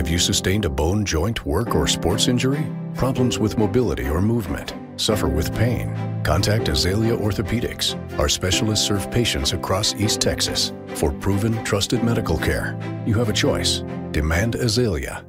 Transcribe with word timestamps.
Have 0.00 0.08
you 0.08 0.18
sustained 0.18 0.64
a 0.64 0.70
bone, 0.70 1.04
joint, 1.04 1.44
work, 1.44 1.74
or 1.74 1.86
sports 1.86 2.26
injury? 2.26 2.66
Problems 2.94 3.38
with 3.38 3.58
mobility 3.58 4.08
or 4.08 4.22
movement? 4.22 4.72
Suffer 4.96 5.28
with 5.28 5.54
pain? 5.54 5.94
Contact 6.24 6.68
Azalea 6.68 7.14
Orthopedics. 7.14 7.98
Our 8.18 8.26
specialists 8.26 8.86
serve 8.86 9.10
patients 9.10 9.52
across 9.52 9.94
East 9.96 10.22
Texas. 10.22 10.72
For 10.94 11.12
proven, 11.12 11.62
trusted 11.64 12.02
medical 12.02 12.38
care, 12.38 12.78
you 13.04 13.12
have 13.18 13.28
a 13.28 13.34
choice. 13.34 13.84
Demand 14.10 14.54
Azalea. 14.54 15.22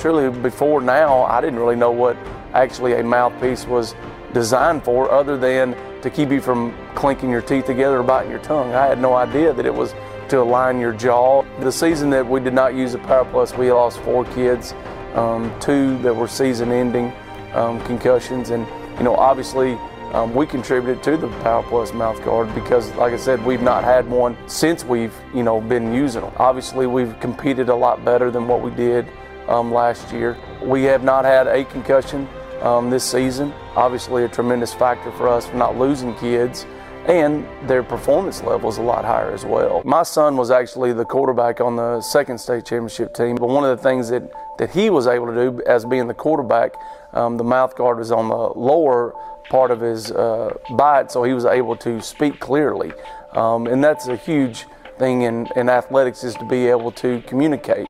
Truly, 0.00 0.36
before 0.40 0.80
now, 0.80 1.22
I 1.22 1.40
didn't 1.40 1.60
really 1.60 1.76
know 1.76 1.92
what 1.92 2.16
actually 2.52 2.94
a 2.94 3.04
mouthpiece 3.04 3.64
was 3.64 3.94
designed 4.32 4.82
for 4.82 5.08
other 5.08 5.36
than 5.36 5.76
to 6.02 6.10
keep 6.10 6.30
you 6.30 6.40
from 6.40 6.76
clinking 6.96 7.30
your 7.30 7.42
teeth 7.42 7.66
together 7.66 8.00
or 8.00 8.02
biting 8.02 8.32
your 8.32 8.40
tongue. 8.40 8.74
I 8.74 8.86
had 8.86 9.00
no 9.00 9.14
idea 9.14 9.52
that 9.52 9.64
it 9.64 9.72
was 9.72 9.94
to 10.28 10.40
align 10.40 10.78
your 10.78 10.92
jaw. 10.92 11.42
The 11.60 11.72
season 11.72 12.10
that 12.10 12.26
we 12.26 12.40
did 12.40 12.54
not 12.54 12.74
use 12.74 12.92
the 12.92 12.98
Power 12.98 13.24
Plus, 13.24 13.54
we 13.54 13.72
lost 13.72 13.98
four 14.00 14.24
kids, 14.26 14.74
um, 15.14 15.52
two 15.60 15.98
that 15.98 16.14
were 16.14 16.28
season 16.28 16.70
ending 16.70 17.12
um, 17.52 17.80
concussions. 17.84 18.50
And, 18.50 18.66
you 18.98 19.04
know, 19.04 19.14
obviously 19.16 19.72
um, 20.12 20.34
we 20.34 20.46
contributed 20.46 21.02
to 21.04 21.16
the 21.16 21.28
Power 21.42 21.62
Plus 21.62 21.92
mouth 21.92 22.22
guard 22.24 22.54
because, 22.54 22.90
like 22.94 23.12
I 23.12 23.16
said, 23.16 23.44
we've 23.44 23.62
not 23.62 23.84
had 23.84 24.08
one 24.08 24.36
since 24.48 24.84
we've, 24.84 25.14
you 25.34 25.42
know, 25.42 25.60
been 25.60 25.92
using 25.92 26.22
them. 26.22 26.32
Obviously, 26.36 26.86
we've 26.86 27.18
competed 27.20 27.68
a 27.68 27.74
lot 27.74 28.04
better 28.04 28.30
than 28.30 28.48
what 28.48 28.62
we 28.62 28.70
did 28.70 29.06
um, 29.48 29.72
last 29.72 30.12
year. 30.12 30.36
We 30.62 30.84
have 30.84 31.04
not 31.04 31.24
had 31.24 31.46
a 31.46 31.64
concussion 31.64 32.28
um, 32.62 32.88
this 32.90 33.04
season. 33.04 33.52
Obviously, 33.76 34.24
a 34.24 34.28
tremendous 34.28 34.72
factor 34.72 35.12
for 35.12 35.28
us 35.28 35.46
for 35.46 35.56
not 35.56 35.78
losing 35.78 36.14
kids 36.16 36.66
and 37.06 37.46
their 37.68 37.82
performance 37.82 38.42
level 38.42 38.68
is 38.68 38.78
a 38.78 38.82
lot 38.82 39.04
higher 39.04 39.30
as 39.32 39.44
well. 39.44 39.82
My 39.84 40.02
son 40.02 40.36
was 40.36 40.50
actually 40.50 40.92
the 40.92 41.04
quarterback 41.04 41.60
on 41.60 41.76
the 41.76 42.00
second 42.00 42.38
state 42.38 42.64
championship 42.64 43.14
team, 43.14 43.36
but 43.36 43.48
one 43.48 43.64
of 43.64 43.76
the 43.76 43.82
things 43.82 44.08
that, 44.10 44.30
that 44.58 44.70
he 44.70 44.90
was 44.90 45.06
able 45.06 45.26
to 45.26 45.34
do 45.34 45.62
as 45.66 45.84
being 45.84 46.06
the 46.06 46.14
quarterback, 46.14 46.74
um, 47.12 47.36
the 47.36 47.44
mouth 47.44 47.76
guard 47.76 47.98
was 47.98 48.12
on 48.12 48.28
the 48.28 48.36
lower 48.58 49.14
part 49.48 49.70
of 49.70 49.80
his 49.80 50.10
uh, 50.10 50.52
bite, 50.76 51.10
so 51.10 51.22
he 51.22 51.32
was 51.32 51.44
able 51.44 51.76
to 51.76 52.00
speak 52.02 52.38
clearly. 52.40 52.92
Um, 53.32 53.66
and 53.66 53.82
that's 53.82 54.08
a 54.08 54.16
huge 54.16 54.66
thing 54.98 55.22
in, 55.22 55.48
in 55.56 55.68
athletics 55.68 56.24
is 56.24 56.34
to 56.34 56.44
be 56.44 56.66
able 56.66 56.90
to 56.92 57.22
communicate. 57.26 57.86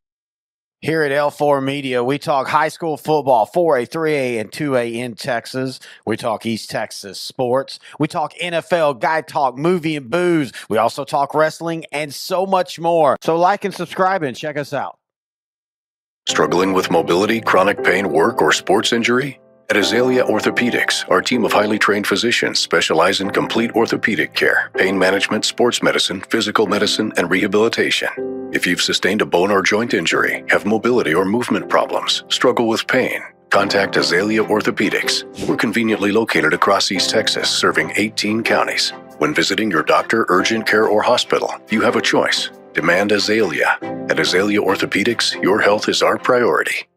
Here 0.81 1.03
at 1.03 1.11
L4 1.11 1.61
Media, 1.61 2.05
we 2.05 2.21
talk 2.21 2.47
high 2.47 2.69
school 2.69 2.97
football, 2.97 3.51
4A, 3.53 3.89
3A, 3.89 4.41
and 4.41 4.49
2A 4.49 4.95
in 4.95 5.17
Texas. 5.17 5.81
We 6.07 6.17
talk 6.17 6.47
East 6.47 6.71
Texas 6.71 7.21
sports. 7.21 7.81
We 7.99 8.07
talk 8.07 8.33
NFL, 8.35 9.01
guy 9.01 9.23
talk, 9.23 9.59
movie, 9.59 9.97
and 9.97 10.09
booze. 10.09 10.53
We 10.69 10.79
also 10.79 11.05
talk 11.05 11.35
wrestling 11.35 11.85
and 11.91 12.15
so 12.15 12.47
much 12.47 12.79
more. 12.79 13.17
So, 13.23 13.37
like 13.37 13.65
and 13.65 13.75
subscribe 13.75 14.23
and 14.23 14.37
check 14.37 14.57
us 14.57 14.73
out. 14.73 15.01
Struggling 16.29 16.75
with 16.75 16.93
mobility, 16.93 17.41
chronic 17.41 17.83
pain, 17.83 18.13
work, 18.13 18.41
or 18.41 18.53
sports 18.53 18.93
injury? 18.93 19.41
At 19.71 19.77
Azalea 19.77 20.25
Orthopedics, 20.25 21.05
our 21.11 21.21
team 21.21 21.45
of 21.45 21.53
highly 21.53 21.79
trained 21.79 22.07
physicians 22.07 22.59
specialize 22.59 23.21
in 23.21 23.29
complete 23.29 23.71
orthopedic 23.73 24.33
care, 24.33 24.71
pain 24.75 24.99
management, 24.99 25.45
sports 25.45 25.83
medicine, 25.83 26.23
physical 26.23 26.67
medicine, 26.67 27.13
and 27.19 27.31
rehabilitation. 27.31 28.09
If 28.51 28.67
you've 28.67 28.81
sustained 28.81 29.21
a 29.21 29.27
bone 29.27 29.51
or 29.51 29.61
joint 29.61 29.93
injury, 29.93 30.43
have 30.49 30.65
mobility 30.65 31.13
or 31.13 31.27
movement 31.27 31.69
problems, 31.69 32.25
struggle 32.31 32.67
with 32.67 32.87
pain, 32.87 33.21
contact 33.51 33.99
Azalea 33.99 34.43
Orthopedics. 34.43 35.25
We're 35.47 35.57
conveniently 35.57 36.13
located 36.13 36.55
across 36.55 36.91
East 36.91 37.11
Texas, 37.11 37.51
serving 37.51 37.93
18 37.95 38.45
counties. 38.45 38.95
When 39.19 39.35
visiting 39.35 39.71
your 39.71 39.83
doctor, 39.83 40.25
urgent 40.31 40.67
care, 40.67 40.89
or 40.89 41.03
hospital, 41.03 41.53
you 41.69 41.83
have 41.83 41.97
a 41.97 42.01
choice. 42.01 42.49
Demand 42.73 43.13
Azalea. 43.13 43.77
At 44.09 44.19
Azalea 44.19 44.63
Orthopedics, 44.63 45.35
your 45.43 45.61
health 45.61 45.91
is 45.91 46.01
our 46.01 46.17
priority. 46.17 46.88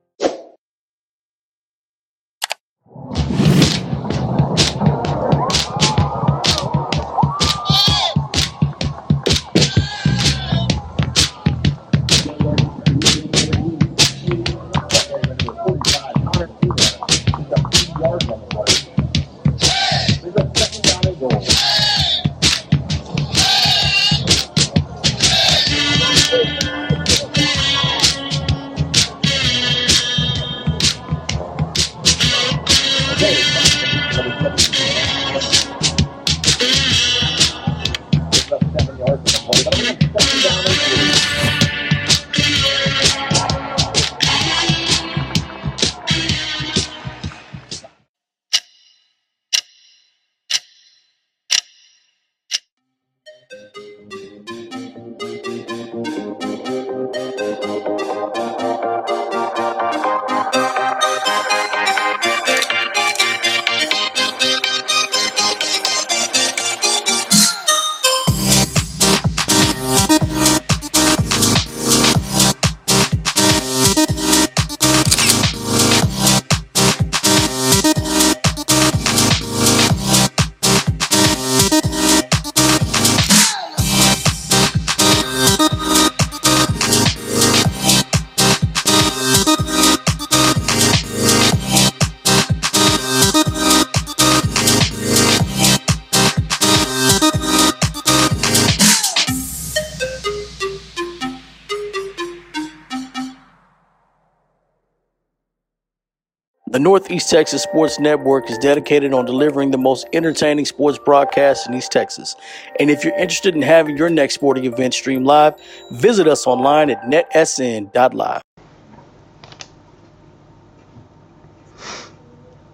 Northeast 107.21 107.37
Texas 107.37 107.61
Sports 107.61 107.99
Network 107.99 108.49
is 108.49 108.58
dedicated 108.58 109.14
on 109.14 109.26
delivering 109.26 109.70
the 109.70 109.77
most 109.77 110.08
entertaining 110.11 110.65
sports 110.65 110.98
broadcasts 110.98 111.67
in 111.67 111.76
East 111.76 111.92
Texas. 111.92 112.36
And 112.80 112.89
if 112.89 113.04
you're 113.04 113.15
interested 113.15 113.54
in 113.54 113.61
having 113.61 113.95
your 113.95 114.09
next 114.09 114.33
sporting 114.33 114.65
event 114.65 114.95
streamed 114.95 115.27
live, 115.27 115.54
visit 115.92 116.27
us 116.27 116.48
online 116.48 116.89
at 116.89 117.04
netsn.live. 117.04 118.42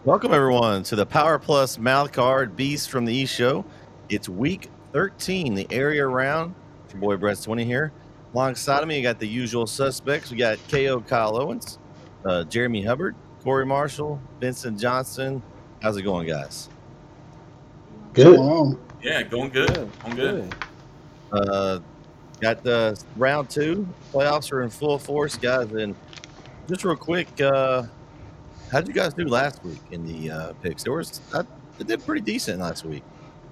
Welcome, 0.06 0.34
everyone, 0.34 0.84
to 0.84 0.96
the 0.96 1.06
Power 1.06 1.38
Plus 1.40 1.78
Mouth 1.78 2.14
Guard 2.14 2.56
Beast 2.56 2.90
from 2.90 3.04
the 3.04 3.14
East 3.14 3.36
show. 3.36 3.66
It's 4.08 4.30
week 4.30 4.70
13, 4.94 5.56
the 5.56 5.68
area 5.72 6.08
round. 6.08 6.56
It's 6.86 6.94
your 6.94 7.02
boy 7.02 7.18
Brett 7.18 7.42
20 7.42 7.66
here. 7.66 7.92
Alongside 8.34 8.82
of 8.82 8.88
me, 8.88 8.96
you 8.96 9.04
got 9.04 9.20
the 9.20 9.28
usual 9.28 9.68
suspects. 9.68 10.32
We 10.32 10.38
got 10.38 10.58
KO 10.70 11.02
Kyle 11.02 11.36
Owens, 11.36 11.80
uh, 12.24 12.46
Jeremy 12.46 12.82
Hubbard, 12.84 13.14
Corey 13.44 13.66
Marshall, 13.66 14.20
Vincent 14.40 14.80
Johnson. 14.80 15.42
How's 15.82 15.98
it 15.98 16.02
going, 16.02 16.28
guys? 16.28 16.70
Good. 18.14 18.40
Yeah, 19.02 19.24
going 19.24 19.50
good. 19.52 19.90
Going 20.04 20.16
good. 20.16 20.56
Uh, 21.32 21.80
got 22.42 22.64
the 22.64 23.02
round 23.16 23.50
two. 23.50 23.88
Playoffs 24.12 24.52
are 24.52 24.64
in 24.64 24.70
full 24.70 24.98
force, 24.98 25.36
guys. 25.38 25.72
And 25.72 25.96
just 26.68 26.84
real 26.84 26.96
quick, 26.96 27.28
uh, 27.40 27.84
how 28.72 28.80
did 28.80 28.88
you 28.88 28.94
guys 28.94 29.14
do 29.14 29.26
last 29.26 29.64
week 29.64 29.82
in 29.92 30.06
the 30.06 30.32
uh, 30.32 30.54
picks? 30.62 30.84
There 30.84 30.94
was 30.94 31.22
I, 31.34 31.42
I 31.80 31.84
did 31.84 32.06
pretty 32.06 32.22
decent 32.22 32.60
last 32.60 32.86
week. 32.86 33.04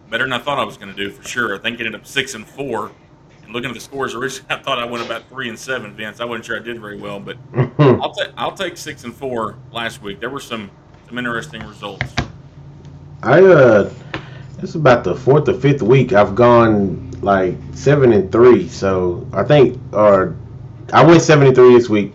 Better 0.09 0.23
than 0.23 0.33
I 0.33 0.39
thought 0.39 0.59
I 0.59 0.63
was 0.63 0.77
going 0.77 0.93
to 0.93 0.97
do 0.97 1.11
for 1.11 1.23
sure. 1.23 1.55
I 1.55 1.59
think 1.59 1.79
it 1.79 1.85
ended 1.85 1.99
up 1.99 2.07
six 2.07 2.33
and 2.33 2.45
four. 2.45 2.91
And 3.45 3.53
looking 3.53 3.69
at 3.69 3.73
the 3.73 3.79
scores 3.79 4.13
originally, 4.15 4.47
I 4.49 4.57
thought 4.57 4.79
I 4.79 4.85
went 4.85 5.05
about 5.05 5.27
three 5.29 5.49
and 5.49 5.57
seven. 5.57 5.95
Vince, 5.95 6.19
I 6.19 6.25
wasn't 6.25 6.45
sure 6.45 6.59
I 6.59 6.63
did 6.63 6.79
very 6.79 6.97
well, 6.97 7.19
but 7.19 7.37
I'll 7.79 8.13
take 8.13 8.29
I'll 8.37 8.55
take 8.55 8.77
six 8.77 9.03
and 9.03 9.15
four 9.15 9.57
last 9.71 10.01
week. 10.01 10.19
There 10.19 10.29
were 10.29 10.39
some 10.39 10.71
some 11.07 11.17
interesting 11.17 11.65
results. 11.65 12.13
I 13.23 13.41
uh, 13.43 13.91
it's 14.61 14.75
about 14.75 15.03
the 15.03 15.15
fourth 15.15 15.47
or 15.49 15.53
fifth 15.53 15.81
week 15.81 16.13
I've 16.13 16.35
gone 16.35 17.05
like 17.21 17.55
seven 17.73 18.13
and 18.13 18.31
three. 18.31 18.69
So 18.69 19.27
I 19.33 19.43
think, 19.43 19.79
or 19.93 20.35
I 20.93 21.03
went 21.03 21.21
seven 21.21 21.47
and 21.47 21.55
three 21.55 21.73
this 21.73 21.89
week. 21.89 22.13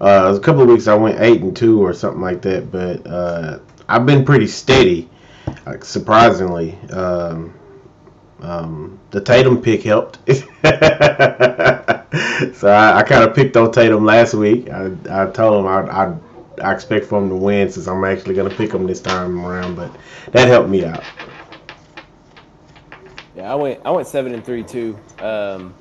Uh, 0.00 0.34
a 0.36 0.40
couple 0.40 0.62
of 0.62 0.68
weeks 0.68 0.86
I 0.86 0.94
went 0.94 1.20
eight 1.20 1.42
and 1.42 1.56
two 1.56 1.82
or 1.84 1.92
something 1.92 2.22
like 2.22 2.42
that. 2.42 2.70
But 2.70 3.06
uh, 3.06 3.58
I've 3.88 4.06
been 4.06 4.24
pretty 4.24 4.46
steady, 4.46 5.08
like 5.66 5.84
surprisingly. 5.84 6.78
Um, 6.90 7.54
um, 8.42 8.98
the 9.10 9.20
Tatum 9.20 9.60
pick 9.62 9.82
helped. 9.82 10.18
so 12.56 12.68
I, 12.68 12.98
I 12.98 13.02
kind 13.02 13.24
of 13.24 13.34
picked 13.34 13.56
on 13.56 13.72
Tatum 13.72 14.04
last 14.04 14.34
week. 14.34 14.70
I, 14.70 14.90
I 15.10 15.30
told 15.30 15.60
him 15.60 15.66
I, 15.66 15.80
I 15.90 16.16
I 16.62 16.74
expect 16.74 17.06
for 17.06 17.18
him 17.18 17.28
to 17.30 17.36
win 17.36 17.70
since 17.70 17.86
I'm 17.86 18.04
actually 18.04 18.34
going 18.34 18.50
to 18.50 18.56
pick 18.56 18.72
him 18.72 18.86
this 18.86 19.00
time 19.00 19.44
around. 19.44 19.76
But 19.76 19.94
that 20.32 20.48
helped 20.48 20.68
me 20.68 20.84
out. 20.84 21.02
Yeah, 23.36 23.52
I 23.52 23.54
went 23.54 23.80
I 23.84 23.90
went 23.90 24.06
seven 24.06 24.34
and 24.34 24.44
three 24.44 24.62
too. 24.62 24.98
Um, 25.18 25.74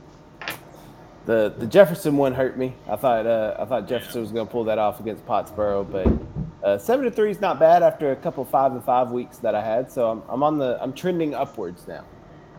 the 1.25 1.53
the 1.57 1.67
Jefferson 1.67 2.17
one 2.17 2.33
hurt 2.33 2.57
me. 2.57 2.73
I 2.87 2.95
thought 2.95 3.25
uh, 3.25 3.55
I 3.59 3.65
thought 3.65 3.87
Jefferson 3.87 4.21
was 4.21 4.31
going 4.31 4.47
to 4.47 4.51
pull 4.51 4.63
that 4.65 4.77
off 4.77 4.99
against 4.99 5.25
Pottsboro, 5.25 5.89
but 5.89 6.65
uh, 6.67 6.77
seven 6.77 7.05
and 7.05 7.15
three 7.15 7.31
is 7.31 7.41
not 7.41 7.59
bad 7.59 7.83
after 7.83 8.11
a 8.11 8.15
couple 8.15 8.45
five 8.45 8.71
and 8.71 8.83
five 8.83 9.11
weeks 9.11 9.37
that 9.39 9.55
I 9.55 9.61
had. 9.61 9.91
So 9.91 10.09
I'm, 10.09 10.23
I'm 10.29 10.43
on 10.43 10.57
the 10.57 10.77
I'm 10.81 10.93
trending 10.93 11.33
upwards 11.33 11.87
now. 11.87 12.05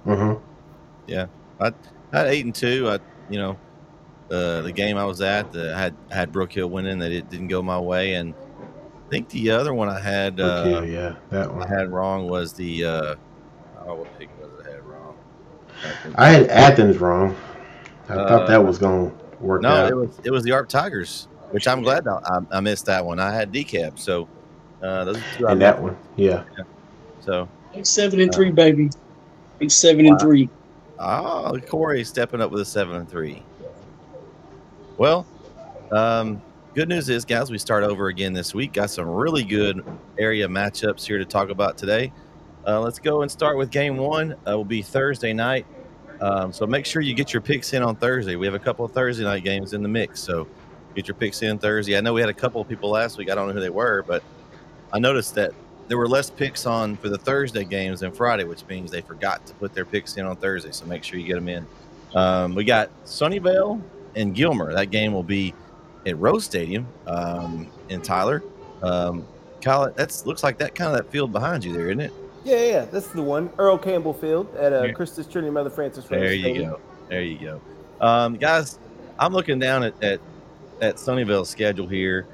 Mm-hmm. 0.06 0.42
Yeah, 1.06 1.26
I, 1.60 1.72
I 2.12 2.18
had 2.18 2.26
eight 2.28 2.44
and 2.44 2.54
two. 2.54 2.88
I 2.88 2.98
you 3.28 3.38
know 3.38 3.56
uh, 4.30 4.62
the 4.62 4.72
game 4.72 4.96
I 4.96 5.04
was 5.04 5.20
at, 5.20 5.52
the, 5.52 5.74
I 5.74 5.78
had 5.78 5.94
I 6.10 6.14
had 6.14 6.32
Brook 6.32 6.52
Hill 6.52 6.68
winning 6.68 6.98
that 7.00 7.12
it 7.12 7.28
didn't 7.30 7.48
go 7.48 7.62
my 7.62 7.78
way, 7.78 8.14
and 8.14 8.34
I 9.06 9.10
think 9.10 9.28
the 9.30 9.50
other 9.50 9.74
one 9.74 9.88
I 9.88 10.00
had 10.00 10.40
uh, 10.40 10.64
Okay, 10.66 10.92
yeah, 10.92 11.14
that 11.30 11.52
one. 11.52 11.62
I 11.62 11.68
had 11.68 11.90
wrong 11.90 12.28
was 12.28 12.52
the 12.52 12.84
uh, 12.84 13.14
oh 13.86 13.94
what 13.96 14.18
pick 14.18 14.28
was 14.40 14.50
it 14.60 14.68
I 14.68 14.72
had 14.74 14.84
wrong? 14.84 15.14
I 16.16 16.28
had 16.30 16.48
Athens 16.48 16.98
wrong. 16.98 17.36
I 18.08 18.14
thought 18.14 18.42
Uh, 18.42 18.46
that 18.46 18.64
was 18.64 18.78
going 18.78 19.10
to 19.10 19.16
work 19.44 19.62
No, 19.62 19.68
out. 19.70 19.90
it 19.90 19.94
was 19.94 20.20
it 20.24 20.30
was 20.30 20.42
the 20.44 20.52
Arp 20.52 20.68
Tigers, 20.68 21.28
which 21.50 21.66
I'm 21.68 21.82
glad 21.82 22.06
I, 22.06 22.18
I, 22.24 22.38
I 22.58 22.60
missed 22.60 22.86
that 22.86 23.04
one. 23.04 23.18
I 23.20 23.32
had 23.32 23.52
decap, 23.52 23.98
so 23.98 24.28
uh, 24.82 25.04
those 25.04 25.18
are 25.18 25.24
two 25.38 25.48
I 25.48 25.52
and 25.52 25.60
that 25.62 25.80
one, 25.82 25.96
yeah. 26.16 26.44
So 27.20 27.48
He's 27.72 27.88
seven 27.88 28.18
and 28.20 28.32
three, 28.34 28.50
baby. 28.50 28.90
He's 29.60 29.74
seven 29.74 30.06
and 30.06 30.18
three. 30.18 30.48
Oh, 30.98 31.58
Corey 31.68 32.02
stepping 32.02 32.40
up 32.40 32.50
with 32.50 32.62
a 32.62 32.64
seven 32.64 32.96
and 32.96 33.08
three. 33.08 33.42
Well, 34.96 35.26
um, 35.92 36.42
good 36.74 36.88
news 36.88 37.08
is, 37.08 37.24
guys, 37.24 37.50
we 37.50 37.58
start 37.58 37.84
over 37.84 38.08
again 38.08 38.32
this 38.32 38.54
week. 38.54 38.72
Got 38.72 38.90
some 38.90 39.08
really 39.08 39.44
good 39.44 39.84
area 40.18 40.48
matchups 40.48 41.06
here 41.06 41.18
to 41.18 41.24
talk 41.24 41.50
about 41.50 41.78
today. 41.78 42.12
Uh, 42.66 42.80
let's 42.80 42.98
go 42.98 43.22
and 43.22 43.30
start 43.30 43.56
with 43.56 43.70
game 43.70 43.96
one. 43.96 44.32
Uh, 44.46 44.56
will 44.56 44.64
be 44.64 44.82
Thursday 44.82 45.32
night. 45.32 45.66
Um, 46.20 46.52
so 46.52 46.66
make 46.66 46.84
sure 46.84 47.00
you 47.00 47.14
get 47.14 47.32
your 47.32 47.40
picks 47.40 47.72
in 47.72 47.82
on 47.82 47.96
Thursday. 47.96 48.36
We 48.36 48.46
have 48.46 48.54
a 48.54 48.58
couple 48.58 48.84
of 48.84 48.92
Thursday 48.92 49.24
night 49.24 49.42
games 49.44 49.72
in 49.72 49.82
the 49.82 49.88
mix. 49.88 50.20
So 50.20 50.46
get 50.94 51.08
your 51.08 51.14
picks 51.14 51.42
in 51.42 51.58
Thursday. 51.58 51.96
I 51.96 52.00
know 52.00 52.12
we 52.12 52.20
had 52.20 52.28
a 52.28 52.34
couple 52.34 52.60
of 52.60 52.68
people 52.68 52.90
last 52.90 53.16
week. 53.16 53.30
I 53.30 53.34
don't 53.34 53.48
know 53.48 53.54
who 53.54 53.60
they 53.60 53.70
were, 53.70 54.04
but 54.06 54.22
I 54.92 54.98
noticed 54.98 55.34
that 55.36 55.52
there 55.90 55.98
were 55.98 56.06
less 56.06 56.30
picks 56.30 56.66
on 56.66 56.96
for 56.96 57.08
the 57.08 57.18
Thursday 57.18 57.64
games 57.64 57.98
than 57.98 58.12
Friday, 58.12 58.44
which 58.44 58.64
means 58.68 58.92
they 58.92 59.00
forgot 59.00 59.44
to 59.48 59.54
put 59.54 59.74
their 59.74 59.84
picks 59.84 60.16
in 60.16 60.24
on 60.24 60.36
Thursday. 60.36 60.70
So 60.70 60.86
make 60.86 61.02
sure 61.02 61.18
you 61.18 61.26
get 61.26 61.34
them 61.34 61.48
in. 61.48 61.66
Um, 62.14 62.54
we 62.54 62.62
got 62.62 62.90
Sunnyvale 63.04 63.82
and 64.14 64.32
Gilmer. 64.32 64.72
That 64.72 64.92
game 64.92 65.12
will 65.12 65.24
be 65.24 65.52
at 66.06 66.16
Rose 66.16 66.44
Stadium 66.44 66.86
um, 67.08 67.66
in 67.88 68.02
Tyler. 68.02 68.40
Um, 68.84 69.26
Kyle, 69.62 69.90
that's 69.90 70.26
looks 70.26 70.44
like 70.44 70.58
that 70.58 70.76
kind 70.76 70.92
of 70.92 70.96
that 70.96 71.10
field 71.10 71.32
behind 71.32 71.64
you 71.64 71.72
there, 71.72 71.88
isn't 71.88 72.00
it? 72.00 72.12
Yeah, 72.44 72.62
yeah, 72.62 72.84
that's 72.84 73.08
the 73.08 73.22
one. 73.22 73.50
Earl 73.58 73.76
Campbell 73.76 74.14
Field 74.14 74.54
at 74.54 74.72
uh, 74.72 74.92
Christus 74.94 75.26
Trinity 75.26 75.50
Mother 75.50 75.70
Francis. 75.70 76.08
Rose 76.08 76.20
Stadium. 76.20 76.22
There 76.22 76.32
you 76.32 76.42
Stadium. 76.42 76.70
go. 76.70 76.80
There 77.08 77.22
you 77.22 77.38
go. 77.38 77.60
Um, 78.00 78.36
guys, 78.36 78.78
I'm 79.18 79.32
looking 79.32 79.58
down 79.58 79.82
at, 79.82 80.04
at, 80.04 80.20
at 80.80 80.96
Sunnyvale's 80.96 81.48
schedule 81.48 81.88
here. 81.88 82.28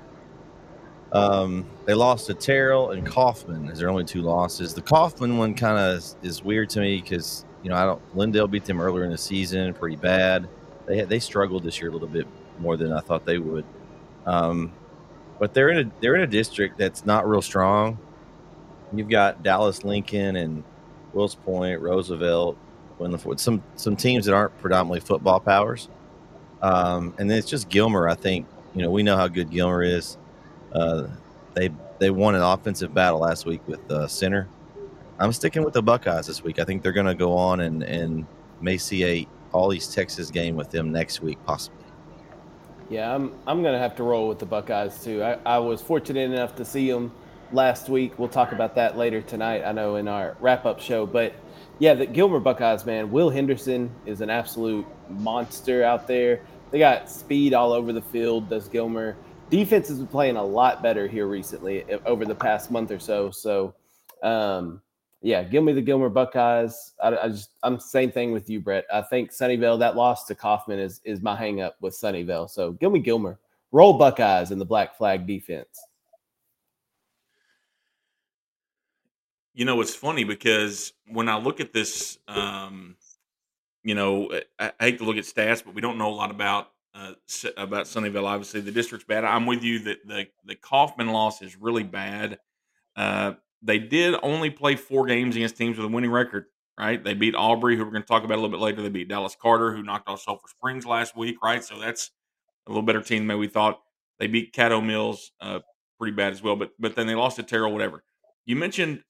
Um, 1.17 1.67
they 1.85 1.95
lost 1.95 2.27
to 2.27 2.35
Terrell 2.35 2.91
and 2.91 3.07
Kaufman 3.07 3.69
as 3.71 3.79
their 3.79 3.89
only 3.89 4.05
two 4.05 4.23
losses. 4.23 4.75
The 4.75 4.83
Kaufman 4.83 5.39
one 5.39 5.55
kind 5.55 5.79
of 5.79 5.99
is, 5.99 6.17
is 6.23 6.43
weird 6.43 6.71
to 6.71 6.81
me 6.81 7.01
because, 7.01 7.45
you 7.63 7.71
know, 7.71 7.77
I 7.77 7.85
don't, 7.85 8.17
Lindale 8.17 8.51
beat 8.51 8.65
them 8.65 8.81
earlier 8.81 9.05
in 9.05 9.11
the 9.11 9.19
season 9.19 9.73
pretty 9.75 9.97
bad. 9.97 10.49
They 10.87 11.03
they 11.03 11.19
struggled 11.19 11.65
this 11.65 11.81
year 11.81 11.91
a 11.91 11.93
little 11.93 12.09
bit 12.09 12.27
more 12.59 12.77
than 12.77 12.93
I 12.93 13.01
thought 13.01 13.25
they 13.25 13.39
would. 13.39 13.65
Um, 14.25 14.73
but 15.39 15.53
they're 15.55 15.71
in 15.71 15.89
a, 15.89 15.93
they're 16.01 16.17
in 16.17 16.23
a 16.23 16.27
district 16.27 16.79
that's 16.79 17.05
not 17.05 17.29
real 17.29 17.43
strong. 17.43 17.99
You've 18.93 19.09
got 19.09 19.43
Dallas 19.43 19.85
Lincoln 19.85 20.37
and 20.37 20.63
Wills 21.13 21.35
Point, 21.35 21.81
Roosevelt, 21.81 22.57
some 23.37 23.63
some 23.75 23.97
teams 23.97 24.27
that 24.27 24.35
aren't 24.35 24.57
predominantly 24.59 25.01
football 25.01 25.41
powers. 25.41 25.89
Um, 26.63 27.15
and 27.19 27.31
then 27.31 27.39
it's 27.39 27.49
just 27.49 27.69
Gilmer. 27.69 28.09
I 28.09 28.15
think 28.15 28.47
you 28.75 28.83
know 28.83 28.91
we 28.91 29.03
know 29.03 29.17
how 29.17 29.29
good 29.29 29.51
Gilmer 29.51 29.83
is. 29.83 30.17
Uh, 30.77 31.09
they 31.55 31.71
they 31.99 32.11
won 32.11 32.35
an 32.35 32.43
offensive 32.43 32.93
battle 32.93 33.21
last 33.21 33.47
week 33.47 33.67
with 33.67 33.91
uh, 33.91 34.07
center. 34.07 34.49
I'm 35.19 35.33
sticking 35.33 35.65
with 35.65 35.73
the 35.73 35.83
Buckeyes 35.83 36.27
this 36.27 36.45
week. 36.45 36.59
I 36.59 36.65
think 36.65 36.83
they're 36.83 36.93
going 36.93 37.07
to 37.07 37.15
go 37.15 37.37
on 37.37 37.61
and 37.61 37.83
and 37.83 38.27
may 38.61 38.77
see 38.77 39.05
a 39.05 39.29
all 39.53 39.73
East 39.73 39.95
Texas 39.95 40.31
game 40.31 40.57
with 40.57 40.71
them 40.71 40.93
next 40.93 41.23
week, 41.23 41.39
possibly. 41.47 41.85
Yeah, 42.89 43.13
I'm 43.15 43.33
I'm 43.47 43.63
gonna 43.63 43.79
have 43.79 43.97
to 43.97 44.05
roll 44.05 44.29
with 44.29 44.39
the 44.39 44.47
Buckeyes 44.47 45.03
too. 45.03 45.23
I, 45.23 45.39
I 45.45 45.59
was 45.59 45.83
fortunate 45.83 46.31
enough 46.31 46.55
to 46.57 46.65
see 46.65 46.91
them 46.91 47.13
last 47.53 47.89
week. 47.89 48.19
We'll 48.19 48.29
talk 48.29 48.53
about 48.53 48.75
that 48.77 48.97
later 48.97 49.23
tonight. 49.23 49.65
I 49.65 49.73
know 49.73 49.97
in 49.97 50.07
our 50.07 50.37
wrap 50.41 50.67
up 50.67 50.79
show, 50.79 51.07
but 51.07 51.35
yeah, 51.79 51.95
the 51.95 52.07
Gilmer 52.07 52.39
Buckeyes, 52.39 52.87
man. 52.87 53.11
Will 53.11 53.31
Henderson 53.31 53.91
is 54.05 54.21
an 54.21 54.31
absolute 54.31 54.87
monster 55.09 55.83
out 55.83 56.07
there. 56.07 56.43
They 56.71 56.79
got 56.79 57.11
speed 57.11 57.55
all 57.55 57.73
over 57.73 57.93
the 57.93 58.03
field. 58.03 58.49
Does 58.49 58.69
Gilmer 58.69 59.17
defense 59.51 59.89
has 59.89 59.99
been 59.99 60.07
playing 60.07 60.37
a 60.37 60.45
lot 60.45 60.83
better 60.83 61.07
here 61.07 61.27
recently 61.27 61.85
eh, 61.89 61.99
over 62.05 62.25
the 62.25 62.35
past 62.35 62.71
month 62.71 62.91
or 62.91 62.99
so. 62.99 63.31
So, 63.31 63.75
um, 64.23 64.81
yeah, 65.23 65.43
give 65.43 65.65
me 65.65 65.73
the 65.73 65.83
Gilmer 65.83 66.09
Buckeyes. 66.09 66.95
I, 67.03 67.17
I 67.17 67.29
just 67.29 67.51
I'm 67.63 67.81
same 67.81 68.11
thing 68.13 68.33
with 68.33 68.49
you, 68.49 68.61
Brett. 68.61 68.85
I 68.93 69.03
think 69.03 69.31
Sunnyvale 69.31 69.79
that 69.79 69.97
loss 69.97 70.25
to 70.27 70.35
Kaufman 70.35 70.79
is 70.79 71.01
is 71.05 71.23
my 71.23 71.35
hang 71.35 71.61
up 71.61 71.77
with 71.81 71.95
Sunnyvale. 71.95 72.51
So 72.51 72.73
give 72.73 72.93
me 72.93 73.01
Gilmer. 73.01 73.39
Roll 73.73 73.99
Buckeyes 73.99 74.53
in 74.53 74.59
the 74.59 74.65
black 74.65 74.97
flag 74.97 75.27
defense. 75.27 75.85
You 79.55 79.65
know, 79.65 79.81
it's 79.81 79.95
funny 79.95 80.25
because 80.25 80.93
when 81.09 81.29
I 81.29 81.39
look 81.39 81.61
at 81.61 81.73
this, 81.73 82.19
um, 82.29 82.97
you 83.83 83.95
know, 83.95 84.31
I, 84.59 84.73
I 84.79 84.85
hate 84.85 84.99
to 84.99 85.05
look 85.05 85.17
at 85.17 85.25
stats, 85.25 85.65
but 85.65 85.75
we 85.75 85.81
don't 85.81 85.99
know 85.99 86.11
a 86.11 86.15
lot 86.15 86.31
about 86.31 86.73
uh, 86.97 87.13
about 87.57 87.87
Sunnyvale. 87.87 88.27
Obviously, 88.27 88.61
the 88.61 88.73
district's 88.73 89.07
bad. 89.07 89.25
I'm 89.25 89.47
with 89.47 89.63
you 89.63 89.81
that 89.81 90.07
the 90.07 90.27
the 90.45 90.55
Kaufman 90.55 91.09
loss 91.09 91.43
is 91.43 91.57
really 91.57 91.83
bad. 91.83 92.39
Uh, 92.97 93.35
they 93.63 93.79
did 93.79 94.15
only 94.23 94.51
play 94.51 94.77
four 94.77 95.07
games 95.07 95.37
against 95.37 95.57
teams 95.57 95.77
with 95.77 95.87
a 95.87 95.89
winning 95.89 96.11
record. 96.11 96.47
Right? 96.79 97.03
They 97.03 97.15
beat 97.15 97.35
Aubrey, 97.35 97.77
who 97.77 97.85
we're 97.85 97.91
going 97.91 98.03
to 98.03 98.09
talk 98.09 98.23
about 98.23 98.35
a 98.35 98.41
little 98.41 98.51
bit 98.51 98.61
later. 98.61 98.83
They 98.83 98.91
beat 98.91 99.09
Dallas 99.09 99.35
Carter, 99.41 99.75
who 99.75 99.83
knocked 99.83 100.09
off 100.09 100.21
Sulphur 100.21 100.49
Springs 100.49 100.85
last 100.85 101.17
week. 101.17 101.37
Right? 101.43 101.65
So 101.65 101.79
that's 101.79 102.11
a 102.67 102.71
little 102.71 102.83
better 102.83 103.03
team 103.03 103.27
than 103.27 103.39
we 103.39 103.49
thought. 103.49 103.81
They 104.19 104.27
beat 104.27 104.55
Caddo 104.55 104.85
Mills 104.85 105.33
uh, 105.41 105.61
pretty 105.99 106.15
bad 106.15 106.33
as 106.33 106.43
well, 106.43 106.57
but 106.57 106.71
but 106.79 106.95
then 106.95 107.07
they 107.07 107.15
lost 107.15 107.37
to 107.37 107.43
Terrell. 107.43 107.73
Whatever. 107.73 108.05
You 108.45 108.57
mentioned 108.57 109.03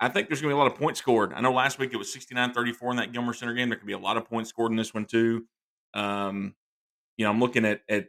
I 0.00 0.08
think 0.08 0.28
there's 0.28 0.40
going 0.40 0.50
to 0.50 0.54
be 0.54 0.58
a 0.58 0.62
lot 0.62 0.70
of 0.70 0.78
points 0.78 1.00
scored. 1.00 1.32
I 1.32 1.40
know 1.40 1.52
last 1.52 1.78
week 1.78 1.90
it 1.92 1.96
was 1.96 2.12
69 2.12 2.52
34 2.52 2.90
in 2.90 2.96
that 2.98 3.12
Gilmer 3.12 3.32
Center 3.32 3.54
game. 3.54 3.68
There 3.68 3.78
could 3.78 3.86
be 3.86 3.92
a 3.92 3.98
lot 3.98 4.16
of 4.16 4.24
points 4.24 4.50
scored 4.50 4.70
in 4.70 4.76
this 4.76 4.94
one, 4.94 5.04
too. 5.04 5.44
Um, 5.94 6.54
you 7.18 7.24
know, 7.24 7.30
I'm 7.30 7.40
looking 7.40 7.66
at, 7.66 7.82
at 7.90 8.06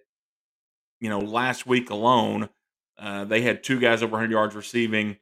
you 1.01 1.09
know, 1.09 1.19
last 1.19 1.67
week 1.67 1.89
alone, 1.89 2.47
uh, 2.97 3.25
they 3.25 3.41
had 3.41 3.63
two 3.63 3.79
guys 3.79 4.01
over 4.01 4.11
100 4.13 4.31
yards 4.31 4.55
receiving. 4.55 5.17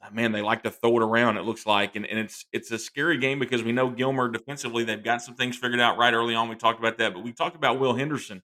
Uh, 0.00 0.10
man, 0.10 0.32
they 0.32 0.40
like 0.40 0.62
to 0.62 0.70
throw 0.70 0.96
it 0.96 1.02
around, 1.02 1.36
it 1.36 1.44
looks 1.44 1.66
like. 1.66 1.96
And, 1.96 2.06
and 2.06 2.18
it's 2.18 2.46
it's 2.52 2.70
a 2.70 2.78
scary 2.78 3.18
game 3.18 3.38
because 3.38 3.62
we 3.62 3.72
know 3.72 3.90
Gilmer 3.90 4.28
defensively, 4.28 4.84
they've 4.84 5.02
got 5.02 5.22
some 5.22 5.34
things 5.34 5.56
figured 5.56 5.80
out 5.80 5.98
right 5.98 6.14
early 6.14 6.34
on. 6.34 6.48
We 6.48 6.54
talked 6.54 6.78
about 6.78 6.98
that, 6.98 7.12
but 7.12 7.22
we 7.22 7.32
talked 7.32 7.56
about 7.56 7.78
Will 7.78 7.94
Henderson. 7.94 8.42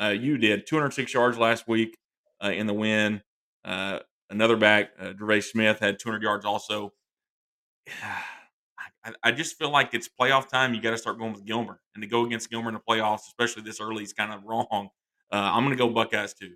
Uh, 0.00 0.08
you 0.08 0.36
did 0.36 0.66
206 0.66 1.12
yards 1.14 1.38
last 1.38 1.66
week 1.66 1.96
uh, 2.44 2.50
in 2.50 2.66
the 2.66 2.74
win. 2.74 3.22
Uh, 3.64 4.00
another 4.28 4.56
back, 4.56 4.90
uh, 5.00 5.12
Gervais 5.18 5.40
Smith, 5.40 5.80
had 5.80 5.98
200 5.98 6.22
yards 6.22 6.44
also. 6.44 6.92
I, 9.06 9.28
I 9.28 9.32
just 9.32 9.56
feel 9.56 9.70
like 9.70 9.94
it's 9.94 10.08
playoff 10.08 10.48
time. 10.48 10.74
You 10.74 10.82
got 10.82 10.90
to 10.90 10.98
start 10.98 11.18
going 11.18 11.32
with 11.32 11.44
Gilmer, 11.44 11.80
and 11.94 12.02
to 12.02 12.08
go 12.08 12.26
against 12.26 12.50
Gilmer 12.50 12.68
in 12.68 12.74
the 12.74 12.80
playoffs, 12.80 13.28
especially 13.28 13.62
this 13.62 13.80
early, 13.80 14.02
is 14.02 14.12
kind 14.12 14.32
of 14.32 14.44
wrong. 14.44 14.88
Uh, 15.32 15.36
I'm 15.36 15.64
going 15.64 15.76
to 15.76 15.82
go 15.82 15.88
Buckeyes 15.88 16.34
too. 16.34 16.54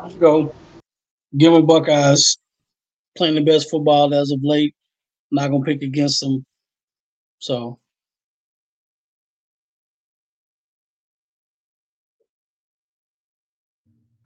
Let's 0.00 0.14
go. 0.14 0.54
Give 1.36 1.52
them 1.52 1.66
Buckeyes 1.66 2.38
playing 3.16 3.34
the 3.34 3.42
best 3.42 3.70
football 3.70 4.14
as 4.14 4.30
of 4.30 4.40
late. 4.42 4.74
Not 5.30 5.50
gonna 5.50 5.64
pick 5.64 5.82
against 5.82 6.20
them. 6.20 6.44
So 7.38 7.78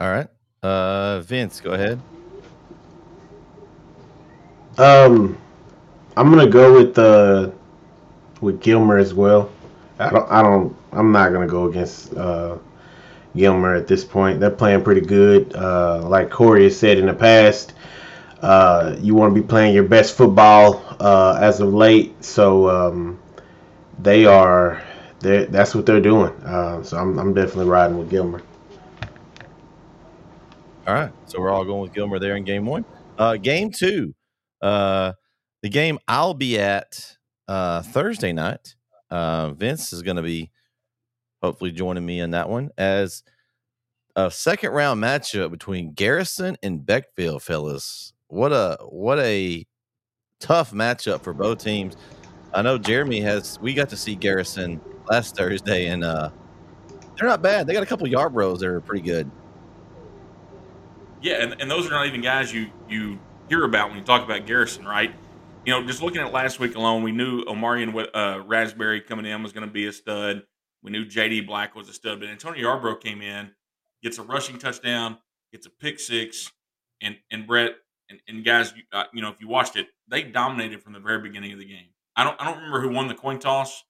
All 0.00 0.10
right, 0.10 0.26
uh, 0.64 1.20
Vince, 1.20 1.60
go 1.60 1.74
ahead. 1.74 2.00
Um, 4.78 5.38
I'm 6.16 6.30
gonna 6.30 6.48
go 6.48 6.74
with 6.74 6.98
uh 6.98 7.50
with 8.40 8.60
Gilmer 8.60 8.98
as 8.98 9.14
well. 9.14 9.50
I 9.98 10.10
don't. 10.10 10.30
I 10.30 10.42
don't. 10.42 10.76
I'm 10.92 11.12
not 11.12 11.32
gonna 11.32 11.46
go 11.46 11.66
against 11.66 12.14
uh, 12.14 12.58
Gilmer 13.36 13.74
at 13.74 13.86
this 13.86 14.04
point. 14.04 14.40
They're 14.40 14.50
playing 14.50 14.82
pretty 14.82 15.00
good. 15.00 15.54
Uh, 15.54 16.02
like 16.08 16.30
Corey 16.30 16.64
has 16.64 16.78
said 16.78 16.98
in 16.98 17.06
the 17.06 17.14
past, 17.14 17.74
uh, 18.42 18.96
you 19.00 19.14
want 19.14 19.34
to 19.34 19.40
be 19.40 19.46
playing 19.46 19.74
your 19.74 19.84
best 19.84 20.16
football 20.16 20.84
uh, 21.00 21.38
as 21.40 21.60
of 21.60 21.72
late. 21.72 22.22
So 22.24 22.68
um, 22.68 23.20
they 23.98 24.26
are. 24.26 24.82
That's 25.20 25.72
what 25.72 25.86
they're 25.86 26.00
doing. 26.00 26.32
Uh, 26.42 26.82
so 26.82 26.96
I'm, 26.96 27.16
I'm 27.16 27.32
definitely 27.32 27.66
riding 27.66 27.96
with 27.96 28.10
Gilmer. 28.10 28.42
All 30.84 30.94
right. 30.94 31.12
So 31.26 31.38
we're 31.40 31.50
all 31.52 31.64
going 31.64 31.80
with 31.80 31.92
Gilmer 31.92 32.18
there 32.18 32.34
in 32.34 32.42
game 32.42 32.66
one. 32.66 32.84
Uh, 33.16 33.36
game 33.36 33.70
two, 33.70 34.12
uh, 34.62 35.12
the 35.62 35.68
game 35.68 35.98
I'll 36.08 36.34
be 36.34 36.58
at 36.58 37.16
uh, 37.48 37.82
Thursday 37.82 38.32
night. 38.32 38.74
Uh, 39.10 39.50
Vince 39.50 39.92
is 39.92 40.02
going 40.02 40.16
to 40.16 40.22
be 40.22 40.50
hopefully 41.42 41.72
joining 41.72 42.06
me 42.06 42.20
in 42.20 42.30
that 42.30 42.48
one 42.48 42.70
as 42.78 43.22
a 44.16 44.30
second 44.30 44.70
round 44.70 45.02
matchup 45.02 45.50
between 45.50 45.92
Garrison 45.92 46.56
and 46.62 46.80
Beckville, 46.80 47.40
fellas. 47.40 48.12
What 48.28 48.52
a 48.52 48.78
what 48.88 49.18
a 49.18 49.66
tough 50.40 50.72
matchup 50.72 51.22
for 51.22 51.34
both 51.34 51.62
teams. 51.62 51.96
I 52.54 52.62
know 52.62 52.78
Jeremy 52.78 53.20
has. 53.20 53.58
We 53.60 53.74
got 53.74 53.88
to 53.90 53.96
see 53.96 54.14
Garrison 54.14 54.80
last 55.10 55.36
Thursday, 55.36 55.86
and 55.86 56.04
uh, 56.04 56.30
they're 57.16 57.28
not 57.28 57.42
bad. 57.42 57.66
They 57.66 57.72
got 57.72 57.82
a 57.82 57.86
couple 57.86 58.06
yard 58.08 58.32
bros 58.32 58.60
that 58.60 58.68
are 58.68 58.80
pretty 58.80 59.02
good. 59.02 59.30
Yeah, 61.20 61.42
and, 61.42 61.60
and 61.60 61.70
those 61.70 61.86
are 61.86 61.90
not 61.90 62.06
even 62.06 62.20
guys 62.20 62.52
you 62.52 62.70
you 62.88 63.18
hear 63.48 63.64
about 63.64 63.88
when 63.88 63.98
you 63.98 64.04
talk 64.04 64.24
about 64.24 64.46
Garrison, 64.46 64.84
right? 64.84 65.14
You 65.64 65.72
know, 65.72 65.86
just 65.86 66.02
looking 66.02 66.20
at 66.20 66.32
last 66.32 66.58
week 66.58 66.74
alone, 66.74 67.02
we 67.02 67.12
knew 67.12 67.44
Omarion 67.44 68.08
uh, 68.14 68.42
Raspberry 68.44 69.00
coming 69.00 69.26
in 69.26 69.42
was 69.42 69.52
going 69.52 69.66
to 69.66 69.72
be 69.72 69.86
a 69.86 69.92
stud. 69.92 70.42
We 70.82 70.90
knew 70.90 71.04
J.D. 71.04 71.42
Black 71.42 71.76
was 71.76 71.88
a 71.88 71.92
stud, 71.92 72.18
but 72.18 72.28
Antonio 72.28 72.66
Yarbrough 72.66 73.00
came 73.00 73.22
in, 73.22 73.52
gets 74.02 74.18
a 74.18 74.22
rushing 74.22 74.58
touchdown, 74.58 75.18
gets 75.52 75.66
a 75.66 75.70
pick 75.70 76.00
six, 76.00 76.50
and 77.00 77.16
and 77.30 77.46
Brett 77.46 77.76
and, 78.12 78.20
and 78.28 78.44
guys, 78.44 78.72
you, 78.76 78.82
uh, 78.92 79.04
you 79.12 79.22
know, 79.22 79.30
if 79.30 79.40
you 79.40 79.48
watched 79.48 79.76
it, 79.76 79.88
they 80.08 80.22
dominated 80.22 80.82
from 80.82 80.92
the 80.92 81.00
very 81.00 81.20
beginning 81.20 81.52
of 81.52 81.58
the 81.58 81.64
game. 81.64 81.88
I 82.16 82.24
don't 82.24 82.40
I 82.40 82.44
don't 82.44 82.56
remember 82.56 82.80
who 82.80 82.90
won 82.90 83.08
the 83.08 83.14
coin 83.14 83.38
toss, 83.38 83.84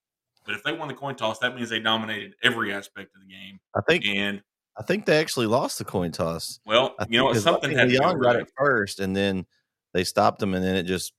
but 0.47 0.55
if 0.55 0.63
they 0.63 0.73
won 0.73 0.89
the 0.89 0.95
coin 0.95 1.17
toss, 1.17 1.39
that 1.41 1.55
means 1.55 1.71
they 1.71 1.81
dominated 1.81 2.35
every 2.43 2.73
aspect 2.73 3.11
of 3.15 3.23
the 3.23 3.33
game. 3.33 3.59
I 3.75 3.81
think 3.87 4.05
And 4.07 4.43
I 4.79 4.83
think 4.83 5.05
they 5.07 5.19
actually 5.21 5.47
lost 5.47 5.79
the 5.79 5.85
coin 5.85 6.13
toss. 6.13 6.59
well, 6.65 6.95
I 6.99 7.07
you 7.09 7.19
know, 7.19 7.27
think 7.27 7.35
'cause 7.37 7.43
something 7.45 7.77
I 7.77 7.81
had 7.81 7.91
think 7.91 8.01
Leon 8.01 8.21
got 8.21 8.35
right. 8.37 8.43
it 8.43 8.51
first, 8.57 9.01
and 9.01 9.15
then 9.15 9.47
they 9.93 10.05
stopped 10.05 10.39
them, 10.39 10.55
and 10.55 10.65
then 10.65 10.77
it 10.77 10.85
just 10.85 11.13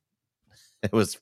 it 0.84 0.92
was 0.92 1.18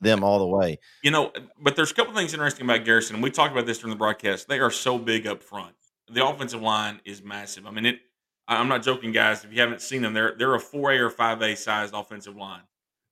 them 0.00 0.24
all 0.24 0.38
the 0.38 0.46
way. 0.46 0.78
You 1.02 1.10
know, 1.10 1.32
but 1.60 1.76
there's 1.76 1.90
a 1.90 1.94
couple 1.94 2.14
things 2.14 2.32
interesting 2.32 2.64
about 2.64 2.84
Garrison. 2.84 3.16
and 3.16 3.22
We 3.22 3.30
talked 3.30 3.52
about 3.52 3.66
this 3.66 3.78
during 3.78 3.90
the 3.90 3.98
broadcast. 3.98 4.48
They 4.48 4.58
are 4.58 4.70
so 4.70 4.98
big 4.98 5.26
up 5.26 5.42
front. 5.42 5.74
The 6.10 6.26
offensive 6.26 6.62
line 6.62 7.00
is 7.04 7.22
massive. 7.22 7.66
I 7.66 7.70
mean, 7.70 7.86
it. 7.86 8.00
I- 8.48 8.56
I'm 8.56 8.66
not 8.68 8.82
joking, 8.82 9.12
guys. 9.12 9.44
If 9.44 9.52
you 9.52 9.60
haven't 9.60 9.80
seen 9.80 10.02
them, 10.02 10.12
they're 10.14 10.34
they're 10.36 10.54
a 10.54 10.60
four 10.60 10.90
A 10.90 10.98
or 10.98 11.10
five 11.10 11.40
A 11.42 11.54
sized 11.54 11.94
offensive 11.94 12.34
line. 12.36 12.62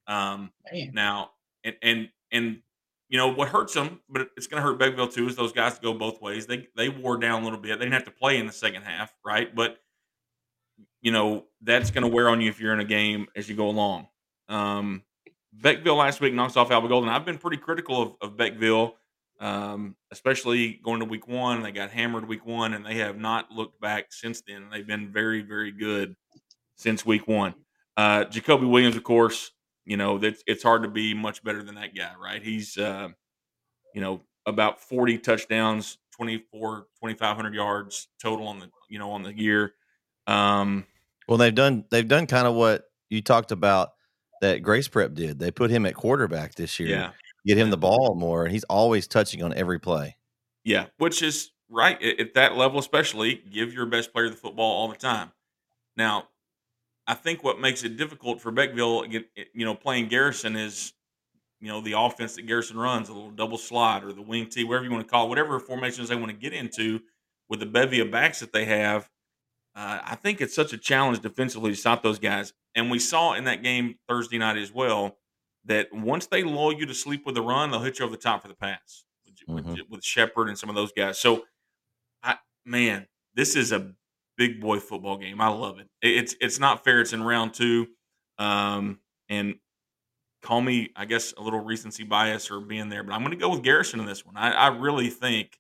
Um, 0.08 0.50
now, 0.92 1.30
and 1.62 1.76
and 1.82 2.08
and 2.32 2.62
you 3.08 3.16
know 3.16 3.28
what 3.28 3.48
hurts 3.48 3.74
them, 3.74 4.00
but 4.08 4.28
it's 4.36 4.46
going 4.46 4.62
to 4.62 4.68
hurt 4.68 4.78
Beckville 4.78 5.12
too. 5.12 5.28
Is 5.28 5.36
those 5.36 5.52
guys 5.52 5.78
go 5.78 5.94
both 5.94 6.20
ways? 6.20 6.46
They 6.46 6.68
they 6.76 6.88
wore 6.88 7.16
down 7.16 7.42
a 7.42 7.44
little 7.44 7.58
bit. 7.58 7.78
They 7.78 7.84
didn't 7.84 7.94
have 7.94 8.04
to 8.04 8.10
play 8.10 8.38
in 8.38 8.46
the 8.46 8.52
second 8.52 8.82
half, 8.82 9.12
right? 9.24 9.54
But 9.54 9.78
you 11.00 11.12
know 11.12 11.44
that's 11.62 11.90
going 11.90 12.02
to 12.02 12.08
wear 12.08 12.28
on 12.28 12.40
you 12.40 12.50
if 12.50 12.60
you're 12.60 12.72
in 12.72 12.80
a 12.80 12.84
game 12.84 13.26
as 13.34 13.48
you 13.48 13.56
go 13.56 13.68
along. 13.68 14.08
Um, 14.48 15.02
Beckville 15.58 15.96
last 15.96 16.20
week 16.20 16.34
knocks 16.34 16.56
off 16.56 16.70
Alba 16.70 16.88
Golden. 16.88 17.08
I've 17.08 17.24
been 17.24 17.38
pretty 17.38 17.56
critical 17.56 18.02
of, 18.02 18.14
of 18.20 18.36
Beckville, 18.36 18.92
um, 19.40 19.96
especially 20.12 20.80
going 20.84 21.00
to 21.00 21.06
week 21.06 21.26
one. 21.26 21.62
They 21.62 21.72
got 21.72 21.90
hammered 21.90 22.28
week 22.28 22.46
one, 22.46 22.74
and 22.74 22.84
they 22.84 22.96
have 22.96 23.18
not 23.18 23.50
looked 23.50 23.80
back 23.80 24.06
since 24.10 24.42
then. 24.46 24.66
They've 24.70 24.86
been 24.86 25.10
very, 25.10 25.42
very 25.42 25.72
good 25.72 26.14
since 26.76 27.04
week 27.04 27.26
one. 27.26 27.54
Uh, 27.96 28.24
Jacoby 28.24 28.66
Williams, 28.66 28.96
of 28.96 29.02
course, 29.02 29.50
you 29.88 29.96
know 29.96 30.18
that 30.18 30.36
it's 30.46 30.62
hard 30.62 30.82
to 30.82 30.88
be 30.88 31.14
much 31.14 31.42
better 31.42 31.62
than 31.62 31.74
that 31.76 31.96
guy, 31.96 32.12
right? 32.22 32.42
He's 32.42 32.76
uh, 32.76 33.08
you 33.94 34.02
know 34.02 34.20
about 34.44 34.80
40 34.80 35.18
touchdowns, 35.18 35.96
24, 36.14 36.86
2,500 37.02 37.54
yards 37.54 38.08
total 38.22 38.46
on 38.48 38.58
the 38.58 38.70
you 38.90 38.98
know 38.98 39.10
on 39.10 39.22
the 39.22 39.36
year. 39.36 39.72
Um, 40.26 40.84
Well, 41.26 41.38
they've 41.38 41.54
done 41.54 41.86
they've 41.90 42.06
done 42.06 42.26
kind 42.26 42.46
of 42.46 42.54
what 42.54 42.84
you 43.08 43.22
talked 43.22 43.50
about 43.50 43.92
that 44.42 44.62
Grace 44.62 44.88
Prep 44.88 45.14
did. 45.14 45.38
They 45.38 45.50
put 45.50 45.70
him 45.70 45.86
at 45.86 45.94
quarterback 45.94 46.54
this 46.54 46.78
year. 46.78 46.90
yeah, 46.90 47.10
Get 47.46 47.56
him 47.56 47.70
the 47.70 47.78
ball 47.78 48.14
more, 48.14 48.44
and 48.44 48.52
he's 48.52 48.64
always 48.64 49.08
touching 49.08 49.42
on 49.42 49.54
every 49.54 49.80
play. 49.80 50.18
Yeah, 50.64 50.86
which 50.98 51.22
is 51.22 51.52
right 51.70 52.00
at, 52.02 52.20
at 52.20 52.34
that 52.34 52.56
level, 52.58 52.78
especially 52.78 53.42
give 53.50 53.72
your 53.72 53.86
best 53.86 54.12
player 54.12 54.28
the 54.28 54.36
football 54.36 54.70
all 54.70 54.88
the 54.88 54.96
time. 54.96 55.32
Now, 55.96 56.28
I 57.08 57.14
think 57.14 57.42
what 57.42 57.58
makes 57.58 57.84
it 57.84 57.96
difficult 57.96 58.38
for 58.38 58.52
Beckville, 58.52 59.24
you 59.54 59.64
know, 59.64 59.74
playing 59.74 60.08
Garrison 60.08 60.56
is, 60.56 60.92
you 61.58 61.68
know, 61.68 61.80
the 61.80 61.94
offense 61.98 62.36
that 62.36 62.42
Garrison 62.42 62.76
runs, 62.76 63.08
a 63.08 63.14
little 63.14 63.30
double 63.30 63.56
slide 63.56 64.04
or 64.04 64.12
the 64.12 64.20
wing 64.20 64.46
T, 64.46 64.62
whatever 64.62 64.84
you 64.84 64.90
want 64.90 65.06
to 65.06 65.10
call 65.10 65.24
it, 65.24 65.28
whatever 65.30 65.58
formations 65.58 66.10
they 66.10 66.16
want 66.16 66.28
to 66.28 66.36
get 66.36 66.52
into 66.52 67.00
with 67.48 67.60
the 67.60 67.66
bevy 67.66 68.00
of 68.00 68.10
backs 68.10 68.40
that 68.40 68.52
they 68.52 68.66
have. 68.66 69.08
Uh, 69.74 70.00
I 70.04 70.16
think 70.16 70.42
it's 70.42 70.54
such 70.54 70.74
a 70.74 70.78
challenge 70.78 71.20
defensively 71.20 71.70
to 71.70 71.76
stop 71.76 72.02
those 72.02 72.18
guys. 72.18 72.52
And 72.74 72.90
we 72.90 72.98
saw 72.98 73.32
in 73.32 73.44
that 73.44 73.62
game 73.62 73.94
Thursday 74.06 74.36
night 74.36 74.58
as 74.58 74.70
well 74.70 75.16
that 75.64 75.90
once 75.92 76.26
they 76.26 76.42
lull 76.42 76.74
you 76.74 76.84
to 76.84 76.94
sleep 76.94 77.24
with 77.24 77.34
the 77.34 77.42
run, 77.42 77.70
they'll 77.70 77.80
hit 77.80 78.00
you 78.00 78.04
over 78.04 78.14
the 78.14 78.20
top 78.20 78.42
for 78.42 78.48
the 78.48 78.54
pass 78.54 79.04
with, 79.46 79.64
with, 79.66 79.78
with 79.88 80.04
Shepard 80.04 80.48
and 80.48 80.58
some 80.58 80.68
of 80.68 80.74
those 80.74 80.92
guys. 80.92 81.18
So, 81.18 81.46
I 82.22 82.36
man, 82.66 83.06
this 83.34 83.56
is 83.56 83.72
a 83.72 83.92
big 84.38 84.60
boy 84.60 84.80
football 84.80 85.18
game. 85.18 85.40
I 85.42 85.48
love 85.48 85.80
it. 85.80 85.88
It- 86.00 86.16
It's 86.16 86.36
it's 86.40 86.58
not 86.58 86.84
fair. 86.84 87.00
It's 87.02 87.12
in 87.12 87.22
round 87.22 87.52
two, 87.52 87.88
um, 88.38 89.00
and 89.28 89.56
call 90.42 90.60
me, 90.62 90.90
I 90.96 91.04
guess, 91.04 91.34
a 91.36 91.42
little 91.42 91.60
recency 91.60 92.04
bias 92.04 92.50
or 92.50 92.60
being 92.60 92.88
there, 92.88 93.02
but 93.02 93.12
I'm 93.12 93.20
going 93.20 93.32
to 93.32 93.36
go 93.36 93.50
with 93.50 93.62
Garrison 93.64 94.00
in 94.00 94.06
this 94.06 94.24
one. 94.24 94.36
I, 94.36 94.52
I 94.52 94.68
really 94.68 95.10
think, 95.10 95.58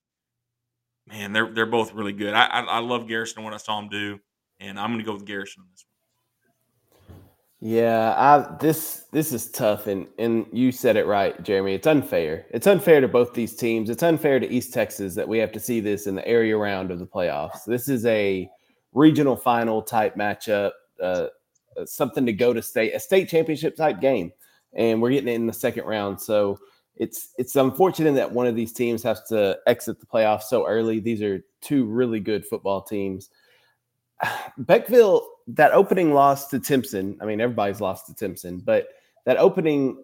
man, 1.06 1.32
they're 1.32 1.52
they're 1.52 1.66
both 1.66 1.92
really 1.92 2.12
good. 2.14 2.32
I, 2.34 2.46
I 2.46 2.60
I 2.60 2.78
love 2.78 3.08
Garrison 3.08 3.42
what 3.44 3.52
I 3.52 3.58
saw 3.58 3.78
him 3.80 3.88
do, 3.88 4.18
and 4.60 4.78
I'm 4.80 4.90
going 4.90 5.00
to 5.00 5.04
go 5.04 5.14
with 5.14 5.26
Garrison 5.26 5.62
in 5.64 5.68
this 5.72 5.84
one. 5.84 5.88
Yeah, 7.60 8.14
I 8.16 8.56
this 8.60 9.06
this 9.10 9.32
is 9.32 9.50
tough 9.50 9.88
and 9.88 10.06
and 10.16 10.46
you 10.52 10.70
said 10.70 10.96
it 10.96 11.06
right, 11.06 11.42
Jeremy. 11.42 11.74
It's 11.74 11.88
unfair. 11.88 12.46
It's 12.50 12.68
unfair 12.68 13.00
to 13.00 13.08
both 13.08 13.34
these 13.34 13.56
teams. 13.56 13.90
It's 13.90 14.04
unfair 14.04 14.38
to 14.38 14.48
East 14.48 14.72
Texas 14.72 15.16
that 15.16 15.26
we 15.26 15.38
have 15.38 15.50
to 15.52 15.60
see 15.60 15.80
this 15.80 16.06
in 16.06 16.14
the 16.14 16.26
area 16.28 16.56
round 16.56 16.92
of 16.92 17.00
the 17.00 17.06
playoffs. 17.06 17.64
This 17.66 17.88
is 17.88 18.06
a 18.06 18.48
regional 18.92 19.36
final 19.36 19.82
type 19.82 20.16
matchup, 20.16 20.72
uh, 21.02 21.26
something 21.84 22.26
to 22.26 22.32
go 22.32 22.52
to 22.52 22.62
state, 22.62 22.94
a 22.94 23.00
state 23.00 23.28
championship 23.28 23.76
type 23.76 24.00
game, 24.00 24.32
and 24.74 25.00
we're 25.00 25.10
getting 25.10 25.28
it 25.28 25.34
in 25.34 25.46
the 25.46 25.52
second 25.52 25.84
round. 25.84 26.20
So 26.20 26.58
it's 26.96 27.32
it's 27.38 27.56
unfortunate 27.56 28.14
that 28.14 28.32
one 28.32 28.46
of 28.46 28.56
these 28.56 28.72
teams 28.72 29.02
has 29.04 29.22
to 29.28 29.58
exit 29.66 30.00
the 30.00 30.06
playoffs 30.06 30.44
so 30.44 30.66
early. 30.66 31.00
These 31.00 31.22
are 31.22 31.44
two 31.60 31.84
really 31.84 32.20
good 32.20 32.44
football 32.44 32.82
teams. 32.82 33.30
Beckville, 34.60 35.22
that 35.48 35.72
opening 35.72 36.12
loss 36.12 36.48
to 36.48 36.58
Timpson, 36.58 37.16
I 37.20 37.24
mean, 37.24 37.40
everybody's 37.40 37.80
lost 37.80 38.06
to 38.06 38.14
Timpson, 38.14 38.58
but 38.58 38.88
that 39.24 39.36
opening 39.36 40.02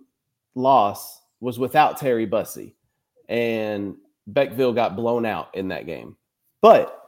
loss 0.55 1.21
was 1.41 1.59
without 1.59 1.99
Terry 1.99 2.27
Bussey. 2.27 2.77
And 3.29 3.97
Beckville 4.31 4.75
got 4.75 4.97
blown 4.97 5.27
out 5.27 5.55
in 5.55 5.69
that 5.69 5.87
game. 5.87 6.17
But 6.61 7.04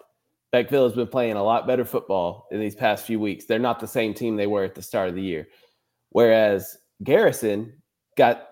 Beckville 0.56 0.84
has 0.84 0.94
been 0.94 1.06
playing 1.06 1.36
a 1.36 1.42
lot 1.42 1.66
better 1.66 1.84
football 1.84 2.48
in 2.50 2.60
these 2.60 2.74
past 2.74 3.04
few 3.04 3.20
weeks. 3.20 3.44
They're 3.44 3.58
not 3.58 3.78
the 3.78 3.86
same 3.86 4.14
team 4.14 4.36
they 4.36 4.46
were 4.46 4.64
at 4.64 4.74
the 4.74 4.80
start 4.80 5.10
of 5.10 5.14
the 5.14 5.22
year. 5.22 5.48
Whereas 6.10 6.78
Garrison 7.04 7.74
got 8.16 8.48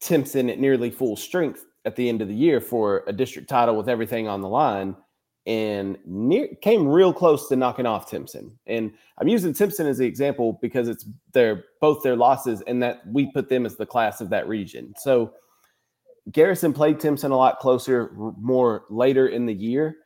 Timpson 0.00 0.48
at 0.48 0.60
nearly 0.60 0.88
full 0.88 1.16
strength 1.16 1.64
at 1.84 1.96
the 1.96 2.08
end 2.08 2.22
of 2.22 2.28
the 2.28 2.34
year 2.34 2.60
for 2.60 3.02
a 3.08 3.12
district 3.12 3.48
title 3.48 3.76
with 3.76 3.88
everything 3.88 4.28
on 4.28 4.40
the 4.40 4.48
line 4.48 4.94
and 5.46 5.98
near, 6.06 6.46
came 6.62 6.86
real 6.86 7.12
close 7.12 7.48
to 7.48 7.56
knocking 7.56 7.86
off 7.86 8.08
Timpson. 8.08 8.56
And 8.68 8.92
I'm 9.18 9.26
using 9.26 9.52
Timpson 9.52 9.88
as 9.88 9.98
the 9.98 10.06
example 10.06 10.60
because 10.62 10.88
it's 10.88 11.06
their 11.32 11.64
both 11.80 12.04
their 12.04 12.14
losses 12.14 12.62
and 12.68 12.80
that 12.84 13.02
we 13.04 13.32
put 13.32 13.48
them 13.48 13.66
as 13.66 13.74
the 13.74 13.86
class 13.86 14.20
of 14.20 14.30
that 14.30 14.46
region. 14.46 14.94
So 14.96 15.32
Garrison 16.30 16.72
played 16.72 17.00
Timpson 17.00 17.32
a 17.32 17.36
lot 17.36 17.58
closer, 17.58 18.12
more 18.38 18.84
later 18.90 19.26
in 19.26 19.44
the 19.46 19.54
year. 19.54 19.96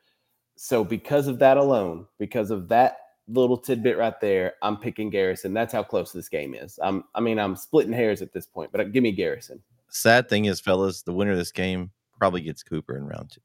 So 0.56 0.84
because 0.84 1.26
of 1.28 1.38
that 1.40 1.56
alone, 1.56 2.06
because 2.18 2.50
of 2.50 2.68
that 2.68 2.98
little 3.28 3.56
tidbit 3.58 3.98
right 3.98 4.18
there, 4.20 4.54
I'm 4.62 4.76
picking 4.76 5.10
Garrison. 5.10 5.52
That's 5.52 5.72
how 5.72 5.82
close 5.82 6.12
this 6.12 6.28
game 6.28 6.54
is. 6.54 6.78
I'm, 6.82 7.04
I 7.14 7.20
mean, 7.20 7.38
I'm 7.38 7.56
splitting 7.56 7.92
hairs 7.92 8.22
at 8.22 8.32
this 8.32 8.46
point, 8.46 8.72
but 8.72 8.80
uh, 8.80 8.84
give 8.84 9.02
me 9.02 9.12
Garrison. 9.12 9.60
Sad 9.88 10.28
thing 10.28 10.46
is, 10.46 10.60
fellas, 10.60 11.02
the 11.02 11.12
winner 11.12 11.32
of 11.32 11.36
this 11.38 11.52
game 11.52 11.90
probably 12.18 12.40
gets 12.40 12.62
Cooper 12.62 12.96
in 12.96 13.04
round 13.06 13.30
two, 13.32 13.40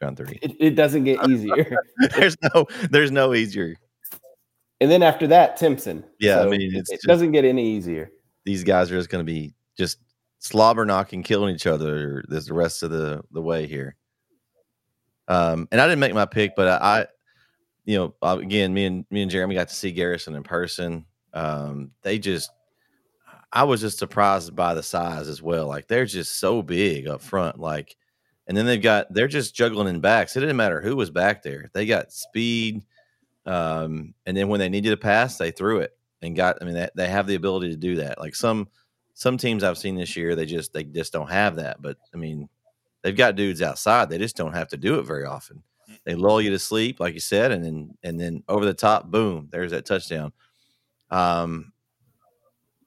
round 0.00 0.16
three. 0.16 0.38
It, 0.42 0.56
it 0.58 0.70
doesn't 0.70 1.04
get 1.04 1.28
easier. 1.28 1.76
there's 2.16 2.36
no, 2.54 2.66
there's 2.90 3.10
no 3.10 3.34
easier. 3.34 3.76
and 4.80 4.90
then 4.90 5.02
after 5.02 5.26
that, 5.26 5.56
Timpson. 5.56 6.02
Yeah, 6.18 6.40
I 6.40 6.46
mean, 6.46 6.74
it 6.74 6.86
just- 6.90 7.02
doesn't 7.02 7.32
get 7.32 7.44
any 7.44 7.76
easier. 7.76 8.10
these 8.44 8.64
guys 8.64 8.90
are 8.90 8.96
just 8.96 9.10
going 9.10 9.24
to 9.24 9.30
be 9.30 9.54
just 9.76 9.98
slobber 10.38 10.84
knocking, 10.86 11.22
killing 11.22 11.54
each 11.54 11.66
other 11.66 12.24
this 12.28 12.46
the 12.46 12.54
rest 12.54 12.82
of 12.82 12.90
the 12.90 13.22
the 13.32 13.42
way 13.42 13.66
here. 13.66 13.96
Um, 15.28 15.68
and 15.72 15.80
I 15.80 15.86
didn't 15.86 16.00
make 16.00 16.14
my 16.14 16.26
pick, 16.26 16.54
but 16.56 16.68
I, 16.68 17.00
I 17.00 17.06
you 17.84 17.98
know, 17.98 18.14
uh, 18.22 18.38
again, 18.40 18.72
me 18.72 18.86
and 18.86 19.04
me 19.10 19.22
and 19.22 19.30
Jeremy 19.30 19.54
got 19.54 19.68
to 19.68 19.74
see 19.74 19.92
Garrison 19.92 20.34
in 20.34 20.42
person. 20.42 21.04
Um, 21.32 21.90
they 22.02 22.18
just, 22.18 22.50
I 23.52 23.64
was 23.64 23.80
just 23.80 23.98
surprised 23.98 24.54
by 24.54 24.74
the 24.74 24.82
size 24.82 25.28
as 25.28 25.42
well. 25.42 25.66
Like 25.66 25.86
they're 25.86 26.06
just 26.06 26.38
so 26.38 26.62
big 26.62 27.06
up 27.06 27.20
front. 27.20 27.58
Like, 27.58 27.96
and 28.46 28.56
then 28.56 28.66
they've 28.66 28.80
got 28.80 29.12
they're 29.12 29.28
just 29.28 29.54
juggling 29.54 29.88
in 29.88 30.00
backs. 30.00 30.36
It 30.36 30.40
didn't 30.40 30.56
matter 30.56 30.80
who 30.80 30.96
was 30.96 31.10
back 31.10 31.42
there. 31.42 31.70
They 31.72 31.86
got 31.86 32.12
speed. 32.12 32.84
Um, 33.46 34.14
and 34.26 34.36
then 34.36 34.48
when 34.48 34.60
they 34.60 34.68
needed 34.68 34.90
to 34.90 34.96
pass, 34.96 35.36
they 35.36 35.50
threw 35.50 35.80
it 35.80 35.96
and 36.22 36.36
got. 36.36 36.58
I 36.60 36.64
mean, 36.64 36.74
they, 36.74 36.88
they 36.94 37.08
have 37.08 37.26
the 37.26 37.34
ability 37.34 37.70
to 37.70 37.76
do 37.76 37.96
that. 37.96 38.18
Like 38.18 38.34
some 38.34 38.68
some 39.14 39.36
teams 39.36 39.62
I've 39.62 39.78
seen 39.78 39.94
this 39.94 40.16
year, 40.16 40.34
they 40.34 40.46
just 40.46 40.72
they 40.72 40.84
just 40.84 41.12
don't 41.12 41.30
have 41.30 41.56
that. 41.56 41.80
But 41.80 41.96
I 42.14 42.16
mean, 42.16 42.48
they've 43.04 43.16
got 43.16 43.36
dudes 43.36 43.62
outside. 43.62 44.08
They 44.08 44.18
just 44.18 44.36
don't 44.36 44.54
have 44.54 44.68
to 44.68 44.76
do 44.76 44.98
it 44.98 45.02
very 45.04 45.24
often. 45.24 45.62
They 46.04 46.16
lull 46.16 46.40
you 46.40 46.50
to 46.50 46.58
sleep, 46.58 46.98
like 46.98 47.14
you 47.14 47.20
said, 47.20 47.52
and 47.52 47.64
then 47.64 47.96
and 48.02 48.18
then 48.18 48.42
over 48.48 48.64
the 48.64 48.74
top, 48.74 49.10
boom, 49.10 49.48
there's 49.52 49.70
that 49.70 49.86
touchdown. 49.86 50.32
Um, 51.10 51.72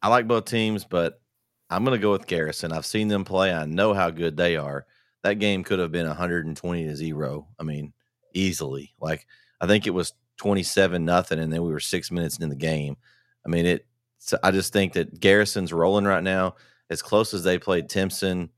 I 0.01 0.09
like 0.09 0.27
both 0.27 0.45
teams, 0.45 0.83
but 0.83 1.21
I'm 1.69 1.85
going 1.85 1.97
to 1.97 2.01
go 2.01 2.11
with 2.11 2.27
Garrison. 2.27 2.73
I've 2.73 2.85
seen 2.85 3.07
them 3.07 3.23
play. 3.23 3.53
I 3.53 3.65
know 3.65 3.93
how 3.93 4.09
good 4.09 4.35
they 4.35 4.57
are. 4.57 4.85
That 5.23 5.39
game 5.39 5.63
could 5.63 5.79
have 5.79 5.91
been 5.91 6.07
120 6.07 6.85
to 6.85 6.95
zero. 6.95 7.47
I 7.59 7.63
mean, 7.63 7.93
easily. 8.33 8.93
Like 8.99 9.25
I 9.61 9.67
think 9.67 9.87
it 9.87 9.91
was 9.91 10.13
27 10.37 11.05
nothing, 11.05 11.39
and 11.39 11.53
then 11.53 11.63
we 11.63 11.71
were 11.71 11.79
six 11.79 12.11
minutes 12.11 12.39
in 12.39 12.49
the 12.49 12.55
game. 12.55 12.97
I 13.45 13.49
mean, 13.49 13.65
it. 13.65 13.85
So 14.19 14.37
I 14.43 14.51
just 14.51 14.73
think 14.73 14.93
that 14.93 15.19
Garrison's 15.19 15.71
rolling 15.71 16.05
right 16.05 16.23
now. 16.23 16.55
As 16.89 17.01
close 17.01 17.33
as 17.33 17.43
they 17.43 17.59
played 17.59 17.89
Timpson, 17.89 18.49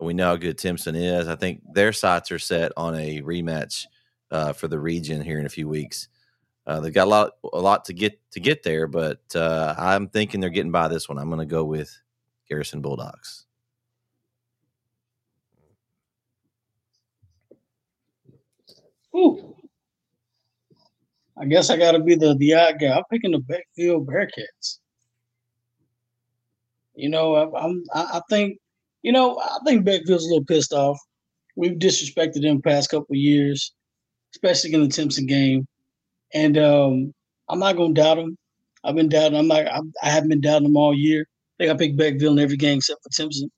we 0.00 0.14
know 0.14 0.26
how 0.26 0.36
good 0.36 0.58
Timpson 0.58 0.94
is. 0.94 1.28
I 1.28 1.36
think 1.36 1.62
their 1.72 1.92
sights 1.92 2.30
are 2.32 2.38
set 2.38 2.72
on 2.76 2.94
a 2.94 3.20
rematch 3.22 3.86
uh, 4.30 4.52
for 4.52 4.68
the 4.68 4.78
region 4.78 5.20
here 5.20 5.38
in 5.38 5.46
a 5.46 5.50
few 5.50 5.68
weeks. 5.68 6.08
Uh, 6.66 6.80
they've 6.80 6.94
got 6.94 7.06
a 7.06 7.10
lot, 7.10 7.32
a 7.52 7.58
lot 7.58 7.84
to 7.86 7.92
get 7.92 8.18
to 8.30 8.40
get 8.40 8.62
there, 8.62 8.86
but 8.86 9.20
uh, 9.34 9.74
I'm 9.76 10.08
thinking 10.08 10.40
they're 10.40 10.50
getting 10.50 10.70
by 10.70 10.88
this 10.88 11.08
one. 11.08 11.18
I'm 11.18 11.28
going 11.28 11.40
to 11.40 11.46
go 11.46 11.64
with 11.64 11.96
Garrison 12.48 12.80
Bulldogs. 12.80 13.46
Ooh. 19.16 19.56
I 21.36 21.46
guess 21.46 21.70
I 21.70 21.76
got 21.76 21.92
to 21.92 22.00
be 22.00 22.14
the 22.14 22.34
the 22.34 22.54
odd 22.54 22.78
guy. 22.78 22.96
I'm 22.96 23.04
picking 23.10 23.32
the 23.32 23.38
Beckville 23.38 24.04
Bearcats. 24.04 24.78
You 26.94 27.08
know, 27.08 27.34
I, 27.34 27.64
I'm 27.64 27.82
I, 27.94 28.02
I 28.18 28.20
think 28.28 28.58
you 29.02 29.12
know 29.12 29.38
I 29.38 29.58
think 29.64 29.86
Beckville's 29.86 30.24
a 30.24 30.28
little 30.28 30.44
pissed 30.44 30.72
off. 30.72 30.98
We've 31.56 31.78
disrespected 31.78 32.42
them 32.42 32.62
past 32.62 32.90
couple 32.90 33.16
years, 33.16 33.72
especially 34.34 34.74
in 34.74 34.82
the 34.82 34.88
Timpson 34.88 35.26
game, 35.26 35.66
and 36.32 36.58
um, 36.58 37.14
I'm 37.48 37.58
not 37.58 37.76
gonna 37.76 37.94
doubt 37.94 38.18
him. 38.18 38.36
I've 38.84 38.96
been 38.96 39.08
doubting. 39.08 39.38
I'm 39.38 39.48
not. 39.48 39.66
I, 39.66 39.80
I 40.02 40.10
haven't 40.10 40.30
been 40.30 40.40
doubting 40.40 40.68
them 40.68 40.76
all 40.76 40.94
year. 40.94 41.26
I 41.58 41.64
think 41.64 41.74
I 41.74 41.76
picked 41.78 41.98
Beckville 41.98 42.32
in 42.32 42.38
every 42.38 42.56
game 42.56 42.78
except 42.78 43.02
for 43.02 43.10
Timpson, 43.10 43.50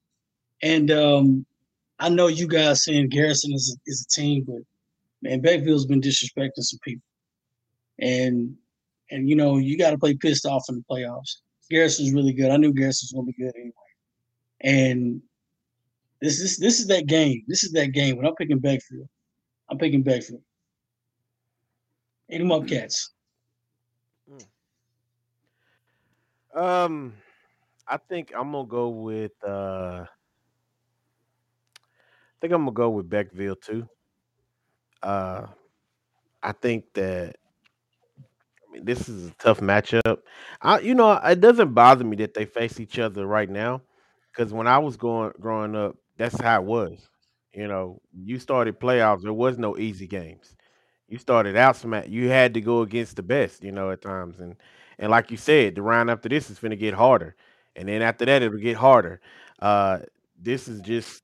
and 0.62 0.90
um, 0.90 1.46
I 1.99 2.08
know 2.08 2.26
you 2.26 2.49
guys 2.49 2.84
saying 2.84 3.11
Garrison 3.11 3.52
is 3.52 3.76
a, 3.76 3.90
is 3.90 4.06
a 4.06 4.20
team, 4.20 4.44
but 4.46 4.62
man, 5.22 5.42
Beckville's 5.42 5.87
been 5.87 6.00
disrespecting 6.00 6.50
some 6.56 6.80
people 6.82 7.02
and 7.99 8.54
and 9.11 9.28
you 9.28 9.37
know 9.37 9.56
you 9.58 9.78
got 9.78 9.90
to 9.90 9.99
play 9.99 10.14
pissed 10.14 10.46
off 10.46 10.64
in 10.68 10.76
the 10.76 10.84
playoffs. 10.90 11.38
Garrison's 11.70 12.12
really 12.12 12.32
good. 12.32 12.50
I 12.50 12.56
knew 12.56 12.72
Garrison's 12.72 13.12
gonna 13.12 13.26
be 13.26 13.32
good 13.32 13.54
anyway. 13.56 13.72
And 14.61 15.22
this 16.23 16.41
is 16.41 16.59
this 16.59 16.81
is 16.81 16.87
that 16.88 17.07
game. 17.07 17.43
This 17.49 17.64
is 17.64 17.73
that 17.73 17.88
game. 17.93 18.17
When 18.17 18.26
I'm 18.26 18.35
picking 18.37 18.61
Beckville, 18.61 19.09
I'm 19.71 19.79
picking 19.79 20.05
Beckville. 20.05 20.42
Eat 22.31 22.38
them 22.38 22.53
up, 22.53 22.66
cats. 22.66 23.11
Um, 26.55 27.14
I 27.88 27.99
think 27.99 28.33
I'm 28.35 28.53
gonna 28.53 28.68
go 28.68 28.90
with. 28.90 29.33
uh 29.44 30.07
I 30.07 30.09
think 32.40 32.53
I'm 32.55 32.62
gonna 32.62 32.73
go 32.73 32.90
with 32.90 33.11
Beckville 33.11 33.61
too. 33.61 33.88
Uh, 35.03 35.46
I 36.42 36.53
think 36.53 36.92
that 36.94 37.37
I 38.68 38.73
mean, 38.73 38.85
this 38.85 39.09
is 39.09 39.29
a 39.29 39.35
tough 39.35 39.61
matchup. 39.61 40.18
I, 40.61 40.81
you 40.81 40.94
know, 40.94 41.12
it 41.12 41.40
doesn't 41.40 41.75
bother 41.75 42.05
me 42.05 42.16
that 42.16 42.35
they 42.35 42.46
face 42.46 42.81
each 42.81 42.99
other 42.99 43.27
right 43.27 43.49
now, 43.49 43.83
because 44.33 44.53
when 44.53 44.66
I 44.66 44.79
was 44.79 44.96
going 44.96 45.33
growing 45.40 45.77
up, 45.77 45.96
that's 46.16 46.40
how 46.40 46.61
it 46.61 46.64
was. 46.66 47.09
You 47.55 47.68
know, 47.68 48.01
you 48.14 48.38
started 48.38 48.81
playoffs. 48.81 49.22
There 49.22 49.33
was 49.33 49.59
no 49.59 49.77
easy 49.79 50.07
games. 50.07 50.55
You 51.09 51.18
started 51.18 51.57
out 51.57 51.77
smack. 51.77 52.09
You 52.09 52.29
had 52.31 52.55
to 52.55 52.61
go 52.61 52.83
against 52.83 53.16
the 53.16 53.22
best. 53.22 53.64
You 53.64 53.72
know, 53.72 53.90
at 53.90 54.03
times, 54.03 54.40
and 54.40 54.57
and 54.98 55.11
like 55.11 55.31
you 55.31 55.37
said, 55.37 55.75
the 55.77 55.83
round 55.83 56.11
after 56.11 56.29
this 56.29 56.51
is 56.51 56.59
going 56.59 56.70
to 56.70 56.77
get 56.77 56.94
harder, 56.94 57.37
and 57.77 57.88
then 57.88 58.03
after 58.03 58.25
that 58.27 58.42
it'll 58.42 58.59
get 58.59 58.77
harder. 58.77 59.20
Uh, 59.61 60.01
this 60.40 60.68
is 60.68 60.81
just, 60.81 61.22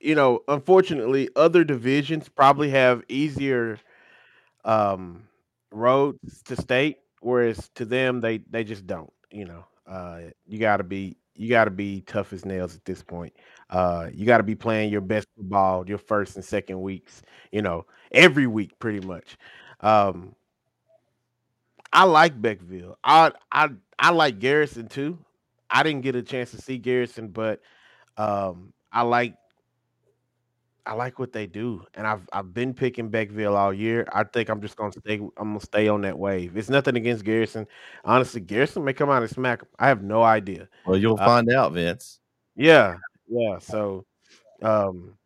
you 0.00 0.14
know, 0.14 0.40
unfortunately, 0.48 1.28
other 1.36 1.64
divisions 1.64 2.28
probably 2.28 2.70
have 2.70 3.02
easier 3.08 3.78
um 4.64 5.24
roads 5.72 6.42
to 6.44 6.56
state, 6.56 6.98
whereas 7.20 7.70
to 7.76 7.84
them 7.84 8.20
they 8.20 8.38
they 8.50 8.64
just 8.64 8.86
don't. 8.86 9.12
You 9.30 9.46
know, 9.46 9.64
uh, 9.88 10.20
you 10.46 10.58
got 10.58 10.78
to 10.78 10.84
be 10.84 11.16
you 11.38 11.48
got 11.48 11.64
to 11.64 11.70
be 11.70 12.02
tough 12.02 12.32
as 12.32 12.44
nails 12.44 12.74
at 12.74 12.84
this 12.84 13.02
point. 13.02 13.32
Uh, 13.70 14.08
you 14.12 14.26
got 14.26 14.38
to 14.38 14.42
be 14.42 14.54
playing 14.54 14.90
your 14.90 15.00
best 15.00 15.28
football 15.36 15.88
your 15.88 15.98
first 15.98 16.36
and 16.36 16.44
second 16.44 16.80
weeks. 16.80 17.22
You 17.52 17.62
know, 17.62 17.86
every 18.12 18.46
week 18.46 18.78
pretty 18.78 19.06
much. 19.06 19.36
Um, 19.80 20.34
I 21.92 22.04
like 22.04 22.40
Beckville. 22.40 22.96
I 23.04 23.32
I 23.50 23.70
I 23.98 24.10
like 24.10 24.38
Garrison 24.38 24.88
too. 24.88 25.18
I 25.70 25.82
didn't 25.82 26.02
get 26.02 26.16
a 26.16 26.22
chance 26.22 26.50
to 26.52 26.60
see 26.60 26.78
Garrison, 26.78 27.28
but 27.28 27.60
um, 28.16 28.72
I 28.92 29.02
like 29.02 29.34
I 30.88 30.94
like 30.94 31.18
what 31.18 31.32
they 31.32 31.46
do, 31.46 31.84
and 31.94 32.06
I've 32.06 32.26
I've 32.32 32.54
been 32.54 32.72
picking 32.72 33.10
Beckville 33.10 33.54
all 33.54 33.74
year. 33.74 34.08
I 34.10 34.24
think 34.24 34.48
I'm 34.48 34.60
just 34.62 34.74
gonna 34.76 34.92
stay. 34.92 35.16
I'm 35.16 35.30
gonna 35.36 35.60
stay 35.60 35.86
on 35.86 36.00
that 36.00 36.18
wave. 36.18 36.56
It's 36.56 36.70
nothing 36.70 36.96
against 36.96 37.24
Garrison. 37.24 37.66
Honestly, 38.04 38.40
Garrison 38.40 38.84
may 38.84 38.94
come 38.94 39.10
out 39.10 39.22
and 39.22 39.30
smack. 39.30 39.60
'em. 39.60 39.68
I 39.78 39.88
have 39.88 40.02
no 40.02 40.22
idea. 40.22 40.66
Well, 40.86 40.96
you'll 40.96 41.20
Uh, 41.20 41.26
find 41.26 41.50
out, 41.52 41.72
Vince. 41.72 42.20
yeah, 42.56 42.96
yeah. 43.28 43.58
So, 43.58 44.06
um, 44.62 45.18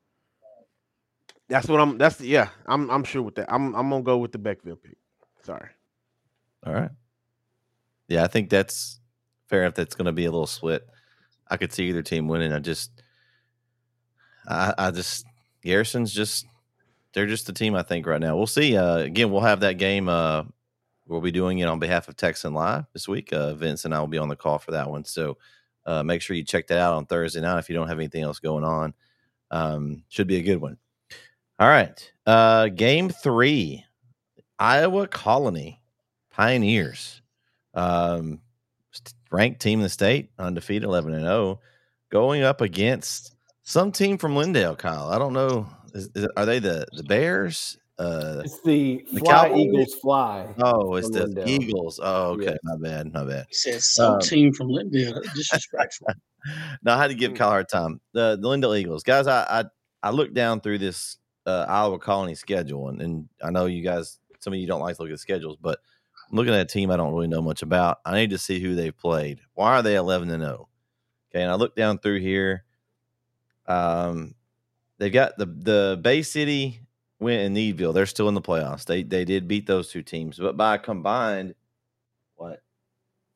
that's 1.48 1.68
what 1.68 1.80
I'm. 1.80 1.96
That's 1.96 2.20
yeah. 2.20 2.48
I'm 2.66 2.90
I'm 2.90 3.04
sure 3.04 3.22
with 3.22 3.36
that. 3.36 3.52
I'm 3.52 3.74
I'm 3.76 3.88
gonna 3.88 4.02
go 4.02 4.18
with 4.18 4.32
the 4.32 4.38
Beckville 4.38 4.82
pick. 4.82 4.96
Sorry. 5.44 5.68
All 6.66 6.72
right. 6.74 6.90
Yeah, 8.08 8.24
I 8.24 8.26
think 8.26 8.50
that's 8.50 9.00
fair 9.48 9.62
enough. 9.62 9.74
That's 9.74 9.94
going 9.94 10.06
to 10.06 10.12
be 10.12 10.24
a 10.26 10.30
little 10.30 10.46
split. 10.46 10.86
I 11.48 11.56
could 11.56 11.72
see 11.72 11.88
either 11.88 12.02
team 12.02 12.28
winning. 12.28 12.52
I 12.52 12.58
just, 12.58 12.90
I, 14.46 14.72
I 14.78 14.90
just 14.90 15.26
Garrison's 15.62 16.12
just 16.12 16.46
they're 17.12 17.26
just 17.26 17.46
the 17.46 17.52
team 17.52 17.74
I 17.74 17.82
think 17.82 18.06
right 18.06 18.20
now. 18.20 18.36
We'll 18.36 18.46
see. 18.46 18.76
Uh, 18.76 18.98
again, 18.98 19.30
we'll 19.30 19.42
have 19.42 19.60
that 19.60 19.78
game. 19.78 20.08
Uh, 20.08 20.44
we'll 21.06 21.20
be 21.20 21.30
doing 21.30 21.58
it 21.58 21.68
on 21.68 21.78
behalf 21.78 22.08
of 22.08 22.16
Texan 22.16 22.54
Live 22.54 22.84
this 22.92 23.06
week. 23.06 23.32
Uh, 23.32 23.54
Vince 23.54 23.84
and 23.84 23.94
I 23.94 24.00
will 24.00 24.06
be 24.06 24.18
on 24.18 24.28
the 24.28 24.36
call 24.36 24.58
for 24.58 24.72
that 24.72 24.90
one. 24.90 25.04
So 25.04 25.36
uh, 25.84 26.02
make 26.02 26.22
sure 26.22 26.36
you 26.36 26.44
check 26.44 26.66
that 26.68 26.78
out 26.78 26.94
on 26.94 27.06
Thursday 27.06 27.40
night 27.40 27.58
if 27.58 27.68
you 27.68 27.74
don't 27.74 27.88
have 27.88 27.98
anything 27.98 28.22
else 28.22 28.38
going 28.38 28.64
on. 28.64 28.94
Um, 29.50 30.04
should 30.08 30.26
be 30.26 30.36
a 30.36 30.42
good 30.42 30.60
one. 30.60 30.78
All 31.58 31.68
right. 31.68 32.12
Uh, 32.26 32.68
game 32.68 33.08
three, 33.08 33.84
Iowa 34.58 35.06
Colony 35.06 35.80
Pioneers, 36.30 37.20
um, 37.74 38.40
ranked 39.30 39.60
team 39.60 39.80
in 39.80 39.82
the 39.82 39.88
state, 39.88 40.30
undefeated, 40.38 40.84
eleven 40.84 41.12
and 41.12 41.24
zero, 41.24 41.60
going 42.10 42.42
up 42.42 42.62
against 42.62 43.36
some 43.72 43.90
team 43.92 44.18
from 44.18 44.34
Lindale. 44.34 44.76
Kyle, 44.76 45.08
I 45.08 45.18
don't 45.18 45.32
know. 45.32 45.66
Is, 45.94 46.08
is, 46.14 46.28
are 46.36 46.46
they 46.46 46.58
the 46.58 46.86
the 46.92 47.02
Bears? 47.04 47.78
Uh, 47.98 48.42
It's 48.44 48.60
the 48.62 49.04
The 49.12 49.20
Fly 49.20 49.48
Cowboys? 49.48 49.60
Eagles 49.60 49.94
Fly. 49.94 50.54
oh, 50.58 50.94
it's 50.96 51.10
the 51.10 51.26
Lindale. 51.26 51.46
Eagles. 51.48 52.00
Oh, 52.02 52.30
okay, 52.32 52.44
Yes. 52.46 52.58
my 52.62 52.76
bad, 52.80 53.12
my 53.12 53.24
bad. 53.24 53.46
He 53.48 53.54
said 53.54 53.80
some 53.82 54.14
Um, 54.14 54.20
team 54.20 54.52
from 54.52 54.68
Lindale. 54.68 55.22
Disrespectful. 55.34 56.08
no, 56.82 56.92
I 56.92 56.98
had 56.98 57.08
to 57.08 57.14
give 57.14 57.34
Kyle 57.34 57.48
a 57.48 57.50
hard 57.50 57.68
time. 57.68 58.00
The 58.12 58.38
the 58.40 58.48
Lindale 58.48 58.78
Eagles, 58.78 59.02
guys. 59.02 59.26
I 59.26 59.42
I, 59.60 59.64
I 60.02 60.10
looked 60.10 60.34
down 60.34 60.60
through 60.60 60.78
this 60.78 61.18
uh, 61.46 61.66
Iowa 61.68 61.98
Colony 61.98 62.34
schedule, 62.34 62.88
and, 62.88 63.00
and 63.02 63.28
I 63.42 63.50
know 63.50 63.66
you 63.66 63.82
guys, 63.82 64.18
some 64.40 64.52
of 64.52 64.58
you 64.58 64.66
don't 64.66 64.80
like 64.80 64.96
to 64.96 65.02
look 65.02 65.12
at 65.12 65.18
schedules, 65.20 65.56
but 65.60 65.78
I'm 66.30 66.36
looking 66.36 66.54
at 66.54 66.60
a 66.60 66.64
team 66.64 66.90
I 66.90 66.96
don't 66.96 67.12
really 67.12 67.28
know 67.28 67.42
much 67.42 67.62
about. 67.62 67.98
I 68.04 68.14
need 68.16 68.30
to 68.30 68.38
see 68.38 68.58
who 68.60 68.74
they've 68.74 68.96
played. 68.96 69.40
Why 69.54 69.72
are 69.74 69.82
they 69.82 69.96
11 69.96 70.30
and 70.30 70.42
0? 70.42 70.68
Okay, 71.30 71.42
and 71.42 71.50
I 71.50 71.54
look 71.54 71.74
down 71.76 71.98
through 71.98 72.20
here. 72.20 72.64
Um, 73.66 74.34
they've 74.98 75.12
got 75.12 75.36
the 75.38 75.46
the 75.46 76.00
Bay 76.00 76.22
City 76.22 76.80
win 77.20 77.40
in 77.40 77.54
Needville. 77.54 77.92
They're 77.92 78.06
still 78.06 78.28
in 78.28 78.34
the 78.34 78.42
playoffs. 78.42 78.84
They 78.84 79.02
they 79.02 79.24
did 79.24 79.48
beat 79.48 79.66
those 79.66 79.90
two 79.90 80.02
teams, 80.02 80.38
but 80.38 80.56
by 80.56 80.78
combined 80.78 81.54
what 82.36 82.62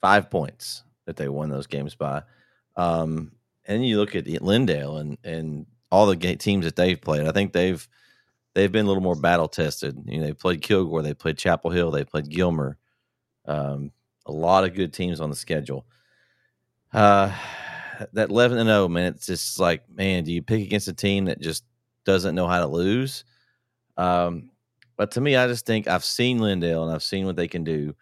five 0.00 0.30
points. 0.30 0.82
that 1.06 1.16
they 1.16 1.28
won 1.28 1.48
those 1.48 1.66
games 1.66 1.94
by. 1.94 2.22
Um, 2.76 3.32
and 3.64 3.86
you 3.86 3.98
look 3.98 4.14
at 4.14 4.24
Lindale 4.24 5.00
and 5.00 5.18
and 5.24 5.66
all 5.90 6.06
the 6.06 6.36
teams 6.36 6.64
that 6.64 6.76
they've 6.76 7.00
played. 7.00 7.26
I 7.26 7.32
think 7.32 7.52
they've 7.52 7.86
they've 8.54 8.72
been 8.72 8.86
a 8.86 8.88
little 8.88 9.02
more 9.02 9.14
battle 9.14 9.48
tested. 9.48 9.96
You 10.06 10.18
know, 10.18 10.26
they 10.26 10.32
played 10.32 10.62
Kilgore, 10.62 11.02
they 11.02 11.14
played 11.14 11.38
Chapel 11.38 11.70
Hill, 11.70 11.90
they 11.90 12.04
played 12.04 12.28
Gilmer. 12.28 12.78
Um, 13.44 13.92
a 14.26 14.32
lot 14.32 14.64
of 14.64 14.74
good 14.74 14.92
teams 14.92 15.20
on 15.20 15.30
the 15.30 15.36
schedule. 15.36 15.86
Uh, 16.92 17.32
that 18.12 18.30
eleven 18.30 18.58
and 18.58 18.68
zero, 18.68 18.84
oh, 18.84 18.88
man. 18.88 19.14
It's 19.14 19.26
just 19.26 19.58
like, 19.58 19.88
man, 19.90 20.24
do 20.24 20.32
you 20.32 20.42
pick 20.42 20.62
against 20.62 20.88
a 20.88 20.92
team 20.92 21.26
that 21.26 21.40
just 21.40 21.64
doesn't 22.04 22.34
know 22.34 22.46
how 22.46 22.60
to 22.60 22.66
lose? 22.66 23.24
Um, 23.96 24.50
but 24.96 25.10
to 25.12 25.20
me, 25.20 25.36
I 25.36 25.46
just 25.46 25.66
think 25.66 25.88
I've 25.88 26.04
seen 26.04 26.38
Lindale 26.38 26.82
and 26.82 26.92
I've 26.92 27.02
seen 27.02 27.26
what 27.26 27.36
they 27.36 27.48
can 27.48 27.64
do. 27.64 27.94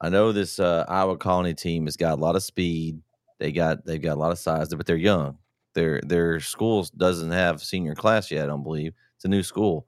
I 0.00 0.08
know 0.08 0.32
this 0.32 0.58
uh, 0.58 0.84
Iowa 0.88 1.16
Colony 1.16 1.54
team 1.54 1.86
has 1.86 1.96
got 1.96 2.18
a 2.18 2.20
lot 2.20 2.36
of 2.36 2.42
speed. 2.42 3.00
They 3.38 3.52
got 3.52 3.84
they've 3.84 4.02
got 4.02 4.16
a 4.16 4.20
lot 4.20 4.32
of 4.32 4.38
size, 4.38 4.68
but 4.74 4.86
they're 4.86 4.96
young. 4.96 5.38
Their 5.74 6.00
their 6.04 6.40
school 6.40 6.86
doesn't 6.96 7.30
have 7.30 7.62
senior 7.62 7.94
class 7.94 8.30
yet. 8.30 8.44
I 8.44 8.46
don't 8.48 8.62
believe 8.62 8.94
it's 9.16 9.24
a 9.24 9.28
new 9.28 9.42
school. 9.42 9.86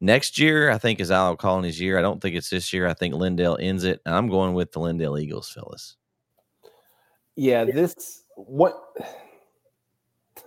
Next 0.00 0.38
year, 0.38 0.70
I 0.70 0.78
think 0.78 0.98
is 0.98 1.10
Iowa 1.10 1.36
Colony's 1.36 1.80
year. 1.80 1.98
I 1.98 2.02
don't 2.02 2.20
think 2.20 2.34
it's 2.34 2.48
this 2.48 2.72
year. 2.72 2.86
I 2.86 2.94
think 2.94 3.14
Lindale 3.14 3.58
ends 3.60 3.84
it. 3.84 4.00
I'm 4.06 4.28
going 4.28 4.54
with 4.54 4.72
the 4.72 4.80
Lindale 4.80 5.20
Eagles, 5.20 5.50
Phyllis. 5.50 5.96
Yeah, 7.36 7.64
this 7.64 8.24
what 8.46 8.74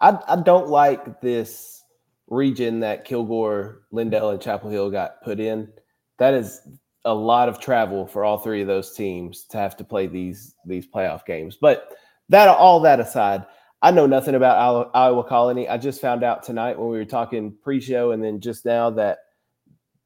I 0.00 0.18
I 0.28 0.36
don't 0.44 0.68
like 0.68 1.20
this 1.20 1.82
region 2.28 2.80
that 2.80 3.04
Kilgore, 3.04 3.82
Lindale, 3.92 4.32
and 4.32 4.40
Chapel 4.40 4.70
Hill 4.70 4.90
got 4.90 5.22
put 5.22 5.40
in. 5.40 5.72
That 6.18 6.34
is 6.34 6.60
a 7.04 7.14
lot 7.14 7.48
of 7.48 7.60
travel 7.60 8.06
for 8.06 8.24
all 8.24 8.38
three 8.38 8.60
of 8.60 8.66
those 8.66 8.92
teams 8.94 9.44
to 9.44 9.58
have 9.58 9.76
to 9.76 9.84
play 9.84 10.06
these 10.06 10.54
these 10.64 10.86
playoff 10.86 11.24
games. 11.24 11.56
But 11.60 11.94
that 12.28 12.48
all 12.48 12.80
that 12.80 13.00
aside, 13.00 13.46
I 13.82 13.90
know 13.90 14.06
nothing 14.06 14.34
about 14.34 14.90
Iowa 14.94 15.24
Colony. 15.24 15.68
I 15.68 15.78
just 15.78 16.00
found 16.00 16.24
out 16.24 16.42
tonight 16.42 16.78
when 16.78 16.88
we 16.88 16.98
were 16.98 17.04
talking 17.04 17.56
pre-show, 17.62 18.12
and 18.12 18.22
then 18.22 18.40
just 18.40 18.64
now 18.64 18.90
that 18.90 19.18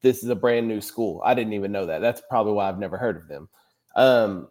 this 0.01 0.23
is 0.23 0.29
a 0.29 0.35
brand 0.35 0.67
new 0.67 0.81
school. 0.81 1.21
I 1.25 1.33
didn't 1.33 1.53
even 1.53 1.71
know 1.71 1.85
that. 1.85 2.01
That's 2.01 2.21
probably 2.29 2.53
why 2.53 2.67
I've 2.67 2.79
never 2.79 2.97
heard 2.97 3.17
of 3.17 3.27
them. 3.27 3.49
Um, 3.95 4.47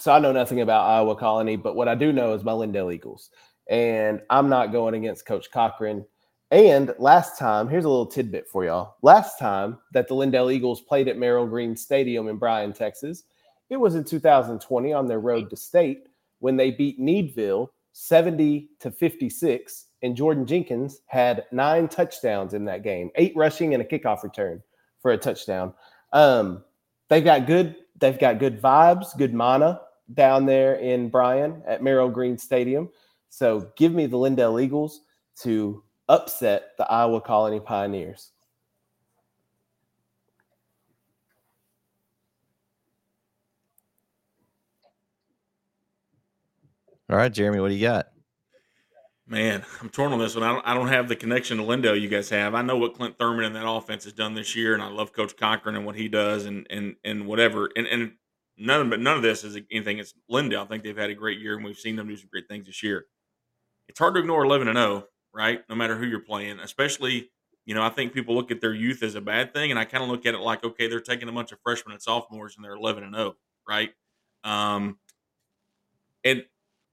so 0.00 0.12
I 0.12 0.18
know 0.18 0.32
nothing 0.32 0.62
about 0.62 0.86
Iowa 0.86 1.14
Colony, 1.14 1.56
but 1.56 1.76
what 1.76 1.86
I 1.86 1.94
do 1.94 2.10
know 2.10 2.32
is 2.32 2.42
my 2.42 2.52
Lindale 2.52 2.94
Eagles, 2.94 3.30
and 3.68 4.22
I'm 4.30 4.48
not 4.48 4.72
going 4.72 4.94
against 4.94 5.26
Coach 5.26 5.50
Cochran. 5.50 6.06
And 6.50 6.94
last 6.98 7.38
time, 7.38 7.68
here's 7.68 7.84
a 7.84 7.88
little 7.88 8.06
tidbit 8.06 8.48
for 8.48 8.64
y'all. 8.64 8.96
Last 9.02 9.38
time 9.38 9.78
that 9.92 10.08
the 10.08 10.14
Lindale 10.14 10.52
Eagles 10.52 10.80
played 10.80 11.06
at 11.06 11.18
Merrill 11.18 11.46
Green 11.46 11.76
Stadium 11.76 12.28
in 12.28 12.38
Bryan, 12.38 12.72
Texas, 12.72 13.24
it 13.68 13.76
was 13.76 13.94
in 13.94 14.02
2020 14.02 14.92
on 14.92 15.06
their 15.06 15.20
road 15.20 15.50
to 15.50 15.56
state 15.56 16.08
when 16.38 16.56
they 16.56 16.70
beat 16.70 16.98
Needville 16.98 17.68
70 17.92 18.70
to 18.80 18.90
56. 18.90 19.86
And 20.02 20.16
Jordan 20.16 20.46
Jenkins 20.46 21.02
had 21.06 21.44
nine 21.52 21.88
touchdowns 21.88 22.54
in 22.54 22.64
that 22.64 22.82
game, 22.82 23.10
eight 23.16 23.34
rushing 23.36 23.74
and 23.74 23.82
a 23.82 23.86
kickoff 23.86 24.22
return 24.22 24.62
for 25.02 25.12
a 25.12 25.18
touchdown. 25.18 25.74
Um, 26.14 26.64
they've 27.10 27.22
got 27.22 27.46
good, 27.46 27.76
they've 27.98 28.18
got 28.18 28.38
good 28.38 28.60
vibes, 28.62 29.16
good 29.18 29.34
mana 29.34 29.80
down 30.14 30.46
there 30.46 30.74
in 30.74 31.08
Bryan 31.08 31.62
at 31.66 31.82
Merrill 31.82 32.08
Green 32.08 32.38
Stadium. 32.38 32.88
So 33.28 33.70
give 33.76 33.92
me 33.92 34.06
the 34.06 34.16
Lindale 34.16 34.62
Eagles 34.62 35.02
to 35.42 35.82
upset 36.08 36.72
the 36.76 36.90
Iowa 36.90 37.20
Colony 37.20 37.60
Pioneers. 37.60 38.32
All 47.08 47.16
right, 47.16 47.32
Jeremy, 47.32 47.58
what 47.60 47.68
do 47.68 47.74
you 47.74 47.86
got? 47.86 48.06
Man, 49.26 49.64
I'm 49.80 49.88
torn 49.88 50.12
on 50.12 50.18
this 50.18 50.34
one. 50.34 50.44
I 50.44 50.52
don't, 50.52 50.66
I 50.66 50.74
don't 50.74 50.88
have 50.88 51.08
the 51.08 51.14
connection 51.16 51.58
to 51.58 51.62
Lindale 51.62 52.00
you 52.00 52.08
guys 52.08 52.28
have. 52.30 52.54
I 52.54 52.62
know 52.62 52.76
what 52.76 52.94
Clint 52.94 53.16
Thurman 53.16 53.44
and 53.44 53.54
that 53.54 53.68
offense 53.68 54.04
has 54.04 54.12
done 54.12 54.34
this 54.34 54.56
year, 54.56 54.74
and 54.74 54.82
I 54.82 54.88
love 54.88 55.12
Coach 55.12 55.36
Cochran 55.36 55.76
and 55.76 55.86
what 55.86 55.94
he 55.94 56.08
does, 56.08 56.46
and 56.46 56.66
and 56.68 56.96
and 57.04 57.26
whatever. 57.26 57.70
And 57.76 57.86
and 57.86 58.12
none 58.60 58.80
of 58.82 58.90
but 58.90 59.00
none 59.00 59.16
of 59.16 59.22
this 59.22 59.42
is 59.44 59.58
anything. 59.70 59.98
It's 59.98 60.14
Lindale. 60.30 60.62
I 60.62 60.66
think 60.66 60.84
they've 60.84 60.96
had 60.96 61.10
a 61.10 61.14
great 61.14 61.40
year, 61.40 61.56
and 61.56 61.64
we've 61.64 61.78
seen 61.78 61.96
them 61.96 62.08
do 62.08 62.16
some 62.16 62.28
great 62.30 62.48
things 62.48 62.66
this 62.66 62.82
year. 62.82 63.06
It's 63.88 63.98
hard 63.98 64.14
to 64.14 64.20
ignore 64.20 64.44
11 64.44 64.68
and 64.68 64.76
0 64.76 65.04
right? 65.32 65.62
No 65.68 65.74
matter 65.74 65.96
who 65.96 66.06
you're 66.06 66.20
playing, 66.20 66.58
especially, 66.60 67.30
you 67.64 67.74
know, 67.74 67.82
I 67.82 67.90
think 67.90 68.12
people 68.12 68.34
look 68.34 68.50
at 68.50 68.60
their 68.60 68.74
youth 68.74 69.02
as 69.02 69.14
a 69.14 69.20
bad 69.20 69.54
thing, 69.54 69.70
and 69.70 69.78
I 69.78 69.84
kind 69.84 70.02
of 70.02 70.10
look 70.10 70.26
at 70.26 70.34
it 70.34 70.40
like, 70.40 70.64
okay, 70.64 70.88
they're 70.88 71.00
taking 71.00 71.28
a 71.28 71.32
bunch 71.32 71.52
of 71.52 71.58
freshmen 71.62 71.92
and 71.92 72.02
sophomores, 72.02 72.56
and 72.56 72.64
they're 72.64 72.74
11 72.74 73.04
and 73.04 73.14
0, 73.14 73.36
right? 73.68 73.90
Um, 74.44 74.98
and 76.24 76.44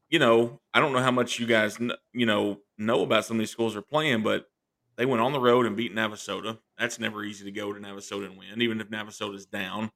you 0.10 0.20
know, 0.20 0.60
I 0.74 0.80
don't 0.80 0.94
know 0.94 1.02
how 1.02 1.12
much 1.12 1.40
you 1.40 1.46
guys, 1.46 1.78
you 2.14 2.26
know, 2.26 2.60
know 2.78 3.02
about 3.04 3.26
some 3.26 3.38
of 3.38 3.40
these 3.40 3.52
schools 3.52 3.76
are 3.76 3.82
playing, 3.82 4.24
but 4.24 4.50
they 4.96 5.06
went 5.06 5.22
on 5.22 5.34
the 5.34 5.40
road 5.40 5.66
and 5.66 5.76
beat 5.76 5.94
Navasota. 5.94 6.60
That's 6.78 6.98
never 6.98 7.24
easy 7.24 7.44
to 7.44 7.52
go 7.52 7.74
to 7.74 7.80
Navasota 7.80 8.26
and 8.26 8.38
win, 8.38 8.62
even 8.62 8.80
if 8.80 8.90
Navasota's 8.90 9.46
down. 9.46 9.92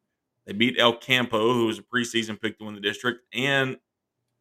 They 0.46 0.54
beat 0.54 0.80
El 0.80 0.98
Campo, 0.98 1.54
who 1.54 1.68
was 1.68 1.80
a 1.80 1.84
preseason 1.84 2.42
pick 2.42 2.58
to 2.58 2.66
win 2.66 2.76
the 2.76 2.82
district, 2.82 3.22
and 3.34 3.78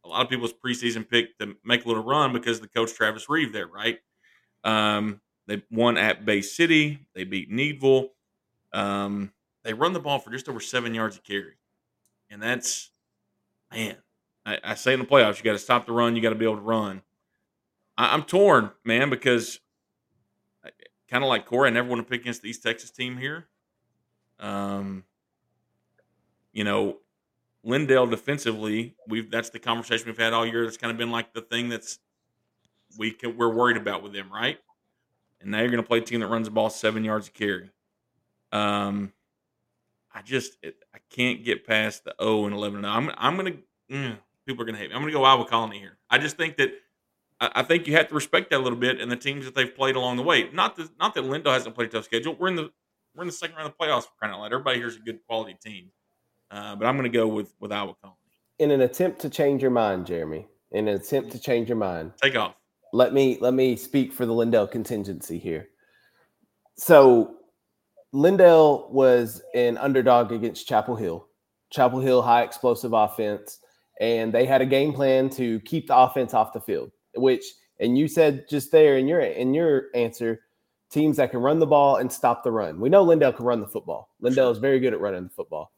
a 0.04 0.08
lot 0.08 0.22
of 0.22 0.30
people's 0.30 0.54
preseason 0.54 1.08
pick 1.08 1.36
to 1.38 1.56
make 1.64 1.84
a 1.84 1.88
little 1.88 2.02
run 2.02 2.32
because 2.32 2.60
the 2.60 2.68
coach 2.68 2.94
Travis 2.94 3.28
Reeve 3.28 3.52
there, 3.52 3.66
right? 3.66 3.98
Um, 4.64 5.20
they 5.46 5.62
won 5.70 5.98
at 5.98 6.24
Bay 6.24 6.40
City. 6.40 7.06
They 7.14 7.24
beat 7.24 7.50
Needville. 7.50 8.08
Um, 8.72 9.32
they 9.62 9.74
run 9.74 9.92
the 9.92 10.00
ball 10.00 10.18
for 10.18 10.30
just 10.30 10.48
over 10.48 10.60
seven 10.60 10.94
yards 10.94 11.16
a 11.16 11.20
carry, 11.20 11.54
and 12.30 12.42
that's 12.42 12.90
man. 13.72 13.96
I, 14.46 14.58
I 14.64 14.74
say 14.74 14.94
in 14.94 15.00
the 15.00 15.06
playoffs, 15.06 15.36
you 15.36 15.44
got 15.44 15.52
to 15.52 15.58
stop 15.58 15.84
the 15.84 15.92
run. 15.92 16.16
You 16.16 16.22
got 16.22 16.30
to 16.30 16.34
be 16.34 16.46
able 16.46 16.56
to 16.56 16.62
run. 16.62 17.02
I, 17.98 18.14
am 18.14 18.22
torn, 18.22 18.70
man, 18.84 19.10
because 19.10 19.60
kind 21.10 21.24
of 21.24 21.28
like 21.28 21.44
Corey, 21.44 21.68
I 21.68 21.72
never 21.72 21.88
want 21.88 22.06
to 22.06 22.10
pick 22.10 22.22
against 22.22 22.42
the 22.42 22.48
East 22.48 22.62
Texas 22.62 22.90
team 22.90 23.18
here. 23.18 23.48
Um, 24.38 25.04
you 26.52 26.64
know, 26.64 26.98
Lindale 27.64 28.08
defensively, 28.08 28.94
we've 29.06 29.30
that's 29.30 29.50
the 29.50 29.58
conversation 29.58 30.06
we've 30.06 30.18
had 30.18 30.32
all 30.32 30.46
year. 30.46 30.64
That's 30.64 30.76
kind 30.76 30.90
of 30.90 30.96
been 30.96 31.10
like 31.10 31.34
the 31.34 31.42
thing 31.42 31.68
that's 31.68 31.98
we 32.98 33.10
can, 33.10 33.36
we're 33.36 33.52
worried 33.52 33.76
about 33.76 34.02
with 34.02 34.12
them, 34.12 34.32
right? 34.32 34.58
And 35.40 35.50
now 35.50 35.60
you're 35.60 35.70
going 35.70 35.82
to 35.82 35.86
play 35.86 35.98
a 35.98 36.02
team 36.02 36.20
that 36.20 36.28
runs 36.28 36.46
the 36.46 36.50
ball 36.50 36.70
seven 36.70 37.04
yards 37.04 37.28
a 37.28 37.30
carry. 37.30 37.70
Um, 38.52 39.12
I 40.12 40.22
just 40.22 40.56
it, 40.62 40.76
I 40.94 40.98
can't 41.10 41.44
get 41.44 41.66
past 41.66 42.04
the 42.04 42.14
O 42.18 42.46
and 42.46 42.54
eleven. 42.54 42.84
I'm 42.84 43.10
I'm 43.16 43.36
going 43.36 43.52
to 43.88 43.94
mm, 43.94 44.16
people 44.46 44.62
are 44.62 44.66
going 44.66 44.74
to 44.74 44.80
hate 44.80 44.90
me. 44.90 44.94
I'm 44.94 45.02
going 45.02 45.12
to 45.12 45.18
go 45.18 45.24
Iowa 45.24 45.44
Colony 45.44 45.78
here. 45.78 45.98
I 46.10 46.18
just 46.18 46.36
think 46.36 46.56
that 46.56 46.72
I, 47.40 47.50
I, 47.56 47.62
think 47.62 47.86
you 47.86 47.94
have 47.94 48.08
to 48.08 48.14
respect 48.14 48.50
that 48.50 48.58
a 48.58 48.62
little 48.62 48.78
bit 48.78 49.00
and 49.00 49.10
the 49.10 49.16
teams 49.16 49.44
that 49.44 49.54
they've 49.54 49.74
played 49.74 49.96
along 49.96 50.16
the 50.16 50.22
way. 50.22 50.50
Not 50.52 50.76
that 50.76 50.90
not 50.98 51.14
that 51.14 51.24
Lindale 51.24 51.52
hasn't 51.52 51.74
played 51.74 51.88
a 51.88 51.92
tough 51.92 52.04
schedule. 52.04 52.36
We're 52.38 52.48
in 52.48 52.56
the 52.56 52.70
we're 53.14 53.22
in 53.22 53.28
the 53.28 53.32
second 53.32 53.56
round 53.56 53.68
of 53.68 53.74
the 53.78 53.84
playoffs 53.84 54.04
for 54.04 54.12
crying 54.18 54.34
out 54.34 54.40
loud. 54.40 54.52
Everybody 54.52 54.78
here's 54.78 54.96
a 54.96 55.00
good 55.00 55.20
quality 55.26 55.56
team. 55.64 55.90
Uh, 56.50 56.74
but 56.74 56.86
I'm 56.86 56.96
going 56.96 57.10
to 57.10 57.16
go 57.16 57.28
with 57.28 57.54
with 57.60 57.72
Iowa 57.72 57.94
Colony. 58.02 58.16
In 58.58 58.70
an 58.70 58.82
attempt 58.82 59.20
to 59.20 59.30
change 59.30 59.62
your 59.62 59.70
mind, 59.70 60.06
Jeremy. 60.06 60.46
In 60.72 60.88
an 60.88 60.94
attempt 60.96 61.32
to 61.32 61.38
change 61.38 61.68
your 61.68 61.78
mind, 61.78 62.12
take 62.22 62.36
off. 62.36 62.54
Let 62.92 63.12
me 63.12 63.38
let 63.40 63.54
me 63.54 63.76
speak 63.76 64.12
for 64.12 64.26
the 64.26 64.32
Lindale 64.32 64.70
contingency 64.70 65.38
here. 65.38 65.68
So, 66.76 67.36
Lindale 68.12 68.90
was 68.90 69.42
an 69.54 69.78
underdog 69.78 70.32
against 70.32 70.66
Chapel 70.66 70.96
Hill. 70.96 71.26
Chapel 71.70 72.00
Hill 72.00 72.22
high 72.22 72.42
explosive 72.42 72.92
offense, 72.92 73.60
and 74.00 74.32
they 74.32 74.44
had 74.44 74.60
a 74.60 74.66
game 74.66 74.92
plan 74.92 75.30
to 75.30 75.60
keep 75.60 75.86
the 75.86 75.96
offense 75.96 76.34
off 76.34 76.52
the 76.52 76.60
field. 76.60 76.90
Which, 77.14 77.44
and 77.78 77.96
you 77.96 78.08
said 78.08 78.46
just 78.48 78.72
there 78.72 78.98
in 78.98 79.06
your 79.06 79.20
in 79.20 79.54
your 79.54 79.84
answer, 79.94 80.40
teams 80.90 81.16
that 81.18 81.30
can 81.30 81.40
run 81.40 81.60
the 81.60 81.66
ball 81.66 81.96
and 81.96 82.10
stop 82.10 82.42
the 82.42 82.50
run. 82.50 82.80
We 82.80 82.88
know 82.88 83.04
Lindale 83.04 83.36
can 83.36 83.46
run 83.46 83.60
the 83.60 83.68
football. 83.68 84.10
Lindale 84.22 84.50
is 84.50 84.58
very 84.58 84.80
good 84.80 84.92
at 84.92 85.00
running 85.00 85.24
the 85.24 85.30
football. 85.30 85.72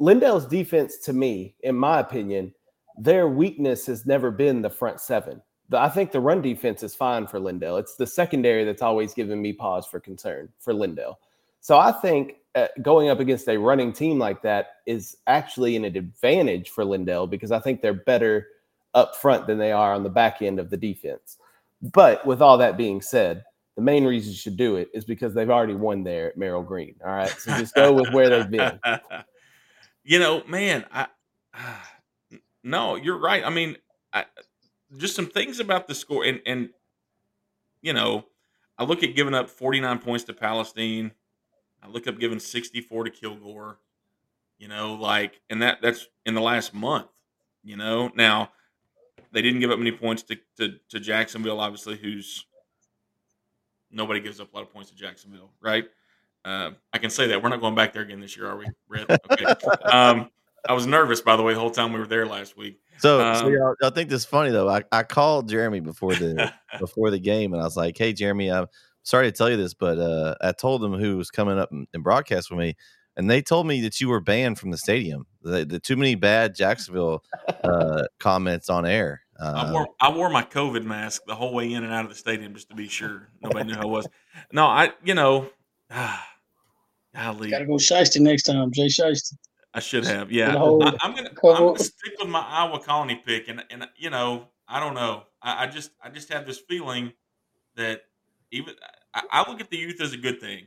Lindale's 0.00 0.46
defense, 0.46 0.98
to 0.98 1.12
me, 1.12 1.54
in 1.60 1.76
my 1.76 2.00
opinion, 2.00 2.54
their 2.98 3.28
weakness 3.28 3.86
has 3.86 4.06
never 4.06 4.30
been 4.30 4.62
the 4.62 4.70
front 4.70 5.00
seven. 5.00 5.40
I 5.72 5.88
think 5.88 6.10
the 6.10 6.20
run 6.20 6.42
defense 6.42 6.82
is 6.82 6.94
fine 6.94 7.26
for 7.26 7.38
Lindale. 7.38 7.78
It's 7.78 7.96
the 7.96 8.06
secondary 8.06 8.64
that's 8.64 8.82
always 8.82 9.14
given 9.14 9.40
me 9.40 9.52
pause 9.52 9.86
for 9.86 10.00
concern 10.00 10.48
for 10.58 10.74
Lindale. 10.74 11.14
So 11.60 11.78
I 11.78 11.92
think 11.92 12.36
uh, 12.54 12.66
going 12.82 13.08
up 13.08 13.20
against 13.20 13.48
a 13.48 13.56
running 13.56 13.92
team 13.92 14.18
like 14.18 14.42
that 14.42 14.78
is 14.86 15.16
actually 15.26 15.76
an 15.76 15.84
advantage 15.84 16.70
for 16.70 16.84
Lindale 16.84 17.30
because 17.30 17.52
I 17.52 17.60
think 17.60 17.80
they're 17.80 17.94
better 17.94 18.48
up 18.94 19.14
front 19.14 19.46
than 19.46 19.58
they 19.58 19.70
are 19.70 19.94
on 19.94 20.02
the 20.02 20.10
back 20.10 20.42
end 20.42 20.58
of 20.58 20.70
the 20.70 20.76
defense. 20.76 21.38
But 21.80 22.26
with 22.26 22.42
all 22.42 22.58
that 22.58 22.76
being 22.76 23.00
said, 23.00 23.44
the 23.76 23.82
main 23.82 24.04
reason 24.04 24.32
you 24.32 24.36
should 24.36 24.56
do 24.56 24.76
it 24.76 24.88
is 24.92 25.04
because 25.04 25.32
they've 25.32 25.48
already 25.48 25.74
won 25.74 26.02
there 26.02 26.30
at 26.30 26.36
Merrill 26.36 26.62
Green. 26.62 26.96
All 27.04 27.12
right. 27.12 27.30
So 27.30 27.56
just 27.56 27.74
go 27.74 27.92
with 27.92 28.12
where 28.12 28.28
they've 28.28 28.50
been. 28.50 28.80
You 30.04 30.18
know, 30.18 30.42
man, 30.46 30.84
I 30.92 31.06
ah, 31.54 31.90
no, 32.62 32.96
you're 32.96 33.18
right. 33.18 33.44
I 33.44 33.50
mean, 33.50 33.76
I, 34.12 34.24
just 34.96 35.14
some 35.14 35.26
things 35.26 35.60
about 35.60 35.88
the 35.88 35.94
score, 35.94 36.24
and 36.24 36.40
and 36.46 36.70
you 37.82 37.92
know, 37.92 38.26
I 38.78 38.84
look 38.84 39.02
at 39.02 39.14
giving 39.14 39.34
up 39.34 39.48
49 39.50 39.98
points 39.98 40.24
to 40.24 40.32
Palestine. 40.32 41.12
I 41.82 41.88
look 41.88 42.06
up 42.06 42.18
giving 42.18 42.38
64 42.38 43.04
to 43.04 43.10
Kilgore. 43.10 43.78
You 44.58 44.68
know, 44.68 44.94
like, 44.94 45.40
and 45.48 45.62
that 45.62 45.80
that's 45.80 46.06
in 46.26 46.34
the 46.34 46.40
last 46.40 46.74
month. 46.74 47.06
You 47.62 47.76
know, 47.76 48.10
now 48.14 48.50
they 49.32 49.42
didn't 49.42 49.60
give 49.60 49.70
up 49.70 49.78
many 49.78 49.92
points 49.92 50.22
to, 50.24 50.36
to, 50.56 50.74
to 50.88 51.00
Jacksonville, 51.00 51.60
obviously, 51.60 51.96
who's 51.96 52.46
nobody 53.90 54.20
gives 54.20 54.40
up 54.40 54.52
a 54.52 54.56
lot 54.56 54.62
of 54.62 54.72
points 54.72 54.90
to 54.90 54.96
Jacksonville, 54.96 55.50
right? 55.60 55.88
Uh, 56.44 56.70
I 56.92 56.98
can 56.98 57.10
say 57.10 57.26
that 57.28 57.42
we're 57.42 57.50
not 57.50 57.60
going 57.60 57.74
back 57.74 57.92
there 57.92 58.02
again 58.02 58.20
this 58.20 58.36
year, 58.36 58.48
are 58.48 58.56
we, 58.56 58.66
Brett? 58.88 59.10
Okay. 59.30 59.44
um, 59.90 60.30
I 60.68 60.72
was 60.72 60.86
nervous, 60.86 61.20
by 61.20 61.36
the 61.36 61.42
way, 61.42 61.54
the 61.54 61.60
whole 61.60 61.70
time 61.70 61.92
we 61.92 61.98
were 61.98 62.06
there 62.06 62.26
last 62.26 62.56
week. 62.56 62.80
So, 62.98 63.20
Um, 63.20 63.36
so 63.36 63.48
y'all, 63.48 63.74
y'all 63.80 63.90
think 63.90 64.10
this 64.10 64.22
is 64.22 64.26
funny 64.26 64.50
though. 64.50 64.68
I, 64.68 64.82
I 64.92 65.02
called 65.02 65.48
Jeremy 65.48 65.80
before 65.80 66.14
the 66.14 66.52
before 66.78 67.10
the 67.10 67.18
game, 67.18 67.52
and 67.54 67.62
I 67.62 67.64
was 67.64 67.76
like, 67.76 67.96
"Hey, 67.96 68.12
Jeremy, 68.12 68.50
I'm 68.50 68.66
sorry 69.02 69.30
to 69.30 69.36
tell 69.36 69.48
you 69.48 69.56
this, 69.56 69.72
but 69.74 69.98
uh, 69.98 70.34
I 70.42 70.52
told 70.52 70.82
them 70.82 70.92
who 70.94 71.16
was 71.16 71.30
coming 71.30 71.58
up 71.58 71.72
and, 71.72 71.86
and 71.94 72.02
broadcast 72.04 72.50
with 72.50 72.58
me, 72.58 72.76
and 73.16 73.30
they 73.30 73.40
told 73.40 73.66
me 73.66 73.80
that 73.82 74.00
you 74.02 74.08
were 74.10 74.20
banned 74.20 74.58
from 74.58 74.70
the 74.70 74.76
stadium. 74.76 75.26
The, 75.42 75.64
the 75.64 75.80
too 75.80 75.96
many 75.96 76.14
bad 76.14 76.54
Jacksonville 76.54 77.24
uh, 77.64 78.02
comments 78.18 78.68
on 78.68 78.84
air. 78.84 79.22
I 79.40 79.46
Uh, 79.46 79.72
wore 79.72 79.88
I 79.98 80.10
wore 80.10 80.28
my 80.28 80.42
COVID 80.42 80.84
mask 80.84 81.22
the 81.26 81.34
whole 81.34 81.54
way 81.54 81.72
in 81.72 81.82
and 81.84 81.92
out 81.94 82.04
of 82.04 82.10
the 82.10 82.16
stadium 82.16 82.52
just 82.52 82.68
to 82.68 82.74
be 82.74 82.86
sure 82.88 83.30
nobody 83.40 83.64
knew 83.70 83.74
who 83.76 83.82
I 83.82 83.86
was. 83.86 84.06
No, 84.52 84.66
I 84.66 84.92
you 85.02 85.14
know, 85.14 85.48
golly, 85.90 87.50
Got 87.50 87.58
to 87.58 87.66
go 87.66 87.74
Shiesty 87.74 88.20
next 88.20 88.44
time, 88.44 88.70
Jay 88.72 88.86
Shiesty. 88.86 89.34
I 89.72 89.80
should 89.80 90.04
have. 90.04 90.32
Yeah, 90.32 90.56
I, 90.56 90.62
I'm 91.02 91.14
gonna 91.14 91.30
I'm 91.44 91.64
gonna 91.64 91.78
stick 91.78 92.14
with 92.18 92.28
my 92.28 92.40
Iowa 92.40 92.80
Colony 92.80 93.22
pick, 93.24 93.48
and 93.48 93.64
and 93.70 93.86
you 93.96 94.10
know 94.10 94.48
I 94.66 94.80
don't 94.80 94.94
know. 94.94 95.24
I, 95.42 95.64
I 95.64 95.66
just 95.66 95.90
I 96.02 96.10
just 96.10 96.32
have 96.32 96.46
this 96.46 96.58
feeling 96.58 97.12
that 97.76 98.02
even 98.50 98.74
I, 99.14 99.22
I 99.30 99.50
look 99.50 99.60
at 99.60 99.70
the 99.70 99.76
youth 99.76 100.00
as 100.00 100.12
a 100.12 100.16
good 100.16 100.40
thing, 100.40 100.66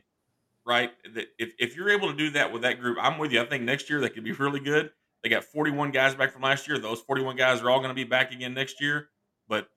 right? 0.65 0.91
That 1.15 1.27
if 1.38 1.53
if 1.59 1.75
you're 1.75 1.89
able 1.89 2.12
to 2.12 2.17
do 2.17 2.29
that 2.31 2.53
with 2.53 2.62
that 2.62 2.79
group, 2.79 2.97
I'm 3.01 3.17
with 3.17 3.31
you. 3.31 3.41
I 3.41 3.45
think 3.45 3.63
next 3.63 3.89
year 3.89 3.99
they 3.99 4.09
could 4.09 4.23
be 4.23 4.31
really 4.31 4.59
good. 4.59 4.91
They 5.21 5.29
got 5.29 5.45
41 5.45 5.91
guys 5.91 6.15
back 6.15 6.33
from 6.33 6.41
last 6.41 6.67
year. 6.67 6.77
Those 6.77 6.99
41 6.99 7.38
guys 7.38 7.62
are 7.62 7.69
all 7.69 7.79
going 7.79 7.89
to 7.89 7.95
be 7.95 8.03
back 8.03 8.33
again 8.33 8.53
next 8.53 8.81
year. 8.81 9.07
But 9.47 9.69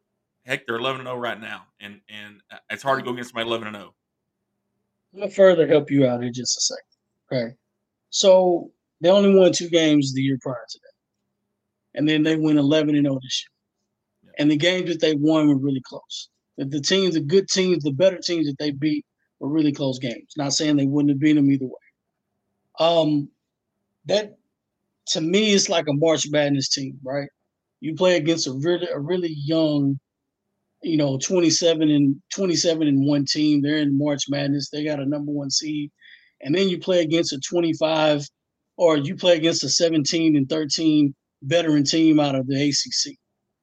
heck, 0.45 0.67
they're 0.67 0.77
11 0.77 1.01
and 1.01 1.09
0 1.09 1.19
right 1.19 1.41
now, 1.41 1.67
and 1.81 2.01
and 2.09 2.43
uh, 2.51 2.59
it's 2.71 2.83
hard 2.83 2.99
to 2.99 3.05
go 3.05 3.13
against 3.13 3.35
my 3.35 3.43
11 3.43 3.69
and 3.69 3.77
oh. 3.77 3.81
0. 3.81 3.95
I'm 5.17 5.21
gonna 5.21 5.33
further 5.33 5.67
help 5.67 5.91
you 5.91 6.07
out 6.07 6.23
in 6.23 6.31
just 6.35 6.59
a 6.59 6.61
second. 6.61 7.47
Okay. 7.47 7.57
So 8.11 8.71
they 9.01 9.09
only 9.09 9.35
won 9.35 9.51
two 9.51 9.71
games 9.71 10.13
the 10.13 10.21
year 10.21 10.37
prior 10.43 10.57
to 10.69 10.79
that. 10.79 11.99
And 11.99 12.07
then 12.07 12.23
they 12.23 12.37
went 12.37 12.59
11 12.59 12.95
and 12.95 13.07
0 13.07 13.19
this 13.23 13.45
year. 13.45 14.33
And 14.39 14.51
the 14.51 14.59
games 14.59 14.91
that 14.91 15.01
they 15.01 15.15
won 15.15 15.49
were 15.49 15.57
really 15.57 15.81
close. 15.81 16.29
The, 16.59 16.67
the 16.67 16.83
teams, 16.83 17.15
the 17.15 17.23
good 17.23 17.49
teams, 17.49 17.83
the 17.83 17.93
better 17.93 18.19
teams 18.19 18.47
that 18.47 18.59
they 18.59 18.73
beat 18.73 19.07
were 19.41 19.49
really 19.49 19.73
close 19.73 19.99
games. 19.99 20.35
Not 20.37 20.53
saying 20.53 20.77
they 20.77 20.87
wouldn't 20.87 21.13
have 21.13 21.21
beat 21.21 21.33
them 21.33 21.51
either 21.51 21.65
way. 21.65 21.73
Um, 22.79 23.31
that 24.05 24.37
to 25.09 25.23
me 25.23 25.53
is 25.53 25.71
like 25.71 25.87
a 25.89 25.95
March 25.95 26.29
Madness 26.29 26.69
team, 26.69 26.99
right? 27.03 27.31
You 27.81 27.95
play 27.95 28.17
against 28.17 28.49
a 28.49 28.53
really 28.53 28.89
a 28.89 29.01
really 29.01 29.35
young 29.35 29.99
you 30.87 30.97
know, 30.97 31.19
27 31.19 31.91
and 31.91 32.17
27 32.33 32.87
and 32.87 33.05
one 33.05 33.25
team. 33.25 33.61
They're 33.61 33.79
in 33.79 33.99
March 33.99 34.25
Madness. 34.29 34.71
They 34.71 34.85
got 34.85 35.01
a 35.01 35.05
number 35.05 35.33
one 35.33 35.51
seed. 35.51 35.91
And 36.43 36.55
then 36.55 36.69
you 36.69 36.79
play 36.79 37.01
against 37.01 37.33
a 37.33 37.41
25 37.41 38.25
or 38.77 38.97
you 38.97 39.17
play 39.17 39.37
against 39.37 39.65
a 39.65 39.69
17 39.69 40.37
and 40.37 40.49
13 40.49 41.13
veteran 41.43 41.83
team 41.83 42.21
out 42.21 42.37
of 42.37 42.47
the 42.47 42.69
ACC, 42.69 43.17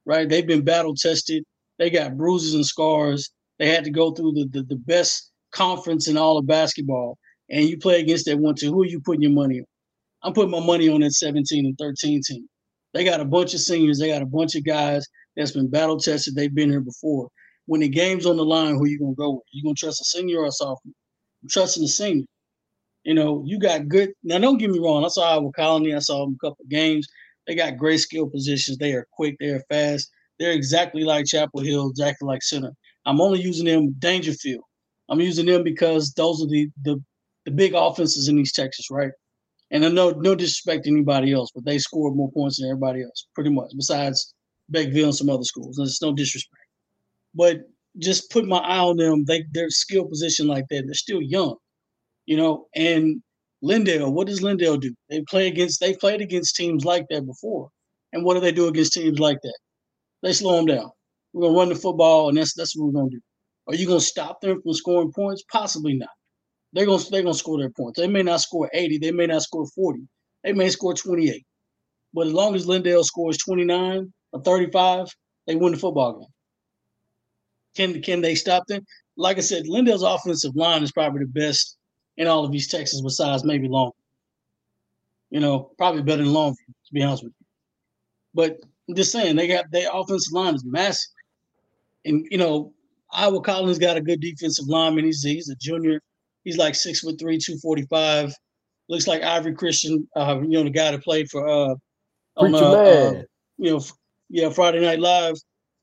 right? 0.06 0.28
They've 0.28 0.46
been 0.46 0.66
battle 0.66 0.96
tested. 0.96 1.44
They 1.80 1.90
got 1.90 2.18
bruises 2.18 2.56
and 2.56 2.66
scars. 2.66 3.30
They 3.58 3.70
had 3.70 3.86
to 3.86 3.92
go 3.92 4.12
through 4.12 4.34
the, 4.34 4.50
the, 4.52 4.64
the 4.64 4.76
best 4.76 5.32
conference 5.52 6.10
in 6.10 6.18
all 6.18 6.38
of 6.38 6.46
basketball. 6.46 7.18
And 7.50 7.70
you 7.70 7.78
play 7.78 8.02
against 8.02 8.26
that 8.26 8.38
one, 8.38 8.56
two. 8.56 8.72
Who 8.72 8.82
are 8.84 8.88
you 8.88 9.00
putting 9.00 9.22
your 9.22 9.32
money 9.32 9.60
on? 9.60 9.66
I'm 10.24 10.34
putting 10.34 10.52
my 10.52 10.60
money 10.60 10.90
on 10.90 11.02
that 11.02 11.14
17 11.14 11.66
and 11.66 11.78
13 11.78 12.22
team. 12.26 12.48
They 12.94 13.06
got 13.06 13.22
a 13.22 13.26
bunch 13.26 13.54
of 13.54 13.62
seniors. 13.62 13.98
They 13.98 14.10
got 14.10 14.22
a 14.22 14.26
bunch 14.26 14.56
of 14.56 14.66
guys 14.66 15.06
that's 15.36 15.52
been 15.52 15.70
battle 15.70 15.98
tested. 16.00 16.36
They've 16.36 16.54
been 16.54 16.70
here 16.70 16.82
before. 16.82 17.30
When 17.66 17.82
the 17.82 17.90
game's 17.90 18.26
on 18.26 18.38
the 18.38 18.46
line, 18.46 18.76
who 18.76 18.88
you 18.88 19.00
gonna 19.00 19.16
go 19.16 19.32
with? 19.32 19.44
You 19.52 19.64
gonna 19.64 19.76
trust 19.76 20.02
a 20.02 20.06
senior 20.06 20.40
or 20.40 20.48
a 20.48 20.52
sophomore? 20.52 20.94
I'm 21.42 21.50
trusting 21.50 21.84
the 21.84 21.90
senior. 21.90 22.26
You 23.04 23.14
know, 23.14 23.44
you 23.46 23.60
got 23.60 23.88
good. 23.88 24.12
Now, 24.24 24.40
don't 24.40 24.58
get 24.58 24.70
me 24.70 24.80
wrong. 24.80 25.04
I 25.04 25.10
saw 25.10 25.34
Iowa 25.34 25.52
Colony. 25.54 25.94
I 25.94 26.00
saw 26.00 26.24
them 26.24 26.36
a 26.36 26.46
couple 26.46 26.64
of 26.64 26.70
games. 26.70 27.08
They 27.48 27.56
got 27.56 27.78
great 27.78 27.98
skill 28.00 28.30
positions. 28.30 28.78
They 28.78 28.94
are 28.94 29.08
quick. 29.12 29.36
They 29.40 29.50
are 29.50 29.64
fast. 29.70 30.10
They're 30.40 30.54
exactly 30.54 31.04
like 31.04 31.26
Chapel 31.26 31.62
Hill, 31.62 31.90
exactly 31.90 32.26
like 32.26 32.44
Center. 32.44 32.72
I'm 33.06 33.20
only 33.20 33.42
using 33.42 33.66
them 33.66 33.96
Dangerfield. 34.00 34.64
I'm 35.10 35.20
using 35.20 35.46
them 35.46 35.64
because 35.64 36.14
those 36.14 36.42
are 36.42 36.48
the 36.48 36.70
the, 36.84 37.02
the 37.46 37.52
big 37.52 37.74
offenses 37.76 38.30
in 38.30 38.40
East 38.40 38.56
Texas, 38.56 38.90
right? 38.90 39.12
And 39.72 39.86
I 39.86 39.90
know 39.90 40.12
no 40.12 40.36
disrespect 40.36 40.86
to 40.86 40.92
anybody 40.92 41.34
else, 41.34 41.52
but 41.54 41.66
they 41.66 41.80
scored 41.80 42.16
more 42.16 42.32
points 42.32 42.60
than 42.60 42.70
everybody 42.70 43.04
else, 43.04 43.28
pretty 43.36 43.50
much, 43.50 43.72
besides 43.76 44.33
Beckville 44.72 45.06
and 45.06 45.16
some 45.16 45.30
other 45.30 45.44
schools. 45.44 45.76
There's 45.78 46.02
no 46.02 46.14
disrespect. 46.14 46.64
But 47.36 47.62
just 48.00 48.30
put 48.32 48.48
my 48.48 48.58
eye 48.58 48.80
on 48.80 48.98
them. 48.98 49.26
They 49.26 49.44
their 49.52 49.70
skill 49.70 50.06
position 50.06 50.48
like 50.48 50.66
that. 50.70 50.84
They're 50.86 50.94
still 50.94 51.22
young, 51.22 51.56
you 52.26 52.38
know. 52.38 52.68
And 52.76 53.22
Lindale, 53.64 54.12
what 54.12 54.28
does 54.28 54.42
Lindale 54.42 54.80
do? 54.80 54.94
They 55.10 55.22
play 55.30 55.48
against. 55.48 55.80
They 55.80 55.96
played 55.96 56.22
against 56.22 56.56
teams 56.56 56.86
like 56.86 57.06
that 57.10 57.26
before. 57.26 57.70
And 58.14 58.24
what 58.24 58.36
do 58.36 58.40
they 58.40 58.52
do 58.52 58.68
against 58.68 58.94
teams 58.94 59.20
like 59.20 59.40
that? 59.42 59.58
They 60.22 60.34
slow 60.34 60.58
them 60.58 60.66
down. 60.66 60.90
We're 61.34 61.48
gonna 61.48 61.58
run 61.58 61.70
the 61.70 61.76
football, 61.76 62.30
and 62.30 62.38
that's 62.38 62.54
that's 62.54 62.76
what 62.78 62.88
we're 62.88 63.00
gonna 63.00 63.12
do. 63.12 63.22
Are 63.68 63.76
you 63.76 63.88
gonna 63.88 64.00
stop 64.00 64.42
them 64.42 64.62
from 64.62 64.74
scoring 64.74 65.12
points? 65.12 65.44
Possibly 65.52 65.94
not. 65.96 66.10
They're 66.74 66.86
gonna 66.86 67.04
they're 67.12 67.24
gonna 67.24 67.34
score 67.34 67.60
their 67.60 67.70
points. 67.70 68.00
They 68.00 68.08
may 68.08 68.24
not 68.24 68.42
score 68.42 68.70
80. 68.74 68.98
They 68.98 69.12
may 69.12 69.28
not 69.28 69.44
score 69.44 69.66
40. 69.68 70.02
They 70.44 70.54
may 70.54 70.70
score 70.70 70.94
28. 70.94 71.46
But 72.14 72.28
as 72.28 72.34
long 72.34 72.56
as 72.56 72.68
Lindale 72.68 73.04
scores 73.04 73.38
29 73.38 74.12
or 74.34 74.42
35, 74.42 75.08
they 75.48 75.56
win 75.56 75.74
the 75.74 75.80
football 75.80 76.20
game. 76.20 76.28
Can 77.76 78.02
can 78.02 78.22
they 78.22 78.36
stop 78.36 78.68
them? 78.68 78.86
Like 79.16 79.38
I 79.38 79.42
said, 79.42 79.66
Lindale's 79.66 80.04
offensive 80.04 80.56
line 80.56 80.84
is 80.84 80.92
probably 80.92 81.22
the 81.22 81.28
best 81.28 81.78
in 82.18 82.28
all 82.28 82.46
of 82.46 82.54
East 82.54 82.72
Texas, 82.72 83.02
besides 83.02 83.44
maybe 83.44 83.68
Long. 83.68 83.92
You 85.30 85.40
know, 85.40 85.72
probably 85.78 86.04
better 86.04 86.24
than 86.24 86.34
Longview, 86.34 86.68
to 86.68 86.94
be 86.94 87.02
honest 87.02 87.24
with 87.24 87.34
you. 87.40 87.46
But 88.36 88.60
I'm 88.88 88.96
just 88.96 89.12
saying, 89.12 89.36
they 89.36 89.48
got 89.48 89.72
their 89.72 89.90
offensive 89.92 90.34
line 90.34 90.56
is 90.56 90.66
massive, 90.66 91.12
and 92.06 92.28
you 92.30 92.38
know, 92.38 92.74
Iowa 93.12 93.42
Colony's 93.42 93.80
got 93.80 93.98
a 93.98 94.02
good 94.02 94.22
defensive 94.22 94.68
lineman. 94.68 95.06
He's 95.06 95.24
he's 95.24 95.50
a 95.50 95.56
junior. 95.56 96.02
He's 96.44 96.58
like 96.58 96.76
six 96.76 97.00
foot 97.00 97.20
three, 97.20 97.40
two 97.40 97.58
forty 97.58 97.84
five. 97.84 98.34
Looks 98.90 99.08
like 99.08 99.24
Ivory 99.24 99.54
Christian, 99.56 100.08
uh, 100.16 100.40
you 100.42 100.50
know, 100.50 100.64
the 100.64 100.70
guy 100.70 100.92
that 100.92 101.04
played 101.04 101.30
for 101.30 101.48
uh, 101.48 101.76
on, 102.36 102.54
uh, 102.54 102.58
uh, 102.58 103.22
you 103.58 103.72
know, 103.72 103.82
yeah, 104.34 104.50
Friday 104.50 104.80
Night 104.82 105.00
Live. 105.00 105.36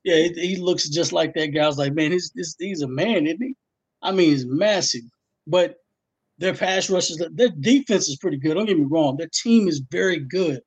Yeah, 0.03 0.15
he, 0.17 0.33
he 0.33 0.55
looks 0.57 0.89
just 0.89 1.13
like 1.13 1.33
that 1.35 1.47
guy. 1.47 1.63
I 1.63 1.67
was 1.67 1.77
like, 1.77 1.93
man, 1.93 2.11
he's, 2.11 2.31
he's 2.35 2.55
he's 2.59 2.81
a 2.81 2.87
man, 2.87 3.25
isn't 3.25 3.41
he? 3.41 3.55
I 4.01 4.11
mean, 4.11 4.31
he's 4.31 4.45
massive. 4.45 5.03
But 5.47 5.75
their 6.37 6.53
pass 6.53 6.89
rushes, 6.89 7.25
their 7.33 7.49
defense 7.61 8.09
is 8.09 8.17
pretty 8.17 8.37
good. 8.37 8.55
Don't 8.55 8.65
get 8.65 8.77
me 8.77 8.85
wrong. 8.89 9.15
Their 9.15 9.29
team 9.31 9.69
is 9.69 9.81
very 9.89 10.19
good. 10.19 10.59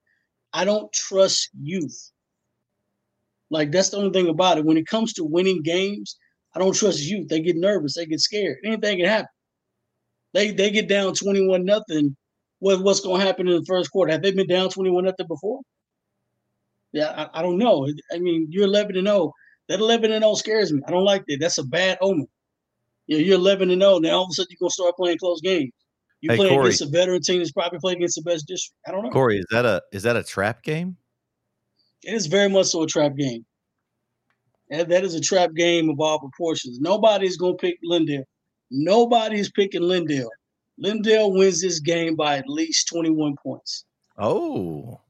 I 0.55 0.64
don't 0.64 0.90
trust 0.94 1.51
youth. 1.61 2.11
Like 3.51 3.70
that's 3.70 3.90
the 3.90 3.99
only 3.99 4.12
thing 4.12 4.29
about 4.29 4.57
it. 4.57 4.64
When 4.64 4.79
it 4.79 4.87
comes 4.87 5.12
to 5.14 5.25
winning 5.25 5.62
games, 5.62 6.16
I 6.57 6.61
don't 6.61 6.75
trust 6.75 7.01
youth. 7.01 7.29
They 7.29 7.40
get 7.40 7.57
nervous. 7.57 7.97
They 7.97 8.07
get 8.07 8.20
scared. 8.20 8.57
Anything 8.64 8.99
can 8.99 9.07
happen. 9.09 9.29
They 10.33 10.53
they 10.53 10.70
get 10.70 10.88
down 10.88 11.12
twenty 11.14 11.47
one 11.47 11.66
nothing. 11.66 12.16
What 12.61 12.83
what's 12.83 13.01
going 13.01 13.20
to 13.20 13.27
happen 13.27 13.47
in 13.47 13.57
the 13.59 13.66
first 13.66 13.90
quarter? 13.90 14.11
Have 14.11 14.23
they 14.23 14.33
been 14.33 14.47
down 14.47 14.70
twenty 14.70 14.90
one 14.90 15.05
nothing 15.05 15.27
before? 15.27 15.61
Yeah, 16.95 17.11
I, 17.35 17.41
I 17.41 17.43
don't 17.43 17.59
know. 17.59 17.87
I 18.13 18.19
mean, 18.19 18.47
you're 18.51 18.65
eleven 18.65 18.97
and 18.97 19.07
zero. 19.07 19.33
That 19.69 19.81
eleven 19.81 20.13
and 20.13 20.23
zero 20.23 20.35
scares 20.35 20.73
me. 20.73 20.81
I 20.87 20.91
don't 20.93 21.05
like 21.05 21.25
that. 21.27 21.39
That's 21.41 21.59
a 21.59 21.65
bad 21.65 21.99
omen. 22.01 22.29
You 23.09 23.19
know, 23.19 23.25
you're 23.25 23.35
eleven 23.39 23.71
and 23.71 23.83
zero. 23.83 23.99
Now 23.99 24.11
all 24.19 24.25
of 24.25 24.29
a 24.31 24.35
sudden 24.35 24.47
you're 24.51 24.59
gonna 24.61 24.71
start 24.71 24.95
playing 24.97 25.19
close 25.19 25.41
games. 25.41 25.73
You 26.21 26.31
Hey, 26.31 26.37
play 26.37 26.49
Corey. 26.51 26.67
against 26.67 26.83
a 26.83 26.87
veteran 26.87 27.21
team 27.21 27.39
that's 27.39 27.51
probably 27.53 27.81
playing 27.81 27.99
against 27.99 28.15
the 28.15 28.23
best 28.23 28.47
district. 28.47 28.79
I 28.87 28.93
don't 28.93 29.03
know. 29.05 29.11
Corey, 29.11 29.39
is 29.39 29.47
that 29.51 29.65
a 29.67 29.83
is 29.93 30.05
that 30.05 30.17
a 30.17 30.23
trap 30.23 30.63
game? 30.63 30.97
It 32.05 32.15
is 32.15 32.27
very 32.27 32.49
much 32.49 32.67
so 32.67 32.83
a 32.85 32.87
trap 32.87 33.17
game. 33.17 33.45
And 34.71 34.89
that 34.91 35.05
is 35.05 35.15
a 35.15 35.21
trap 35.21 35.51
game 35.55 35.91
of 35.91 36.01
all 36.01 36.21
proportions. 36.21 36.79
Nobody's 36.81 37.37
gonna 37.37 37.55
pick 37.57 37.77
Lindale. 37.85 38.25
Nobody's 38.71 39.51
picking 39.51 39.83
Lindale. 39.83 40.29
Lindale 40.83 41.37
wins 41.37 41.61
this 41.61 41.81
game 41.81 42.15
by 42.17 42.39
at 42.39 42.49
least 42.49 42.89
21 42.89 43.35
points. 43.43 43.85
Oh, 44.17 45.01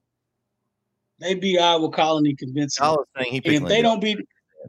They 1.20 1.34
beat 1.34 1.58
Iowa 1.58 1.90
Colony 1.90 2.34
convincingly. 2.34 2.88
I 2.88 2.92
was 2.92 3.06
saying 3.16 3.30
he 3.30 3.36
And 3.38 3.44
picked 3.44 3.62
if 3.62 3.68
they 3.68 3.82
don't 3.82 4.00
beat 4.00 4.18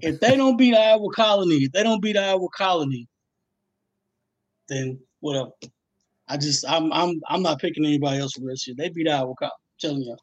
if 0.02 0.20
they 0.20 0.36
don't 0.36 0.58
beat 0.58 0.76
Iowa 0.76 1.10
Colony, 1.14 1.56
if 1.56 1.72
they 1.72 1.84
don't 1.84 2.02
beat 2.02 2.18
Iowa 2.18 2.48
Colony, 2.56 3.08
then 4.70 5.00
whatever. 5.22 5.52
I 6.28 6.38
just 6.38 6.66
I'm 6.68 6.92
I'm 6.94 7.20
I'm 7.28 7.42
not 7.42 7.60
picking 7.60 7.86
anybody 7.86 8.20
else 8.20 8.34
for 8.34 8.42
the 8.42 8.48
rest 8.48 8.68
of 8.68 8.78
the 8.78 8.84
year. 8.84 8.90
They 8.90 8.94
beat 8.94 9.10
Iowa 9.10 9.34
Colony. 9.36 9.54
I'm 9.54 9.80
telling 9.80 10.02
you. 10.02 10.18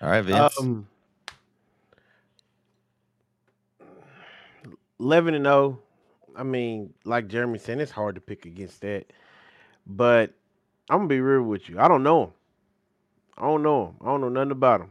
All 0.00 0.10
right, 0.10 0.22
Vince. 0.22 0.58
Um, 0.58 0.88
eleven 4.98 5.34
and 5.34 5.44
zero. 5.44 5.78
I 6.34 6.42
mean, 6.42 6.94
like 7.04 7.28
Jeremy 7.28 7.58
said, 7.58 7.80
it's 7.80 7.90
hard 7.90 8.14
to 8.14 8.20
pick 8.20 8.46
against 8.46 8.80
that. 8.80 9.06
But 9.86 10.32
I'm 10.90 10.98
gonna 10.98 11.08
be 11.08 11.20
real 11.20 11.42
with 11.42 11.68
you. 11.68 11.78
I 11.80 11.88
don't 11.88 12.02
know 12.02 12.24
him. 12.24 12.32
I 13.38 13.42
don't 13.42 13.62
know 13.62 13.86
him. 13.86 13.96
I 14.02 14.06
don't 14.06 14.20
know 14.20 14.28
nothing 14.28 14.52
about 14.52 14.80
him. 14.82 14.90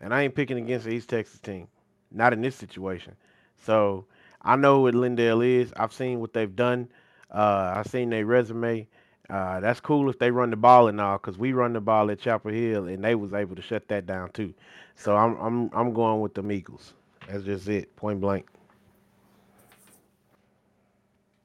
And 0.00 0.14
I 0.14 0.22
ain't 0.22 0.34
picking 0.34 0.58
against 0.58 0.86
the 0.86 0.92
East 0.92 1.08
Texas 1.08 1.40
team. 1.40 1.68
Not 2.10 2.32
in 2.32 2.42
this 2.42 2.56
situation. 2.56 3.16
So 3.56 4.06
I 4.42 4.56
know 4.56 4.80
what 4.80 4.94
Lindale 4.94 5.46
is. 5.46 5.72
I've 5.76 5.92
seen 5.92 6.20
what 6.20 6.32
they've 6.32 6.54
done. 6.54 6.88
Uh, 7.30 7.74
I've 7.76 7.86
seen 7.86 8.10
their 8.10 8.26
resume. 8.26 8.86
Uh, 9.30 9.60
that's 9.60 9.80
cool 9.80 10.10
if 10.10 10.18
they 10.18 10.30
run 10.30 10.50
the 10.50 10.56
ball 10.56 10.88
and 10.88 11.00
all, 11.00 11.16
because 11.16 11.38
we 11.38 11.52
run 11.52 11.72
the 11.72 11.80
ball 11.80 12.10
at 12.10 12.20
Chapel 12.20 12.52
Hill 12.52 12.88
and 12.88 13.02
they 13.02 13.14
was 13.14 13.32
able 13.32 13.56
to 13.56 13.62
shut 13.62 13.88
that 13.88 14.06
down 14.06 14.30
too. 14.32 14.52
So 14.96 15.16
I'm 15.16 15.36
I'm 15.38 15.70
I'm 15.72 15.94
going 15.94 16.20
with 16.20 16.34
the 16.34 16.48
Eagles. 16.50 16.92
That's 17.28 17.44
just 17.44 17.68
it, 17.68 17.96
point 17.96 18.20
blank. 18.20 18.46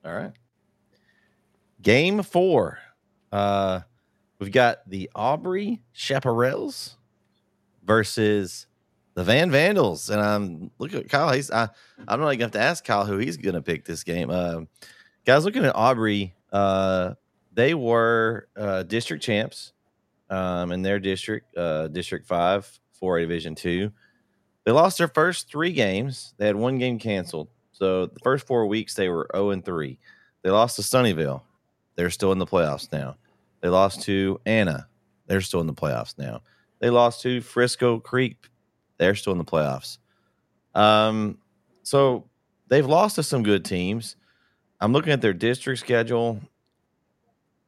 All 0.06 0.14
right. 0.14 0.34
Game 1.82 2.22
four. 2.24 2.80
Uh, 3.32 3.82
we've 4.40 4.52
got 4.52 4.90
the 4.90 5.10
Aubrey 5.16 5.82
Chaparrals 5.96 6.96
versus 7.84 8.68
the 9.16 9.24
Van 9.24 9.52
Vandals. 9.52 10.10
And 10.10 10.22
I'm 10.22 10.72
looking 10.80 11.00
at 11.00 11.10
Kyle. 11.10 11.32
He's, 11.32 11.52
I, 11.52 11.70
I'm 12.08 12.20
not 12.20 12.26
to 12.40 12.46
have 12.46 12.52
to 12.52 12.62
ask 12.62 12.84
Kyle 12.86 13.06
who 13.06 13.18
he's 13.18 13.38
to 13.56 13.62
pick 13.62 13.86
this 13.86 14.04
game. 14.04 14.30
Uh, 14.30 14.62
guys, 15.26 15.46
looking 15.46 15.66
at 15.66 15.76
Aubrey, 15.76 16.34
uh, 16.52 17.16
they 17.54 17.74
were 17.74 18.48
uh, 18.56 18.84
district 18.84 19.24
champs 19.24 19.74
um, 20.30 20.72
in 20.72 20.82
their 20.82 21.00
district, 21.00 21.56
uh, 21.58 21.88
District 21.88 22.26
5, 22.28 22.80
4A 23.02 23.22
Division 23.22 23.56
2. 23.56 23.92
They 24.66 24.72
lost 24.72 24.98
their 24.98 25.08
first 25.08 25.50
three 25.50 25.74
games. 25.74 26.34
They 26.38 26.46
had 26.46 26.56
one 26.56 26.78
game 26.78 27.00
canceled. 27.00 27.50
So 27.72 28.06
the 28.06 28.20
first 28.20 28.46
four 28.46 28.68
weeks, 28.68 28.94
they 28.94 29.10
were 29.10 29.28
0 29.34 29.52
and 29.52 29.66
3. 29.66 29.98
They 30.44 30.50
lost 30.50 30.76
to 30.76 30.82
Sunnyvale. 30.82 31.42
They're 32.00 32.10
still 32.10 32.32
in 32.32 32.38
the 32.38 32.46
playoffs 32.46 32.90
now. 32.94 33.18
They 33.60 33.68
lost 33.68 34.04
to 34.04 34.40
Anna. 34.46 34.88
They're 35.28 35.42
still 35.42 35.60
in 35.60 35.68
the 35.68 35.74
playoffs 35.74 36.18
now. 36.18 36.44
They 36.80 36.90
lost 36.90 37.22
to 37.24 37.42
Frisco 37.42 38.00
Creek. 38.00 38.38
They're 38.98 39.16
still 39.16 39.34
in 39.34 39.38
the 39.38 39.44
playoffs. 39.44 39.98
Um, 40.74 41.40
so 41.84 42.30
they've 42.70 42.86
lost 42.86 43.16
to 43.16 43.24
some 43.24 43.44
good 43.44 43.66
teams. 43.66 44.16
I'm 44.80 44.94
looking 44.94 45.12
at 45.12 45.20
their 45.20 45.34
district 45.34 45.82
schedule. 45.82 46.40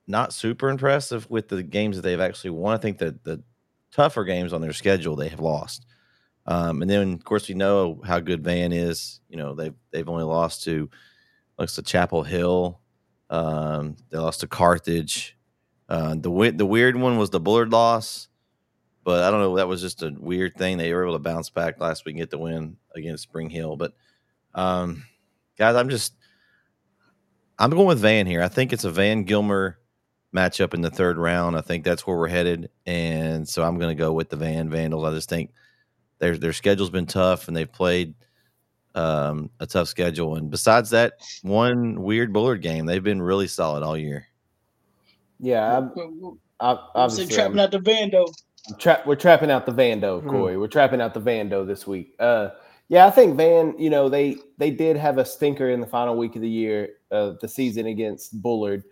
Not 0.07 0.31
super 0.31 0.69
impressive 0.69 1.29
with 1.29 1.49
the 1.49 1.61
games 1.61 1.97
that 1.97 2.03
they've 2.03 2.17
actually 2.17 2.51
won. 2.51 2.73
I 2.73 2.77
think 2.77 2.99
that 2.99 3.25
the 3.25 3.43
tougher 3.91 4.23
games 4.23 4.53
on 4.53 4.61
their 4.61 4.71
schedule 4.71 5.17
they 5.17 5.27
have 5.27 5.41
lost. 5.41 5.85
Um, 6.45 6.81
and 6.81 6.89
then 6.89 7.11
of 7.11 7.25
course 7.25 7.49
we 7.49 7.55
know 7.55 7.99
how 8.05 8.21
good 8.21 8.45
Van 8.45 8.71
is. 8.71 9.19
You 9.27 9.35
know 9.35 9.55
they've 9.55 9.75
they've 9.91 10.07
only 10.07 10.23
lost 10.23 10.63
to 10.63 10.89
looks 11.59 11.75
to 11.75 11.81
Chapel 11.81 12.23
Hill. 12.23 12.79
Um, 13.31 13.95
they 14.09 14.17
lost 14.17 14.41
to 14.41 14.47
Carthage. 14.47 15.37
Uh, 15.89 16.15
the 16.15 16.53
the 16.55 16.65
weird 16.65 16.95
one 16.95 17.17
was 17.17 17.31
the 17.31 17.39
Bullard 17.39 17.71
loss, 17.71 18.27
but 19.03 19.23
I 19.23 19.31
don't 19.31 19.39
know. 19.39 19.55
That 19.55 19.67
was 19.67 19.81
just 19.81 20.03
a 20.03 20.11
weird 20.11 20.55
thing. 20.55 20.77
They 20.77 20.93
were 20.93 21.05
able 21.05 21.13
to 21.13 21.19
bounce 21.19 21.49
back 21.49 21.79
last 21.79 22.05
week 22.05 22.13
and 22.13 22.21
get 22.21 22.29
the 22.29 22.37
win 22.37 22.77
against 22.93 23.23
Spring 23.23 23.49
Hill. 23.49 23.77
But 23.77 23.93
um, 24.53 25.05
guys, 25.57 25.75
I'm 25.75 25.89
just 25.89 26.13
I'm 27.57 27.71
going 27.71 27.87
with 27.87 27.99
Van 27.99 28.27
here. 28.27 28.43
I 28.43 28.49
think 28.49 28.73
it's 28.73 28.83
a 28.83 28.91
Van 28.91 29.23
Gilmer 29.23 29.79
matchup 30.35 30.73
in 30.73 30.81
the 30.81 30.89
third 30.89 31.17
round. 31.17 31.57
I 31.57 31.61
think 31.61 31.83
that's 31.83 32.05
where 32.05 32.17
we're 32.17 32.27
headed, 32.27 32.69
and 32.85 33.47
so 33.47 33.63
I'm 33.63 33.79
going 33.79 33.95
to 33.95 34.01
go 34.01 34.13
with 34.13 34.29
the 34.29 34.37
Van 34.37 34.69
Vandals. 34.69 35.05
I 35.05 35.11
just 35.11 35.29
think 35.29 35.51
their 36.19 36.37
their 36.37 36.53
schedule's 36.53 36.89
been 36.89 37.05
tough, 37.05 37.47
and 37.47 37.55
they've 37.55 37.71
played 37.71 38.13
um, 38.95 39.49
a 39.59 39.67
tough 39.67 39.87
schedule. 39.87 40.35
And 40.35 40.49
besides 40.49 40.89
that 40.91 41.13
one 41.41 42.01
weird 42.01 42.33
Bullard 42.33 42.61
game, 42.61 42.85
they've 42.85 43.03
been 43.03 43.21
really 43.21 43.47
solid 43.47 43.83
all 43.83 43.97
year. 43.97 44.27
Yeah, 45.39 45.77
I'm, 45.77 46.39
I'm 46.59 46.77
obviously 46.93 47.33
trapping 47.33 47.59
I'm, 47.59 47.65
out 47.65 47.71
the 47.71 47.79
Vando. 47.79 48.31
Tra- 48.77 49.01
we're 49.05 49.15
trapping 49.15 49.49
out 49.49 49.65
the 49.65 49.71
Vando, 49.71 50.25
Corey. 50.27 50.57
We're 50.57 50.67
trapping 50.67 51.01
out 51.01 51.13
the 51.13 51.21
Vando 51.21 51.65
this 51.65 51.87
week. 51.87 52.15
Uh, 52.19 52.49
yeah, 52.89 53.07
I 53.07 53.09
think 53.09 53.37
Van. 53.37 53.73
You 53.79 53.89
know, 53.89 54.07
they 54.07 54.37
they 54.57 54.69
did 54.69 54.97
have 54.97 55.17
a 55.17 55.25
stinker 55.25 55.69
in 55.71 55.81
the 55.81 55.87
final 55.87 56.15
week 56.15 56.35
of 56.35 56.41
the 56.43 56.49
year, 56.49 56.89
uh, 57.09 57.33
the 57.41 57.47
season 57.47 57.87
against 57.87 58.39
Bullard, 58.39 58.83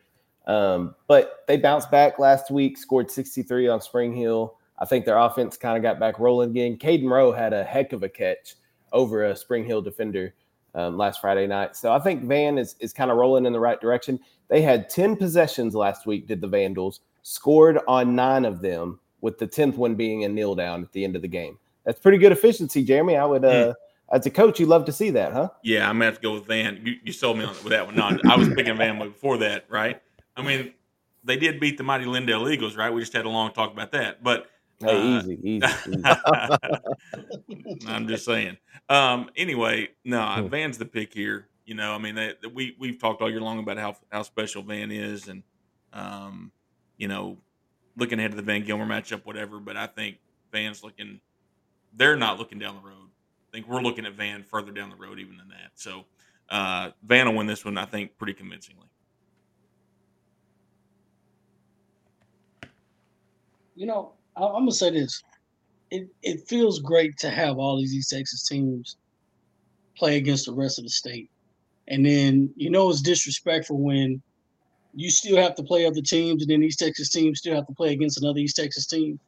um, 0.47 0.95
but 1.07 1.43
they 1.47 1.57
bounced 1.57 1.91
back 1.91 2.17
last 2.17 2.49
week, 2.49 2.77
scored 2.77 3.12
63 3.12 3.67
on 3.67 3.79
Spring 3.81 4.15
Hill. 4.15 4.57
I 4.79 4.85
think 4.85 5.05
their 5.05 5.17
offense 5.17 5.57
kind 5.57 5.77
of 5.77 5.83
got 5.83 5.99
back 5.99 6.17
rolling 6.17 6.49
again. 6.51 6.77
Caden 6.77 7.09
Rowe 7.09 7.31
had 7.31 7.53
a 7.53 7.63
heck 7.63 7.93
of 7.93 8.01
a 8.01 8.09
catch 8.09 8.55
over 8.91 9.25
a 9.25 9.36
Spring 9.36 9.65
Hill 9.65 9.82
defender 9.82 10.34
um, 10.75 10.97
last 10.97 11.21
Friday 11.21 11.47
night. 11.47 11.75
So 11.75 11.91
I 11.91 11.99
think 11.99 12.23
Van 12.23 12.58
is, 12.58 12.75
is 12.80 12.93
kind 12.93 13.12
of 13.12 13.17
rolling 13.17 13.45
in 13.45 13.54
the 13.54 13.60
right 13.60 13.80
direction. 13.80 14.19
They 14.47 14.62
had 14.62 14.89
10 14.89 15.15
possessions 15.15 15.75
last 15.75 16.06
week, 16.06 16.28
did 16.28 16.41
the 16.41 16.47
Vandals, 16.47 17.02
scored 17.23 17.80
on 17.88 18.15
nine 18.15 18.45
of 18.45 18.62
them, 18.62 18.99
with 19.21 19.38
the 19.38 19.47
10th 19.47 19.75
one 19.75 19.95
being 19.95 20.23
a 20.23 20.30
kneel 20.30 20.56
down 20.56 20.82
at 20.82 20.91
the 20.91 21.04
end 21.04 21.15
of 21.15 21.21
the 21.21 21.28
game. 21.28 21.58
That's 21.86 21.99
pretty 21.99 22.17
good 22.17 22.32
efficiency, 22.32 22.84
Jeremy. 22.84 23.17
I 23.17 23.25
would, 23.25 23.43
uh, 23.43 23.73
as 24.12 24.25
a 24.25 24.30
coach, 24.30 24.60
you 24.60 24.65
love 24.65 24.86
to 24.86 24.91
see 24.91 25.10
that, 25.12 25.34
huh? 25.34 25.49
Yeah, 25.63 25.89
I'm 25.89 25.95
gonna 25.95 26.06
have 26.06 26.15
to 26.15 26.21
go 26.21 26.34
with 26.34 26.45
Van. 26.45 26.80
You, 26.84 26.95
you 27.04 27.12
sold 27.12 27.38
me 27.38 27.43
on 27.43 27.56
with 27.56 27.69
that 27.69 27.86
one. 27.86 27.95
No, 27.95 28.17
I 28.30 28.38
was 28.38 28.47
picking 28.49 28.78
Van 28.78 28.97
before 28.97 29.38
that, 29.39 29.65
right? 29.69 30.02
I 30.36 30.41
mean, 30.41 30.73
they 31.23 31.36
did 31.36 31.60
beat 31.60 31.78
the 31.78 31.84
mighty 31.84 32.06
Lindale 32.06 32.52
Eagles, 32.52 32.75
right? 32.75 32.91
We 32.91 33.02
just 33.02 33.13
had 33.13 33.25
a 33.25 33.30
long 33.30 33.52
talk 33.52 33.71
about 33.71 33.91
that, 33.91 34.23
but 34.23 34.47
Hey, 34.81 35.17
uh, 35.17 35.19
easy, 35.19 35.39
easy. 35.43 35.65
easy. 37.49 37.87
I'm 37.87 38.07
just 38.07 38.23
saying. 38.23 38.57
Um, 38.87 39.29
anyway, 39.35 39.89
no, 40.05 40.21
hmm. 40.25 40.47
Van's 40.49 40.77
the 40.77 40.85
pick 40.85 41.13
here. 41.13 41.47
You 41.65 41.75
know, 41.75 41.93
I 41.93 41.97
mean, 41.97 42.15
they, 42.15 42.33
we 42.53 42.75
we've 42.79 42.99
talked 42.99 43.21
all 43.21 43.29
year 43.29 43.41
long 43.41 43.59
about 43.59 43.77
how 43.77 43.95
how 44.11 44.23
special 44.23 44.63
Van 44.63 44.91
is, 44.91 45.27
and 45.27 45.43
um, 45.93 46.51
you 46.97 47.07
know, 47.07 47.37
looking 47.97 48.19
ahead 48.19 48.31
to 48.31 48.37
the 48.37 48.43
Van 48.43 48.63
Gilmer 48.63 48.85
matchup, 48.85 49.25
whatever. 49.25 49.59
But 49.59 49.75
I 49.75 49.87
think 49.87 50.17
Van's 50.51 50.83
looking. 50.83 51.19
They're 51.93 52.15
not 52.15 52.39
looking 52.39 52.59
down 52.59 52.75
the 52.75 52.87
road. 52.87 53.09
I 53.49 53.51
think 53.51 53.67
we're 53.67 53.81
looking 53.81 54.05
at 54.05 54.13
Van 54.13 54.43
further 54.43 54.71
down 54.71 54.89
the 54.89 54.95
road, 54.95 55.19
even 55.19 55.37
than 55.37 55.49
that. 55.49 55.71
So, 55.75 56.05
uh, 56.49 56.91
Van 57.03 57.27
will 57.27 57.35
win 57.35 57.47
this 57.47 57.65
one, 57.65 57.77
I 57.77 57.85
think, 57.85 58.17
pretty 58.17 58.33
convincingly. 58.33 58.87
You 63.75 63.85
know, 63.85 64.13
I'm 64.47 64.62
gonna 64.63 64.71
say 64.71 64.91
this: 64.91 65.21
it 65.91 66.08
it 66.23 66.47
feels 66.47 66.80
great 66.80 67.17
to 67.19 67.30
have 67.30 67.58
all 67.58 67.78
these 67.78 67.93
East 67.93 68.12
Texas 68.12 68.47
teams 68.47 68.97
play 69.97 70.17
against 70.17 70.45
the 70.45 70.54
rest 70.54 70.80
of 70.80 70.86
the 70.86 70.89
state, 70.89 71.30
and 71.88 72.06
then 72.06 72.52
you 72.56 72.69
know 72.69 72.89
it's 72.89 73.02
disrespectful 73.02 73.80
when 73.80 74.21
you 74.93 75.10
still 75.10 75.38
have 75.38 75.56
to 75.56 75.63
play 75.63 75.86
other 75.86 76.02
teams, 76.02 76.43
and 76.43 76.49
then 76.52 76.63
East 76.63 76.80
Texas 76.80 77.10
teams 77.10 77.39
still 77.39 77.56
have 77.56 77.67
to 77.67 77.73
play 77.73 77.93
against 77.93 78.21
another 78.21 78.39
East 78.39 78.56
Texas 78.56 78.88
team. 78.88 79.19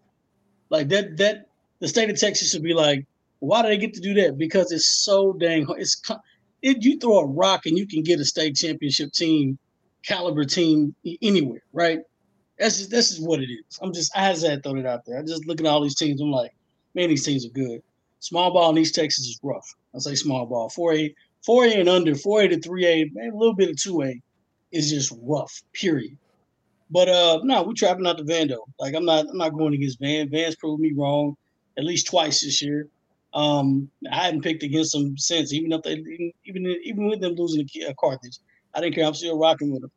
Like 0.69 0.89
that, 0.89 1.17
that 1.17 1.47
the 1.80 1.88
state 1.88 2.10
of 2.10 2.19
Texas 2.19 2.52
should 2.52 2.63
be 2.63 2.74
like, 2.74 3.06
why 3.39 3.62
do 3.62 3.67
they 3.67 3.78
get 3.78 3.93
to 3.95 4.02
do 4.02 4.13
that? 4.15 4.38
Because 4.38 4.71
it's 4.71 4.88
so 4.88 5.34
dang. 5.34 5.65
It's 5.78 6.02
it, 6.62 6.84
you 6.84 7.00
throw 7.00 7.19
a 7.19 7.26
rock 7.26 7.65
and 7.65 7.78
you 7.78 7.88
can 7.88 8.04
get 8.04 8.19
a 8.19 8.26
state 8.26 8.56
championship 8.56 9.12
team, 9.12 9.58
caliber 10.04 10.45
team 10.45 10.95
anywhere, 11.21 11.63
right? 11.74 12.00
That's 12.59 12.77
just 12.77 12.91
this 12.91 13.11
is 13.11 13.19
what 13.19 13.41
it 13.41 13.49
is. 13.51 13.79
I'm 13.81 13.93
just 13.93 14.15
I 14.15 14.33
throw 14.33 14.75
it 14.75 14.85
out 14.85 15.05
there. 15.05 15.17
I 15.17 15.21
just 15.21 15.47
looking 15.47 15.65
at 15.65 15.69
all 15.71 15.81
these 15.81 15.95
teams. 15.95 16.21
I'm 16.21 16.31
like, 16.31 16.53
man, 16.93 17.09
these 17.09 17.25
teams 17.25 17.45
are 17.45 17.49
good. 17.49 17.81
Small 18.19 18.53
ball 18.53 18.69
in 18.69 18.77
East 18.77 18.95
Texas 18.95 19.25
is 19.25 19.39
rough. 19.41 19.73
I 19.95 19.99
say 19.99 20.15
small 20.15 20.45
ball. 20.45 20.69
4A, 20.69 21.13
4A 21.47 21.79
and 21.79 21.89
under, 21.89 22.11
4A 22.11 22.49
to 22.51 22.69
3A, 22.69 23.11
maybe 23.13 23.29
a 23.29 23.35
little 23.35 23.55
bit 23.55 23.69
of 23.69 23.75
2A 23.77 24.21
is 24.71 24.91
just 24.91 25.11
rough, 25.23 25.63
period. 25.73 26.15
But 26.91 27.09
uh 27.09 27.39
no, 27.43 27.63
we're 27.63 27.73
trapping 27.73 28.05
out 28.05 28.17
the 28.17 28.23
Vando. 28.23 28.57
Like 28.79 28.93
I'm 28.95 29.05
not 29.05 29.27
I'm 29.27 29.37
not 29.37 29.57
going 29.57 29.73
against 29.73 29.99
Van. 29.99 30.29
Van's 30.29 30.55
proved 30.55 30.81
me 30.81 30.93
wrong 30.95 31.35
at 31.77 31.85
least 31.85 32.07
twice 32.07 32.41
this 32.41 32.61
year. 32.61 32.87
Um, 33.33 33.89
I 34.11 34.15
hadn't 34.25 34.41
picked 34.41 34.63
against 34.63 34.91
them 34.91 35.17
since, 35.17 35.53
even 35.53 35.71
if 35.71 35.83
they 35.83 36.03
even 36.45 36.65
even 36.83 37.07
with 37.07 37.21
them 37.21 37.35
losing 37.35 37.65
a 37.81 37.89
uh, 37.89 37.93
Carthage. 37.99 38.37
I 38.73 38.81
didn't 38.81 38.95
care. 38.95 39.05
I'm 39.05 39.13
still 39.13 39.39
rocking 39.39 39.71
with 39.71 39.81
them. 39.81 39.91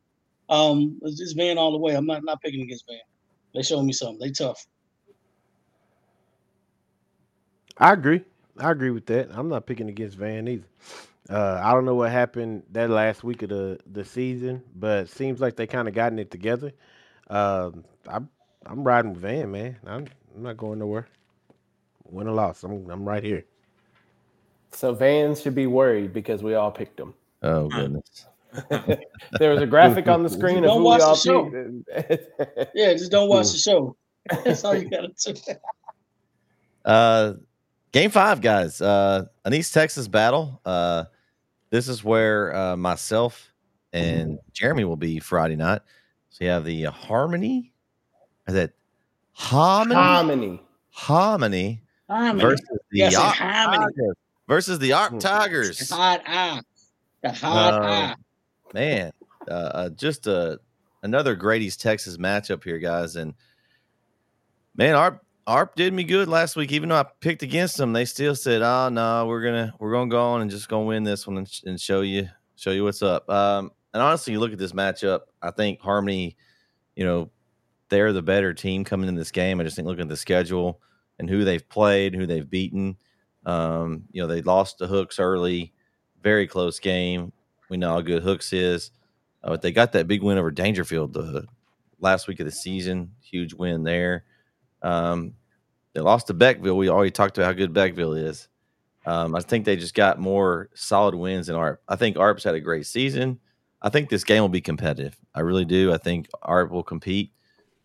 Um, 0.49 0.99
it's 1.03 1.33
Van 1.33 1.57
all 1.57 1.71
the 1.71 1.77
way. 1.77 1.95
I'm 1.95 2.05
not 2.05 2.23
not 2.23 2.41
picking 2.41 2.61
against 2.61 2.85
Van. 2.87 2.99
They 3.53 3.63
showed 3.63 3.83
me 3.83 3.93
something. 3.93 4.19
They 4.19 4.31
tough. 4.31 4.65
I 7.77 7.93
agree. 7.93 8.21
I 8.57 8.71
agree 8.71 8.91
with 8.91 9.05
that. 9.07 9.29
I'm 9.31 9.49
not 9.49 9.65
picking 9.65 9.89
against 9.89 10.17
Van 10.17 10.47
either. 10.47 10.67
Uh, 11.29 11.59
I 11.63 11.73
don't 11.73 11.85
know 11.85 11.95
what 11.95 12.11
happened 12.11 12.63
that 12.71 12.89
last 12.89 13.23
week 13.23 13.41
of 13.41 13.49
the, 13.49 13.79
the 13.91 14.05
season, 14.05 14.63
but 14.75 15.09
seems 15.09 15.41
like 15.41 15.55
they 15.55 15.67
kind 15.67 15.87
of 15.87 15.93
gotten 15.93 16.19
it 16.19 16.31
together. 16.31 16.71
Um, 17.29 17.83
I'm 18.07 18.29
I'm 18.65 18.83
riding 18.83 19.13
with 19.13 19.21
Van, 19.21 19.51
man. 19.51 19.77
I'm, 19.85 20.07
I'm 20.35 20.43
not 20.43 20.57
going 20.57 20.79
nowhere. 20.79 21.07
Win 22.05 22.27
or 22.27 22.33
loss, 22.33 22.63
I'm 22.63 22.89
I'm 22.89 23.07
right 23.07 23.23
here. 23.23 23.45
So 24.71 24.93
Van 24.93 25.35
should 25.35 25.55
be 25.55 25.67
worried 25.67 26.13
because 26.13 26.43
we 26.43 26.53
all 26.53 26.71
picked 26.71 26.97
them. 26.97 27.13
Oh 27.41 27.69
goodness. 27.69 28.27
there 29.39 29.51
was 29.51 29.61
a 29.61 29.67
graphic 29.67 30.07
on 30.07 30.23
the 30.23 30.29
screen 30.29 30.57
of 30.59 30.63
don't 30.65 30.77
who 30.79 30.83
watch 30.83 30.99
we 30.99 31.03
all 31.31 31.49
the 31.49 31.83
show. 31.89 32.67
yeah, 32.75 32.93
just 32.93 33.11
don't 33.11 33.29
watch 33.29 33.51
the 33.51 33.57
show. 33.57 33.95
That's 34.43 34.63
all 34.63 34.75
you 34.75 34.89
gotta 34.89 35.09
do. 35.17 35.33
Uh, 36.83 37.33
game 37.91 38.09
five, 38.11 38.41
guys. 38.41 38.81
Uh, 38.81 39.25
an 39.43 39.53
East 39.53 39.73
Texas 39.73 40.07
battle. 40.07 40.61
Uh, 40.65 41.05
this 41.69 41.87
is 41.87 42.03
where 42.03 42.55
uh, 42.55 42.77
myself 42.77 43.51
and 43.93 44.39
Jeremy 44.53 44.83
will 44.83 44.95
be 44.97 45.19
Friday 45.19 45.55
night. 45.55 45.81
So 46.29 46.43
you 46.43 46.49
have 46.51 46.65
the 46.65 46.83
Harmony. 46.83 47.71
Is 48.47 48.53
that 48.53 48.71
Hominy. 49.33 49.95
Hominy. 49.95 50.61
Hominy 50.91 51.81
Harmony. 52.09 52.41
versus 52.41 52.67
the 52.91 52.97
Yes, 52.97 53.15
harmony. 53.15 53.77
Tigers. 53.83 54.15
Versus 54.47 54.79
the 54.79 54.93
Arp 54.93 55.19
Tigers. 55.19 55.89
Hot 55.89 56.21
eye. 56.27 56.61
The 57.23 57.31
hot 57.31 57.73
Um, 57.73 57.83
eye. 57.83 58.15
Man, 58.75 59.13
uh, 59.49 59.53
uh, 59.53 59.89
just 59.91 60.27
a 60.27 60.59
another 61.01 61.33
Grady's 61.33 61.77
Texas 61.77 62.17
matchup 62.17 62.61
here, 62.61 62.77
guys. 62.77 63.15
And 63.15 63.33
man, 64.75 64.95
Arp 64.95 65.23
Arp 65.47 65.75
did 65.75 65.93
me 65.93 66.03
good 66.03 66.27
last 66.27 66.57
week. 66.57 66.73
Even 66.73 66.89
though 66.89 66.97
I 66.97 67.05
picked 67.21 67.41
against 67.41 67.77
them, 67.77 67.93
they 67.93 68.03
still 68.03 68.35
said, 68.35 68.61
"Oh 68.61 68.89
no, 68.89 69.27
we're 69.27 69.43
gonna 69.43 69.73
we're 69.79 69.93
gonna 69.93 70.09
go 70.09 70.21
on 70.21 70.41
and 70.41 70.51
just 70.51 70.67
gonna 70.67 70.83
win 70.83 71.03
this 71.03 71.25
one 71.25 71.37
and, 71.37 71.47
sh- 71.47 71.63
and 71.65 71.79
show 71.79 72.01
you 72.01 72.27
show 72.57 72.71
you 72.71 72.83
what's 72.83 73.01
up." 73.01 73.29
Um, 73.29 73.71
and 73.93 74.03
honestly, 74.03 74.33
you 74.33 74.41
look 74.41 74.51
at 74.51 74.57
this 74.59 74.73
matchup. 74.73 75.21
I 75.41 75.51
think 75.51 75.79
Harmony, 75.79 76.35
you 76.97 77.05
know, 77.05 77.31
they're 77.87 78.11
the 78.11 78.21
better 78.21 78.53
team 78.53 78.83
coming 78.83 79.07
in 79.07 79.15
this 79.15 79.31
game. 79.31 79.61
I 79.61 79.63
just 79.63 79.77
think 79.77 79.87
looking 79.87 80.01
at 80.01 80.09
the 80.09 80.17
schedule 80.17 80.81
and 81.17 81.29
who 81.29 81.45
they've 81.45 81.69
played, 81.69 82.13
who 82.13 82.25
they've 82.25 82.49
beaten. 82.49 82.97
Um, 83.45 84.03
you 84.11 84.21
know, 84.21 84.27
they 84.27 84.41
lost 84.41 84.79
the 84.79 84.87
Hooks 84.87 85.17
early, 85.17 85.71
very 86.21 86.45
close 86.45 86.77
game. 86.79 87.31
We 87.69 87.77
know 87.77 87.93
how 87.93 88.01
good 88.01 88.23
Hooks 88.23 88.53
is, 88.53 88.91
uh, 89.43 89.49
but 89.49 89.61
they 89.61 89.71
got 89.71 89.91
that 89.93 90.07
big 90.07 90.23
win 90.23 90.37
over 90.37 90.51
Daingerfield 90.51 91.13
the 91.13 91.47
last 91.99 92.27
week 92.27 92.39
of 92.39 92.45
the 92.45 92.51
season. 92.51 93.11
Huge 93.21 93.53
win 93.53 93.83
there. 93.83 94.25
Um, 94.81 95.33
they 95.93 96.01
lost 96.01 96.27
to 96.27 96.33
Beckville. 96.33 96.77
We 96.77 96.89
already 96.89 97.11
talked 97.11 97.37
about 97.37 97.47
how 97.47 97.53
good 97.53 97.73
Beckville 97.73 98.21
is. 98.21 98.47
Um, 99.05 99.35
I 99.35 99.39
think 99.41 99.65
they 99.65 99.75
just 99.75 99.93
got 99.93 100.19
more 100.19 100.69
solid 100.73 101.15
wins 101.15 101.47
than 101.47 101.55
ARP. 101.55 101.81
I 101.87 101.95
think 101.95 102.17
ARP's 102.17 102.43
had 102.43 102.55
a 102.55 102.59
great 102.59 102.85
season. 102.85 103.39
I 103.81 103.89
think 103.89 104.09
this 104.09 104.23
game 104.23 104.41
will 104.41 104.49
be 104.49 104.61
competitive. 104.61 105.15
I 105.33 105.41
really 105.41 105.65
do. 105.65 105.93
I 105.93 105.97
think 105.97 106.27
ARP 106.41 106.71
will 106.71 106.83
compete. 106.83 107.31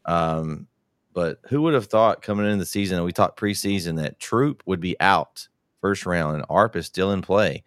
Um, 0.07 0.67
but 1.13 1.39
who 1.49 1.63
would 1.63 1.75
have 1.75 1.87
thought 1.87 2.23
coming 2.23 2.47
into 2.47 2.59
the 2.59 2.67
season, 2.67 2.97
and 2.97 3.05
we 3.05 3.13
talked 3.13 3.39
preseason, 3.39 3.97
that 3.97 4.19
Troup 4.19 4.63
would 4.65 4.81
be 4.81 4.99
out 5.01 5.47
first 5.81 6.07
round 6.07 6.37
and 6.37 6.47
ARP 6.49 6.77
is 6.77 6.87
still 6.87 7.13
in 7.13 7.21
play? 7.21 7.65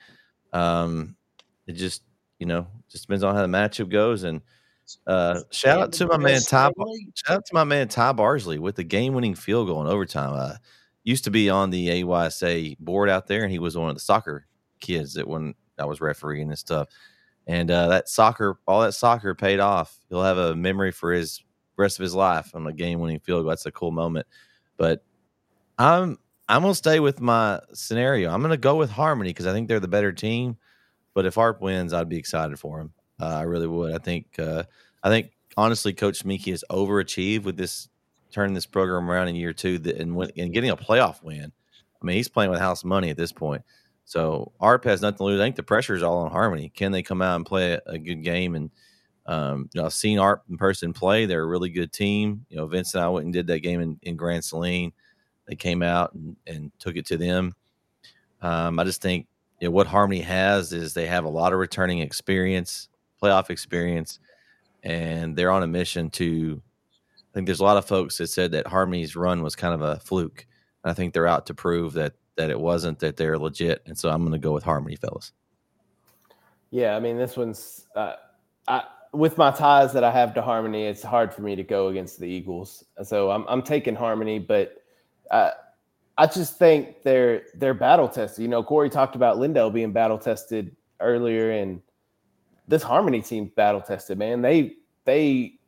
Um, 0.51 1.15
it 1.67 1.73
just, 1.73 2.03
you 2.39 2.45
know, 2.45 2.67
just 2.89 3.05
depends 3.05 3.23
on 3.23 3.35
how 3.35 3.41
the 3.41 3.47
matchup 3.47 3.89
goes. 3.89 4.23
And 4.23 4.41
uh, 5.07 5.41
shout 5.51 5.79
out 5.79 5.93
to 5.93 6.07
my 6.07 6.17
man 6.17 6.41
Ty. 6.41 6.71
Shout 7.15 7.37
out 7.37 7.45
to 7.45 7.53
my 7.53 7.63
man 7.63 7.87
Ty 7.87 8.13
Barsley 8.13 8.59
with 8.59 8.75
the 8.75 8.83
game-winning 8.83 9.35
field 9.35 9.67
goal 9.67 9.81
in 9.81 9.87
overtime. 9.87 10.33
Uh, 10.33 10.55
used 11.03 11.23
to 11.25 11.31
be 11.31 11.49
on 11.49 11.69
the 11.69 11.89
AYSA 11.89 12.77
board 12.79 13.09
out 13.09 13.27
there, 13.27 13.43
and 13.43 13.51
he 13.51 13.59
was 13.59 13.77
one 13.77 13.89
of 13.89 13.95
the 13.95 14.01
soccer 14.01 14.45
kids 14.79 15.13
that 15.13 15.27
when 15.27 15.53
I 15.79 15.85
was 15.85 16.01
refereeing 16.01 16.49
and 16.49 16.59
stuff. 16.59 16.89
And 17.47 17.69
uh, 17.71 17.87
that 17.89 18.09
soccer, 18.09 18.57
all 18.67 18.81
that 18.81 18.93
soccer 18.93 19.35
paid 19.35 19.59
off. 19.59 19.97
He'll 20.09 20.23
have 20.23 20.37
a 20.37 20.55
memory 20.55 20.91
for 20.91 21.11
his 21.11 21.43
rest 21.75 21.99
of 21.99 22.03
his 22.03 22.15
life 22.15 22.55
on 22.55 22.65
a 22.67 22.73
game-winning 22.73 23.19
field 23.19 23.43
goal. 23.43 23.49
That's 23.49 23.65
a 23.65 23.71
cool 23.71 23.91
moment. 23.91 24.27
But 24.77 25.03
I'm 25.77 26.17
I'm 26.47 26.61
gonna 26.61 26.75
stay 26.75 26.99
with 26.99 27.19
my 27.21 27.59
scenario. 27.73 28.31
I'm 28.31 28.41
gonna 28.41 28.57
go 28.57 28.75
with 28.75 28.91
Harmony 28.91 29.29
because 29.29 29.47
I 29.47 29.53
think 29.53 29.67
they're 29.67 29.79
the 29.79 29.87
better 29.87 30.11
team. 30.11 30.57
But 31.13 31.25
if 31.25 31.37
ARP 31.37 31.61
wins, 31.61 31.93
I'd 31.93 32.09
be 32.09 32.17
excited 32.17 32.57
for 32.59 32.79
him. 32.79 32.93
Uh, 33.19 33.27
I 33.27 33.41
really 33.43 33.67
would. 33.67 33.93
I 33.93 33.99
think. 33.99 34.27
Uh, 34.39 34.63
I 35.03 35.09
think 35.09 35.31
honestly, 35.57 35.93
Coach 35.93 36.23
Meeky 36.23 36.51
has 36.51 36.63
overachieved 36.69 37.43
with 37.43 37.57
this 37.57 37.89
turning 38.31 38.53
this 38.53 38.65
program 38.65 39.09
around 39.09 39.27
in 39.27 39.35
year 39.35 39.53
two 39.53 39.79
and, 39.97 40.17
and 40.37 40.53
getting 40.53 40.71
a 40.71 40.77
playoff 40.77 41.23
win. 41.23 41.51
I 42.01 42.05
mean, 42.05 42.17
he's 42.17 42.27
playing 42.27 42.51
with 42.51 42.59
house 42.59 42.83
money 42.83 43.09
at 43.09 43.17
this 43.17 43.31
point. 43.31 43.61
So 44.05 44.51
ARP 44.59 44.83
has 44.85 45.01
nothing 45.01 45.17
to 45.17 45.23
lose. 45.23 45.39
I 45.39 45.45
think 45.45 45.55
the 45.55 45.63
pressure 45.63 45.95
is 45.95 46.03
all 46.03 46.17
on 46.17 46.31
Harmony. 46.31 46.69
Can 46.69 46.91
they 46.91 47.03
come 47.03 47.21
out 47.21 47.37
and 47.37 47.45
play 47.45 47.73
a, 47.73 47.81
a 47.85 47.97
good 47.97 48.23
game? 48.23 48.55
And 48.55 48.71
um, 49.25 49.69
you 49.73 49.79
know, 49.79 49.85
I've 49.85 49.93
seen 49.93 50.19
ARP 50.19 50.43
in 50.49 50.57
person 50.57 50.91
play. 50.91 51.25
They're 51.25 51.43
a 51.43 51.47
really 51.47 51.69
good 51.69 51.93
team. 51.93 52.45
You 52.49 52.57
know, 52.57 52.65
Vince 52.65 52.93
and 52.95 53.03
I 53.03 53.09
went 53.09 53.25
and 53.25 53.33
did 53.33 53.47
that 53.47 53.59
game 53.59 53.79
in, 53.79 53.99
in 54.01 54.17
Grand 54.17 54.43
Saline. 54.43 54.91
They 55.47 55.55
came 55.55 55.81
out 55.81 56.13
and, 56.13 56.35
and 56.47 56.71
took 56.79 56.97
it 56.97 57.05
to 57.07 57.17
them. 57.17 57.55
Um, 58.41 58.79
I 58.79 58.83
just 58.83 59.01
think 59.01 59.27
you 59.59 59.67
know, 59.67 59.71
what 59.71 59.87
Harmony 59.87 60.21
has 60.21 60.73
is 60.73 60.93
they 60.93 61.07
have 61.07 61.25
a 61.25 61.29
lot 61.29 61.53
of 61.53 61.59
returning 61.59 61.99
experience, 61.99 62.89
playoff 63.21 63.49
experience, 63.49 64.19
and 64.83 65.35
they're 65.35 65.51
on 65.51 65.63
a 65.63 65.67
mission 65.67 66.09
to. 66.11 66.61
I 67.15 67.33
think 67.33 67.47
there's 67.47 67.61
a 67.61 67.63
lot 67.63 67.77
of 67.77 67.85
folks 67.85 68.17
that 68.19 68.27
said 68.27 68.51
that 68.51 68.67
Harmony's 68.67 69.15
run 69.15 69.41
was 69.41 69.55
kind 69.55 69.73
of 69.73 69.81
a 69.81 69.99
fluke. 69.99 70.45
And 70.83 70.91
I 70.91 70.93
think 70.93 71.13
they're 71.13 71.27
out 71.27 71.47
to 71.47 71.53
prove 71.53 71.93
that 71.93 72.13
that 72.35 72.49
it 72.49 72.59
wasn't, 72.59 72.99
that 72.99 73.15
they're 73.15 73.37
legit, 73.37 73.83
and 73.85 73.97
so 73.97 74.09
I'm 74.09 74.21
going 74.21 74.33
to 74.33 74.39
go 74.39 74.53
with 74.53 74.63
Harmony, 74.63 74.95
fellas. 74.95 75.33
Yeah, 76.71 76.95
I 76.95 76.99
mean, 76.99 77.17
this 77.17 77.37
one's 77.37 77.87
uh, 77.95 78.15
I, 78.67 78.83
with 79.13 79.37
my 79.37 79.51
ties 79.51 79.93
that 79.93 80.03
I 80.03 80.11
have 80.11 80.33
to 80.33 80.41
Harmony. 80.41 80.85
It's 80.85 81.03
hard 81.03 81.31
for 81.31 81.43
me 81.43 81.55
to 81.55 81.63
go 81.63 81.89
against 81.89 82.19
the 82.19 82.27
Eagles, 82.27 82.83
so 83.03 83.29
I'm 83.29 83.45
I'm 83.47 83.61
taking 83.61 83.95
Harmony, 83.95 84.39
but 84.39 84.83
uh, 85.31 85.51
I 86.17 86.27
just 86.27 86.57
think 86.57 87.01
they're 87.03 87.43
they're 87.55 87.73
battle 87.73 88.07
tested. 88.07 88.43
You 88.43 88.47
know, 88.47 88.63
Corey 88.63 88.89
talked 88.89 89.15
about 89.15 89.37
Lindale 89.37 89.73
being 89.73 89.91
battle 89.91 90.19
tested 90.19 90.75
earlier, 90.99 91.51
and 91.51 91.81
this 92.67 92.83
Harmony 92.83 93.21
team 93.21 93.51
battle 93.55 93.81
tested. 93.81 94.17
Man, 94.17 94.41
they 94.41 94.75
they 95.05 95.59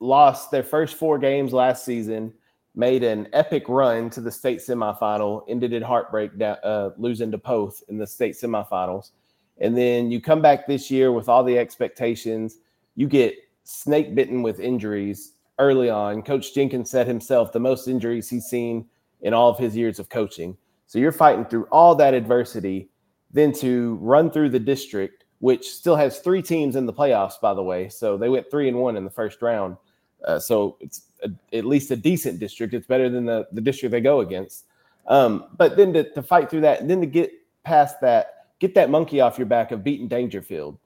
lost 0.00 0.50
their 0.50 0.62
first 0.62 0.96
four 0.96 1.18
games 1.18 1.52
last 1.52 1.84
season, 1.84 2.32
made 2.74 3.04
an 3.04 3.28
epic 3.34 3.64
run 3.68 4.08
to 4.10 4.22
the 4.22 4.30
state 4.30 4.60
semifinal, 4.60 5.44
ended 5.48 5.74
in 5.74 5.82
heartbreak, 5.82 6.32
uh, 6.40 6.90
losing 6.96 7.30
to 7.30 7.38
Poth 7.38 7.82
in 7.88 7.98
the 7.98 8.06
state 8.06 8.34
semifinals. 8.34 9.10
And 9.58 9.76
then 9.76 10.10
you 10.10 10.22
come 10.22 10.40
back 10.40 10.66
this 10.66 10.90
year 10.90 11.12
with 11.12 11.28
all 11.28 11.44
the 11.44 11.58
expectations. 11.58 12.56
You 12.96 13.06
get 13.06 13.34
snake 13.64 14.14
bitten 14.14 14.42
with 14.42 14.58
injuries 14.58 15.32
early 15.58 15.90
on. 15.90 16.22
Coach 16.22 16.54
Jenkins 16.54 16.90
said 16.90 17.06
himself 17.06 17.52
the 17.52 17.60
most 17.60 17.86
injuries 17.86 18.30
he's 18.30 18.46
seen 18.46 18.88
in 19.22 19.34
all 19.34 19.50
of 19.50 19.58
his 19.58 19.76
years 19.76 19.98
of 19.98 20.08
coaching. 20.08 20.56
So 20.86 20.98
you're 20.98 21.12
fighting 21.12 21.44
through 21.44 21.64
all 21.70 21.94
that 21.96 22.14
adversity, 22.14 22.90
then 23.30 23.52
to 23.54 23.96
run 24.00 24.30
through 24.30 24.50
the 24.50 24.58
district, 24.58 25.24
which 25.38 25.70
still 25.70 25.96
has 25.96 26.18
three 26.18 26.42
teams 26.42 26.76
in 26.76 26.86
the 26.86 26.92
playoffs, 26.92 27.40
by 27.40 27.54
the 27.54 27.62
way. 27.62 27.88
So 27.88 28.16
they 28.16 28.28
went 28.28 28.50
three 28.50 28.68
and 28.68 28.78
one 28.78 28.96
in 28.96 29.04
the 29.04 29.10
first 29.10 29.40
round. 29.40 29.76
Uh, 30.24 30.38
so 30.38 30.76
it's 30.80 31.02
a, 31.22 31.30
at 31.56 31.64
least 31.64 31.90
a 31.90 31.96
decent 31.96 32.40
district. 32.40 32.74
It's 32.74 32.86
better 32.86 33.08
than 33.08 33.24
the, 33.24 33.46
the 33.52 33.60
district 33.60 33.92
they 33.92 34.00
go 34.00 34.20
against. 34.20 34.66
Um, 35.06 35.46
but 35.56 35.76
then 35.76 35.92
to, 35.94 36.12
to 36.12 36.22
fight 36.22 36.50
through 36.50 36.60
that, 36.62 36.80
and 36.80 36.90
then 36.90 37.00
to 37.00 37.06
get 37.06 37.32
past 37.64 38.00
that, 38.00 38.46
get 38.58 38.74
that 38.74 38.90
monkey 38.90 39.20
off 39.20 39.38
your 39.38 39.46
back 39.46 39.70
of 39.70 39.82
beating 39.82 40.08
Daingerfield. 40.08 40.76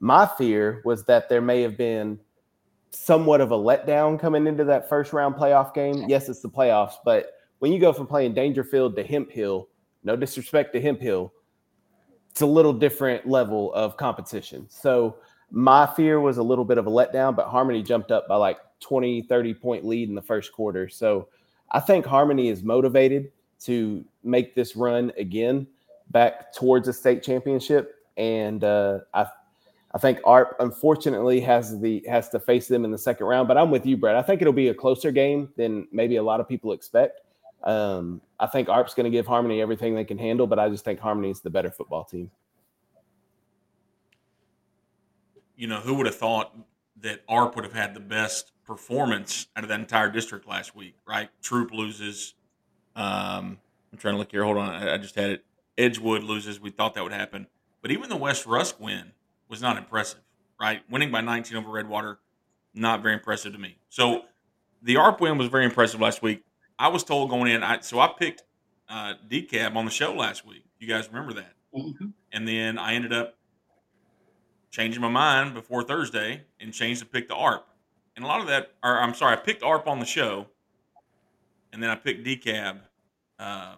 My 0.00 0.26
fear 0.26 0.82
was 0.84 1.04
that 1.04 1.28
there 1.28 1.40
may 1.40 1.62
have 1.62 1.76
been 1.76 2.18
somewhat 2.90 3.40
of 3.40 3.52
a 3.52 3.56
letdown 3.56 4.18
coming 4.18 4.46
into 4.46 4.64
that 4.64 4.88
first 4.88 5.12
round 5.12 5.36
playoff 5.36 5.72
game. 5.74 6.06
Yes, 6.08 6.28
it's 6.28 6.40
the 6.40 6.48
playoffs, 6.48 6.94
but 7.04 7.34
when 7.60 7.72
you 7.72 7.78
go 7.78 7.92
from 7.92 8.06
playing 8.06 8.34
Daingerfield 8.34 8.96
to 8.96 9.04
Hemphill, 9.04 9.68
no 10.02 10.16
disrespect 10.16 10.72
to 10.72 10.80
Hemphill, 10.80 11.32
it's 12.30 12.40
a 12.40 12.46
little 12.46 12.72
different 12.72 13.28
level 13.28 13.72
of 13.74 13.96
competition. 13.96 14.66
So 14.68 15.16
my 15.50 15.86
fear 15.86 16.20
was 16.20 16.38
a 16.38 16.42
little 16.42 16.64
bit 16.64 16.78
of 16.78 16.86
a 16.86 16.90
letdown, 16.90 17.36
but 17.36 17.48
Harmony 17.48 17.82
jumped 17.82 18.10
up 18.10 18.26
by 18.28 18.36
like 18.36 18.58
20, 18.80 19.22
30 19.22 19.54
point 19.54 19.84
lead 19.84 20.08
in 20.08 20.14
the 20.14 20.22
first 20.22 20.52
quarter. 20.52 20.88
So 20.88 21.28
I 21.70 21.80
think 21.80 22.06
Harmony 22.06 22.48
is 22.48 22.62
motivated 22.62 23.30
to 23.60 24.04
make 24.24 24.54
this 24.54 24.74
run 24.74 25.12
again 25.18 25.66
back 26.10 26.52
towards 26.52 26.88
a 26.88 26.92
state 26.92 27.22
championship. 27.22 27.96
And 28.16 28.64
uh, 28.64 29.00
I 29.12 29.26
I 29.92 29.98
think 29.98 30.20
ARP 30.24 30.56
unfortunately 30.60 31.40
has 31.40 31.80
the 31.80 32.04
has 32.08 32.28
to 32.30 32.40
face 32.40 32.68
them 32.68 32.84
in 32.84 32.90
the 32.90 32.98
second 32.98 33.26
round. 33.26 33.48
But 33.48 33.58
I'm 33.58 33.70
with 33.70 33.84
you, 33.84 33.96
Brett. 33.96 34.16
I 34.16 34.22
think 34.22 34.40
it'll 34.40 34.52
be 34.52 34.68
a 34.68 34.74
closer 34.74 35.10
game 35.10 35.50
than 35.56 35.88
maybe 35.90 36.16
a 36.16 36.22
lot 36.22 36.40
of 36.40 36.48
people 36.48 36.72
expect. 36.72 37.20
Um, 37.62 38.20
I 38.38 38.46
think 38.46 38.68
ARP's 38.68 38.94
going 38.94 39.04
to 39.04 39.10
give 39.10 39.26
Harmony 39.26 39.60
everything 39.60 39.94
they 39.94 40.04
can 40.04 40.18
handle, 40.18 40.46
but 40.46 40.58
I 40.58 40.68
just 40.68 40.84
think 40.84 41.00
Harmony 41.00 41.30
is 41.30 41.40
the 41.40 41.50
better 41.50 41.70
football 41.70 42.04
team. 42.04 42.30
You 45.56 45.66
know, 45.66 45.80
who 45.80 45.94
would 45.94 46.06
have 46.06 46.14
thought 46.16 46.56
that 47.02 47.22
ARP 47.28 47.54
would 47.56 47.64
have 47.64 47.74
had 47.74 47.94
the 47.94 48.00
best 48.00 48.52
performance 48.64 49.46
out 49.56 49.64
of 49.64 49.68
that 49.68 49.80
entire 49.80 50.10
district 50.10 50.46
last 50.46 50.74
week, 50.74 50.94
right? 51.06 51.28
Troup 51.42 51.72
loses. 51.72 52.34
Um, 52.96 53.58
I'm 53.92 53.98
trying 53.98 54.14
to 54.14 54.18
look 54.18 54.30
here. 54.30 54.44
Hold 54.44 54.58
on. 54.58 54.70
I, 54.70 54.94
I 54.94 54.96
just 54.96 55.14
had 55.14 55.30
it. 55.30 55.44
Edgewood 55.76 56.22
loses. 56.22 56.60
We 56.60 56.70
thought 56.70 56.94
that 56.94 57.02
would 57.02 57.12
happen. 57.12 57.46
But 57.82 57.90
even 57.90 58.08
the 58.08 58.16
West 58.16 58.46
Rusk 58.46 58.78
win 58.78 59.12
was 59.48 59.60
not 59.60 59.76
impressive, 59.76 60.20
right? 60.60 60.82
Winning 60.90 61.10
by 61.10 61.20
19 61.20 61.56
over 61.56 61.70
Redwater, 61.70 62.20
not 62.74 63.02
very 63.02 63.14
impressive 63.14 63.52
to 63.52 63.58
me. 63.58 63.76
So 63.88 64.22
the 64.82 64.96
ARP 64.96 65.20
win 65.20 65.38
was 65.38 65.48
very 65.48 65.64
impressive 65.64 66.00
last 66.00 66.22
week. 66.22 66.44
I 66.80 66.88
was 66.88 67.04
told 67.04 67.28
going 67.28 67.52
in, 67.52 67.62
I, 67.62 67.80
so 67.80 68.00
I 68.00 68.08
picked 68.18 68.42
uh, 68.88 69.12
DeKalb 69.28 69.76
on 69.76 69.84
the 69.84 69.90
show 69.90 70.14
last 70.14 70.46
week. 70.46 70.64
You 70.78 70.88
guys 70.88 71.08
remember 71.08 71.34
that? 71.34 71.52
Mm-hmm. 71.76 72.06
And 72.32 72.48
then 72.48 72.78
I 72.78 72.94
ended 72.94 73.12
up 73.12 73.36
changing 74.70 75.02
my 75.02 75.10
mind 75.10 75.52
before 75.52 75.82
Thursday 75.84 76.42
and 76.58 76.72
changed 76.72 77.00
to 77.00 77.06
pick 77.06 77.28
the 77.28 77.34
ARP. 77.34 77.66
And 78.16 78.24
a 78.24 78.28
lot 78.28 78.40
of 78.40 78.46
that, 78.46 78.72
or 78.82 78.98
I'm 78.98 79.12
sorry, 79.14 79.34
I 79.34 79.36
picked 79.36 79.62
ARP 79.62 79.86
on 79.86 79.98
the 80.00 80.06
show, 80.06 80.46
and 81.70 81.82
then 81.82 81.90
I 81.90 81.96
picked 81.96 82.26
DeKalb 82.26 82.78
um, 83.38 83.76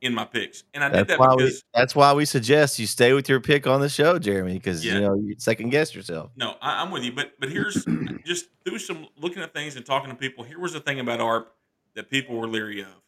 in 0.00 0.14
my 0.14 0.24
picks. 0.24 0.62
And 0.74 0.84
I 0.84 0.88
did 0.90 0.98
That's 0.98 1.08
that 1.08 1.18
why 1.18 1.34
we. 1.34 1.42
because 1.42 1.64
That's 1.74 1.96
why 1.96 2.12
we 2.12 2.24
suggest 2.24 2.78
you 2.78 2.86
stay 2.86 3.14
with 3.14 3.28
your 3.28 3.40
pick 3.40 3.66
on 3.66 3.80
the 3.80 3.88
show, 3.88 4.20
Jeremy, 4.20 4.54
because 4.54 4.84
Yeah. 4.84 4.94
you 4.94 5.00
know 5.00 5.14
you 5.16 5.34
second 5.38 5.70
guess 5.70 5.92
yourself. 5.92 6.30
No, 6.36 6.54
I, 6.62 6.82
I'm 6.82 6.92
with 6.92 7.02
you, 7.02 7.12
but 7.12 7.32
but 7.40 7.48
here's 7.50 7.84
just 8.24 8.46
through 8.64 8.78
some 8.78 9.08
looking 9.18 9.42
at 9.42 9.52
things 9.52 9.74
and 9.74 9.84
talking 9.84 10.08
to 10.08 10.16
people. 10.16 10.44
Here 10.44 10.60
was 10.60 10.72
the 10.72 10.80
thing 10.80 11.00
about 11.00 11.20
ARP 11.20 11.52
that 11.94 12.10
people 12.10 12.36
were 12.36 12.48
leery 12.48 12.80
of. 12.80 13.02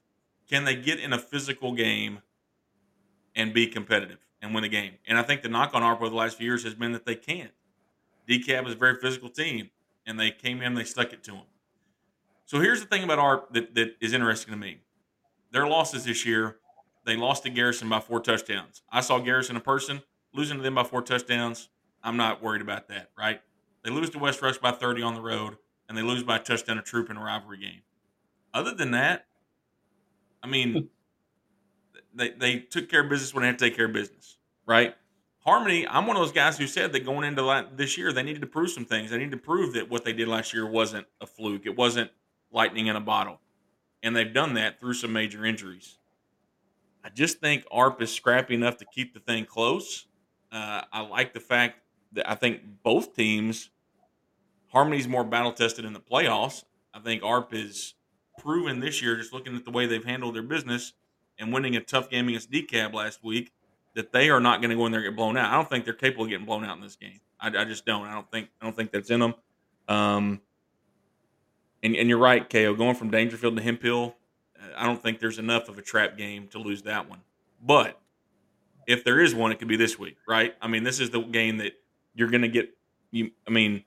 Can 0.48 0.64
they 0.64 0.76
get 0.76 1.00
in 1.00 1.12
a 1.12 1.18
physical 1.18 1.72
game 1.72 2.20
and 3.34 3.54
be 3.54 3.66
competitive 3.66 4.18
and 4.42 4.54
win 4.54 4.64
a 4.64 4.68
game? 4.68 4.94
And 5.06 5.18
I 5.18 5.22
think 5.22 5.42
the 5.42 5.48
knock 5.48 5.74
on 5.74 5.82
ARP 5.82 6.00
over 6.00 6.10
the 6.10 6.16
last 6.16 6.36
few 6.36 6.46
years 6.46 6.64
has 6.64 6.74
been 6.74 6.92
that 6.92 7.06
they 7.06 7.14
can't. 7.14 7.52
DeKalb 8.28 8.66
is 8.66 8.74
a 8.74 8.76
very 8.76 8.96
physical 9.00 9.28
team, 9.28 9.70
and 10.06 10.18
they 10.18 10.30
came 10.30 10.62
in, 10.62 10.74
they 10.74 10.84
stuck 10.84 11.12
it 11.12 11.22
to 11.24 11.32
them. 11.32 11.46
So 12.46 12.60
here's 12.60 12.80
the 12.80 12.86
thing 12.86 13.04
about 13.04 13.18
ARP 13.18 13.52
that, 13.54 13.74
that 13.74 13.96
is 14.00 14.12
interesting 14.12 14.52
to 14.52 14.58
me. 14.58 14.78
Their 15.50 15.66
losses 15.66 16.04
this 16.04 16.26
year, 16.26 16.56
they 17.04 17.16
lost 17.16 17.42
to 17.44 17.50
Garrison 17.50 17.88
by 17.88 18.00
four 18.00 18.20
touchdowns. 18.20 18.82
I 18.90 19.00
saw 19.00 19.18
Garrison 19.18 19.56
in 19.56 19.62
person, 19.62 20.02
losing 20.32 20.58
to 20.58 20.62
them 20.62 20.74
by 20.74 20.84
four 20.84 21.02
touchdowns. 21.02 21.68
I'm 22.02 22.16
not 22.16 22.42
worried 22.42 22.62
about 22.62 22.88
that, 22.88 23.10
right? 23.16 23.40
They 23.82 23.90
lose 23.90 24.10
to 24.10 24.18
West 24.18 24.42
Rusk 24.42 24.60
by 24.60 24.72
30 24.72 25.02
on 25.02 25.14
the 25.14 25.20
road, 25.20 25.56
and 25.88 25.96
they 25.96 26.02
lose 26.02 26.22
by 26.22 26.36
a 26.36 26.40
touchdown 26.40 26.78
a 26.78 26.82
Troup 26.82 27.10
in 27.10 27.16
a 27.16 27.22
rivalry 27.22 27.58
game. 27.58 27.82
Other 28.54 28.72
than 28.72 28.92
that, 28.92 29.26
I 30.42 30.46
mean, 30.46 30.88
they, 32.14 32.30
they 32.30 32.58
took 32.60 32.88
care 32.88 33.02
of 33.02 33.10
business 33.10 33.34
when 33.34 33.42
they 33.42 33.48
had 33.48 33.58
to 33.58 33.64
take 33.64 33.76
care 33.76 33.86
of 33.86 33.92
business, 33.92 34.38
right? 34.64 34.94
Harmony, 35.40 35.86
I'm 35.86 36.06
one 36.06 36.16
of 36.16 36.22
those 36.22 36.32
guys 36.32 36.56
who 36.56 36.66
said 36.66 36.92
that 36.92 37.04
going 37.04 37.26
into 37.26 37.66
this 37.74 37.98
year, 37.98 38.12
they 38.12 38.22
needed 38.22 38.40
to 38.40 38.46
prove 38.46 38.70
some 38.70 38.84
things. 38.84 39.10
They 39.10 39.18
needed 39.18 39.32
to 39.32 39.36
prove 39.36 39.74
that 39.74 39.90
what 39.90 40.04
they 40.04 40.12
did 40.12 40.28
last 40.28 40.54
year 40.54 40.66
wasn't 40.66 41.06
a 41.20 41.26
fluke. 41.26 41.66
It 41.66 41.76
wasn't 41.76 42.10
lightning 42.52 42.86
in 42.86 42.96
a 42.96 43.00
bottle. 43.00 43.40
And 44.02 44.14
they've 44.14 44.32
done 44.32 44.54
that 44.54 44.80
through 44.80 44.94
some 44.94 45.12
major 45.12 45.44
injuries. 45.44 45.98
I 47.02 47.10
just 47.10 47.40
think 47.40 47.64
ARP 47.70 48.00
is 48.00 48.12
scrappy 48.12 48.54
enough 48.54 48.78
to 48.78 48.86
keep 48.86 49.12
the 49.12 49.20
thing 49.20 49.44
close. 49.44 50.06
Uh, 50.50 50.82
I 50.92 51.00
like 51.02 51.34
the 51.34 51.40
fact 51.40 51.80
that 52.12 52.30
I 52.30 52.34
think 52.34 52.60
both 52.82 53.14
teams, 53.14 53.70
Harmony's 54.68 55.08
more 55.08 55.24
battle 55.24 55.52
tested 55.52 55.84
in 55.84 55.92
the 55.92 56.00
playoffs. 56.00 56.64
I 56.94 57.00
think 57.00 57.22
ARP 57.22 57.52
is 57.52 57.94
proven 58.38 58.80
this 58.80 59.02
year, 59.02 59.16
just 59.16 59.32
looking 59.32 59.56
at 59.56 59.64
the 59.64 59.70
way 59.70 59.86
they've 59.86 60.04
handled 60.04 60.34
their 60.34 60.42
business 60.42 60.92
and 61.38 61.52
winning 61.52 61.76
a 61.76 61.80
tough 61.80 62.10
game 62.10 62.28
against 62.28 62.50
DeKalb 62.50 62.94
last 62.94 63.22
week, 63.24 63.52
that 63.94 64.12
they 64.12 64.30
are 64.30 64.40
not 64.40 64.60
going 64.60 64.70
to 64.70 64.76
go 64.76 64.86
in 64.86 64.92
there 64.92 65.00
and 65.00 65.10
get 65.10 65.16
blown 65.16 65.36
out. 65.36 65.52
I 65.52 65.56
don't 65.56 65.68
think 65.68 65.84
they're 65.84 65.94
capable 65.94 66.24
of 66.24 66.30
getting 66.30 66.46
blown 66.46 66.64
out 66.64 66.76
in 66.76 66.82
this 66.82 66.96
game. 66.96 67.20
I, 67.40 67.48
I 67.48 67.64
just 67.64 67.84
don't. 67.84 68.06
I 68.06 68.14
don't 68.14 68.30
think. 68.30 68.48
I 68.60 68.64
don't 68.64 68.76
think 68.76 68.92
that's 68.92 69.10
in 69.10 69.20
them. 69.20 69.34
Um, 69.88 70.40
and, 71.82 71.94
and 71.94 72.08
you're 72.08 72.18
right, 72.18 72.48
Ko. 72.48 72.74
Going 72.74 72.94
from 72.94 73.10
Daingerfield 73.10 73.56
to 73.56 73.62
Hemphill, 73.62 74.16
I 74.76 74.86
don't 74.86 75.02
think 75.02 75.20
there's 75.20 75.38
enough 75.38 75.68
of 75.68 75.78
a 75.78 75.82
trap 75.82 76.16
game 76.16 76.48
to 76.48 76.58
lose 76.58 76.82
that 76.82 77.08
one. 77.08 77.20
But 77.62 78.00
if 78.86 79.04
there 79.04 79.20
is 79.20 79.34
one, 79.34 79.52
it 79.52 79.58
could 79.58 79.68
be 79.68 79.76
this 79.76 79.98
week, 79.98 80.16
right? 80.26 80.54
I 80.60 80.68
mean, 80.68 80.84
this 80.84 81.00
is 81.00 81.10
the 81.10 81.20
game 81.20 81.58
that 81.58 81.72
you're 82.14 82.30
going 82.30 82.42
to 82.42 82.48
get. 82.48 82.70
You, 83.10 83.30
I 83.46 83.50
mean, 83.50 83.84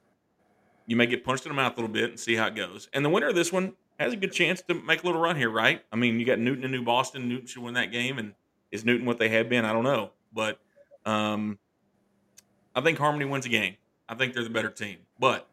you 0.86 0.96
may 0.96 1.06
get 1.06 1.26
punched 1.26 1.46
in 1.46 1.50
the 1.50 1.56
mouth 1.56 1.74
a 1.74 1.76
little 1.82 1.94
bit 1.94 2.12
and 2.12 2.20
see 2.20 2.36
how 2.36 2.48
it 2.48 2.56
goes. 2.56 2.88
And 2.94 3.04
the 3.04 3.10
winner 3.10 3.28
of 3.28 3.36
this 3.36 3.52
one 3.52 3.74
has 4.00 4.14
a 4.14 4.16
good 4.16 4.32
chance 4.32 4.62
to 4.64 4.74
make 4.74 5.04
a 5.04 5.06
little 5.06 5.22
run 5.22 5.36
here, 5.36 5.50
right? 5.50 5.84
I 5.92 5.96
mean, 5.96 6.20
you 6.20 6.26
got 6.26 6.40
Newton 6.40 6.64
and 6.64 6.72
New 6.72 6.84
Boston. 6.84 7.28
Newton 7.28 7.48
should 7.48 7.64
win 7.64 7.74
that 7.76 7.92
game, 7.92 8.18
and 8.18 8.34
is 8.72 8.86
Newton 8.86 9.06
what 9.06 9.20
they 9.20 9.30
have 9.30 9.50
been? 9.50 9.66
I 9.66 9.74
don't 9.74 9.84
know, 9.84 10.12
but 10.34 10.60
um, 11.06 11.58
I 12.76 12.82
think 12.82 12.98
Harmony 12.98 13.26
wins 13.26 13.46
a 13.46 13.50
game. 13.50 13.76
I 14.08 14.16
think 14.16 14.34
they're 14.34 14.44
the 14.44 14.50
better 14.50 14.70
team, 14.70 14.98
but 15.20 15.48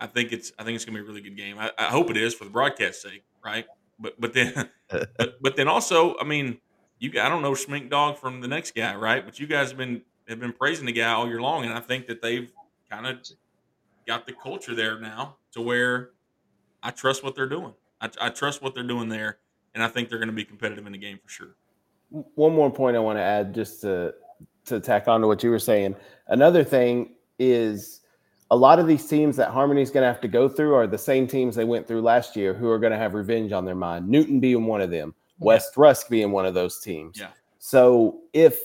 I 0.00 0.06
think 0.06 0.32
it's 0.32 0.52
I 0.58 0.64
think 0.64 0.76
it's 0.76 0.84
going 0.84 0.96
to 0.96 1.02
be 1.02 1.06
a 1.06 1.08
really 1.08 1.22
good 1.22 1.36
game. 1.36 1.58
I, 1.58 1.70
I 1.78 1.84
hope 1.84 2.10
it 2.10 2.16
is 2.16 2.34
for 2.34 2.44
the 2.44 2.50
broadcast 2.50 3.02
sake, 3.02 3.24
right? 3.44 3.66
but 4.00 4.20
but 4.20 4.32
then 4.32 4.68
but, 4.88 5.42
but 5.42 5.56
then 5.56 5.68
also, 5.68 6.16
I 6.18 6.24
mean, 6.24 6.58
you 6.98 7.10
I 7.20 7.28
don't 7.28 7.42
know 7.42 7.52
Schmink 7.52 7.90
Dog 7.90 8.18
from 8.18 8.40
the 8.40 8.48
next 8.48 8.74
guy, 8.74 8.94
right? 8.96 9.24
But 9.24 9.38
you 9.38 9.46
guys 9.46 9.68
have 9.68 9.78
been 9.78 10.02
have 10.28 10.40
been 10.40 10.52
praising 10.52 10.86
the 10.86 10.92
guy 10.92 11.12
all 11.12 11.28
year 11.28 11.40
long, 11.40 11.64
and 11.64 11.74
I 11.74 11.80
think 11.80 12.06
that 12.06 12.22
they've 12.22 12.50
kind 12.90 13.06
of 13.06 13.18
got 14.06 14.26
the 14.26 14.32
culture 14.32 14.74
there 14.74 14.98
now 14.98 15.36
to 15.52 15.60
where 15.60 16.10
I 16.82 16.90
trust 16.90 17.22
what 17.22 17.34
they're 17.34 17.48
doing. 17.48 17.74
I, 18.00 18.10
I 18.20 18.28
trust 18.30 18.62
what 18.62 18.74
they're 18.74 18.82
doing 18.82 19.08
there, 19.08 19.38
and 19.74 19.82
I 19.82 19.88
think 19.88 20.08
they're 20.08 20.18
going 20.18 20.28
to 20.28 20.34
be 20.34 20.44
competitive 20.44 20.86
in 20.86 20.92
the 20.92 20.98
game 20.98 21.18
for 21.22 21.30
sure. 21.30 21.56
One 22.10 22.54
more 22.54 22.70
point 22.70 22.96
I 22.96 23.00
want 23.00 23.18
to 23.18 23.22
add, 23.22 23.54
just 23.54 23.80
to 23.82 24.14
to 24.66 24.80
tack 24.80 25.08
on 25.08 25.20
to 25.20 25.26
what 25.26 25.42
you 25.42 25.50
were 25.50 25.58
saying. 25.58 25.96
Another 26.28 26.62
thing 26.64 27.14
is 27.38 28.00
a 28.50 28.56
lot 28.56 28.78
of 28.78 28.86
these 28.86 29.06
teams 29.06 29.36
that 29.36 29.50
Harmony's 29.50 29.90
going 29.90 30.02
to 30.02 30.08
have 30.08 30.20
to 30.20 30.28
go 30.28 30.48
through 30.48 30.74
are 30.74 30.86
the 30.86 30.98
same 30.98 31.26
teams 31.26 31.54
they 31.54 31.64
went 31.64 31.86
through 31.86 32.02
last 32.02 32.36
year 32.36 32.52
who 32.52 32.68
are 32.68 32.78
going 32.78 32.92
to 32.92 32.98
have 32.98 33.14
revenge 33.14 33.52
on 33.52 33.64
their 33.64 33.74
mind. 33.74 34.08
Newton 34.08 34.40
being 34.40 34.66
one 34.66 34.80
of 34.80 34.90
them, 34.90 35.14
West 35.38 35.76
Rusk 35.76 36.08
being 36.08 36.32
one 36.32 36.46
of 36.46 36.54
those 36.54 36.80
teams. 36.80 37.18
Yeah. 37.18 37.28
So 37.58 38.20
if 38.32 38.60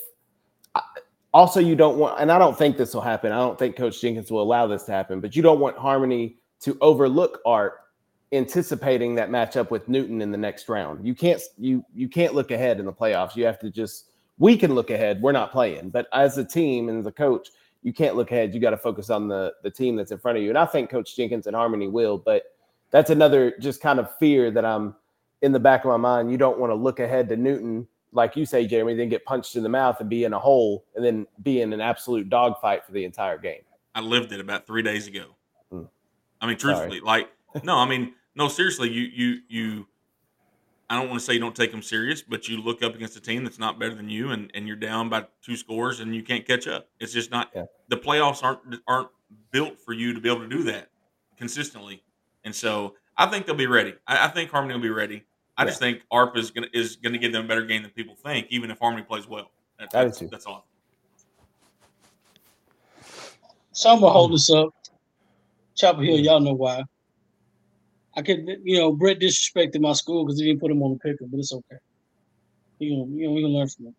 also 1.33 1.59
you 1.59 1.75
don't 1.75 1.97
want, 1.97 2.19
and 2.19 2.31
I 2.31 2.39
don't 2.39 2.57
think 2.57 2.77
this 2.77 2.93
will 2.93 3.01
happen. 3.01 3.31
I 3.31 3.37
don't 3.37 3.59
think 3.59 3.75
Coach 3.75 4.01
Jenkins 4.01 4.31
will 4.31 4.41
allow 4.41 4.67
this 4.67 4.83
to 4.83 4.91
happen, 4.91 5.19
but 5.19 5.35
you 5.35 5.41
don't 5.41 5.59
want 5.59 5.77
Harmony 5.77 6.37
to 6.61 6.77
overlook 6.81 7.41
Arp 7.45 7.84
anticipating 8.31 9.15
that 9.15 9.29
matchup 9.29 9.69
with 9.69 9.87
Newton 9.87 10.21
in 10.21 10.31
the 10.31 10.37
next 10.37 10.67
round. 10.69 11.05
You 11.05 11.15
can't 11.15 11.41
you 11.57 11.83
you 11.93 12.07
can't 12.07 12.33
look 12.33 12.51
ahead 12.51 12.79
in 12.79 12.85
the 12.85 12.93
playoffs. 12.93 13.35
You 13.35 13.45
have 13.45 13.59
to 13.59 13.69
just 13.69 14.09
we 14.37 14.57
can 14.57 14.75
look 14.75 14.89
ahead. 14.89 15.21
We're 15.21 15.31
not 15.31 15.51
playing, 15.51 15.89
but 15.89 16.07
as 16.13 16.37
a 16.37 16.43
team 16.43 16.89
and 16.89 16.99
as 16.99 17.05
a 17.05 17.11
coach, 17.11 17.49
you 17.83 17.93
can't 17.93 18.15
look 18.15 18.31
ahead. 18.31 18.53
You 18.53 18.59
got 18.59 18.71
to 18.71 18.77
focus 18.77 19.09
on 19.09 19.27
the 19.27 19.53
the 19.63 19.69
team 19.69 19.95
that's 19.95 20.11
in 20.11 20.17
front 20.17 20.37
of 20.37 20.43
you. 20.43 20.49
And 20.49 20.57
I 20.57 20.65
think 20.65 20.89
Coach 20.89 21.15
Jenkins 21.15 21.47
and 21.47 21.55
Harmony 21.55 21.87
will, 21.87 22.17
but 22.17 22.43
that's 22.91 23.09
another 23.09 23.53
just 23.59 23.81
kind 23.81 23.99
of 23.99 24.15
fear 24.17 24.51
that 24.51 24.65
I'm 24.65 24.95
in 25.41 25.51
the 25.51 25.59
back 25.59 25.83
of 25.85 25.89
my 25.89 25.97
mind. 25.97 26.31
You 26.31 26.37
don't 26.37 26.59
want 26.59 26.71
to 26.71 26.75
look 26.75 26.99
ahead 26.99 27.29
to 27.29 27.37
Newton, 27.37 27.87
like 28.11 28.35
you 28.35 28.45
say, 28.45 28.65
Jeremy, 28.65 28.95
then 28.95 29.09
get 29.09 29.25
punched 29.25 29.55
in 29.55 29.63
the 29.63 29.69
mouth 29.69 29.99
and 29.99 30.09
be 30.09 30.23
in 30.23 30.33
a 30.33 30.39
hole 30.39 30.85
and 30.95 31.05
then 31.05 31.27
be 31.43 31.61
in 31.61 31.73
an 31.73 31.81
absolute 31.81 32.29
dogfight 32.29 32.85
for 32.85 32.91
the 32.91 33.03
entire 33.03 33.37
game. 33.37 33.61
I 33.93 34.01
lived 34.01 34.31
it 34.31 34.39
about 34.39 34.65
three 34.65 34.81
days 34.81 35.07
ago. 35.07 35.35
Hmm. 35.71 35.83
I 36.41 36.47
mean, 36.47 36.57
truthfully, 36.57 36.99
Sorry. 36.99 37.01
like 37.01 37.29
no, 37.63 37.77
I 37.77 37.87
mean, 37.87 38.13
no, 38.35 38.47
seriously, 38.47 38.89
you 38.89 39.03
you 39.03 39.41
you 39.47 39.87
I 40.89 40.99
don't 40.99 41.09
want 41.09 41.19
to 41.19 41.25
say 41.25 41.33
you 41.33 41.39
don't 41.39 41.55
take 41.55 41.71
them 41.71 41.81
serious, 41.81 42.21
but 42.21 42.47
you 42.47 42.61
look 42.61 42.83
up 42.83 42.95
against 42.95 43.17
a 43.17 43.21
team 43.21 43.43
that's 43.43 43.57
not 43.57 43.79
better 43.79 43.95
than 43.95 44.09
you, 44.09 44.31
and, 44.31 44.51
and 44.53 44.67
you're 44.67 44.75
down 44.75 45.09
by 45.09 45.25
two 45.41 45.55
scores, 45.55 45.99
and 45.99 46.15
you 46.15 46.21
can't 46.21 46.45
catch 46.45 46.67
up. 46.67 46.89
It's 46.99 47.13
just 47.13 47.31
not 47.31 47.49
yeah. 47.55 47.65
the 47.87 47.97
playoffs 47.97 48.43
aren't 48.43 48.81
aren't 48.87 49.09
built 49.51 49.79
for 49.79 49.93
you 49.93 50.13
to 50.13 50.19
be 50.19 50.29
able 50.29 50.41
to 50.41 50.47
do 50.47 50.63
that 50.63 50.89
consistently, 51.37 52.03
and 52.43 52.53
so 52.53 52.95
I 53.17 53.25
think 53.27 53.45
they'll 53.45 53.55
be 53.55 53.67
ready. 53.67 53.95
I, 54.07 54.25
I 54.25 54.27
think 54.27 54.51
Harmony 54.51 54.73
will 54.75 54.81
be 54.81 54.89
ready. 54.89 55.23
I 55.57 55.63
yeah. 55.63 55.69
just 55.69 55.79
think 55.79 56.01
ARP 56.11 56.37
is 56.37 56.51
gonna 56.51 56.67
is 56.73 56.97
gonna 56.97 57.17
give 57.17 57.31
them 57.31 57.45
a 57.45 57.47
better 57.47 57.65
game 57.65 57.81
than 57.81 57.91
people 57.91 58.15
think, 58.15 58.47
even 58.49 58.69
if 58.69 58.79
Harmony 58.79 59.03
plays 59.03 59.27
well. 59.27 59.51
That, 59.79 59.89
that's, 59.91 60.19
that's 60.19 60.45
all. 60.45 60.67
Some 63.71 64.01
will 64.01 64.11
hold 64.11 64.31
hmm. 64.31 64.35
us 64.35 64.49
up. 64.51 64.69
Chapel 65.75 66.03
Hill, 66.03 66.19
y'all 66.19 66.39
know 66.39 66.53
why. 66.53 66.83
I 68.15 68.21
could, 68.21 68.45
you 68.63 68.79
know, 68.79 68.91
Brett 68.91 69.19
disrespected 69.19 69.81
my 69.81 69.93
school 69.93 70.25
because 70.25 70.39
he 70.39 70.45
didn't 70.47 70.61
put 70.61 70.71
him 70.71 70.81
on 70.81 70.93
the 70.93 70.99
picker, 70.99 71.25
but 71.25 71.37
it's 71.37 71.53
okay. 71.53 71.77
You 72.79 72.97
know, 72.97 73.07
you 73.11 73.27
know, 73.27 73.35
he 73.35 73.41
can 73.41 73.51
learn 73.51 73.67
from 73.67 73.85
him. 73.87 73.95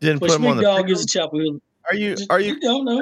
Didn't 0.00 0.18
but 0.18 0.30
put 0.30 0.36
him 0.36 0.46
on 0.46 0.56
the 0.56 0.62
dog 0.62 0.90
is 0.90 1.02
a 1.02 1.06
Chapel 1.06 1.38
Hill. 1.38 1.60
Are 1.88 1.94
you? 1.94 2.16
Are 2.30 2.40
you? 2.40 2.58
don't 2.60 2.84
know 2.84 3.00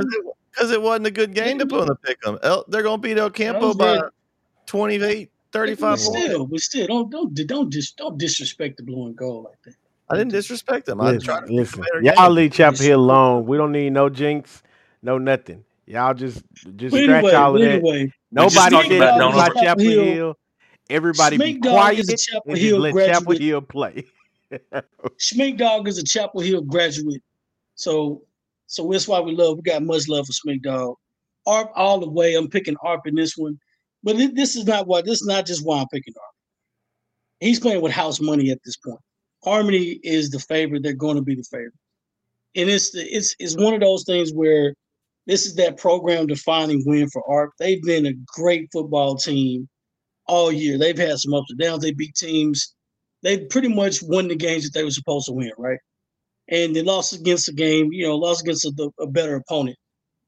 because 0.51 0.71
it, 0.71 0.75
it, 0.75 0.83
wasn't 0.83 1.07
a 1.07 1.11
good 1.11 1.35
game 1.35 1.59
to 1.59 1.67
put 1.67 1.83
on 1.83 1.87
the 1.87 1.95
pick 1.95 2.21
pick 2.21 2.29
'em. 2.29 2.39
They're 2.69 2.83
going 2.83 3.01
to 3.01 3.09
beat 3.09 3.19
El 3.19 3.31
Campo 3.31 3.73
by 3.73 4.01
28, 4.67 5.31
35 5.53 5.81
but 5.81 5.97
still, 5.99 6.47
but 6.47 6.61
still, 6.61 6.87
don't 6.87 7.11
don't 7.11 7.47
don't 7.47 7.71
dis, 7.71 7.93
don't 7.93 8.19
disrespect 8.19 8.77
the 8.79 8.83
blue 8.83 9.07
and 9.07 9.17
gold 9.17 9.45
like 9.45 9.63
that. 9.65 9.75
I 10.09 10.17
didn't 10.17 10.33
disrespect 10.33 10.87
them. 10.87 11.01
I 11.01 11.17
tried 11.19 11.47
to 11.47 11.53
listen. 11.53 11.85
Y'all 12.03 12.31
leave 12.31 12.53
Chapel 12.53 12.81
Hill 12.81 13.01
alone. 13.01 13.47
We 13.47 13.57
don't 13.57 13.73
need 13.73 13.93
no 13.93 14.09
jinx, 14.09 14.63
no 15.03 15.19
nothing. 15.19 15.65
Y'all 15.87 16.15
just 16.15 16.43
just 16.77 16.93
but 16.93 17.03
scratch 17.03 17.25
anyway, 17.25 17.33
all 17.35 17.55
of 17.55 17.63
that. 17.63 17.71
Anyway, 17.71 18.13
Nobody 18.31 18.89
did 18.89 19.03
about 19.03 19.55
Chapel 19.57 19.85
Hill. 19.85 20.05
Hill. 20.05 20.39
Everybody 20.91 21.39
Schmink 21.39 21.63
be 21.63 21.69
quiet 21.69 21.99
is 22.01 22.09
a 22.09 22.17
Chapel 22.17 22.55
Hill 22.55 22.81
let 22.81 22.93
graduate. 22.93 23.15
Chapel 23.15 23.39
Hill 23.39 23.63
play. 23.63 24.05
Schmink 25.19 25.59
Dog 25.59 25.89
is 25.89 25.99
a 25.99 26.05
Chapel 26.05 26.41
Hill 26.41 26.63
graduate. 26.63 27.23
So 27.77 28.23
so 28.67 28.89
that's 28.91 29.09
why 29.09 29.21
we 29.21 29.35
love, 29.35 29.57
we 29.57 29.63
got 29.63 29.83
much 29.83 30.09
love 30.09 30.27
for 30.27 30.33
Schmink 30.33 30.63
Dog. 30.63 30.97
ARP 31.47 31.71
all 31.75 32.01
the 32.01 32.11
way. 32.11 32.35
I'm 32.35 32.49
picking 32.49 32.77
ARP 32.85 33.07
in 33.07 33.15
this 33.15 33.37
one. 33.37 33.59
But 34.03 34.17
this 34.35 34.57
is 34.57 34.65
not 34.67 34.87
why. 34.87 35.03
this 35.03 35.21
is 35.21 35.27
not 35.27 35.47
just 35.47 35.65
why 35.65 35.81
I'm 35.81 35.89
picking 35.89 36.15
ARP. 36.17 36.35
He's 37.41 37.61
playing 37.61 37.83
with 37.83 37.93
house 37.93 38.21
money 38.21 38.51
at 38.51 38.59
this 38.65 38.77
point. 38.77 39.01
Harmony 39.45 40.01
is 40.03 40.31
the 40.31 40.39
favorite. 40.41 40.83
They're 40.83 40.93
going 40.93 41.17
to 41.17 41.23
be 41.23 41.35
the 41.35 41.45
favorite. 41.51 41.73
And 42.57 42.69
it's 42.69 42.91
the, 42.91 43.03
it's 43.05 43.35
it's 43.39 43.57
one 43.57 43.75
of 43.75 43.81
those 43.81 44.05
things 44.05 44.33
where 44.33 44.75
this 45.27 45.47
is 45.47 45.55
that 45.55 45.79
program 45.79 46.27
defining 46.27 46.83
win 46.85 47.09
for 47.09 47.23
ARP. 47.31 47.53
They've 47.59 47.83
been 47.83 48.07
a 48.07 48.15
great 48.35 48.69
football 48.73 49.17
team 49.17 49.69
all 50.31 50.53
year. 50.53 50.79
They've 50.79 50.97
had 50.97 51.19
some 51.19 51.35
ups 51.35 51.51
and 51.51 51.59
downs. 51.59 51.83
They 51.83 51.93
beat 51.93 52.15
teams. 52.15 52.75
They 53.23 53.45
pretty 53.47 53.69
much 53.69 54.03
won 54.03 54.29
the 54.29 54.37
games 54.37 54.65
that 54.65 54.73
they 54.73 54.85
were 54.85 54.91
supposed 54.91 55.27
to 55.27 55.33
win, 55.33 55.51
right? 55.59 55.79
And 56.49 56.75
they 56.75 56.83
lost 56.83 57.13
against 57.13 57.49
a 57.49 57.53
game, 57.53 57.93
you 57.93 58.07
know, 58.07 58.17
lost 58.17 58.43
against 58.43 58.65
a, 58.65 58.91
a 59.01 59.07
better 59.07 59.37
opponent. 59.37 59.77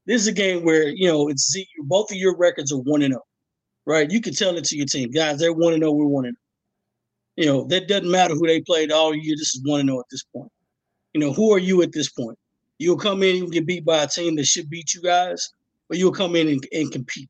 This 0.05 0.21
is 0.21 0.27
a 0.27 0.33
game 0.33 0.63
where 0.63 0.89
you 0.89 1.07
know 1.07 1.29
it's 1.29 1.55
both 1.85 2.11
of 2.11 2.17
your 2.17 2.35
records 2.37 2.71
are 2.71 2.79
one 2.79 3.01
and 3.01 3.13
zero, 3.13 3.21
oh, 3.23 3.91
right? 3.91 4.11
You 4.11 4.21
can 4.21 4.33
tell 4.33 4.57
it 4.57 4.65
to 4.65 4.77
your 4.77 4.85
team, 4.85 5.09
guys. 5.11 5.39
They're 5.39 5.53
one 5.53 5.73
and 5.73 5.81
zero. 5.81 5.91
Oh, 5.91 5.95
we're 5.95 6.07
one 6.07 6.25
and 6.25 6.35
zero. 6.35 6.39
Oh. 6.39 7.41
You 7.41 7.45
know 7.45 7.67
that 7.69 7.87
doesn't 7.87 8.11
matter 8.11 8.33
who 8.35 8.45
they 8.45 8.61
played 8.61 8.91
all 8.91 9.15
year. 9.15 9.35
This 9.37 9.55
is 9.55 9.61
one 9.63 9.79
and 9.79 9.89
zero 9.89 9.99
at 9.99 10.05
this 10.11 10.23
point. 10.35 10.51
You 11.13 11.21
know 11.21 11.31
who 11.31 11.53
are 11.53 11.59
you 11.59 11.81
at 11.81 11.93
this 11.93 12.09
point? 12.11 12.37
You'll 12.79 12.97
come 12.97 13.23
in 13.23 13.43
and 13.43 13.51
get 13.51 13.65
beat 13.65 13.85
by 13.85 14.03
a 14.03 14.07
team 14.07 14.35
that 14.35 14.45
should 14.45 14.69
beat 14.69 14.93
you 14.93 15.01
guys, 15.01 15.49
or 15.89 15.95
you'll 15.95 16.11
come 16.11 16.35
in 16.35 16.49
and, 16.49 16.67
and 16.73 16.91
compete. 16.91 17.29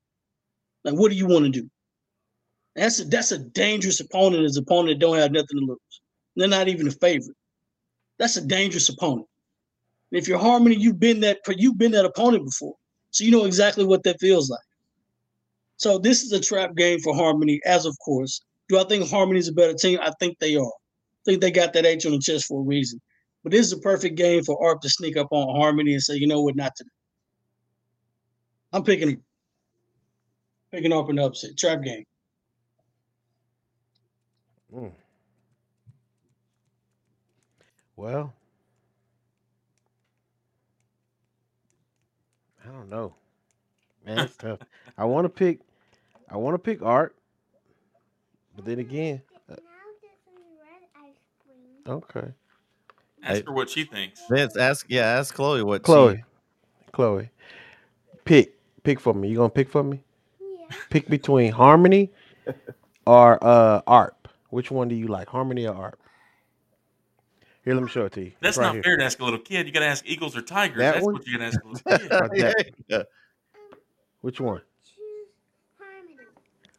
Like, 0.84 0.96
what 0.96 1.12
do 1.12 1.18
you 1.18 1.28
want 1.28 1.46
to 1.46 1.52
do? 1.52 1.70
That's 2.76 3.00
a, 3.00 3.06
that's 3.06 3.32
a 3.32 3.40
dangerous 3.40 4.00
opponent. 4.00 4.46
As 4.46 4.58
opponent 4.58 5.00
that 5.00 5.06
don't 5.06 5.18
have 5.18 5.32
nothing 5.32 5.60
to 5.60 5.66
lose. 5.66 6.02
They're 6.36 6.48
not 6.48 6.68
even 6.68 6.88
a 6.88 6.92
favorite. 6.92 7.38
That's 8.18 8.38
a 8.38 8.46
dangerous 8.46 8.90
opponent. 8.90 9.28
And 10.12 10.22
if 10.22 10.28
you're 10.28 10.40
Harmony, 10.40 10.76
you've 10.76 11.00
been 11.00 11.20
that 11.22 11.40
you've 11.48 11.78
been 11.78 11.92
that 11.92 12.06
opponent 12.06 12.46
before, 12.46 12.76
so 13.12 13.24
you 13.24 13.32
know 13.32 13.46
exactly 13.46 13.86
what 13.86 14.04
that 14.04 14.20
feels 14.20 14.50
like. 14.50 14.60
So 15.78 15.98
this 15.98 16.24
is 16.24 16.32
a 16.32 16.40
trap 16.40 16.76
game 16.76 17.00
for 17.00 17.16
Harmony, 17.16 17.60
as 17.66 17.86
of 17.86 17.98
course. 18.04 18.42
Do 18.70 18.80
I 18.80 18.84
think 18.86 19.10
Harmony's 19.10 19.50
a 19.50 19.54
better 19.54 19.74
team? 19.74 20.00
I 20.02 20.12
think 20.20 20.40
they 20.40 20.56
are. 20.56 20.66
I 20.66 21.24
think 21.26 21.42
they 21.42 21.52
got 21.52 21.74
that 21.74 21.86
H 21.86 22.06
on 22.06 22.14
the 22.14 22.20
chest 22.20 22.46
for 22.46 22.62
a 22.62 22.64
reason. 22.64 23.02
But 23.44 23.52
this 23.52 23.66
is 23.66 23.74
a 23.74 23.80
perfect 23.80 24.16
game 24.16 24.44
for 24.44 24.64
ARP 24.64 24.82
to 24.82 24.90
sneak 24.90 25.18
up 25.18 25.28
on 25.32 25.60
Harmony 25.60 25.94
and 25.94 26.02
say, 26.02 26.16
you 26.16 26.28
know 26.28 26.42
what, 26.42 26.56
not 26.56 26.76
today. 26.76 26.90
I'm 28.72 28.84
picking 28.84 29.22
picking 30.72 30.94
up 30.94 31.10
an 31.10 31.20
upset. 31.20 31.58
Trap 31.58 31.84
game. 31.84 32.04
Mm. 34.74 34.92
Well, 37.96 38.34
I 42.64 42.72
don't 42.72 42.90
know. 42.90 43.14
Man, 44.06 44.20
it's 44.20 44.36
tough. 44.36 44.60
I 44.98 45.06
want 45.06 45.26
to 45.26 45.30
pick. 45.30 45.60
I 46.30 46.38
want 46.38 46.56
to 46.56 46.60
pick 46.60 46.82
Arp, 46.82 47.16
but 48.56 48.66
then 48.66 48.80
again, 48.80 49.22
uh, 49.50 49.56
okay. 51.88 52.34
Ask 53.24 53.46
her 53.46 53.54
what 53.54 53.70
she 53.70 53.84
thinks. 53.84 54.24
Vince, 54.30 54.58
ask 54.58 54.86
yeah, 54.90 55.06
ask 55.06 55.34
Chloe 55.36 55.62
what 55.64 55.84
Chloe, 55.84 56.18
she 56.18 56.24
Chloe, 56.92 57.30
pick 58.26 58.56
pick 58.84 59.00
for 59.00 59.14
me. 59.14 59.30
You 59.30 59.38
gonna 59.38 59.50
pick 59.50 59.70
for 59.70 59.84
me? 59.84 60.04
Pick 60.90 61.08
between 61.08 61.52
harmony 61.52 62.12
or 63.06 63.42
uh 63.44 63.82
ARP. 63.86 64.23
Which 64.54 64.70
one 64.70 64.88
do 64.88 64.94
you 64.94 65.08
like, 65.08 65.30
harmony 65.30 65.66
or 65.66 65.74
Arp? 65.74 66.00
Here, 67.66 67.74
let 67.74 67.82
me 67.82 67.90
show 67.90 68.06
it 68.06 68.12
to 68.14 68.22
you. 68.26 68.34
That's 68.40 68.56
right 68.56 68.66
not 68.68 68.74
here. 68.76 68.84
fair 68.84 68.98
to 68.98 69.04
ask 69.04 69.20
a 69.20 69.24
little 69.24 69.40
kid. 69.40 69.66
You 69.66 69.74
got 69.74 69.80
to 69.80 69.88
ask 69.88 70.06
Eagles 70.08 70.38
or 70.38 70.44
Tigers. 70.44 70.78
That 70.78 70.94
That's 70.94 71.06
one? 71.06 71.14
what 71.16 71.26
you 71.26 71.40
got 71.40 71.40
to 71.40 71.46
ask 71.48 71.60
a 71.64 71.68
little 71.68 71.98
kid. 71.98 72.12
Right 72.12 72.30
there. 72.36 72.54
Yeah. 72.88 73.04
Which 74.22 74.40
one? 74.40 74.62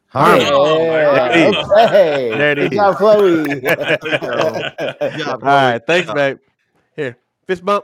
Harmony. 0.07 0.45
Oh, 0.53 0.85
yeah, 0.85 1.51
go. 1.51 1.73
okay. 1.73 2.29
There 2.37 2.51
it 2.51 2.55
Good 2.55 2.71
is. 2.71 2.77
job, 2.77 2.95
Chloe. 2.95 3.43
Good 3.59 5.19
job, 5.19 5.43
All 5.43 5.49
right, 5.49 5.81
thanks, 5.85 6.13
babe. 6.13 6.37
Here, 6.95 7.17
fist 7.45 7.65
bump. 7.65 7.83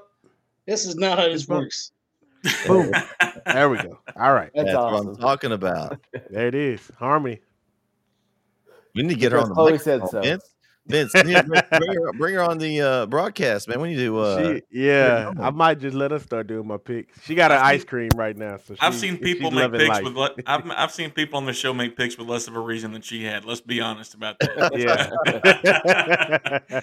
This 0.66 0.86
is 0.86 0.96
not 0.96 1.20
how 1.20 1.26
this 1.28 1.46
works. 1.50 1.92
Boom. 2.66 2.94
There 3.46 3.70
we 3.70 3.78
go. 3.80 4.00
All 4.16 4.34
right, 4.34 4.52
That's, 4.56 4.68
That's 4.68 4.78
what. 4.78 4.94
I'm 5.06 5.16
talking 5.18 5.52
about. 5.52 6.00
there 6.30 6.48
it 6.48 6.56
is. 6.56 6.80
Harmony. 6.98 7.42
We 8.96 9.04
need 9.04 9.14
to 9.14 9.20
get 9.20 9.32
her 9.32 9.40
on 9.40 9.50
the 9.50 9.56
Chloe 9.56 9.78
said 9.78 10.08
so. 10.10 10.22
Vince. 10.22 10.44
Vince, 10.88 11.14
you 11.14 11.22
bring, 11.44 11.62
bring 11.70 11.94
her, 11.94 12.14
bring 12.14 12.34
her 12.36 12.42
on 12.42 12.58
the 12.58 12.82
uh, 12.82 13.06
broadcast, 13.06 13.68
man. 13.68 13.80
We 13.82 13.90
need 13.90 13.98
to. 13.98 14.20
Uh, 14.20 14.54
she, 14.56 14.62
yeah, 14.72 15.32
I 15.40 15.52
might 15.52 15.78
just 15.80 15.96
let 15.96 16.10
her 16.10 16.18
start 16.18 16.48
doing 16.48 16.66
my 16.68 16.78
picks. 16.78 17.22
She 17.24 17.36
got 17.36 17.52
an 17.52 17.60
ice 17.60 17.84
cream 17.84 18.10
right 18.16 18.36
now, 18.36 18.58
so 18.58 18.76
I've 18.80 18.96
seen 18.96 19.20
people 19.20 19.52
make 19.52 19.62
loving 19.62 19.80
picks 19.82 19.90
life. 19.90 20.04
with. 20.04 20.16
Le- 20.16 20.36
I've 20.48 20.70
I've 20.72 20.92
seen 20.92 21.12
people 21.12 21.38
on 21.38 21.46
the 21.46 21.54
show 21.54 21.72
make 21.72 21.96
picks 21.96 22.18
with 22.18 22.28
less 22.28 22.48
of 22.48 22.56
a 22.56 22.60
reason 22.60 22.94
than 22.94 23.04
she 23.04 23.24
had. 23.24 23.46
Let's 23.46 23.62
be 23.62 23.80
honest 23.80 24.16
about 24.16 24.40
that. 24.40 24.76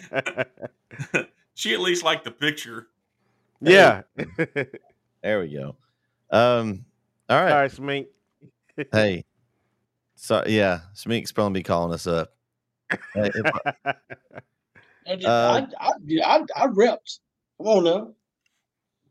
yeah, 0.38 1.24
she 1.54 1.74
at 1.74 1.80
least 1.80 2.04
liked 2.04 2.22
the 2.24 2.30
picture. 2.30 2.86
yeah. 3.60 4.02
there 5.22 5.40
we 5.40 5.48
go. 5.52 5.74
Um. 6.30 6.84
All 7.28 7.36
All 7.36 7.44
right. 7.44 7.52
right, 7.62 7.70
Smink. 7.72 8.06
Hey. 8.92 9.24
So 10.20 10.42
yeah, 10.46 10.80
Smeek's 10.94 11.32
probably 11.32 11.60
be 11.60 11.64
calling 11.64 11.94
us 11.94 12.06
up. 12.06 12.32
Hey, 13.14 13.30
I- 13.84 13.94
I, 15.06 15.12
Uh, 15.24 15.66
I, 15.80 15.86
I, 15.86 15.92
I, 16.24 16.44
I 16.56 16.66
repped. 16.66 17.20
Come 17.56 17.66
on 17.66 17.84
now. 17.84 18.14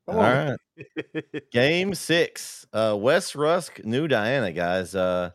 Come 0.05 0.15
all 0.15 0.21
on. 0.21 0.57
right. 0.75 1.51
Game 1.51 1.95
six. 1.95 2.67
Uh 2.71 2.95
West 2.99 3.35
Rusk, 3.35 3.83
New 3.83 4.07
Diana, 4.07 4.51
guys. 4.51 4.93
Uh 4.93 5.31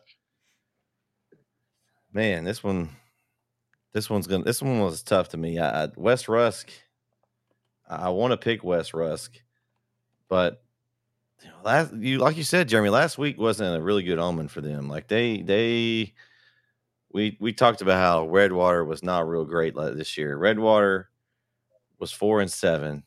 man, 2.13 2.43
this 2.43 2.63
one 2.63 2.89
this 3.93 4.09
one's 4.09 4.27
gonna 4.27 4.43
this 4.43 4.61
one 4.61 4.79
was 4.79 5.03
tough 5.03 5.29
to 5.29 5.37
me. 5.37 5.59
I, 5.59 5.85
I 5.85 5.87
West 5.95 6.29
Rusk, 6.29 6.69
I, 7.87 8.09
want 8.09 8.31
to 8.31 8.37
pick 8.37 8.63
West 8.63 8.93
Rusk, 8.93 9.33
but 10.29 10.62
you 11.43 11.49
know, 11.49 11.55
last 11.63 11.93
you 11.93 12.17
like 12.19 12.37
you 12.37 12.43
said, 12.43 12.69
Jeremy, 12.69 12.89
last 12.89 13.17
week 13.17 13.37
wasn't 13.39 13.75
a 13.75 13.81
really 13.81 14.03
good 14.03 14.19
omen 14.19 14.47
for 14.47 14.61
them. 14.61 14.87
Like 14.87 15.07
they 15.07 15.41
they 15.41 16.13
we 17.11 17.37
we 17.39 17.53
talked 17.53 17.81
about 17.81 17.99
how 17.99 18.27
Redwater 18.27 18.83
was 18.83 19.03
not 19.03 19.27
real 19.27 19.45
great 19.45 19.75
like 19.75 19.95
this 19.95 20.17
year. 20.17 20.35
Redwater 20.37 21.09
was 21.99 22.11
four 22.11 22.41
and 22.41 22.51
seven. 22.51 23.03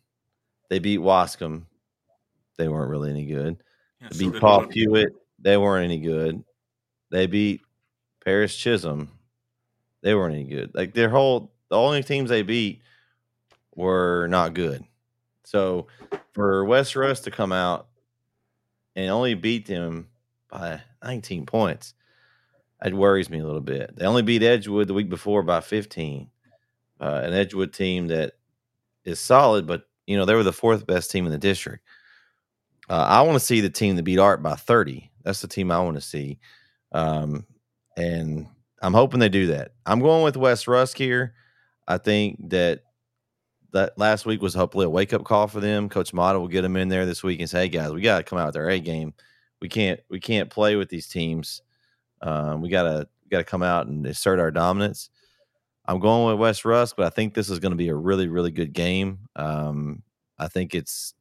They 0.69 0.79
beat 0.79 1.01
Waskom. 1.01 1.65
They 2.57 2.69
weren't 2.69 2.91
really 2.91 3.11
any 3.11 3.27
good. 3.27 3.63
Yeah, 4.01 4.09
They 4.11 4.19
beat 4.19 4.33
did 4.33 4.41
Paul. 4.41 4.67
Pewitt. 4.67 5.15
They 5.39 5.57
weren't 5.57 5.85
any 5.85 5.99
good. 5.99 6.43
They 7.11 7.27
beat 7.27 7.61
Paris 8.25 8.57
Chisum. 8.57 9.09
They 10.03 10.15
weren't 10.15 10.35
any 10.35 10.45
good. 10.45 10.75
Like 10.75 10.95
their 10.95 11.09
whole 11.11 11.53
the 11.69 11.77
only 11.77 12.03
teams 12.03 12.31
they 12.31 12.43
beat 12.43 12.81
were 13.75 14.27
not 14.29 14.55
good. 14.55 14.85
So 15.45 15.87
for 16.33 16.65
West 16.65 16.97
Rusk 16.97 17.25
to 17.25 17.31
come 17.31 17.53
out 17.53 17.89
and 18.97 19.11
only 19.11 19.35
beat 19.35 19.67
them 19.67 20.09
by 20.51 20.81
19 21.05 21.47
points, 21.47 21.95
it 22.85 22.95
worries 22.95 23.31
me 23.31 23.39
a 23.39 23.45
little 23.45 23.61
bit. 23.61 23.95
They 23.95 24.07
only 24.07 24.23
beat 24.23 24.43
Edgewood 24.43 24.89
the 24.89 24.95
week 24.95 25.09
before 25.09 25.43
by 25.43 25.61
15. 25.61 26.29
Uh, 26.99 27.21
an 27.25 27.35
Edgewood 27.35 27.73
team 27.73 28.09
that 28.09 28.33
is 29.05 29.21
solid, 29.21 29.67
but 29.67 29.87
you 30.07 30.17
know 30.17 30.25
they 30.25 30.35
were 30.35 30.43
the 30.43 30.53
fourth 30.53 30.87
best 30.87 31.11
team 31.11 31.27
in 31.27 31.33
the 31.33 31.39
district. 31.39 31.85
Uh, 32.89 33.05
I 33.09 33.23
want 33.23 33.35
to 33.35 33.45
see 33.45 33.61
the 33.61 33.71
team 33.71 33.97
that 33.97 34.03
beat 34.03 34.19
Arp 34.19 34.43
by 34.43 34.55
30. 34.55 35.11
That's 35.23 35.41
the 35.41 35.49
team 35.49 35.71
I 35.71 35.81
want 35.81 35.97
to 35.97 36.01
see. 36.01 36.39
Um, 36.93 37.45
and 37.97 38.47
I'm 38.81 38.95
hoping 38.95 39.21
they 39.21 39.29
do 39.29 39.49
that. 39.49 39.73
I'm 39.85 40.01
going 40.01 40.23
with 40.23 40.37
West 40.37 40.69
Rusk 40.69 40.97
here. 40.97 41.35
I 41.89 41.99
think 41.99 42.51
that 42.51 42.83
that 43.77 43.99
last 43.99 44.27
week 44.27 44.43
was 44.43 44.55
hopefully 44.55 44.87
a 44.87 44.91
wake 44.91 45.13
up 45.13 45.25
call 45.25 45.47
for 45.49 45.61
them. 45.61 45.89
Coach 45.89 46.13
Mata 46.13 46.39
will 46.39 46.49
get 46.49 46.63
them 46.63 46.77
in 46.77 46.89
there 46.89 47.07
this 47.07 47.23
week 47.23 47.41
and 47.41 47.49
say, 47.49 47.63
"Hey 47.63 47.69
guys, 47.69 47.93
we 47.93 48.01
got 48.01 48.19
to 48.19 48.25
come 48.25 48.39
out 48.39 48.47
with 48.47 48.57
our 48.57 48.69
A 48.69 48.81
game. 48.81 49.15
We 49.61 49.69
can't 49.69 50.01
we 50.11 50.21
can't 50.21 50.51
play 50.51 50.77
with 50.77 50.89
these 50.89 51.09
teams. 51.09 51.63
Um, 52.23 52.61
we 52.61 52.69
gotta 52.69 53.09
gotta 53.31 53.45
come 53.45 53.63
out 53.63 53.87
and 53.87 54.07
assert 54.07 54.41
our 54.41 54.51
dominance." 54.51 55.11
I'm 55.89 56.01
going 56.01 56.27
with 56.27 56.41
West 56.41 56.65
Rusk, 56.65 56.97
but 56.97 57.07
I 57.07 57.11
think 57.11 57.35
this 57.35 57.49
is 57.49 57.61
going 57.61 57.71
to 57.71 57.77
be 57.77 57.89
a 57.89 57.95
really 57.95 58.29
really 58.29 58.51
good 58.51 58.73
game. 58.73 59.21
Um, 59.37 60.03
I 60.39 60.49
think 60.49 60.75
it's 60.75 61.15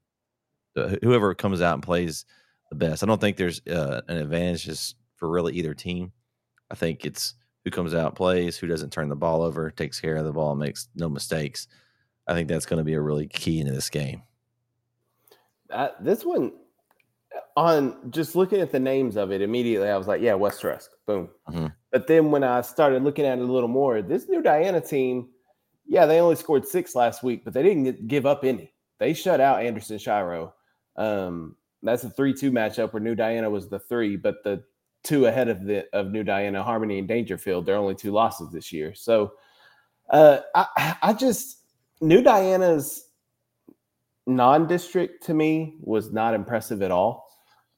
uh, 0.75 0.95
whoever 1.03 1.33
comes 1.35 1.61
out 1.61 1.75
and 1.75 1.83
plays 1.83 2.25
the 2.69 2.75
best. 2.75 3.03
I 3.03 3.05
don't 3.05 3.21
think 3.21 3.37
there's 3.37 3.61
uh, 3.67 4.01
an 4.07 4.17
advantage 4.17 4.65
just 4.65 4.95
for 5.15 5.29
really 5.29 5.53
either 5.53 5.73
team. 5.73 6.11
I 6.71 6.75
think 6.75 7.05
it's 7.05 7.35
who 7.63 7.71
comes 7.71 7.93
out 7.93 8.15
plays, 8.15 8.57
who 8.57 8.67
doesn't 8.67 8.91
turn 8.91 9.09
the 9.09 9.15
ball 9.15 9.41
over, 9.41 9.71
takes 9.71 9.99
care 9.99 10.15
of 10.15 10.25
the 10.25 10.33
ball, 10.33 10.55
makes 10.55 10.87
no 10.95 11.09
mistakes. 11.09 11.67
I 12.27 12.33
think 12.33 12.47
that's 12.47 12.65
going 12.65 12.77
to 12.79 12.83
be 12.83 12.93
a 12.93 13.01
really 13.01 13.27
key 13.27 13.59
into 13.59 13.73
this 13.73 13.89
game. 13.89 14.23
Uh, 15.69 15.89
this 15.99 16.23
one, 16.23 16.53
on 17.57 18.11
just 18.11 18.35
looking 18.35 18.59
at 18.61 18.71
the 18.71 18.79
names 18.79 19.15
of 19.15 19.31
it, 19.31 19.41
immediately 19.41 19.89
I 19.89 19.97
was 19.97 20.07
like, 20.07 20.21
yeah, 20.21 20.33
West 20.33 20.63
Rusk, 20.63 20.91
boom. 21.05 21.29
Mhm. 21.49 21.73
But 21.91 22.07
then 22.07 22.31
when 22.31 22.43
I 22.43 22.61
started 22.61 23.03
looking 23.03 23.25
at 23.25 23.37
it 23.37 23.41
a 23.41 23.51
little 23.51 23.69
more, 23.69 24.01
this 24.01 24.27
new 24.27 24.41
Diana 24.41 24.81
team, 24.81 25.29
yeah, 25.87 26.05
they 26.05 26.19
only 26.19 26.35
scored 26.35 26.67
six 26.67 26.95
last 26.95 27.23
week, 27.23 27.43
but 27.43 27.53
they 27.53 27.63
didn't 27.63 28.07
give 28.07 28.25
up 28.25 28.43
any. 28.43 28.73
They 28.99 29.13
shut 29.13 29.39
out 29.39 29.61
Anderson 29.61 29.97
Shiro. 29.97 30.53
Um, 30.95 31.55
that's 31.83 32.03
a 32.03 32.09
three-two 32.09 32.51
matchup 32.51 32.93
where 32.93 33.01
New 33.01 33.15
Diana 33.15 33.49
was 33.49 33.69
the 33.69 33.79
three, 33.79 34.15
but 34.15 34.43
the 34.43 34.63
two 35.03 35.27
ahead 35.27 35.47
of 35.47 35.63
the 35.63 35.85
of 35.93 36.11
New 36.11 36.23
Diana, 36.23 36.63
Harmony 36.63 36.99
and 36.99 37.07
Daingerfield, 37.07 37.65
they're 37.65 37.75
only 37.75 37.95
two 37.95 38.11
losses 38.11 38.49
this 38.51 38.73
year. 38.73 38.95
So 38.95 39.33
uh, 40.09 40.39
I 40.55 40.97
I 41.01 41.13
just 41.13 41.59
New 42.01 42.21
Diana's 42.21 43.09
non-district 44.27 45.23
to 45.25 45.33
me 45.33 45.77
was 45.81 46.11
not 46.11 46.33
impressive 46.33 46.81
at 46.81 46.91
all. 46.91 47.27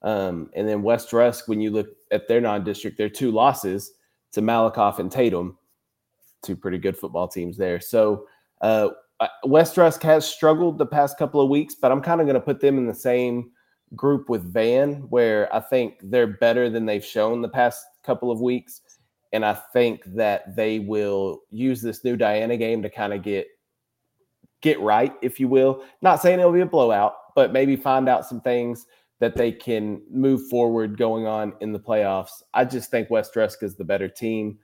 Um, 0.01 0.49
and 0.55 0.67
then 0.67 0.81
West 0.81 1.11
Rusk, 1.11 1.47
when 1.47 1.59
you 1.59 1.71
look 1.71 1.87
at 2.11 2.27
their 2.27 2.41
non-district, 2.41 2.97
their 2.97 3.09
two 3.09 3.31
losses 3.31 3.91
to 4.33 4.41
Malakoff 4.41 4.99
and 4.99 5.11
Tatum, 5.11 5.57
two 6.43 6.55
pretty 6.55 6.77
good 6.77 6.97
football 6.97 7.27
teams 7.27 7.57
there. 7.57 7.79
So 7.79 8.27
uh, 8.61 8.89
West 9.43 9.77
Rusk 9.77 10.01
has 10.03 10.25
struggled 10.25 10.77
the 10.77 10.85
past 10.85 11.17
couple 11.17 11.41
of 11.41 11.49
weeks, 11.49 11.75
but 11.75 11.91
I'm 11.91 12.01
kind 12.01 12.21
of 12.21 12.27
going 12.27 12.35
to 12.35 12.41
put 12.41 12.61
them 12.61 12.77
in 12.77 12.87
the 12.87 12.93
same 12.93 13.51
group 13.95 14.29
with 14.29 14.43
Van, 14.53 14.95
where 15.09 15.53
I 15.53 15.59
think 15.59 15.95
they're 16.03 16.27
better 16.27 16.69
than 16.69 16.85
they've 16.85 17.03
shown 17.03 17.41
the 17.41 17.49
past 17.49 17.83
couple 18.03 18.31
of 18.31 18.41
weeks. 18.41 18.81
And 19.33 19.43
I 19.45 19.53
think 19.73 20.03
that 20.15 20.55
they 20.55 20.79
will 20.79 21.41
use 21.51 21.81
this 21.81 22.03
new 22.03 22.15
Diana 22.15 22.57
game 22.57 22.81
to 22.83 22.89
kind 22.89 23.13
of 23.13 23.23
get 23.23 23.47
get 24.61 24.79
right, 24.79 25.13
if 25.21 25.39
you 25.39 25.47
will. 25.47 25.83
Not 26.01 26.21
saying 26.21 26.39
it'll 26.39 26.51
be 26.51 26.61
a 26.61 26.65
blowout, 26.65 27.13
but 27.35 27.53
maybe 27.53 27.75
find 27.75 28.09
out 28.09 28.25
some 28.25 28.41
things 28.41 28.85
that 29.19 29.35
they 29.35 29.51
can 29.51 30.01
move 30.11 30.47
forward 30.47 30.97
going 30.97 31.25
on 31.25 31.53
in 31.61 31.71
the 31.71 31.79
playoffs. 31.79 32.43
I 32.53 32.65
just 32.65 32.91
think 32.91 33.09
West 33.09 33.35
Rusk 33.35 33.63
is 33.63 33.75
the 33.75 33.83
better 33.83 34.07
team. 34.07 34.59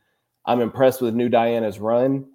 I'm 0.45 0.61
impressed 0.61 1.01
with 1.01 1.15
New 1.15 1.29
Diana's 1.29 1.79
run. 1.79 2.25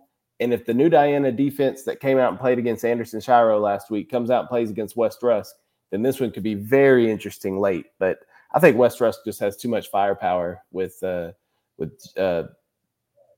And 0.40 0.52
if 0.52 0.66
the 0.66 0.74
New 0.74 0.88
Diana 0.88 1.32
defense 1.32 1.82
that 1.84 2.00
came 2.00 2.18
out 2.18 2.30
and 2.30 2.40
played 2.40 2.58
against 2.58 2.84
Anderson 2.84 3.20
Shiro 3.20 3.58
last 3.58 3.90
week 3.90 4.10
comes 4.10 4.30
out 4.30 4.40
and 4.40 4.48
plays 4.48 4.70
against 4.70 4.96
West 4.96 5.22
Rusk, 5.22 5.54
then 5.90 6.02
this 6.02 6.20
one 6.20 6.30
could 6.30 6.42
be 6.42 6.54
very 6.54 7.10
interesting 7.10 7.58
late. 7.58 7.86
But 7.98 8.18
I 8.52 8.60
think 8.60 8.76
West 8.76 9.00
Rusk 9.00 9.20
just 9.24 9.40
has 9.40 9.56
too 9.56 9.68
much 9.68 9.90
firepower 9.90 10.62
with 10.70 11.02
uh, 11.02 11.32
with 11.76 11.92
uh, 12.16 12.44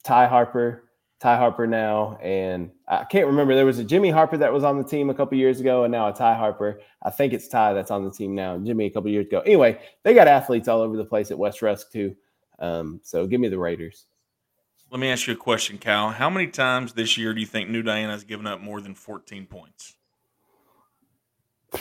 Ty 0.05 0.27
Harper, 0.27 0.89
Ty 1.21 1.37
Harper 1.37 1.66
now, 1.66 2.16
and 2.23 2.71
I 2.89 3.05
can't 3.05 3.27
remember. 3.27 3.55
There 3.55 3.66
was 3.66 3.79
a 3.79 3.85
Jimmy 3.85 4.09
Harper 4.11 4.39
that 4.39 4.53
was 4.53 4.64
on 4.64 4.79
the 4.79 4.85
team 4.85 5.11
a 5.11 5.14
couple 5.14 5.37
years 5.37 5.61
ago, 5.61 5.85
and 5.85 5.93
now 5.93 6.09
a 6.09 6.12
Ty 6.14 6.35
Harper. 6.35 6.81
I 7.03 7.11
think 7.11 7.35
it's 7.35 7.47
Ty 7.47 7.75
that's 7.75 7.91
on 7.91 8.05
the 8.05 8.11
team 8.11 8.35
now. 8.35 8.57
Jimmy 8.59 8.87
a 8.87 8.91
couple 8.91 9.11
years 9.11 9.27
ago. 9.27 9.41
Anyway, 9.41 9.79
they 10.03 10.14
got 10.14 10.29
athletes 10.29 10.66
all 10.66 10.81
over 10.81 10.97
the 10.97 11.05
place 11.05 11.31
at 11.31 11.39
West 11.39 11.61
Rusk 11.61 11.93
too. 11.93 12.16
Um, 12.59 13.01
so 13.03 13.27
give 13.27 13.39
me 13.41 13.49
the 13.49 13.59
Raiders. 13.59 14.07
Let 14.91 14.99
me 14.99 15.09
ask 15.09 15.27
you 15.27 15.35
a 15.35 15.37
question, 15.37 15.77
Cal. 15.79 16.09
How 16.11 16.31
many 16.31 16.47
times 16.49 16.95
this 16.95 17.16
year 17.18 17.33
do 17.35 17.41
you 17.41 17.47
think 17.47 17.68
New 17.68 17.83
Diana 17.83 18.12
has 18.12 18.25
given 18.25 18.47
up 18.47 18.61
more 18.61 18.81
than 18.81 18.95
14 18.95 19.47
points? 19.47 19.95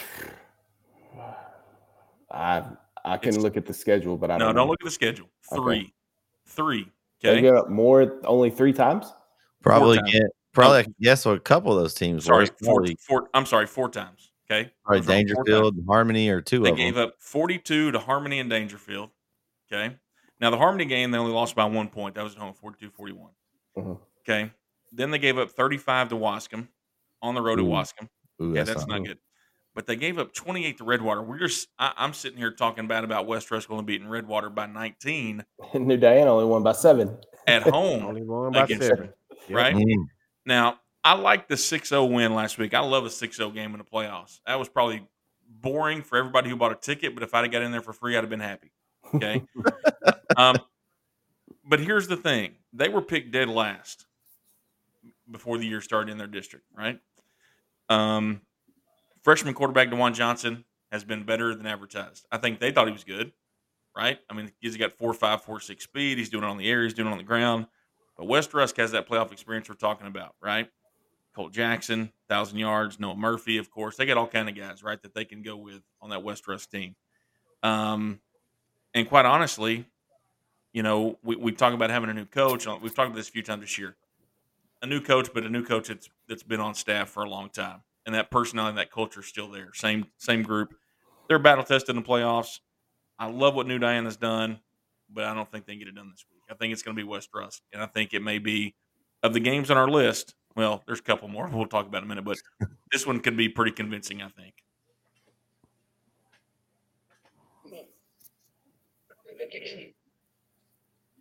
I 2.31 2.63
I 3.05 3.17
can 3.17 3.29
It's- 3.29 3.41
look 3.43 3.55
at 3.57 3.65
the 3.65 3.73
schedule, 3.73 4.17
but 4.17 4.29
I 4.29 4.37
no, 4.37 4.47
don't. 4.47 4.55
don't 4.55 4.67
look 4.67 4.81
at 4.81 4.85
the 4.85 4.91
schedule. 4.91 5.27
Okay. 5.51 5.61
Three. 5.63 5.93
Three. 6.45 6.91
They 7.21 7.29
Okay. 7.31 7.41
give 7.41 7.55
up 7.55 7.69
more 7.69 8.19
only 8.25 8.49
three 8.49 8.73
times. 8.73 9.11
Probably 9.63 9.99
get 10.11 10.23
probably 10.53 10.79
I 10.79 10.83
can 10.83 10.95
guess 10.99 11.25
what 11.25 11.35
a 11.37 11.39
couple 11.39 11.71
of 11.75 11.81
those 11.81 11.93
teams 11.93 12.25
Sorry, 12.25 12.45
were. 12.61 12.65
four, 12.65 12.85
four, 13.07 13.29
I'm 13.33 13.45
sorry, 13.45 13.67
four 13.67 13.89
times. 13.89 14.31
Okay. 14.51 14.71
probably 14.83 15.01
Those 15.01 15.09
are 15.09 15.13
all 15.13 15.19
four 15.19 15.45
times. 15.45 15.47
Daingerfield, 15.47 15.77
and 15.77 15.85
Harmony, 15.87 16.29
or 16.29 16.41
two 16.41 16.59
They 16.63 16.71
of 16.71 16.77
gave 16.77 16.95
them. 16.95 17.09
up 17.09 17.15
42 17.19 17.91
to 17.91 17.99
Harmony 17.99 18.39
and 18.39 18.49
Daingerfield. 18.51 19.09
Okay. 19.71 19.95
Now, 20.41 20.49
the 20.49 20.57
Harmony 20.57 20.85
game, 20.85 21.11
they 21.11 21.17
only 21.17 21.33
lost 21.33 21.55
by 21.55 21.65
one 21.65 21.89
point. 21.89 22.15
That 22.15 22.23
was 22.23 22.33
at 22.33 22.39
home 22.39 22.53
42 22.53 22.89
41. 22.89 23.31
Mhm. 23.77 23.99
Okay. 24.27 24.51
Then 24.91 25.11
they 25.11 25.19
gave 25.19 25.37
up 25.37 25.51
35 25.51 26.09
to 26.09 26.15
Waskom 26.15 26.67
on 27.21 27.35
the 27.35 27.41
road 27.41 27.59
Ooh, 27.59 27.67
at 27.67 27.69
Waskom. 27.85 28.07
Ooh, 28.41 28.47
Yeah, 28.55 28.63
that's, 28.63 28.69
that's 28.79 28.87
not 28.87 28.99
not 28.99 29.07
good. 29.07 29.17
But 29.75 29.85
they 29.85 29.95
gave 29.95 30.17
up 30.17 30.33
28 30.33 30.77
to 30.79 30.83
Redwater. 30.83 31.21
We're 31.21 31.37
just, 31.37 31.67
I, 31.77 31.93
I'm 31.95 32.13
sitting 32.13 32.37
here 32.39 32.51
talking 32.51 32.87
bad 32.87 33.03
about 33.03 33.27
West 33.27 33.51
Rusk 33.51 33.69
only 33.69 33.83
beating 33.83 34.07
Redwater 34.07 34.49
by 34.49 34.65
19 34.65 35.45
New 35.75 35.97
Diana 35.97 36.31
only 36.33 36.45
won 36.45 36.63
by 36.63 36.71
seven. 36.71 37.15
at 37.45 37.61
home, 37.69 38.03
Only 38.03 38.23
won 38.23 38.51
by 38.51 38.65
seven. 38.65 39.13
Right? 39.49 39.75
Mm. 39.75 40.05
Now, 40.45 40.79
I 41.03 41.13
like 41.13 41.47
the 41.47 41.57
6 41.57 41.89
0 41.89 42.05
win 42.05 42.33
last 42.33 42.57
week. 42.57 42.73
I 42.73 42.79
love 42.79 43.05
a 43.05 43.09
6 43.09 43.37
0 43.37 43.51
game 43.51 43.71
in 43.71 43.77
the 43.77 43.83
playoffs. 43.83 44.39
That 44.45 44.59
was 44.59 44.69
probably 44.69 45.03
boring 45.49 46.03
for 46.03 46.17
everybody 46.17 46.49
who 46.49 46.55
bought 46.55 46.71
a 46.71 46.75
ticket, 46.75 47.13
but 47.13 47.23
if 47.23 47.33
I'd 47.33 47.43
have 47.43 47.51
got 47.51 47.61
in 47.61 47.71
there 47.71 47.81
for 47.81 47.93
free, 47.93 48.15
I'd 48.15 48.23
have 48.23 48.29
been 48.29 48.39
happy. 48.39 48.71
Okay. 49.15 49.43
um, 50.37 50.57
but 51.65 51.79
here's 51.79 52.07
the 52.07 52.17
thing 52.17 52.55
they 52.73 52.89
were 52.89 53.01
picked 53.01 53.31
dead 53.31 53.49
last 53.49 54.05
before 55.29 55.57
the 55.57 55.65
year 55.65 55.81
started 55.81 56.11
in 56.11 56.17
their 56.17 56.27
district, 56.27 56.65
right? 56.75 56.99
Um, 57.89 58.41
freshman 59.23 59.53
quarterback 59.53 59.89
Dewan 59.89 60.13
Johnson 60.13 60.65
has 60.91 61.03
been 61.03 61.23
better 61.23 61.53
than 61.55 61.65
advertised. 61.65 62.25
I 62.31 62.37
think 62.37 62.59
they 62.59 62.71
thought 62.71 62.87
he 62.87 62.93
was 62.93 63.03
good, 63.03 63.31
right? 63.95 64.19
I 64.29 64.33
mean, 64.33 64.51
he's 64.59 64.77
got 64.77 64.93
four, 64.93 65.13
five, 65.13 65.43
four, 65.43 65.59
six 65.59 65.83
speed. 65.83 66.17
He's 66.17 66.29
doing 66.29 66.43
it 66.43 66.47
on 66.47 66.57
the 66.57 66.69
air. 66.69 66.83
He's 66.83 66.93
doing 66.93 67.07
it 67.07 67.11
on 67.11 67.17
the 67.17 67.23
ground. 67.23 67.67
But 68.19 68.27
West 68.27 68.53
Rusk 68.53 68.75
has 68.75 68.91
that 68.91 69.07
playoff 69.07 69.31
experience 69.31 69.69
we're 69.69 69.75
talking 69.75 70.05
about, 70.05 70.35
right? 70.41 70.69
Colt 71.33 71.53
Jackson, 71.53 72.11
thousand 72.27 72.59
yards. 72.59 72.99
Noah 72.99 73.15
Murphy, 73.15 73.57
of 73.57 73.71
course. 73.71 73.95
They 73.95 74.05
got 74.05 74.17
all 74.17 74.27
kind 74.27 74.49
of 74.49 74.55
guys, 74.55 74.83
right, 74.83 75.01
that 75.03 75.13
they 75.13 75.23
can 75.23 75.41
go 75.41 75.55
with 75.55 75.81
on 76.01 76.09
that 76.09 76.21
West 76.21 76.45
Rusk 76.45 76.69
team. 76.69 76.97
Um, 77.63 78.19
and 78.93 79.07
quite 79.07 79.25
honestly, 79.25 79.85
you 80.73 80.83
know, 80.83 81.17
we, 81.23 81.37
we 81.37 81.53
talk 81.53 81.73
about 81.73 81.91
having 81.91 82.09
a 82.09 82.13
new 82.13 82.25
coach. 82.25 82.67
We've 82.67 82.93
talked 82.93 83.07
about 83.07 83.15
this 83.15 83.29
a 83.29 83.31
few 83.31 83.41
times 83.41 83.61
this 83.61 83.77
year. 83.77 83.95
A 84.81 84.85
new 84.85 84.99
coach, 84.99 85.29
but 85.33 85.45
a 85.45 85.49
new 85.49 85.63
coach 85.63 85.87
that's 85.87 86.09
that's 86.27 86.43
been 86.43 86.59
on 86.59 86.73
staff 86.73 87.07
for 87.07 87.23
a 87.23 87.29
long 87.29 87.49
time, 87.49 87.83
and 88.05 88.13
that 88.15 88.31
personality, 88.31 88.71
and 88.71 88.77
that 88.79 88.91
culture 88.91 89.21
is 89.21 89.27
still 89.27 89.49
there. 89.49 89.69
Same 89.73 90.07
same 90.17 90.43
group. 90.43 90.73
They're 91.29 91.39
battle 91.39 91.63
tested 91.63 91.95
in 91.95 92.01
the 92.01 92.07
playoffs. 92.07 92.59
I 93.17 93.27
love 93.27 93.55
what 93.55 93.65
New 93.65 93.79
Diana's 93.79 94.17
done, 94.17 94.59
but 95.09 95.23
I 95.23 95.33
don't 95.33 95.49
think 95.49 95.65
they 95.65 95.77
get 95.77 95.87
it 95.87 95.95
done 95.95 96.09
this 96.11 96.25
week. 96.29 96.38
I 96.49 96.55
think 96.55 96.73
it's 96.73 96.81
going 96.81 96.95
to 96.95 96.99
be 97.01 97.07
West 97.07 97.29
Rusk, 97.33 97.61
and 97.73 97.81
I 97.81 97.85
think 97.85 98.13
it 98.13 98.21
may 98.21 98.39
be 98.39 98.75
of 99.23 99.33
the 99.33 99.39
games 99.39 99.69
on 99.69 99.77
our 99.77 99.87
list. 99.87 100.33
Well, 100.55 100.83
there's 100.87 100.99
a 100.99 101.03
couple 101.03 101.27
more 101.27 101.47
we'll 101.53 101.67
talk 101.67 101.85
about 101.87 101.99
in 101.99 102.03
a 102.05 102.07
minute, 102.07 102.25
but 102.25 102.37
this 102.91 103.05
one 103.05 103.19
could 103.19 103.37
be 103.37 103.49
pretty 103.49 103.71
convincing. 103.71 104.21
I 104.21 104.29
think. 104.29 104.53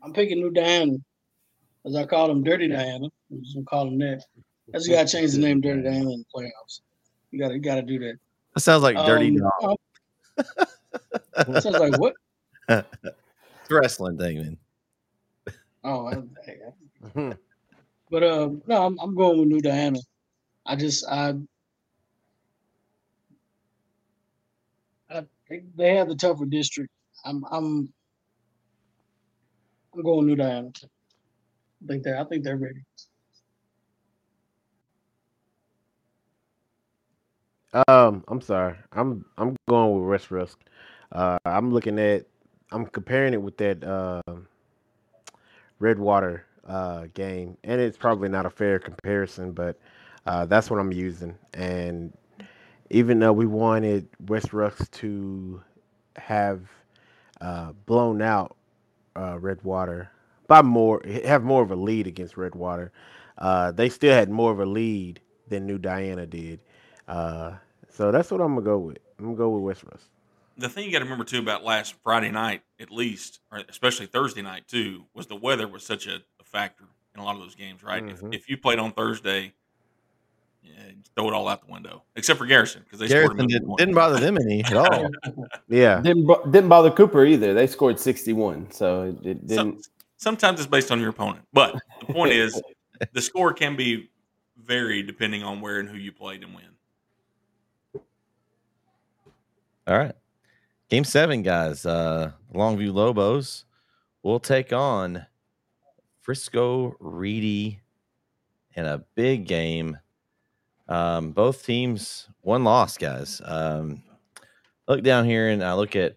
I'm 0.02 0.12
picking 0.12 0.40
New 0.40 0.50
Diana, 0.50 0.94
as 1.86 1.96
I 1.96 2.06
call 2.06 2.30
him 2.30 2.42
Dirty 2.44 2.68
Diana. 2.68 3.08
I'm 3.30 3.42
just 3.42 3.54
gonna 3.54 3.66
call 3.66 3.88
him 3.88 3.98
that. 3.98 4.22
That's 4.68 4.86
you 4.86 4.94
gotta 4.94 5.08
change 5.08 5.32
the 5.32 5.38
name 5.38 5.60
Dirty 5.60 5.82
Diana 5.82 6.10
in 6.12 6.24
the 6.24 6.24
playoffs. 6.34 6.80
You 7.30 7.38
gotta 7.40 7.54
you 7.54 7.60
gotta 7.60 7.82
do 7.82 7.98
that. 8.00 8.14
That 8.54 8.60
sounds 8.60 8.82
like 8.82 8.96
Dirty 8.96 9.38
Um, 9.40 9.50
Dog. 9.60 9.76
uh, 11.36 11.60
sounds 11.60 11.78
like 11.78 11.98
what? 11.98 12.14
It's 13.70 13.74
a 13.74 13.80
wrestling 13.80 14.16
thing, 14.16 14.36
man. 14.38 14.58
Oh, 15.88 16.12
but 18.10 18.22
uh, 18.22 18.50
no, 18.66 18.86
I'm, 18.86 18.98
I'm 19.00 19.14
going 19.14 19.38
with 19.38 19.48
New 19.48 19.62
Diana. 19.62 20.00
I 20.66 20.76
just 20.76 21.06
I, 21.08 21.32
I 25.08 25.24
they 25.76 25.94
have 25.96 26.08
the 26.08 26.14
tougher 26.14 26.44
district. 26.44 26.90
I'm 27.24 27.42
I'm 27.50 27.90
I'm 29.94 30.02
going 30.02 30.26
New 30.26 30.36
Diana. 30.36 30.72
I 30.84 31.86
think 31.86 32.02
they 32.02 32.12
I 32.12 32.24
think 32.24 32.44
they're 32.44 32.58
ready. 32.58 32.84
Um, 37.88 38.24
I'm 38.28 38.42
sorry. 38.42 38.76
I'm 38.92 39.24
I'm 39.38 39.56
going 39.70 39.98
with 39.98 40.10
West 40.10 40.30
Rusk. 40.30 40.58
Uh, 41.12 41.38
I'm 41.46 41.72
looking 41.72 41.98
at. 41.98 42.26
I'm 42.72 42.84
comparing 42.84 43.32
it 43.32 43.40
with 43.40 43.56
that 43.56 43.82
uh, 43.82 44.20
Redwater 45.78 46.44
uh, 46.66 47.06
game, 47.14 47.56
and 47.64 47.80
it's 47.80 47.96
probably 47.96 48.28
not 48.28 48.46
a 48.46 48.50
fair 48.50 48.78
comparison, 48.78 49.52
but 49.52 49.78
uh, 50.26 50.46
that's 50.46 50.70
what 50.70 50.78
I'm 50.78 50.92
using. 50.92 51.36
And 51.54 52.12
even 52.90 53.18
though 53.18 53.32
we 53.32 53.46
wanted 53.46 54.08
West 54.26 54.52
Rusk 54.52 54.90
to 54.92 55.62
have 56.16 56.62
uh, 57.40 57.72
blown 57.86 58.22
out 58.22 58.56
uh, 59.16 59.38
Redwater 59.38 60.10
by 60.46 60.62
more, 60.62 61.02
have 61.24 61.42
more 61.44 61.62
of 61.62 61.70
a 61.70 61.76
lead 61.76 62.06
against 62.06 62.36
Redwater, 62.36 62.92
uh, 63.38 63.72
they 63.72 63.88
still 63.88 64.14
had 64.14 64.30
more 64.30 64.50
of 64.50 64.60
a 64.60 64.66
lead 64.66 65.20
than 65.48 65.66
New 65.66 65.78
Diana 65.78 66.26
did. 66.26 66.60
Uh, 67.06 67.52
so 67.88 68.10
that's 68.10 68.30
what 68.30 68.40
I'm 68.40 68.54
gonna 68.54 68.64
go 68.64 68.78
with. 68.78 68.98
I'm 69.18 69.26
gonna 69.26 69.36
go 69.36 69.50
with 69.50 69.62
West 69.62 69.84
Rusk. 69.84 70.08
The 70.58 70.68
thing 70.68 70.84
you 70.84 70.92
got 70.92 70.98
to 70.98 71.04
remember 71.04 71.24
too 71.24 71.38
about 71.38 71.64
last 71.64 71.94
Friday 72.02 72.30
night, 72.30 72.62
at 72.80 72.90
least, 72.90 73.40
or 73.50 73.62
especially 73.68 74.06
Thursday 74.06 74.42
night 74.42 74.66
too, 74.66 75.04
was 75.14 75.26
the 75.26 75.36
weather 75.36 75.68
was 75.68 75.84
such 75.84 76.06
a, 76.06 76.16
a 76.40 76.44
factor 76.44 76.84
in 77.14 77.20
a 77.20 77.24
lot 77.24 77.36
of 77.36 77.40
those 77.40 77.54
games, 77.54 77.82
right? 77.82 78.02
Mhm. 78.02 78.12
If, 78.34 78.42
if 78.42 78.48
you 78.48 78.58
played 78.58 78.78
on 78.78 78.92
Thursday, 78.92 79.52
yeah, 80.62 80.72
throw 81.16 81.28
it 81.28 81.34
all 81.34 81.48
out 81.48 81.64
the 81.64 81.72
window, 81.72 82.02
except 82.16 82.38
for 82.38 82.46
Garrison 82.46 82.82
because 82.82 82.98
they 82.98 83.06
scored 83.06 83.38
Garrison 83.38 83.44
a 83.44 83.48
didn't, 83.48 83.76
didn't 83.76 83.94
bother 83.94 84.18
them 84.18 84.36
any 84.36 84.64
at 84.64 84.76
all. 84.76 85.08
Yeah, 85.68 86.00
Didn't 86.00 86.26
didn't 86.50 86.68
bother 86.68 86.90
Cooper 86.90 87.24
either. 87.24 87.54
They 87.54 87.66
scored 87.66 88.00
61, 88.00 88.72
so 88.72 89.02
it, 89.02 89.26
it 89.26 89.46
didn't. 89.46 89.48
Some, 89.48 89.80
sometimes 90.16 90.58
it's 90.60 90.66
based 90.68 90.90
on 90.90 91.00
your 91.00 91.10
opponent, 91.10 91.46
but 91.52 91.78
the 92.00 92.12
point 92.12 92.32
is, 92.32 92.60
the 93.12 93.22
score 93.22 93.52
can 93.52 93.76
be 93.76 94.10
varied 94.56 95.06
depending 95.06 95.44
on 95.44 95.60
where 95.60 95.78
and 95.78 95.88
who 95.88 95.96
you 95.96 96.10
played 96.10 96.42
and 96.42 96.52
when. 96.54 96.64
All 99.86 99.96
right. 99.96 100.14
Game 100.88 101.04
seven, 101.04 101.42
guys. 101.42 101.84
Uh 101.84 102.32
Longview 102.54 102.92
Lobos 102.92 103.64
will 104.22 104.40
take 104.40 104.72
on 104.72 105.26
Frisco 106.20 106.96
Reedy 106.98 107.80
in 108.74 108.84
a 108.84 109.04
big 109.14 109.46
game. 109.46 109.98
Um, 110.88 111.32
both 111.32 111.64
teams 111.64 112.28
one 112.40 112.64
loss, 112.64 112.96
guys. 112.96 113.42
Um, 113.44 114.02
look 114.86 115.02
down 115.02 115.26
here 115.26 115.50
and 115.50 115.62
I 115.62 115.74
look 115.74 115.94
at 115.96 116.16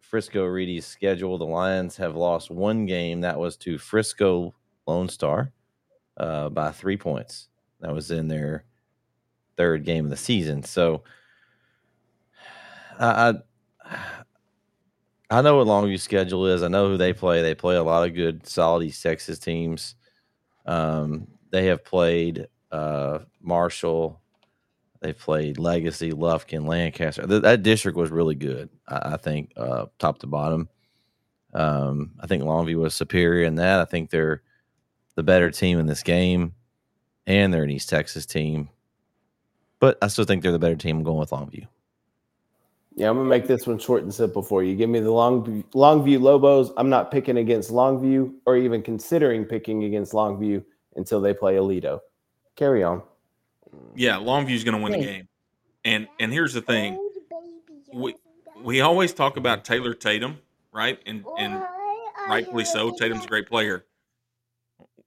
Frisco 0.00 0.44
Reedy's 0.44 0.86
schedule. 0.86 1.38
The 1.38 1.46
Lions 1.46 1.96
have 1.96 2.14
lost 2.14 2.50
one 2.50 2.86
game. 2.86 3.22
That 3.22 3.38
was 3.38 3.56
to 3.58 3.78
Frisco 3.78 4.54
Lone 4.86 5.08
Star 5.08 5.52
uh, 6.16 6.48
by 6.48 6.70
three 6.70 6.96
points. 6.96 7.48
That 7.80 7.92
was 7.92 8.10
in 8.10 8.28
their 8.28 8.64
third 9.56 9.84
game 9.84 10.04
of 10.04 10.10
the 10.10 10.16
season. 10.16 10.62
So 10.62 11.02
I 13.00 13.34
I 15.32 15.40
know 15.40 15.56
what 15.56 15.66
Longview's 15.66 16.02
schedule 16.02 16.46
is. 16.46 16.62
I 16.62 16.68
know 16.68 16.88
who 16.88 16.98
they 16.98 17.12
play. 17.14 17.40
They 17.40 17.54
play 17.54 17.76
a 17.76 17.82
lot 17.82 18.06
of 18.06 18.14
good, 18.14 18.46
solid 18.46 18.84
East 18.84 19.02
Texas 19.02 19.38
teams. 19.38 19.94
Um, 20.66 21.26
they 21.50 21.66
have 21.66 21.84
played 21.84 22.48
uh, 22.70 23.20
Marshall. 23.40 24.20
They 25.00 25.14
played 25.14 25.58
Legacy, 25.58 26.12
Lufkin, 26.12 26.66
Lancaster. 26.66 27.26
Th- 27.26 27.42
that 27.42 27.62
district 27.62 27.96
was 27.96 28.10
really 28.10 28.34
good. 28.34 28.68
I, 28.86 29.14
I 29.14 29.16
think 29.16 29.52
uh, 29.56 29.86
top 29.98 30.18
to 30.18 30.26
bottom. 30.26 30.68
Um, 31.54 32.12
I 32.20 32.26
think 32.26 32.42
Longview 32.42 32.76
was 32.76 32.94
superior 32.94 33.46
in 33.46 33.56
that. 33.56 33.80
I 33.80 33.84
think 33.86 34.10
they're 34.10 34.42
the 35.14 35.22
better 35.22 35.50
team 35.50 35.78
in 35.78 35.86
this 35.86 36.02
game, 36.02 36.54
and 37.26 37.52
they're 37.52 37.64
an 37.64 37.70
East 37.70 37.88
Texas 37.88 38.26
team. 38.26 38.68
But 39.80 39.98
I 40.02 40.08
still 40.08 40.24
think 40.24 40.42
they're 40.42 40.52
the 40.52 40.58
better 40.58 40.76
team. 40.76 40.98
I'm 40.98 41.04
going 41.04 41.18
with 41.18 41.30
Longview. 41.30 41.66
Yeah, 42.94 43.08
I'm 43.08 43.16
gonna 43.16 43.28
make 43.28 43.46
this 43.46 43.66
one 43.66 43.78
short 43.78 44.02
and 44.02 44.12
simple 44.12 44.42
for 44.42 44.62
you. 44.62 44.76
Give 44.76 44.90
me 44.90 45.00
the 45.00 45.10
long 45.10 45.64
Longview 45.74 46.20
Lobos. 46.20 46.72
I'm 46.76 46.90
not 46.90 47.10
picking 47.10 47.38
against 47.38 47.70
Longview 47.70 48.34
or 48.44 48.56
even 48.56 48.82
considering 48.82 49.44
picking 49.44 49.84
against 49.84 50.12
Longview 50.12 50.62
until 50.96 51.20
they 51.20 51.32
play 51.32 51.56
Aledo. 51.56 52.00
Carry 52.56 52.82
on. 52.82 53.02
Yeah, 53.94 54.16
Longview's 54.16 54.64
going 54.64 54.76
to 54.76 54.82
win 54.82 54.92
the 54.92 55.04
game. 55.04 55.28
And 55.84 56.06
and 56.20 56.32
here's 56.32 56.52
the 56.52 56.60
thing. 56.60 56.98
We 57.92 58.14
we 58.62 58.80
always 58.82 59.12
talk 59.12 59.36
about 59.36 59.64
Taylor 59.64 59.94
Tatum, 59.94 60.38
right? 60.70 60.98
And 61.06 61.24
and 61.38 61.62
rightfully 62.28 62.64
so. 62.64 62.90
Tatum's 62.90 63.24
a 63.24 63.28
great 63.28 63.48
player. 63.48 63.84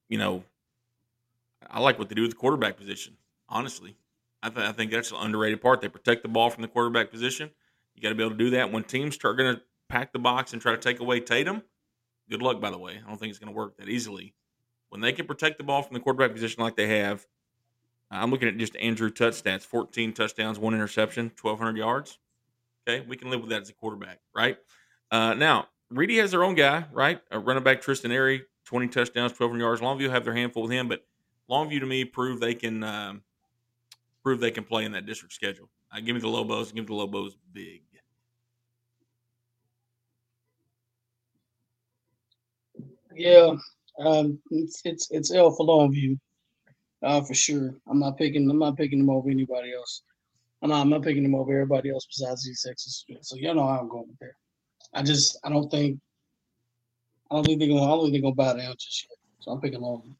You 0.09 0.17
know, 0.17 0.43
I 1.69 1.79
like 1.79 1.97
what 1.99 2.09
they 2.09 2.15
do 2.15 2.23
with 2.23 2.31
the 2.31 2.37
quarterback 2.37 2.77
position. 2.77 3.15
Honestly, 3.47 3.95
I, 4.43 4.49
th- 4.49 4.67
I 4.67 4.71
think 4.71 4.91
that's 4.91 5.11
an 5.11 5.17
underrated 5.19 5.61
part. 5.61 5.81
They 5.81 5.87
protect 5.87 6.23
the 6.23 6.29
ball 6.29 6.49
from 6.49 6.61
the 6.61 6.67
quarterback 6.67 7.11
position. 7.11 7.51
You 7.95 8.01
got 8.01 8.09
to 8.09 8.15
be 8.15 8.23
able 8.23 8.31
to 8.31 8.37
do 8.37 8.49
that 8.51 8.71
when 8.71 8.83
teams 8.83 9.15
start 9.15 9.37
going 9.37 9.55
to 9.55 9.61
pack 9.89 10.11
the 10.13 10.19
box 10.19 10.53
and 10.53 10.61
try 10.61 10.71
to 10.71 10.77
take 10.77 10.99
away 10.99 11.19
Tatum. 11.19 11.63
Good 12.29 12.41
luck, 12.41 12.59
by 12.59 12.71
the 12.71 12.77
way. 12.77 12.99
I 13.03 13.07
don't 13.07 13.19
think 13.19 13.29
it's 13.29 13.39
going 13.39 13.53
to 13.53 13.57
work 13.57 13.77
that 13.77 13.87
easily. 13.87 14.33
When 14.89 15.01
they 15.01 15.13
can 15.13 15.27
protect 15.27 15.57
the 15.57 15.63
ball 15.63 15.81
from 15.81 15.93
the 15.93 15.99
quarterback 15.99 16.33
position 16.33 16.63
like 16.63 16.75
they 16.75 16.99
have, 16.99 17.25
I'm 18.11 18.31
looking 18.31 18.47
at 18.47 18.57
just 18.57 18.75
Andrew 18.77 19.09
touch 19.09 19.43
stats 19.43 19.63
14 19.63 20.13
touchdowns, 20.13 20.59
one 20.59 20.73
interception, 20.73 21.31
1,200 21.41 21.77
yards. 21.77 22.19
Okay, 22.87 23.05
we 23.07 23.17
can 23.17 23.29
live 23.29 23.41
with 23.41 23.49
that 23.49 23.63
as 23.63 23.69
a 23.69 23.73
quarterback, 23.73 24.19
right? 24.35 24.57
Uh, 25.11 25.33
now, 25.33 25.67
Reedy 25.89 26.17
has 26.17 26.31
their 26.31 26.43
own 26.43 26.55
guy, 26.55 26.85
right? 26.91 27.19
A 27.31 27.39
running 27.39 27.63
back, 27.63 27.81
Tristan 27.81 28.11
Airy, 28.11 28.43
20 28.65 28.87
touchdowns, 28.87 29.31
1,200 29.31 29.59
yards. 29.59 29.81
Longview 29.81 30.09
have 30.11 30.23
their 30.23 30.35
handful 30.35 30.63
with 30.63 30.71
him, 30.71 30.87
but 30.87 31.05
Longview 31.49 31.79
to 31.79 31.85
me 31.85 32.05
prove 32.05 32.39
they 32.39 32.53
can 32.53 32.83
um, 32.83 33.23
prove 34.23 34.39
they 34.39 34.51
can 34.51 34.63
play 34.63 34.85
in 34.85 34.91
that 34.93 35.05
district 35.05 35.33
schedule. 35.33 35.69
Uh, 35.91 35.99
give 36.01 36.15
me 36.15 36.21
the 36.21 36.27
Lobos. 36.27 36.71
Give 36.71 36.83
me 36.83 36.87
the 36.87 36.93
Lobos 36.93 37.35
big. 37.53 37.81
Yeah, 43.15 43.53
um, 43.99 44.39
it's 44.51 44.81
it's 44.83 45.07
it's 45.11 45.33
L 45.33 45.51
for 45.51 45.65
Longview, 45.65 46.19
uh, 47.03 47.21
for 47.21 47.33
sure. 47.33 47.73
I'm 47.87 47.99
not 47.99 48.17
picking. 48.17 48.49
I'm 48.49 48.59
not 48.59 48.77
picking 48.77 48.99
them 48.99 49.09
over 49.09 49.29
anybody 49.29 49.73
else. 49.73 50.03
I'm 50.61 50.69
not. 50.69 50.81
I'm 50.81 50.89
not 50.89 51.03
picking 51.03 51.23
them 51.23 51.35
over 51.35 51.53
everybody 51.53 51.91
else 51.91 52.05
besides 52.05 52.47
East 52.49 52.65
Texas. 52.67 53.05
So 53.21 53.37
you 53.37 53.53
know 53.53 53.67
how 53.67 53.79
I'm 53.79 53.89
going 53.89 54.17
there. 54.19 54.35
I 54.93 55.03
just. 55.03 55.39
I 55.45 55.49
don't 55.49 55.69
think. 55.71 55.99
I 57.31 57.35
don't 57.35 57.45
think 57.45 57.59
they're 57.59 57.69
gonna. 57.69 57.83
I 57.83 57.87
don't 57.87 58.01
think 58.01 58.13
they're 58.13 58.21
gonna 58.21 58.35
bow 58.35 58.53
down 58.53 58.75
just 58.77 59.03
yet. 59.09 59.17
So 59.39 59.51
I'm 59.51 59.61
picking 59.61 59.79
Longview. 59.79 60.15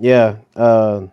Yeah. 0.00 0.36
Uh, 0.54 1.08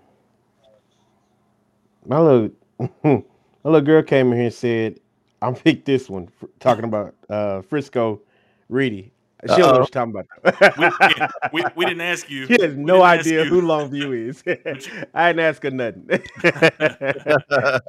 my 2.05 2.19
little 2.19 2.49
my 3.03 3.23
little 3.63 3.81
girl 3.81 4.03
came 4.03 4.27
in 4.31 4.33
here 4.37 4.45
and 4.45 4.53
said, 4.53 4.99
"I'm 5.41 5.55
pick 5.55 5.85
this 5.85 6.09
one." 6.09 6.27
fr- 6.27 6.45
Talking 6.59 6.85
about 6.85 7.15
uh, 7.29 7.61
Frisco, 7.61 8.21
Reedy. 8.69 9.11
She 9.53 9.61
don't 9.61 9.71
know 9.73 9.79
what 9.79 9.83
she's 9.85 9.91
talking 9.91 10.13
about. 10.15 10.77
we, 11.51 11.61
we, 11.61 11.65
we 11.75 11.85
didn't 11.85 12.01
ask 12.01 12.29
you. 12.29 12.47
She 12.47 12.57
has 12.61 12.75
We 12.83 12.83
no 12.83 13.01
idea 13.03 13.45
who 13.45 13.61
Longview 13.61 14.29
is. 14.29 14.43
I 15.13 15.33
didn't 15.33 15.45
ask 15.45 15.61
her 15.63 15.71
nothing. 15.71 16.09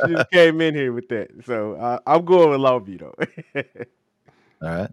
she 0.05 0.13
just 0.13 0.31
came 0.31 0.61
in 0.61 0.75
here 0.75 0.93
with 0.93 1.09
that. 1.09 1.31
So 1.47 1.75
uh, 1.75 1.99
I'm 2.07 2.25
going 2.25 2.51
with 2.51 2.61
Longview 2.61 2.99
though. 3.01 3.15
All 4.63 4.69
right. 4.69 4.91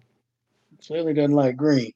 Clearly 0.85 1.13
doesn't 1.13 1.33
like 1.33 1.55
green. 1.57 1.91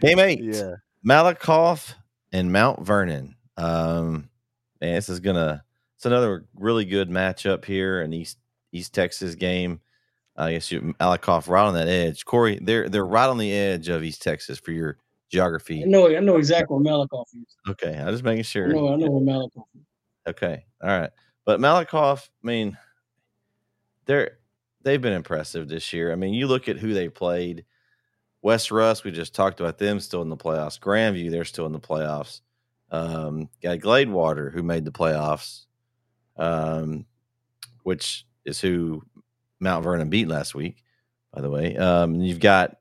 Game 0.00 0.18
eight. 0.18 0.44
yeah. 0.44 0.76
Malakoff 1.06 1.94
and 2.32 2.52
Mount 2.52 2.84
Vernon. 2.84 3.36
Um, 3.58 4.30
man, 4.80 4.94
this 4.94 5.08
is 5.08 5.20
gonna. 5.20 5.64
It's 5.96 6.06
another 6.06 6.46
really 6.54 6.84
good 6.84 7.10
matchup 7.10 7.64
here 7.64 8.00
in 8.00 8.12
East 8.12 8.38
East 8.72 8.94
Texas 8.94 9.34
game. 9.34 9.80
I 10.36 10.52
guess 10.52 10.70
you 10.70 10.94
Malakoff 11.00 11.48
right 11.48 11.66
on 11.66 11.74
that 11.74 11.88
edge. 11.88 12.24
Corey, 12.24 12.58
they're 12.62 12.88
they're 12.88 13.04
right 13.04 13.28
on 13.28 13.38
the 13.38 13.52
edge 13.52 13.88
of 13.88 14.04
East 14.04 14.22
Texas 14.22 14.58
for 14.58 14.70
your 14.70 14.96
geography. 15.30 15.82
I 15.82 15.86
know. 15.86 16.08
I 16.08 16.20
know 16.20 16.36
exactly 16.36 16.76
where 16.76 16.84
Malakoff 16.84 17.26
is. 17.34 17.56
Okay, 17.68 17.98
I'm 17.98 18.12
just 18.12 18.22
making 18.22 18.44
sure. 18.44 18.68
know. 18.68 18.92
I 18.92 18.96
know 18.96 19.10
where 19.10 19.22
Malakoff 19.22 19.66
is. 19.74 19.82
Okay, 20.28 20.64
all 20.82 20.88
right. 20.88 21.10
But 21.44 21.58
Malakoff, 21.58 22.28
I 22.44 22.46
mean, 22.46 22.78
they're 24.04 24.38
they've 24.82 25.02
been 25.02 25.12
impressive 25.12 25.68
this 25.68 25.92
year. 25.92 26.12
I 26.12 26.14
mean, 26.14 26.34
you 26.34 26.46
look 26.46 26.68
at 26.68 26.78
who 26.78 26.94
they 26.94 27.08
played. 27.08 27.64
West 28.40 28.70
Rusk, 28.70 29.04
we 29.04 29.10
just 29.10 29.34
talked 29.34 29.58
about 29.58 29.78
them 29.78 29.98
still 29.98 30.22
in 30.22 30.28
the 30.28 30.36
playoffs. 30.36 30.78
Grandview, 30.78 31.28
they're 31.28 31.44
still 31.44 31.66
in 31.66 31.72
the 31.72 31.80
playoffs. 31.80 32.40
Um, 32.90 33.48
got 33.62 33.78
Gladewater, 33.78 34.52
who 34.52 34.62
made 34.62 34.84
the 34.84 34.92
playoffs, 34.92 35.66
um, 36.36 37.04
which 37.82 38.26
is 38.44 38.60
who 38.60 39.02
Mount 39.60 39.84
Vernon 39.84 40.08
beat 40.08 40.28
last 40.28 40.54
week, 40.54 40.82
by 41.32 41.40
the 41.42 41.50
way. 41.50 41.76
Um, 41.76 42.16
you've 42.20 42.40
got, 42.40 42.76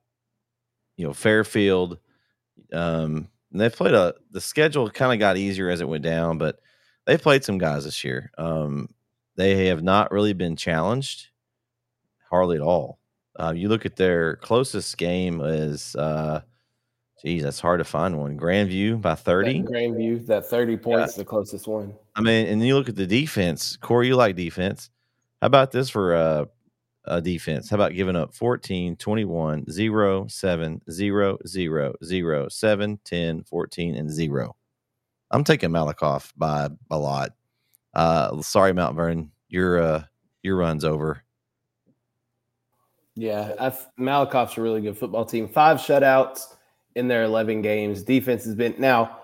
you 0.95 1.05
know, 1.05 1.14
Fairfield. 1.14 1.99
Um, 2.72 3.28
and 3.51 3.62
they've 3.62 3.76
played 3.76 3.93
a 3.93 4.14
the 4.32 4.41
schedule 4.41 4.89
kind 4.89 5.14
of 5.14 5.20
got 5.20 5.38
easier 5.38 5.70
as 5.70 5.82
it 5.82 5.88
went 5.88 6.03
down, 6.03 6.38
but 6.38 6.60
they've 7.05 7.22
played 7.22 7.43
some 7.43 7.58
guys 7.58 7.86
this 7.86 8.03
year. 8.03 8.32
Um, 8.38 8.89
they 9.36 9.68
have 9.68 9.84
not 9.84 10.12
really 10.12 10.34
been 10.34 10.55
challenged 10.55 11.28
hardly 12.30 12.58
at 12.58 12.62
all. 12.62 12.99
Uh, 13.39 13.53
you 13.55 13.70
look 13.70 13.86
at 13.86 13.95
their 13.95 14.36
closest 14.38 14.97
game 14.97 15.41
is, 15.41 15.95
uh, 15.95 16.41
geez, 17.22 17.43
that's 17.43 17.59
hard 17.59 17.80
to 17.80 17.84
find 17.84 18.18
one. 18.18 18.38
Grandview 18.38 19.01
by 19.01 19.11
That 19.11 19.20
30. 19.20 19.63
Grandview, 19.63 20.26
that 20.28 20.45
30 20.45 20.78
points, 20.78 21.15
the 21.15 21.26
closest 21.26 21.68
one. 21.68 21.93
I 22.15 22.22
mean, 22.22 22.47
and 22.47 22.65
you 22.65 22.76
look 22.76 22.89
at 22.89 22.95
the 22.95 23.07
defense. 23.07 23.78
Corey, 23.78 24.07
you 24.07 24.15
like 24.15 24.36
defense. 24.36 24.89
How 25.41 25.47
about 25.47 25.72
this 25.72 25.89
for 25.89 26.15
uh, 26.15 26.45
a 27.05 27.22
defense? 27.22 27.70
How 27.70 27.76
about 27.76 27.93
giving 27.93 28.15
up 28.15 28.34
14, 28.34 28.95
21, 28.95 29.70
0, 29.70 30.28
7, 30.28 30.82
0, 30.89 31.38
0, 31.47 31.93
0, 32.03 32.47
7, 32.49 32.99
10, 33.03 33.43
14, 33.43 33.95
and 33.95 34.11
0? 34.11 34.55
I'm 35.32 35.43
taking 35.43 35.70
Malakoff 35.70 36.32
by 36.38 36.70
a 36.89 36.97
lot. 36.97 37.34
Uh, 37.93 38.41
sorry, 38.41 38.74
Mount 38.74 38.95
Vernon. 38.95 39.32
Your 39.49 39.82
uh, 39.82 40.03
your 40.43 40.57
run's 40.57 40.84
over. 40.84 41.24
Yeah, 43.15 43.53
I've, 43.59 43.88
Malakoff's 43.99 44.57
a 44.57 44.61
really 44.61 44.82
good 44.82 44.97
football 44.97 45.26
team. 45.26 45.47
Five 45.47 45.78
shutouts 45.78 46.57
in 46.98 47.08
their 47.08 47.24
11 47.24 47.62
games. 47.62 48.04
Defense 48.04 48.43
has 48.43 48.56
been 48.56 48.76
now. 48.78 49.20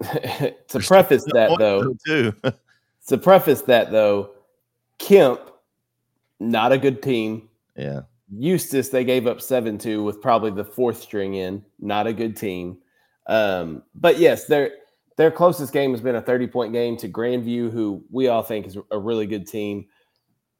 to 0.00 0.80
preface 0.80 1.24
that 1.32 1.56
though, 1.58 1.94
too. 2.06 2.32
to 3.08 3.18
preface 3.18 3.62
that 3.62 3.90
though, 3.90 4.30
Kemp, 4.98 5.40
not 6.40 6.72
a 6.72 6.78
good 6.78 7.02
team. 7.02 7.48
yeah. 7.76 8.02
Eustace, 8.36 8.88
they 8.88 9.04
gave 9.04 9.26
up 9.26 9.40
7 9.40 9.78
2 9.78 10.02
with 10.02 10.20
probably 10.20 10.50
the 10.50 10.64
fourth 10.64 11.00
string 11.00 11.34
in. 11.34 11.64
Not 11.78 12.06
a 12.06 12.12
good 12.12 12.36
team. 12.36 12.78
Um, 13.26 13.82
but 13.94 14.18
yes, 14.18 14.46
their 14.46 14.72
their 15.16 15.30
closest 15.30 15.72
game 15.72 15.92
has 15.92 16.00
been 16.00 16.16
a 16.16 16.22
30 16.22 16.46
point 16.48 16.72
game 16.72 16.96
to 16.98 17.08
Grandview, 17.08 17.70
who 17.70 18.02
we 18.10 18.28
all 18.28 18.42
think 18.42 18.66
is 18.66 18.76
a 18.90 18.98
really 18.98 19.26
good 19.26 19.46
team. 19.46 19.86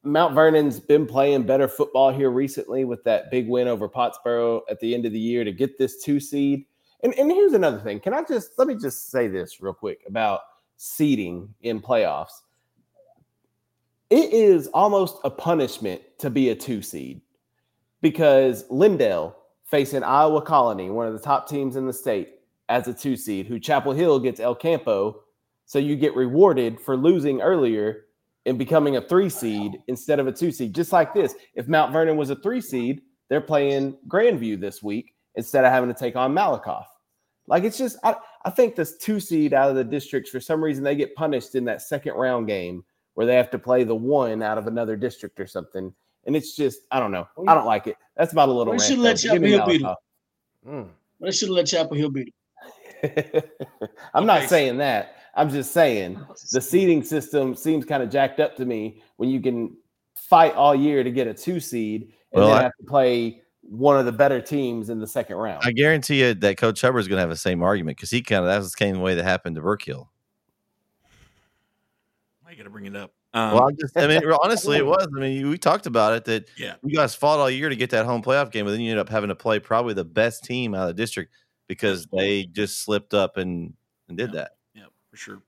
Mount 0.05 0.35
Vernon's 0.35 0.79
been 0.79 1.07
playing 1.07 1.43
better 1.43 1.67
football 1.67 2.11
here 2.11 2.29
recently 2.29 2.85
with 2.85 3.03
that 3.05 3.31
big 3.31 3.49
win 3.49 3.67
over 3.67 3.89
Pottsboro 3.89 4.61
at 4.69 4.79
the 4.79 4.93
end 4.93 5.05
of 5.05 5.11
the 5.11 5.19
year 5.19 5.43
to 5.43 5.51
get 5.51 5.77
this 5.77 6.03
two 6.03 6.19
seed. 6.19 6.65
And, 7.03 7.13
and 7.15 7.31
here's 7.31 7.53
another 7.53 7.79
thing. 7.79 7.99
Can 7.99 8.13
I 8.13 8.23
just 8.23 8.51
let 8.57 8.67
me 8.67 8.75
just 8.75 9.09
say 9.09 9.27
this 9.27 9.61
real 9.61 9.73
quick 9.73 10.01
about 10.07 10.41
seeding 10.77 11.53
in 11.61 11.81
playoffs? 11.81 12.41
It 14.11 14.31
is 14.31 14.67
almost 14.67 15.17
a 15.23 15.29
punishment 15.31 16.01
to 16.19 16.29
be 16.29 16.49
a 16.49 16.55
two 16.55 16.83
seed 16.83 17.21
because 18.01 18.65
Lindale 18.65 19.33
facing 19.65 20.03
Iowa 20.03 20.41
Colony, 20.43 20.91
one 20.91 21.07
of 21.07 21.13
the 21.13 21.19
top 21.19 21.49
teams 21.49 21.75
in 21.75 21.87
the 21.87 21.93
state, 21.93 22.35
as 22.69 22.87
a 22.87 22.93
two 22.93 23.15
seed, 23.15 23.47
who 23.47 23.59
Chapel 23.59 23.93
Hill 23.93 24.19
gets 24.19 24.39
El 24.39 24.55
Campo. 24.55 25.23
So 25.65 25.79
you 25.79 25.95
get 25.95 26.15
rewarded 26.15 26.79
for 26.79 26.95
losing 26.95 27.41
earlier 27.41 28.04
and 28.45 28.57
becoming 28.57 28.97
a 28.97 29.01
three 29.01 29.29
seed 29.29 29.81
instead 29.87 30.19
of 30.19 30.27
a 30.27 30.31
two 30.31 30.51
seed. 30.51 30.73
Just 30.73 30.91
like 30.91 31.13
this, 31.13 31.35
if 31.55 31.67
Mount 31.67 31.91
Vernon 31.91 32.17
was 32.17 32.29
a 32.29 32.35
three 32.35 32.61
seed, 32.61 33.01
they're 33.29 33.41
playing 33.41 33.97
Grandview 34.07 34.59
this 34.59 34.83
week 34.83 35.15
instead 35.35 35.65
of 35.65 35.71
having 35.71 35.89
to 35.89 35.99
take 35.99 36.15
on 36.15 36.33
Malakoff. 36.33 36.85
Like 37.47 37.63
it's 37.63 37.77
just, 37.77 37.97
I, 38.03 38.15
I 38.43 38.49
think 38.49 38.75
this 38.75 38.97
two 38.97 39.19
seed 39.19 39.53
out 39.53 39.69
of 39.69 39.75
the 39.75 39.83
districts, 39.83 40.29
for 40.29 40.39
some 40.39 40.63
reason, 40.63 40.83
they 40.83 40.95
get 40.95 41.15
punished 41.15 41.55
in 41.55 41.65
that 41.65 41.81
second 41.81 42.13
round 42.13 42.47
game 42.47 42.83
where 43.13 43.25
they 43.25 43.35
have 43.35 43.51
to 43.51 43.59
play 43.59 43.83
the 43.83 43.95
one 43.95 44.41
out 44.41 44.57
of 44.57 44.67
another 44.67 44.95
district 44.95 45.39
or 45.39 45.47
something. 45.47 45.93
And 46.25 46.35
it's 46.35 46.55
just, 46.55 46.81
I 46.91 46.99
don't 46.99 47.11
know. 47.11 47.27
I 47.47 47.53
don't 47.53 47.65
like 47.65 47.87
it. 47.87 47.97
That's 48.17 48.31
about 48.31 48.49
a 48.49 48.51
little. 48.51 48.73
We 48.73 48.79
should 48.79 48.97
let 48.97 49.17
Chapel 49.17 49.45
Hill 49.45 49.65
beat 49.65 49.81
'em. 49.81 49.87
Malakoff. 49.87 49.95
Mm. 50.67 50.89
They 51.21 51.31
should 51.31 51.49
let 51.49 51.67
Chapel 51.67 51.95
Hill 51.95 52.09
beat 52.09 52.33
I'm 54.13 54.25
not 54.25 54.49
saying 54.49 54.77
that. 54.77 55.15
I'm 55.35 55.49
just 55.49 55.71
saying 55.71 56.19
the 56.51 56.61
seeding 56.61 57.03
system 57.03 57.55
seems 57.55 57.85
kind 57.85 58.01
of 58.01 58.09
jacked 58.09 58.39
up 58.39 58.55
to 58.57 58.65
me 58.65 59.01
when 59.17 59.29
you 59.29 59.41
can 59.41 59.75
fight 60.15 60.53
all 60.53 60.73
year 60.73 61.03
to 61.03 61.11
get 61.11 61.27
a 61.27 61.33
two 61.33 61.59
seed 61.59 62.13
and 62.31 62.41
Well, 62.41 62.47
then 62.49 62.57
I- 62.57 62.63
have 62.63 62.77
to 62.79 62.85
play 62.85 63.41
one 63.61 63.97
of 63.97 64.05
the 64.05 64.11
better 64.11 64.39
teams 64.39 64.89
in 64.89 64.99
the 64.99 65.07
second 65.07 65.37
round. 65.37 65.63
I 65.65 65.71
guarantee 65.71 66.21
you 66.21 66.35
that 66.35 66.57
Coach 66.57 66.81
Hubbard 66.81 67.01
is 67.01 67.07
going 67.07 67.17
to 67.17 67.21
have 67.21 67.29
the 67.29 67.35
same 67.35 67.63
argument 67.63 67.97
because 67.97 68.11
he 68.11 68.21
kind 68.21 68.41
of 68.41 68.47
that 68.47 68.57
was 68.57 68.71
the 68.71 68.77
same 68.77 69.01
way 69.01 69.15
that 69.15 69.23
happened 69.23 69.55
to 69.55 69.61
Burkill. 69.61 70.11
Why 72.41 72.51
you 72.51 72.57
got 72.57 72.63
to 72.63 72.69
bring 72.69 72.85
it 72.85 72.95
up? 72.95 73.11
Um, 73.33 73.53
well, 73.53 73.67
I'm 73.67 73.75
just, 73.75 73.97
I 73.97 74.07
mean, 74.07 74.21
honestly, 74.43 74.77
it 74.77 74.85
was. 74.85 75.07
I 75.13 75.19
mean, 75.19 75.49
we 75.49 75.57
talked 75.57 75.87
about 75.87 76.13
it 76.13 76.25
that 76.25 76.47
yeah, 76.57 76.75
you 76.83 76.95
guys 76.95 77.15
fought 77.15 77.39
all 77.39 77.49
year 77.49 77.67
to 77.67 77.75
get 77.75 77.89
that 77.89 78.05
home 78.05 78.21
playoff 78.21 78.51
game, 78.51 78.65
but 78.65 78.71
then 78.71 78.79
you 78.79 78.91
ended 78.91 79.01
up 79.01 79.09
having 79.09 79.27
to 79.29 79.35
play 79.35 79.59
probably 79.59 79.93
the 79.93 80.05
best 80.05 80.43
team 80.45 80.73
out 80.73 80.83
of 80.83 80.95
the 80.95 81.01
district 81.01 81.33
because 81.67 82.07
they 82.13 82.45
just 82.45 82.81
slipped 82.83 83.13
up 83.13 83.37
and, 83.37 83.73
and 84.07 84.17
did 84.17 84.31
that. 84.33 84.51
For 85.15 85.21
sure. 85.21 85.41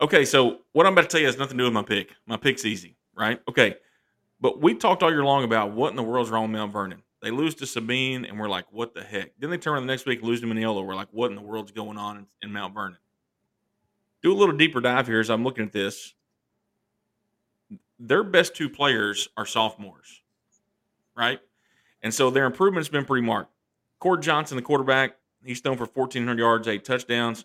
Okay, 0.00 0.24
so 0.24 0.62
what 0.72 0.86
I'm 0.86 0.92
about 0.92 1.02
to 1.02 1.08
tell 1.08 1.20
you 1.20 1.26
has 1.26 1.38
nothing 1.38 1.56
to 1.56 1.62
do 1.62 1.66
with 1.66 1.72
my 1.72 1.84
pick. 1.84 2.16
My 2.26 2.36
pick's 2.36 2.64
easy, 2.64 2.96
right? 3.14 3.40
Okay. 3.48 3.76
But 4.40 4.60
we 4.60 4.74
talked 4.74 5.04
all 5.04 5.10
year 5.10 5.22
long 5.22 5.44
about 5.44 5.70
what 5.70 5.90
in 5.90 5.96
the 5.96 6.02
world's 6.02 6.30
wrong 6.30 6.42
with 6.42 6.50
Mount 6.50 6.72
Vernon. 6.72 7.00
They 7.22 7.30
lose 7.30 7.54
to 7.56 7.66
Sabine, 7.66 8.24
and 8.24 8.38
we're 8.38 8.48
like, 8.48 8.66
what 8.72 8.92
the 8.92 9.04
heck? 9.04 9.30
Then 9.38 9.50
they 9.50 9.56
turn 9.56 9.74
around 9.74 9.86
the 9.86 9.92
next 9.92 10.04
week, 10.04 10.20
lose 10.20 10.40
to 10.40 10.48
Mineola. 10.48 10.82
We're 10.82 10.96
like, 10.96 11.08
what 11.12 11.30
in 11.30 11.36
the 11.36 11.42
world's 11.42 11.70
going 11.70 11.96
on 11.96 12.16
in, 12.16 12.26
in 12.42 12.52
Mount 12.52 12.74
Vernon? 12.74 12.98
Do 14.20 14.32
a 14.32 14.36
little 14.36 14.56
deeper 14.56 14.80
dive 14.80 15.06
here 15.06 15.20
as 15.20 15.30
I'm 15.30 15.44
looking 15.44 15.64
at 15.64 15.72
this. 15.72 16.14
Their 18.00 18.24
best 18.24 18.56
two 18.56 18.68
players 18.68 19.28
are 19.36 19.46
sophomores, 19.46 20.22
right? 21.16 21.38
And 22.02 22.12
so 22.12 22.30
their 22.30 22.46
improvement's 22.46 22.88
been 22.88 23.04
pretty 23.04 23.24
marked. 23.24 23.52
Cord 24.00 24.22
Johnson, 24.22 24.56
the 24.56 24.62
quarterback, 24.62 25.16
he's 25.44 25.60
thrown 25.60 25.76
for 25.76 25.86
1,400 25.86 26.36
yards, 26.36 26.66
eight 26.66 26.84
touchdowns. 26.84 27.44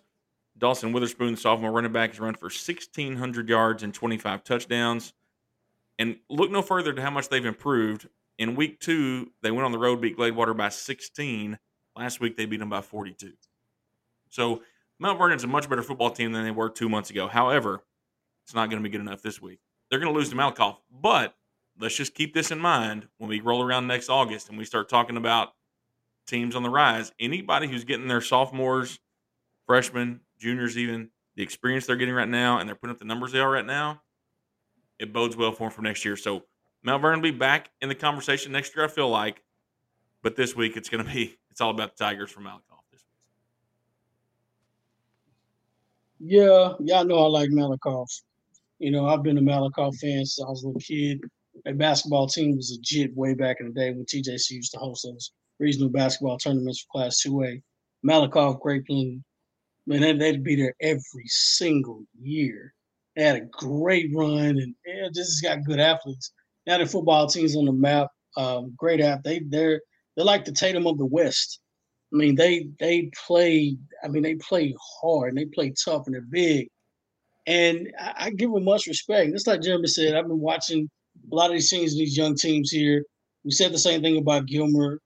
Dawson 0.60 0.92
Witherspoon, 0.92 1.36
sophomore 1.36 1.72
running 1.72 1.92
back, 1.92 2.10
has 2.10 2.20
run 2.20 2.34
for 2.34 2.46
1,600 2.46 3.48
yards 3.48 3.82
and 3.82 3.92
25 3.92 4.44
touchdowns. 4.44 5.14
And 5.98 6.18
look 6.28 6.50
no 6.50 6.62
further 6.62 6.92
to 6.92 7.02
how 7.02 7.10
much 7.10 7.28
they've 7.28 7.44
improved. 7.44 8.08
In 8.38 8.54
week 8.54 8.78
two, 8.78 9.32
they 9.42 9.50
went 9.50 9.64
on 9.64 9.72
the 9.72 9.78
road, 9.78 10.00
beat 10.00 10.16
Gladewater 10.16 10.56
by 10.56 10.68
16. 10.68 11.58
Last 11.96 12.20
week, 12.20 12.36
they 12.36 12.46
beat 12.46 12.60
them 12.60 12.70
by 12.70 12.82
42. 12.82 13.32
So 14.28 14.62
Mount 14.98 15.18
Vernon's 15.18 15.44
a 15.44 15.48
much 15.48 15.68
better 15.68 15.82
football 15.82 16.10
team 16.10 16.32
than 16.32 16.44
they 16.44 16.50
were 16.50 16.68
two 16.68 16.88
months 16.88 17.10
ago. 17.10 17.26
However, 17.26 17.82
it's 18.44 18.54
not 18.54 18.70
going 18.70 18.82
to 18.82 18.88
be 18.88 18.92
good 18.92 19.00
enough 19.00 19.22
this 19.22 19.40
week. 19.40 19.60
They're 19.88 19.98
going 19.98 20.12
to 20.12 20.18
lose 20.18 20.28
to 20.28 20.36
Malakoff. 20.36 20.76
But 20.90 21.34
let's 21.78 21.96
just 21.96 22.14
keep 22.14 22.34
this 22.34 22.50
in 22.50 22.58
mind 22.58 23.08
when 23.18 23.28
we 23.28 23.40
roll 23.40 23.62
around 23.62 23.86
next 23.86 24.08
August 24.08 24.48
and 24.48 24.58
we 24.58 24.64
start 24.64 24.88
talking 24.88 25.16
about 25.16 25.54
teams 26.26 26.54
on 26.54 26.62
the 26.62 26.70
rise. 26.70 27.12
Anybody 27.18 27.66
who's 27.66 27.84
getting 27.84 28.08
their 28.08 28.20
sophomores, 28.20 29.00
freshmen, 29.66 30.20
juniors, 30.40 30.76
even 30.76 31.10
the 31.36 31.42
experience 31.42 31.86
they're 31.86 31.96
getting 31.96 32.14
right 32.14 32.28
now, 32.28 32.58
and 32.58 32.68
they're 32.68 32.76
putting 32.76 32.94
up 32.94 32.98
the 32.98 33.04
numbers 33.04 33.32
they 33.32 33.38
are 33.38 33.50
right 33.50 33.66
now, 33.66 34.02
it 34.98 35.12
bodes 35.12 35.36
well 35.36 35.52
for 35.52 35.64
them 35.64 35.70
for 35.70 35.82
next 35.82 36.04
year. 36.04 36.16
So 36.16 36.42
Mount 36.82 37.02
Vernon 37.02 37.20
will 37.20 37.30
be 37.30 37.38
back 37.38 37.70
in 37.80 37.88
the 37.88 37.94
conversation 37.94 38.52
next 38.52 38.74
year, 38.74 38.84
I 38.84 38.88
feel 38.88 39.08
like. 39.08 39.42
But 40.22 40.36
this 40.36 40.54
week 40.56 40.76
it's 40.76 40.88
going 40.88 41.04
to 41.06 41.10
be, 41.10 41.38
it's 41.50 41.60
all 41.60 41.70
about 41.70 41.96
the 41.96 42.04
Tigers 42.04 42.30
from 42.30 42.44
Malakoff 42.44 42.84
this 42.90 43.02
week. 46.18 46.32
Yeah, 46.32 46.72
y'all 46.80 47.04
know 47.04 47.24
I 47.24 47.28
like 47.28 47.50
Malakoff. 47.50 48.08
You 48.78 48.90
know, 48.90 49.06
I've 49.06 49.22
been 49.22 49.38
a 49.38 49.42
Malakoff 49.42 49.96
fan 49.96 50.24
since 50.24 50.40
I 50.44 50.48
was 50.48 50.62
a 50.62 50.66
little 50.66 50.80
kid. 50.80 51.20
Their 51.64 51.74
basketball 51.74 52.26
team 52.26 52.56
was 52.56 52.72
legit 52.74 53.14
way 53.14 53.34
back 53.34 53.58
in 53.60 53.68
the 53.68 53.72
day 53.72 53.90
when 53.90 54.04
TJC 54.06 54.50
used 54.50 54.72
to 54.72 54.78
host 54.78 55.04
those 55.04 55.32
regional 55.58 55.90
basketball 55.90 56.38
tournaments 56.38 56.80
for 56.82 56.98
Class 56.98 57.22
2A. 57.26 57.62
Malakoff, 58.06 58.60
Grapeland, 58.60 59.22
man, 59.86 60.18
they'd, 60.18 60.44
be 60.44 60.56
there 60.56 60.74
every 60.80 61.26
single 61.26 62.02
year. 62.20 62.72
They 63.16 63.24
had 63.24 63.36
a 63.36 63.46
great 63.50 64.10
run 64.14 64.58
and 64.58 64.74
yeah, 64.86 65.08
just 65.12 65.42
got 65.42 65.64
good 65.64 65.80
athletes. 65.80 66.32
Now 66.66 66.78
the 66.78 66.86
football 66.86 67.26
team's 67.26 67.56
on 67.56 67.64
the 67.64 67.72
map. 67.72 68.08
Um, 68.36 68.72
great 68.76 69.00
app. 69.00 69.22
They 69.24 69.40
they're 69.40 69.80
they're 70.16 70.24
like 70.24 70.44
the 70.44 70.52
Tatum 70.52 70.86
of 70.86 70.98
the 70.98 71.06
West. 71.06 71.60
I 72.12 72.16
mean, 72.16 72.34
they 72.34 72.68
they 72.78 73.10
play. 73.26 73.76
I 74.04 74.08
mean, 74.08 74.22
they 74.22 74.36
play 74.36 74.74
hard 75.02 75.30
and 75.30 75.38
they 75.38 75.46
play 75.46 75.72
tough 75.84 76.04
and 76.06 76.14
they're 76.14 76.22
big. 76.22 76.68
And 77.46 77.92
I, 77.98 78.14
I 78.16 78.30
give 78.30 78.52
them 78.52 78.64
much 78.64 78.86
respect. 78.86 79.32
Just 79.32 79.46
like 79.46 79.62
Jeremy 79.62 79.88
said, 79.88 80.14
I've 80.14 80.28
been 80.28 80.40
watching 80.40 80.88
a 81.30 81.34
lot 81.34 81.46
of 81.46 81.52
these 81.52 81.70
teams, 81.70 81.96
these 81.96 82.16
young 82.16 82.36
teams 82.36 82.70
here. 82.70 83.04
We 83.44 83.50
said 83.50 83.72
the 83.72 83.78
same 83.78 84.02
thing 84.02 84.18
about 84.18 84.46
Gilmer. 84.46 85.00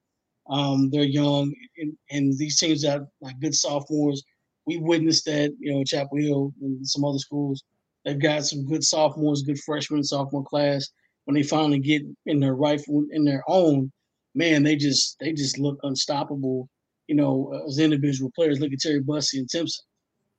Um, 0.48 0.90
they're 0.90 1.04
young, 1.04 1.54
and, 1.78 1.96
and 2.10 2.36
these 2.36 2.58
teams 2.58 2.82
that 2.82 3.00
like 3.20 3.40
good 3.40 3.54
sophomores. 3.54 4.22
We 4.66 4.78
witnessed 4.78 5.26
that, 5.26 5.52
you 5.58 5.72
know, 5.72 5.84
Chapel 5.84 6.18
Hill 6.18 6.52
and 6.62 6.86
some 6.86 7.04
other 7.04 7.18
schools. 7.18 7.62
They've 8.04 8.20
got 8.20 8.44
some 8.44 8.66
good 8.66 8.84
sophomores, 8.84 9.42
good 9.42 9.58
freshman, 9.60 10.04
sophomore 10.04 10.44
class. 10.44 10.88
When 11.24 11.34
they 11.34 11.42
finally 11.42 11.78
get 11.78 12.02
in 12.26 12.40
their 12.40 12.54
rifle 12.54 13.04
in 13.10 13.24
their 13.24 13.42
own, 13.48 13.90
man, 14.34 14.62
they 14.62 14.76
just 14.76 15.16
they 15.20 15.32
just 15.32 15.58
look 15.58 15.78
unstoppable. 15.82 16.68
You 17.08 17.16
know, 17.16 17.62
as 17.66 17.78
individual 17.78 18.30
players. 18.34 18.60
Look 18.60 18.72
at 18.72 18.80
Terry 18.80 19.00
Bussey 19.00 19.38
and 19.38 19.48
Timpson. 19.48 19.84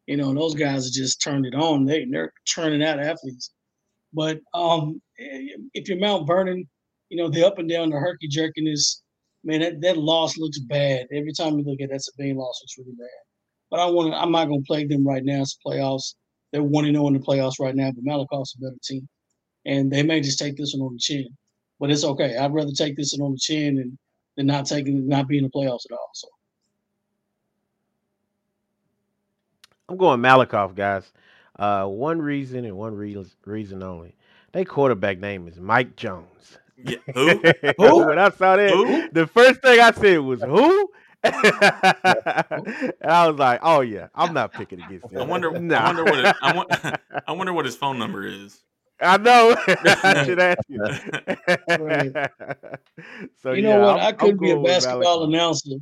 You 0.08 0.18
know, 0.18 0.34
those 0.34 0.54
guys 0.56 0.90
just 0.92 1.22
turned 1.22 1.46
it 1.46 1.56
on. 1.56 1.86
They 1.86 2.06
they're 2.06 2.32
turning 2.54 2.84
out 2.84 3.00
athletes. 3.00 3.52
But 4.14 4.40
um, 4.54 5.02
if 5.18 5.90
you're 5.90 6.00
Mount 6.00 6.28
Vernon, 6.28 6.68
you 7.10 7.18
know 7.18 7.30
the 7.30 7.46
up 7.46 7.60
and 7.60 7.70
down, 7.70 7.90
the 7.90 7.98
herky 7.98 8.28
jerkiness, 8.28 9.02
man, 9.44 9.62
that, 9.62 9.82
that 9.82 9.98
loss 9.98 10.38
looks 10.38 10.60
bad. 10.60 11.08
Every 11.12 11.34
time 11.34 11.58
you 11.58 11.66
look 11.66 11.82
at 11.82 11.90
that 11.90 12.04
Sabine 12.04 12.36
loss, 12.36 12.62
looks 12.62 12.78
really 12.78 12.98
bad. 12.98 13.35
But 13.72 13.80
I 13.80 13.86
want 13.88 14.14
I'm 14.14 14.32
not 14.32 14.46
gonna 14.46 14.62
play 14.68 14.86
them 14.86 15.06
right 15.06 15.24
now. 15.24 15.42
It's 15.42 15.58
playoffs. 15.66 16.16
They're 16.52 16.64
one 16.64 16.86
and 16.86 16.96
zero 16.96 17.08
in 17.08 17.14
the 17.14 17.20
playoffs 17.20 17.60
right 17.60 17.76
now, 17.76 17.92
but 17.92 18.04
Malakoff's 18.06 18.56
a 18.56 18.62
better 18.62 18.78
team, 18.84 19.08
and 19.66 19.92
they 19.92 20.04
may 20.04 20.22
just 20.22 20.40
take 20.40 20.56
this 20.56 20.74
one 20.74 20.88
on 20.88 20.94
the 20.94 21.00
chin. 21.00 21.28
But 21.80 21.92
it's 21.92 22.04
okay. 22.04 22.38
I'd 22.38 22.54
rather 22.54 22.72
take 22.72 22.96
this 22.96 23.14
one 23.18 23.26
on 23.28 23.32
the 23.34 23.40
chin 23.40 23.80
and 23.80 23.98
than 24.38 24.48
not 24.48 24.66
taking 24.66 25.08
not 25.08 25.28
being 25.28 25.44
in 25.44 25.50
the 25.54 25.58
playoffs 25.60 25.86
at 25.90 25.94
all. 25.94 26.10
So 26.14 26.28
I'm 29.90 29.98
going 29.98 30.20
Malakoff, 30.20 30.76
guys. 30.76 31.12
Uh, 31.58 31.86
one 31.86 32.22
reason 32.22 32.66
and 32.66 32.78
one 32.78 32.96
reason 32.96 33.30
reason 33.46 33.84
only. 33.84 34.16
Their 34.52 34.66
quarterback 34.66 35.20
name 35.20 35.48
is 35.48 35.60
Mike 35.60 35.96
Jones. 35.96 36.58
Yeah, 36.78 36.98
who? 37.14 37.42
who? 37.78 38.06
When 38.08 38.20
I 38.20 38.30
saw 38.30 38.58
that, 38.58 38.72
Who? 38.72 39.10
the 39.12 39.28
first 39.28 39.62
thing 39.62 39.80
I 39.80 39.92
said 39.92 40.20
was 40.20 40.42
who. 40.42 40.90
And 41.26 42.94
I 43.04 43.28
was 43.28 43.38
like, 43.38 43.60
"Oh 43.64 43.82
yeah, 43.82 44.08
I'm 44.16 44.34
not 44.34 44.54
picking 44.54 44.82
against 44.82 45.12
him." 45.12 45.22
I 45.22 45.24
wonder. 45.26 45.52
Nah. 45.60 45.76
I 45.80 45.86
wonder 45.88 46.04
what. 46.04 46.20
It, 46.20 46.36
I, 46.42 46.56
want, 46.56 46.72
I 47.28 47.32
wonder 47.32 47.54
what 47.54 47.66
his 47.66 47.76
phone 47.76 48.00
number 48.00 48.26
is. 48.26 48.62
I 49.02 49.18
know. 49.18 49.56
I 49.68 50.24
should 50.26 50.40
ask 50.40 50.60
you. 50.70 50.82
Right. 51.78 52.14
so 53.42 53.52
you 53.52 53.64
yeah, 53.64 53.70
know 53.76 53.80
what? 53.82 54.00
I'm- 54.00 54.00
I 54.00 54.08
I'm 54.08 54.16
couldn't 54.18 54.40
be 54.42 54.52
a 54.52 54.60
basketball 54.60 55.24
announcer. 55.26 55.76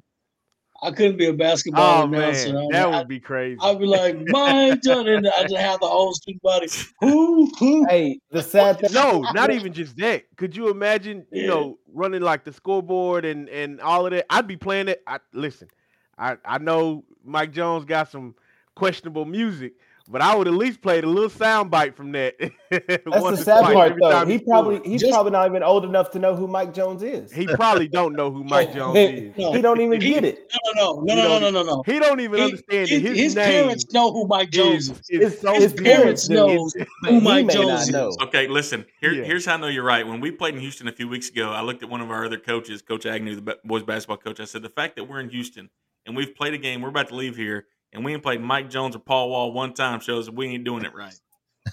I 0.84 0.92
couldn't 0.92 1.18
be 1.18 1.28
a 1.28 1.34
basketball 1.34 2.02
Oh 2.02 2.06
announcer. 2.06 2.54
man, 2.54 2.68
that 2.72 2.88
I- 2.88 2.98
would 3.00 3.08
be 3.08 3.20
crazy. 3.20 3.58
I'd 3.62 3.80
be 3.80 3.86
like, 3.86 4.18
Mike 4.28 4.82
Jordan. 4.84 5.26
I 5.38 5.44
just 5.44 5.56
have 5.56 5.80
the 5.80 5.88
whole 5.88 6.14
student 6.14 6.42
body. 6.44 6.68
Who? 7.00 7.50
Who? 7.58 7.86
Hey, 7.88 8.20
the 8.32 8.44
sad 8.44 8.80
thing. 8.80 8.92
No, 8.94 9.22
not 9.34 9.52
even 9.52 9.72
just 9.74 9.96
that. 9.98 10.24
Could 10.36 10.56
you 10.56 10.70
imagine, 10.70 11.26
you 11.32 11.44
Yeah. 11.44 11.48
know, 11.50 11.80
running 11.94 12.22
like 12.22 12.44
the 12.44 12.52
scoreboard 12.54 13.24
and 13.26 13.48
and 13.50 13.80
all 13.82 14.06
of 14.06 14.12
that? 14.12 14.26
I'd 14.30 14.46
be 14.48 14.58
playing 14.58 14.90
it. 14.90 15.02
I 15.08 15.20
listen. 15.32 15.70
I 16.18 16.38
I 16.46 16.58
know 16.58 17.04
Mike 17.24 17.52
Jones 17.54 17.86
got 17.86 18.12
some 18.12 18.36
questionable 18.76 19.26
music, 19.26 19.74
but 20.10 20.22
I 20.22 20.36
would 20.36 20.48
at 20.48 20.54
least 20.54 20.82
play 20.82 21.00
a 21.00 21.02
little 21.06 21.30
sound 21.30 21.72
bite 21.72 21.96
from 21.96 22.12
that. 22.12 22.36
That's 22.70 23.04
the 23.06 23.36
sad 23.38 23.60
twice 23.62 23.74
part, 23.74 23.96
though. 24.02 24.12
time 24.12 24.30
He 24.30 24.38
probably 24.40 24.82
he's 24.84 25.02
Just- 25.02 25.14
probably 25.14 25.32
not 25.32 25.48
even 25.48 25.64
old 25.64 25.86
enough 25.86 26.12
to 26.12 26.20
know 26.20 26.36
who 26.36 26.48
Mike 26.48 26.74
Jones 26.74 27.04
is. 27.04 27.32
he 27.32 27.48
probably 27.48 27.88
don't 27.88 28.14
know 28.16 28.30
who 28.32 28.44
Mike 28.44 28.74
Jones 28.76 28.98
is. 28.98 29.38
No. 29.38 29.54
he 29.54 29.62
don't 29.62 29.80
even 29.80 30.02
He- 30.02 30.14
get 30.14 30.26
it. 30.26 30.52
No, 30.76 31.02
no, 31.02 31.02
no, 31.04 31.16
no, 31.16 31.28
no, 31.28 31.40
no, 31.40 31.50
no, 31.50 31.64
no. 31.64 31.84
He 31.86 32.00
don't 32.00 32.20
even 32.20 32.38
He- 32.40 32.44
understand 32.46 32.90
his, 32.90 33.02
that 33.02 33.10
his, 33.10 33.18
his 33.20 33.36
name 33.36 33.46
parents 33.66 33.94
know 33.94 34.12
who 34.12 34.28
Mike 34.28 34.50
Jones 34.52 34.90
is, 34.90 34.92
is. 34.92 35.10
is 35.10 35.32
His- 35.34 35.40
so 35.42 35.54
his 35.54 35.74
big 35.74 35.86
parents 35.86 36.30
know 36.30 36.70
who 37.04 37.22
Mike 37.22 37.50
Jones 37.50 37.88
is. 37.90 38.18
Okay, 38.24 38.48
listen. 38.48 38.86
Here, 39.00 39.14
Yeah. 39.14 39.24
here's 39.24 39.46
how 39.46 39.54
I 39.54 39.58
know 39.58 39.68
you're 39.68 39.84
right. 39.84 40.06
When 40.06 40.20
we 40.20 40.32
played 40.32 40.56
in 40.56 40.60
Houston 40.62 40.88
a 40.88 40.92
few 40.92 41.08
weeks 41.08 41.30
ago, 41.30 41.50
I 41.52 41.62
looked 41.62 41.84
at 41.84 41.90
one 41.90 42.02
of 42.02 42.12
our 42.12 42.26
other 42.26 42.38
coaches, 42.40 42.82
Coach 42.82 43.06
Agnew, 43.06 43.36
the 43.40 43.58
boys 43.64 43.84
basketball 43.84 44.18
coach. 44.18 44.40
I 44.40 44.46
said, 44.46 44.64
the 44.64 44.70
fact 44.70 44.96
that 44.98 45.06
we're 45.06 45.20
in 45.22 45.30
Houston 45.30 45.70
and 46.06 46.16
we've 46.16 46.36
played 46.36 46.54
a 46.54 46.58
game, 46.58 46.82
we're 46.82 46.90
about 46.90 47.08
to 47.10 47.16
leave 47.16 47.36
here, 47.38 47.68
and 47.94 48.04
we 48.04 48.14
ain't 48.14 48.24
played 48.24 48.42
Mike 48.42 48.70
Jones 48.70 48.96
or 48.96 49.00
Paul 49.00 49.30
Wall 49.30 49.54
one 49.54 49.74
time 49.74 50.00
shows 50.00 50.26
that 50.26 50.36
we 50.36 50.48
ain't 50.48 50.64
doing 50.64 50.86
it 50.86 50.94
right. 50.94 51.14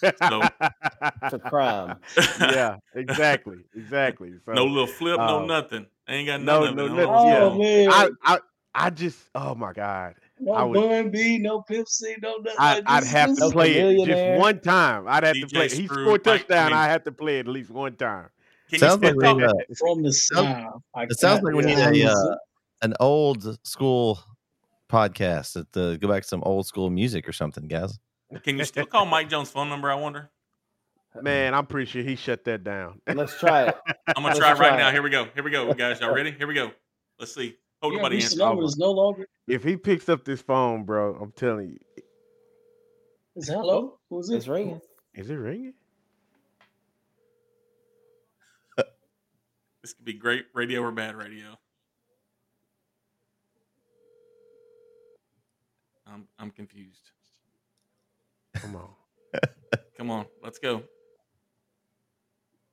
So, 0.00 0.42
It's 1.22 1.34
a 1.34 1.38
crime. 1.38 1.96
yeah, 2.40 2.76
exactly, 2.94 3.58
exactly. 3.74 4.32
So, 4.44 4.52
no 4.52 4.64
little 4.64 4.86
flip, 4.86 5.18
no 5.18 5.40
um, 5.40 5.46
nothing. 5.46 5.86
Ain't 6.08 6.26
got 6.26 6.40
no, 6.42 6.64
none 6.64 6.76
no, 6.76 6.86
nothing. 6.88 7.06
Oh, 7.08 7.60
yeah. 7.62 7.86
Man, 7.86 7.90
I, 7.92 8.34
I, 8.34 8.38
I 8.74 8.90
just, 8.90 9.18
oh 9.34 9.54
my 9.54 9.72
god, 9.72 10.14
no 10.38 10.52
I 10.52 10.62
would- 10.64 10.74
Bun 10.74 11.10
B, 11.10 11.38
no 11.38 11.62
Pimp 11.62 11.88
C, 11.88 12.16
no 12.22 12.36
nothing. 12.36 12.56
I, 12.58 12.82
I'd 12.86 13.02
this. 13.02 13.10
have 13.10 13.36
to 13.36 13.50
play 13.50 13.72
it 13.74 14.06
just 14.06 14.40
one 14.40 14.60
time. 14.60 15.06
I'd 15.08 15.24
have 15.24 15.34
to 15.34 15.46
DJ 15.46 15.52
play. 15.52 15.68
He 15.68 15.86
scored 15.86 16.06
Mike- 16.06 16.22
touchdown. 16.22 16.72
I 16.72 16.82
mean- 16.82 16.90
have 16.90 17.04
to 17.04 17.12
play 17.12 17.38
it 17.38 17.46
at 17.46 17.48
least 17.48 17.70
one 17.70 17.96
time. 17.96 18.28
Can 18.70 18.78
Sounds 18.78 19.02
you 19.02 19.08
like 19.08 19.16
still 19.18 19.36
we 19.36 19.42
talk, 19.42 19.56
from 19.78 20.02
the 20.04 20.12
south. 20.12 20.82
I 20.94 21.02
it 21.02 21.18
sounds 21.18 21.42
like 21.42 21.54
we 21.54 21.64
need 21.64 21.78
a 21.78 22.08
uh, 22.08 22.36
an 22.82 22.94
old 23.00 23.58
school 23.66 24.20
podcast 24.90 25.52
that 25.54 25.76
uh, 25.76 25.96
go 25.96 26.08
back 26.08 26.22
to 26.22 26.28
some 26.28 26.42
old 26.44 26.66
school 26.66 26.90
music 26.90 27.28
or 27.28 27.32
something, 27.32 27.68
guys. 27.68 27.98
can 28.42 28.58
you 28.58 28.64
still 28.64 28.86
call 28.86 29.06
Mike 29.06 29.28
Jones' 29.28 29.50
phone 29.50 29.68
number? 29.68 29.90
I 29.90 29.94
wonder. 29.94 30.30
Man, 31.22 31.54
I'm 31.54 31.66
pretty 31.66 31.90
sure 31.90 32.02
he 32.02 32.14
shut 32.16 32.44
that 32.44 32.62
down. 32.64 33.00
Let's 33.12 33.38
try 33.38 33.64
it. 33.68 33.76
I'm 34.08 34.14
gonna 34.22 34.26
Let's 34.28 34.38
try 34.38 34.48
it 34.50 34.58
right 34.58 34.68
try 34.70 34.76
now. 34.78 34.88
it. 34.88 34.92
Here 34.92 35.02
we 35.02 35.10
go. 35.10 35.26
Here 35.34 35.42
we 35.42 35.50
go, 35.50 35.72
guys. 35.74 36.00
Y'all 36.00 36.14
ready? 36.14 36.30
Here 36.30 36.46
we 36.46 36.54
go. 36.54 36.70
Let's 37.18 37.34
see. 37.34 37.56
Hope 37.82 37.92
Yeah, 37.92 37.98
nobody 37.98 38.16
reached 38.16 38.36
number 38.36 38.62
is 38.64 38.76
no 38.76 38.90
longer. 38.92 39.26
If 39.48 39.64
he 39.64 39.76
picks 39.76 40.08
up 40.08 40.24
this 40.24 40.40
phone, 40.42 40.84
bro, 40.84 41.14
I'm 41.16 41.32
telling 41.32 41.70
you, 41.70 41.78
Is 43.36 43.48
it 43.48 43.54
hello? 43.54 43.98
Who's 44.10 44.28
it? 44.30 44.36
It's 44.36 44.48
ringing. 44.48 44.80
is 45.14 45.30
it 45.30 45.34
ringing? 45.34 45.74
This 49.82 49.94
could 49.94 50.04
be 50.04 50.12
great 50.12 50.44
radio 50.54 50.82
or 50.82 50.92
bad 50.92 51.16
radio. 51.16 51.56
I'm 56.12 56.26
I'm 56.38 56.50
confused. 56.50 57.10
Come 58.60 58.76
on. 58.76 58.90
Come 59.96 60.10
on, 60.10 60.26
let's 60.42 60.58
go. 60.58 60.82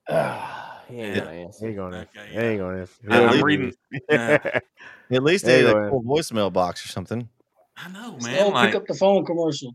Ah, 0.08 0.82
he 0.88 0.96
ain't 1.00 1.14
Yeah. 1.16 1.20
gonna 1.24 1.32
He 1.36 1.42
answer. 1.42 1.66
ain't 1.66 1.76
gonna 1.76 1.96
answer. 1.98 2.18
Okay, 2.20 2.32
He 2.32 2.38
ain't 2.38 2.60
gonna 2.60 2.78
answer. 2.80 2.94
I- 3.10 3.24
I'm 3.26 3.42
reading- 3.44 3.72
yeah. 4.10 4.60
At 5.12 5.22
least 5.22 5.44
they 5.44 5.60
you 5.60 5.66
had 5.66 5.76
a 5.76 5.80
man. 5.80 5.90
cool 5.90 6.02
voicemail 6.02 6.52
box 6.52 6.84
or 6.84 6.88
something. 6.88 7.28
I 7.76 7.88
know, 7.90 8.14
It's 8.16 8.24
the 8.26 8.32
man. 8.32 8.44
old 8.44 8.54
Like, 8.54 8.72
pick 8.72 8.80
up 8.80 8.86
the 8.86 8.94
phone 8.94 9.24
commercial. 9.24 9.74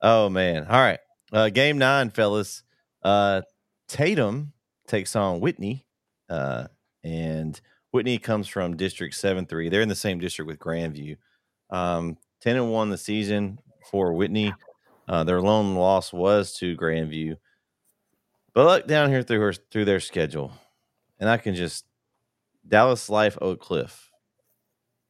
oh 0.00 0.28
man. 0.28 0.64
All 0.66 0.80
right. 0.80 1.00
Uh, 1.32 1.48
game 1.50 1.78
nine, 1.78 2.10
fellas. 2.10 2.62
Uh, 3.02 3.42
Tatum 3.88 4.52
takes 4.86 5.16
on 5.16 5.40
Whitney. 5.40 5.84
Uh, 6.28 6.68
and 7.04 7.60
Whitney 7.96 8.18
comes 8.18 8.46
from 8.46 8.76
District 8.76 9.14
7 9.14 9.46
3. 9.46 9.70
They're 9.70 9.80
in 9.80 9.88
the 9.88 9.94
same 9.94 10.18
district 10.18 10.46
with 10.46 10.58
Grandview. 10.58 11.16
Um, 11.70 12.18
10 12.42 12.56
and 12.56 12.70
1 12.70 12.90
the 12.90 12.98
season 12.98 13.58
for 13.90 14.12
Whitney. 14.12 14.52
Uh, 15.08 15.24
their 15.24 15.40
lone 15.40 15.74
loss 15.74 16.12
was 16.12 16.52
to 16.58 16.76
Grandview. 16.76 17.38
But 18.52 18.66
look 18.66 18.86
down 18.86 19.08
here 19.08 19.22
through 19.22 19.40
her 19.40 19.54
through 19.54 19.86
their 19.86 20.00
schedule. 20.00 20.52
And 21.18 21.30
I 21.30 21.38
can 21.38 21.54
just 21.54 21.86
Dallas 22.68 23.08
Life 23.08 23.38
Oak 23.40 23.60
Cliff. 23.60 24.10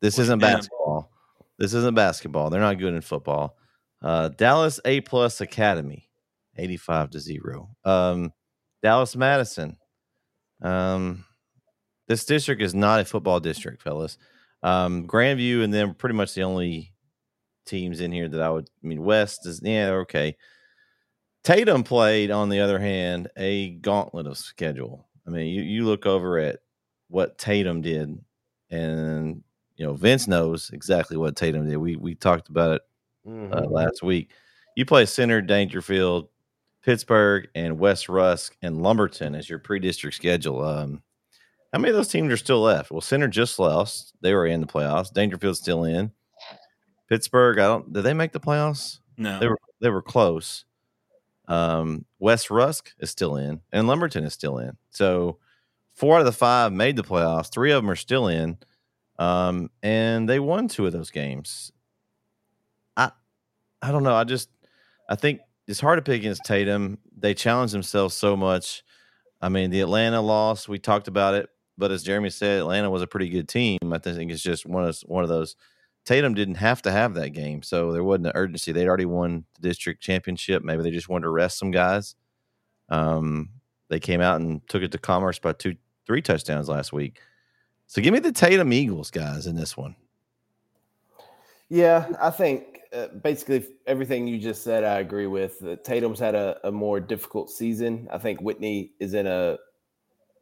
This 0.00 0.20
isn't 0.20 0.38
basketball. 0.38 1.10
This 1.58 1.74
isn't 1.74 1.96
basketball. 1.96 2.50
They're 2.50 2.60
not 2.60 2.78
good 2.78 2.94
in 2.94 3.00
football. 3.00 3.56
Uh, 4.00 4.28
Dallas 4.28 4.78
A 4.84 5.00
plus 5.00 5.40
Academy, 5.40 6.08
85 6.56 7.10
to 7.10 7.18
0. 7.18 7.68
Um, 7.84 8.32
Dallas 8.80 9.16
Madison. 9.16 9.76
Um, 10.62 11.24
this 12.08 12.24
district 12.24 12.62
is 12.62 12.74
not 12.74 13.00
a 13.00 13.04
football 13.04 13.40
district, 13.40 13.82
fellas. 13.82 14.18
Um, 14.62 15.06
Grandview 15.06 15.62
and 15.64 15.72
them 15.72 15.94
pretty 15.94 16.14
much 16.14 16.34
the 16.34 16.42
only 16.42 16.92
teams 17.66 18.00
in 18.00 18.12
here 18.12 18.28
that 18.28 18.40
I 18.40 18.50
would 18.50 18.68
I 18.82 18.86
mean 18.86 19.02
West 19.02 19.46
is 19.46 19.60
yeah, 19.62 19.90
okay. 19.90 20.36
Tatum 21.44 21.84
played, 21.84 22.30
on 22.30 22.48
the 22.48 22.60
other 22.60 22.78
hand, 22.78 23.28
a 23.36 23.70
gauntlet 23.76 24.26
of 24.26 24.36
schedule. 24.36 25.06
I 25.26 25.30
mean, 25.30 25.46
you, 25.46 25.62
you 25.62 25.84
look 25.84 26.04
over 26.06 26.38
at 26.38 26.58
what 27.08 27.38
Tatum 27.38 27.82
did, 27.82 28.18
and 28.70 29.42
you 29.76 29.86
know, 29.86 29.94
Vince 29.94 30.26
knows 30.26 30.70
exactly 30.72 31.16
what 31.16 31.36
Tatum 31.36 31.68
did. 31.68 31.76
We 31.76 31.96
we 31.96 32.14
talked 32.14 32.48
about 32.48 32.72
it 32.76 32.82
Mhm. 33.28 33.54
uh, 33.54 33.68
last 33.68 34.02
week. 34.02 34.30
You 34.76 34.84
play 34.84 35.06
Center, 35.06 35.40
Daingerfield, 35.42 36.28
Pittsburg, 36.84 37.48
and 37.54 37.78
West 37.78 38.08
Rusk 38.08 38.56
and 38.62 38.82
Lumberton 38.82 39.34
as 39.36 39.48
your 39.48 39.58
pre-district 39.58 40.16
schedule. 40.16 40.62
Um, 40.64 41.02
how 41.76 41.80
many 41.80 41.90
of 41.90 41.96
those 41.96 42.08
teams 42.08 42.32
are 42.32 42.38
still 42.38 42.62
left? 42.62 42.90
Well, 42.90 43.02
Center 43.02 43.28
just 43.28 43.58
lost; 43.58 44.14
they 44.22 44.32
were 44.32 44.46
in 44.46 44.62
the 44.62 44.66
playoffs. 44.66 45.12
Daingerfield's 45.12 45.58
still 45.58 45.84
in. 45.84 46.10
Pittsburg, 47.06 47.58
I 47.58 47.66
don't. 47.66 47.92
Did 47.92 48.00
they 48.00 48.14
make 48.14 48.32
the 48.32 48.40
playoffs? 48.40 49.00
no. 49.18 49.38
They 49.38 49.46
were 49.46 49.58
they 49.82 49.90
were 49.90 50.00
close. 50.00 50.64
Um, 51.48 52.06
West 52.18 52.50
Rusk 52.50 52.94
is 52.98 53.10
still 53.10 53.36
in, 53.36 53.60
and 53.72 53.86
Lumberton 53.86 54.24
is 54.24 54.32
still 54.32 54.56
in. 54.56 54.78
So 54.88 55.36
four 55.92 56.14
out 56.14 56.20
of 56.20 56.24
the 56.24 56.32
five 56.32 56.72
made 56.72 56.96
the 56.96 57.04
playoffs. 57.04 57.52
Three 57.52 57.72
of 57.72 57.82
them 57.82 57.90
are 57.90 57.94
still 57.94 58.26
in, 58.26 58.56
um, 59.18 59.68
and 59.82 60.26
they 60.26 60.38
won 60.38 60.68
two 60.68 60.86
of 60.86 60.94
those 60.94 61.10
games. 61.10 61.72
I 62.96 63.10
I 63.82 63.92
don't 63.92 64.02
know. 64.02 64.14
I 64.14 64.24
just 64.24 64.48
I 65.10 65.14
think 65.14 65.40
it's 65.66 65.80
hard 65.80 65.98
to 65.98 66.02
pick 66.10 66.20
against 66.22 66.46
Tatum. 66.46 66.96
They 67.18 67.34
challenge 67.34 67.72
themselves 67.72 68.14
so 68.14 68.34
much. 68.34 68.82
I 69.42 69.50
mean, 69.50 69.68
the 69.68 69.82
Atlanta 69.82 70.22
loss, 70.22 70.66
we 70.66 70.78
talked 70.78 71.06
about 71.06 71.34
it, 71.34 71.50
but 71.78 71.90
as 71.90 72.02
Jeremy 72.02 72.30
said, 72.30 72.60
Atlanta 72.60 72.90
was 72.90 73.02
a 73.02 73.06
pretty 73.06 73.28
good 73.28 73.48
team. 73.48 73.78
I 73.92 73.98
think 73.98 74.30
it's 74.30 74.42
just 74.42 74.66
one 74.66 74.84
of 74.84 74.98
one 75.06 75.22
of 75.22 75.28
those. 75.28 75.56
Tatum 76.04 76.34
didn't 76.34 76.54
have 76.56 76.82
to 76.82 76.92
have 76.92 77.14
that 77.14 77.30
game, 77.30 77.62
so 77.62 77.92
there 77.92 78.04
wasn't 78.04 78.26
an 78.26 78.32
urgency. 78.36 78.70
They'd 78.70 78.86
already 78.86 79.06
won 79.06 79.44
the 79.54 79.68
district 79.68 80.02
championship. 80.02 80.62
Maybe 80.62 80.84
they 80.84 80.92
just 80.92 81.08
wanted 81.08 81.24
to 81.24 81.30
rest 81.30 81.58
some 81.58 81.72
guys. 81.72 82.14
Um, 82.88 83.50
they 83.88 83.98
came 83.98 84.20
out 84.20 84.40
and 84.40 84.66
took 84.68 84.82
it 84.82 84.92
to 84.92 84.98
Commerce 84.98 85.40
by 85.40 85.52
two, 85.52 85.74
three 86.06 86.22
touchdowns 86.22 86.68
last 86.68 86.92
week. 86.92 87.20
So 87.88 88.00
give 88.00 88.12
me 88.12 88.20
the 88.20 88.32
Tatum 88.32 88.72
Eagles 88.72 89.10
guys 89.10 89.46
in 89.46 89.56
this 89.56 89.76
one. 89.76 89.96
Yeah, 91.68 92.06
I 92.20 92.30
think 92.30 92.80
uh, 92.92 93.08
basically 93.08 93.66
everything 93.86 94.28
you 94.28 94.38
just 94.38 94.62
said, 94.62 94.84
I 94.84 95.00
agree 95.00 95.26
with. 95.26 95.62
Uh, 95.64 95.76
Tatum's 95.82 96.20
had 96.20 96.34
a, 96.34 96.58
a 96.64 96.70
more 96.70 97.00
difficult 97.00 97.50
season. 97.50 98.08
I 98.12 98.18
think 98.18 98.40
Whitney 98.40 98.92
is 99.00 99.14
in 99.14 99.26
a 99.26 99.58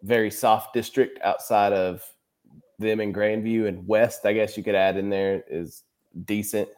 very 0.04 0.30
soft 0.30 0.74
district 0.74 1.18
outside 1.22 1.72
of 1.72 2.02
them 2.78 3.00
in 3.00 3.12
Grandview 3.12 3.66
and 3.66 3.86
West. 3.86 4.26
I 4.26 4.32
guess 4.32 4.56
you 4.56 4.62
could 4.62 4.74
add 4.74 4.96
in 4.96 5.10
there 5.10 5.42
is 5.48 5.82
decent, 6.24 6.68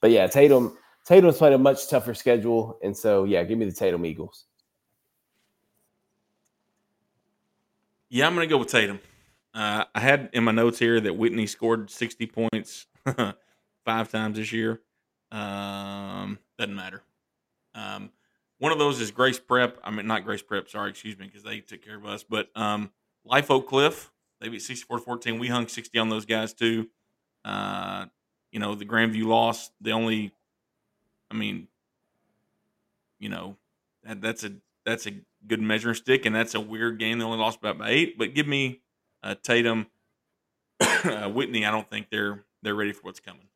but 0.00 0.10
yeah, 0.10 0.26
Tatum 0.26 0.76
Tatum's 1.04 1.38
played 1.38 1.52
a 1.52 1.58
much 1.58 1.88
tougher 1.88 2.14
schedule, 2.14 2.78
and 2.82 2.96
so 2.96 3.24
yeah, 3.24 3.42
give 3.44 3.58
me 3.58 3.64
the 3.64 3.72
Tatum 3.72 4.04
Eagles. 4.04 4.46
Yeah, 8.08 8.26
I'm 8.26 8.36
to 8.36 8.46
go 8.46 8.58
with 8.58 8.68
Tatum. 8.68 9.00
Uh, 9.54 9.84
I 9.94 10.00
had 10.00 10.28
in 10.32 10.44
my 10.44 10.52
notes 10.52 10.78
here 10.78 11.00
that 11.00 11.16
Whitney 11.16 11.46
scored 11.46 11.90
60 11.90 12.26
points 12.26 12.86
five 13.84 14.10
times 14.10 14.36
this 14.36 14.52
year. 14.52 14.80
Um, 15.30 16.38
doesn't 16.58 16.74
matter. 16.74 17.02
Um, 17.74 18.10
one 18.62 18.70
of 18.70 18.78
those 18.78 19.00
is 19.00 19.10
Grace 19.10 19.40
Prep. 19.40 19.76
I 19.82 19.90
mean, 19.90 20.06
not 20.06 20.24
Grace 20.24 20.40
Prep. 20.40 20.68
Sorry, 20.68 20.88
excuse 20.88 21.18
me, 21.18 21.26
because 21.26 21.42
they 21.42 21.58
took 21.58 21.84
care 21.84 21.96
of 21.96 22.06
us. 22.06 22.22
But 22.22 22.48
um, 22.54 22.92
Life 23.24 23.50
Oak 23.50 23.68
Cliff, 23.68 24.12
they 24.40 24.48
beat 24.48 24.62
64 24.62 25.00
14. 25.00 25.40
We 25.40 25.48
hung 25.48 25.66
60 25.66 25.98
on 25.98 26.08
those 26.10 26.24
guys 26.24 26.54
too. 26.54 26.86
Uh, 27.44 28.06
you 28.52 28.60
know, 28.60 28.76
the 28.76 28.84
Grandview 28.84 29.24
loss, 29.24 29.72
the 29.80 29.90
only, 29.90 30.32
I 31.28 31.34
mean, 31.34 31.66
you 33.18 33.30
know, 33.30 33.56
that, 34.04 34.20
that's 34.20 34.44
a 34.44 34.52
that's 34.86 35.08
a 35.08 35.14
good 35.44 35.60
measuring 35.60 35.96
stick, 35.96 36.24
and 36.24 36.32
that's 36.32 36.54
a 36.54 36.60
weird 36.60 37.00
game. 37.00 37.18
They 37.18 37.24
only 37.24 37.38
lost 37.38 37.58
about 37.58 37.78
by 37.78 37.90
eight. 37.90 38.16
But 38.16 38.32
give 38.32 38.46
me 38.46 38.82
uh, 39.24 39.34
Tatum, 39.42 39.88
uh, 40.80 41.28
Whitney. 41.28 41.66
I 41.66 41.72
don't 41.72 41.90
think 41.90 42.10
they're 42.12 42.44
they're 42.62 42.76
ready 42.76 42.92
for 42.92 43.02
what's 43.02 43.18
coming. 43.18 43.48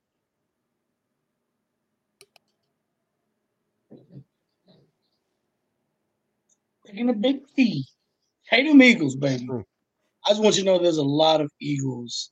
Taking 6.97 7.10
a 7.10 7.12
big 7.12 7.43
T. 7.55 7.85
Tatum 8.48 8.81
Eagles, 8.81 9.16
baby. 9.16 9.44
Hmm. 9.44 9.60
I 10.24 10.31
just 10.31 10.43
want 10.43 10.56
you 10.56 10.62
to 10.62 10.66
know 10.66 10.78
there's 10.78 10.97
a 10.97 11.02
lot 11.02 11.43
of 11.43 11.52
Eagles 11.60 12.31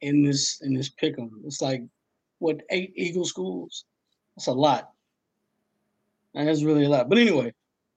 in 0.00 0.24
this 0.24 0.60
in 0.62 0.74
this 0.74 0.88
pick 0.88 1.16
'em. 1.16 1.30
It's 1.44 1.62
like 1.62 1.80
what 2.40 2.60
eight 2.70 2.92
Eagle 2.96 3.24
schools? 3.24 3.84
That's 4.34 4.48
a 4.48 4.52
lot. 4.52 4.90
And 6.34 6.48
that's 6.48 6.64
really 6.64 6.86
a 6.86 6.88
lot. 6.88 7.08
But 7.08 7.18
anyway, 7.18 7.54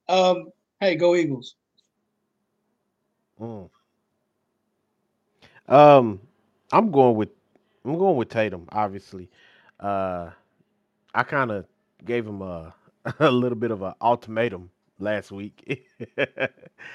um, 0.08 0.52
hey, 0.78 0.94
go 0.94 1.16
Eagles. 1.16 1.56
Mm. 3.40 3.68
Um, 5.66 6.20
I'm 6.70 6.92
going 6.92 7.16
with 7.16 7.30
I'm 7.84 7.98
going 7.98 8.16
with 8.16 8.28
Tatum. 8.28 8.68
Obviously, 8.70 9.28
uh, 9.80 10.30
I 11.12 11.22
kind 11.24 11.50
of 11.50 11.66
gave 12.04 12.24
him 12.24 12.40
a 12.40 12.72
a 13.18 13.32
little 13.32 13.58
bit 13.58 13.72
of 13.72 13.82
an 13.82 13.94
ultimatum 14.00 14.70
last 14.98 15.30
week. 15.30 15.86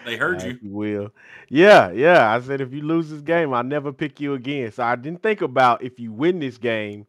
They 0.06 0.18
heard 0.18 0.42
you. 0.42 0.52
if 0.52 0.64
you 0.64 0.70
will. 0.72 1.12
Yeah, 1.50 1.92
yeah. 1.92 2.34
I 2.34 2.40
said 2.42 2.62
if 2.62 2.74
you 2.74 2.82
lose 2.82 3.10
this 3.10 3.22
game, 3.22 3.54
I'll 3.54 3.64
never 3.64 3.92
pick 3.94 4.20
you 4.20 4.34
again. 4.34 4.72
So 4.72 4.84
I 4.84 4.96
didn't 4.96 5.22
think 5.22 5.42
about 5.42 5.84
if 5.84 6.00
you 6.00 6.12
win 6.12 6.40
this 6.40 6.58
game, 6.58 7.06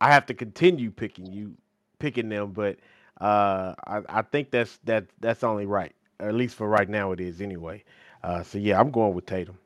I 0.00 0.12
have 0.12 0.26
to 0.26 0.34
continue 0.34 0.90
picking 0.90 1.32
you, 1.32 1.54
picking 1.98 2.28
them. 2.28 2.52
But 2.52 2.78
uh, 3.20 3.74
I, 3.86 4.02
I 4.08 4.22
think 4.22 4.50
that's 4.50 4.78
that 4.84 5.06
that's 5.20 5.44
only 5.44 5.66
right, 5.66 5.94
or 6.20 6.28
at 6.28 6.34
least 6.34 6.54
for 6.54 6.68
right 6.68 6.88
now 6.88 7.12
it 7.12 7.20
is 7.20 7.40
anyway. 7.40 7.84
Uh, 8.22 8.42
so 8.42 8.58
yeah, 8.58 8.80
I'm 8.80 8.90
going 8.90 9.14
with 9.14 9.26
Tatum. 9.26 9.58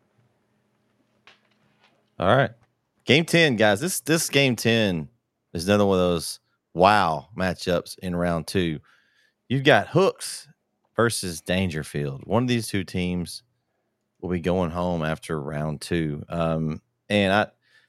All 2.18 2.36
right. 2.36 2.50
Game 3.06 3.24
10, 3.24 3.56
guys. 3.56 3.80
This 3.80 4.00
this 4.00 4.28
game 4.28 4.56
10 4.56 5.08
is 5.54 5.66
another 5.66 5.86
one 5.86 5.98
of 5.98 6.00
those 6.10 6.40
wow 6.74 7.28
matchups 7.36 7.98
in 8.00 8.14
round 8.14 8.46
two. 8.46 8.80
You've 9.50 9.64
got 9.64 9.88
Hooks 9.88 10.46
versus 10.94 11.42
Daingerfield. 11.42 12.24
One 12.24 12.44
of 12.44 12.48
these 12.48 12.68
two 12.68 12.84
teams 12.84 13.42
will 14.20 14.30
be 14.30 14.38
going 14.38 14.70
home 14.70 15.02
after 15.02 15.40
round 15.40 15.80
two. 15.80 16.22
Um, 16.28 16.80
and 17.08 17.32
I 17.32 17.46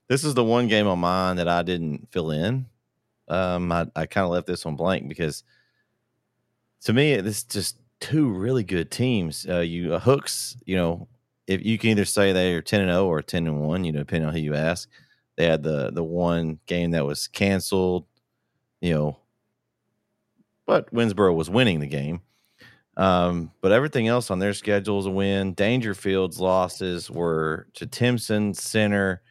this 0.08 0.24
is 0.24 0.34
the 0.34 0.44
one 0.44 0.68
game 0.68 0.88
on 0.88 0.98
mine 0.98 1.36
that 1.36 1.48
I 1.48 1.62
didn't 1.62 2.08
fill 2.12 2.32
in. 2.32 2.66
Um, 3.28 3.72
I, 3.72 3.86
I 3.96 4.08
kind 4.08 4.26
of 4.26 4.32
left 4.32 4.48
this 4.48 4.66
one 4.66 4.76
blank 4.76 5.08
because 5.08 5.44
to 6.86 6.94
me, 6.94 7.16
this 7.18 7.38
is 7.38 7.44
just 7.44 7.78
two 8.00 8.28
really 8.28 8.64
good 8.64 8.90
teams. 8.90 9.46
Uh, 9.48 9.60
you 9.60 9.94
uh, 9.94 10.00
Hooks, 10.00 10.58
you 10.66 10.76
know, 10.76 11.08
if 11.46 11.64
you 11.64 11.78
can 11.78 11.92
either 11.92 12.06
say 12.06 12.34
they 12.34 12.56
are 12.56 12.64
10 12.64 12.82
and 12.82 12.90
0 12.90 13.06
or 13.06 13.22
10 13.22 13.46
and 13.46 13.62
1, 13.62 13.84
you 13.84 13.92
know, 13.92 14.00
depending 14.00 14.28
on 14.28 14.34
who 14.34 14.42
you 14.42 14.56
ask. 14.56 14.90
They 15.38 15.46
had 15.46 15.62
the 15.62 15.92
the 15.92 16.04
one 16.04 16.58
game 16.66 16.90
that 16.92 17.06
was 17.06 17.28
canceled, 17.28 18.08
you 18.82 18.96
know, 18.96 19.21
but 20.72 20.90
Winnsboro 20.94 21.36
was 21.36 21.50
winning 21.50 21.82
the 21.82 21.86
game. 21.86 22.22
Um, 22.96 23.52
but 23.60 23.74
everything 23.74 24.08
else 24.08 24.32
on 24.32 24.40
their 24.40 24.54
schedule 24.54 25.00
is 25.00 25.06
a 25.06 25.12
win. 25.12 25.54
Daingerfield's 25.54 26.40
losses 26.40 27.12
were 27.12 27.68
to 27.74 27.86
Timpson, 27.86 28.54
Center, 28.54 29.22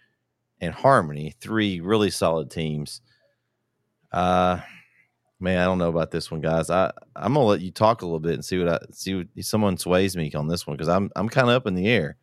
and 0.60 0.74
Harmony, 0.74 1.34
three 1.40 1.80
really 1.80 2.10
solid 2.10 2.50
teams. 2.50 3.00
Uh 4.12 4.60
man, 5.38 5.60
I 5.60 5.64
don't 5.64 5.78
know 5.78 5.88
about 5.88 6.10
this 6.10 6.30
one, 6.30 6.42
guys. 6.42 6.68
I 6.68 6.92
I'm 7.16 7.32
gonna 7.32 7.46
let 7.46 7.62
you 7.62 7.70
talk 7.70 8.02
a 8.02 8.04
little 8.04 8.20
bit 8.20 8.34
and 8.34 8.44
see 8.44 8.58
what 8.58 8.68
I 8.68 8.78
see. 8.92 9.14
What, 9.14 9.28
someone 9.40 9.78
sways 9.78 10.18
me 10.18 10.30
on 10.34 10.46
this 10.46 10.66
one 10.66 10.76
because 10.76 10.90
I'm 10.90 11.10
I'm 11.16 11.30
kind 11.30 11.48
of 11.48 11.54
up 11.54 11.66
in 11.66 11.74
the 11.74 11.88
air. 11.88 12.18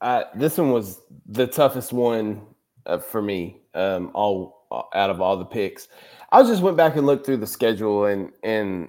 Uh, 0.00 0.22
this 0.36 0.58
one 0.58 0.70
was 0.70 1.00
the 1.26 1.48
toughest 1.48 1.92
one 1.92 2.42
uh, 2.86 2.98
for 2.98 3.20
me. 3.20 3.62
Um, 3.74 4.12
all 4.14 4.58
out 4.94 5.10
of 5.10 5.20
all 5.20 5.36
the 5.36 5.44
picks, 5.44 5.88
I 6.30 6.42
just 6.42 6.62
went 6.62 6.76
back 6.76 6.96
and 6.96 7.06
looked 7.06 7.24
through 7.24 7.38
the 7.38 7.46
schedule 7.46 8.06
and 8.06 8.30
and 8.42 8.88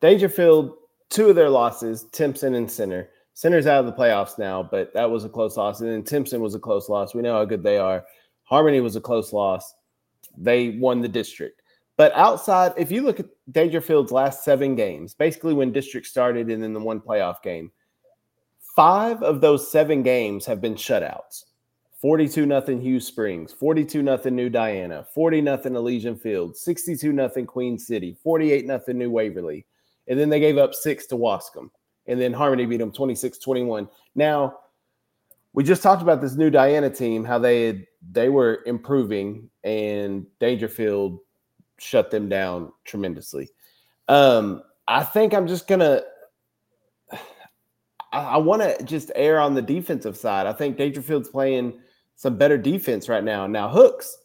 Daingerfield, 0.00 0.74
two 1.10 1.28
of 1.30 1.36
their 1.36 1.50
losses, 1.50 2.06
Timpson 2.12 2.54
and 2.54 2.70
Center. 2.70 3.10
Center's 3.34 3.66
out 3.66 3.80
of 3.80 3.86
the 3.86 3.92
playoffs 3.92 4.38
now, 4.38 4.62
but 4.62 4.92
that 4.94 5.10
was 5.10 5.24
a 5.24 5.28
close 5.28 5.56
loss. 5.56 5.80
And 5.80 5.90
then 5.90 6.02
Timpson 6.02 6.40
was 6.40 6.54
a 6.54 6.60
close 6.60 6.88
loss. 6.88 7.14
We 7.14 7.22
know 7.22 7.34
how 7.34 7.44
good 7.44 7.62
they 7.62 7.78
are. 7.78 8.04
Harmony 8.44 8.80
was 8.80 8.96
a 8.96 9.00
close 9.00 9.32
loss. 9.32 9.74
They 10.36 10.70
won 10.70 11.00
the 11.00 11.08
district. 11.08 11.62
But 11.96 12.12
outside, 12.14 12.72
if 12.76 12.92
you 12.92 13.02
look 13.02 13.18
at 13.18 13.26
Daingerfield's 13.50 14.12
last 14.12 14.44
seven 14.44 14.76
games, 14.76 15.14
basically 15.14 15.52
when 15.52 15.72
district 15.72 16.06
started 16.06 16.48
and 16.48 16.62
then 16.62 16.72
the 16.72 16.80
one 16.80 17.00
playoff 17.00 17.42
game, 17.42 17.72
five 18.76 19.22
of 19.22 19.40
those 19.40 19.70
seven 19.70 20.02
games 20.02 20.46
have 20.46 20.60
been 20.60 20.76
shutouts. 20.76 21.44
42 22.00 22.46
nothing 22.46 22.80
Hughes 22.80 23.06
Springs, 23.06 23.52
42 23.52 24.02
nothing 24.02 24.36
New 24.36 24.48
Diana, 24.48 25.04
40 25.12 25.40
nothing 25.40 25.74
Elysian 25.74 26.16
Fields, 26.16 26.60
62 26.60 27.12
nothing 27.12 27.44
Queen 27.44 27.76
City, 27.76 28.16
48 28.22 28.66
nothing 28.66 28.98
New 28.98 29.10
Waverly. 29.10 29.66
And 30.06 30.18
then 30.18 30.28
they 30.28 30.38
gave 30.38 30.58
up 30.58 30.74
six 30.74 31.06
to 31.08 31.16
Waskom. 31.16 31.70
And 32.06 32.20
then 32.20 32.32
Harmony 32.32 32.66
beat 32.66 32.78
them 32.78 32.92
26 32.92 33.38
21. 33.38 33.88
Now, 34.14 34.58
we 35.52 35.64
just 35.64 35.82
talked 35.82 36.02
about 36.02 36.20
this 36.20 36.36
new 36.36 36.50
Diana 36.50 36.88
team, 36.88 37.24
how 37.24 37.38
they 37.38 37.66
had 37.66 37.86
they 38.12 38.28
were 38.28 38.62
improving 38.64 39.50
and 39.64 40.24
Daingerfield 40.40 41.18
shut 41.78 42.10
them 42.10 42.28
down 42.28 42.72
tremendously. 42.84 43.50
Um, 44.06 44.62
I 44.86 45.02
think 45.02 45.34
I'm 45.34 45.48
just 45.48 45.66
gonna 45.66 46.02
I, 48.12 48.20
I 48.20 48.36
want 48.36 48.62
to 48.62 48.84
just 48.84 49.10
err 49.16 49.40
on 49.40 49.54
the 49.54 49.62
defensive 49.62 50.16
side. 50.16 50.46
I 50.46 50.52
think 50.52 50.78
Daingerfield's 50.78 51.28
playing 51.28 51.80
some 52.18 52.36
better 52.36 52.58
defense 52.58 53.08
right 53.08 53.22
now. 53.22 53.46
Now 53.46 53.68
Hooks, 53.68 54.18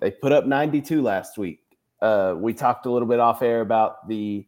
they 0.00 0.10
put 0.10 0.32
up 0.32 0.46
92 0.46 1.02
last 1.02 1.36
week. 1.36 1.60
Uh, 2.00 2.34
we 2.38 2.54
talked 2.54 2.86
a 2.86 2.90
little 2.90 3.06
bit 3.06 3.20
off 3.20 3.42
air 3.42 3.60
about 3.60 4.08
the 4.08 4.46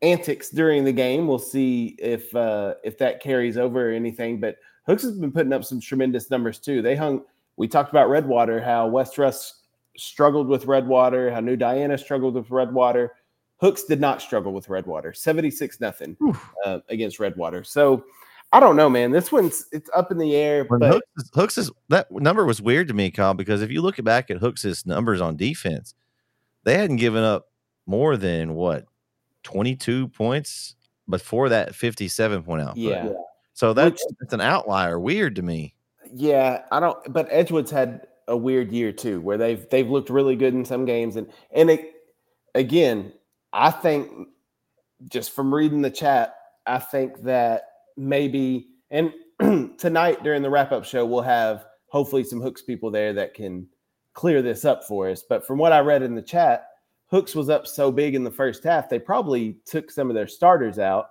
antics 0.00 0.50
during 0.50 0.84
the 0.84 0.92
game. 0.92 1.26
We'll 1.26 1.40
see 1.40 1.96
if 1.98 2.34
uh, 2.34 2.74
if 2.84 2.96
that 2.98 3.20
carries 3.20 3.58
over 3.58 3.90
or 3.90 3.92
anything. 3.92 4.38
But 4.38 4.56
Hooks 4.86 5.02
has 5.02 5.18
been 5.18 5.32
putting 5.32 5.52
up 5.52 5.64
some 5.64 5.80
tremendous 5.80 6.30
numbers 6.30 6.60
too. 6.60 6.80
They 6.80 6.94
hung. 6.94 7.24
We 7.56 7.66
talked 7.66 7.90
about 7.90 8.08
Redwater, 8.08 8.62
how 8.62 8.86
West 8.86 9.18
Rusk 9.18 9.52
struggled 9.98 10.46
with 10.46 10.66
Redwater, 10.66 11.28
how 11.32 11.40
New 11.40 11.56
Diana 11.56 11.98
struggled 11.98 12.34
with 12.34 12.52
Redwater. 12.52 13.14
Hooks 13.60 13.82
did 13.82 14.00
not 14.00 14.22
struggle 14.22 14.52
with 14.52 14.68
Redwater. 14.68 15.12
76 15.12 15.80
nothing 15.80 16.16
uh, 16.64 16.78
against 16.88 17.18
Redwater. 17.18 17.64
So 17.64 18.04
I 18.52 18.58
don't 18.60 18.76
know, 18.76 18.90
man. 18.90 19.12
This 19.12 19.30
one's 19.30 19.66
it's 19.72 19.88
up 19.94 20.10
in 20.10 20.18
the 20.18 20.34
air. 20.34 20.64
When 20.64 20.80
but 20.80 20.92
Hooks, 20.94 21.06
is, 21.16 21.30
Hooks 21.34 21.58
is 21.58 21.70
that 21.88 22.10
number 22.10 22.44
was 22.44 22.60
weird 22.60 22.88
to 22.88 22.94
me, 22.94 23.10
Kyle, 23.10 23.34
because 23.34 23.62
if 23.62 23.70
you 23.70 23.80
look 23.80 24.02
back 24.02 24.30
at 24.30 24.38
Hooks's 24.38 24.84
numbers 24.84 25.20
on 25.20 25.36
defense, 25.36 25.94
they 26.64 26.76
hadn't 26.76 26.96
given 26.96 27.22
up 27.22 27.48
more 27.86 28.16
than 28.16 28.54
what 28.54 28.86
22 29.44 30.08
points 30.08 30.74
before 31.08 31.48
that 31.48 31.74
57 31.74 32.42
point 32.42 32.62
output. 32.62 32.76
yeah, 32.76 33.08
So 33.54 33.72
that's, 33.72 34.04
that's 34.20 34.32
an 34.32 34.40
outlier. 34.40 34.98
Weird 34.98 35.36
to 35.36 35.42
me. 35.42 35.74
yeah, 36.12 36.62
I 36.72 36.80
don't. 36.80 36.98
But 37.12 37.28
Edgewood's 37.30 37.70
had 37.70 38.06
a 38.28 38.36
weird 38.36 38.72
year 38.72 38.92
too, 38.92 39.20
where 39.20 39.38
they've 39.38 39.68
they've 39.70 39.88
looked 39.88 40.10
really 40.10 40.36
good 40.36 40.54
in 40.54 40.64
some 40.64 40.84
games, 40.84 41.16
and 41.16 41.30
and 41.52 41.70
it, 41.70 41.94
again, 42.54 43.12
I 43.52 43.70
think 43.70 44.28
just 45.08 45.30
from 45.32 45.54
reading 45.54 45.82
the 45.82 45.90
chat, 45.90 46.34
I 46.66 46.78
think 46.78 47.22
that 47.22 47.69
maybe 48.00 48.68
and 48.90 49.12
tonight 49.78 50.22
during 50.22 50.42
the 50.42 50.50
wrap 50.50 50.72
up 50.72 50.84
show 50.84 51.04
we'll 51.04 51.20
have 51.20 51.66
hopefully 51.88 52.24
some 52.24 52.40
hooks 52.40 52.62
people 52.62 52.90
there 52.90 53.12
that 53.12 53.34
can 53.34 53.66
clear 54.14 54.42
this 54.42 54.64
up 54.64 54.84
for 54.84 55.08
us. 55.08 55.22
But 55.28 55.46
from 55.46 55.58
what 55.58 55.72
I 55.72 55.80
read 55.80 56.02
in 56.02 56.14
the 56.14 56.22
chat, 56.22 56.66
Hooks 57.06 57.34
was 57.34 57.50
up 57.50 57.66
so 57.66 57.90
big 57.90 58.14
in 58.14 58.22
the 58.22 58.30
first 58.30 58.62
half, 58.62 58.88
they 58.88 58.98
probably 59.00 59.56
took 59.66 59.90
some 59.90 60.08
of 60.10 60.14
their 60.14 60.28
starters 60.28 60.78
out, 60.78 61.10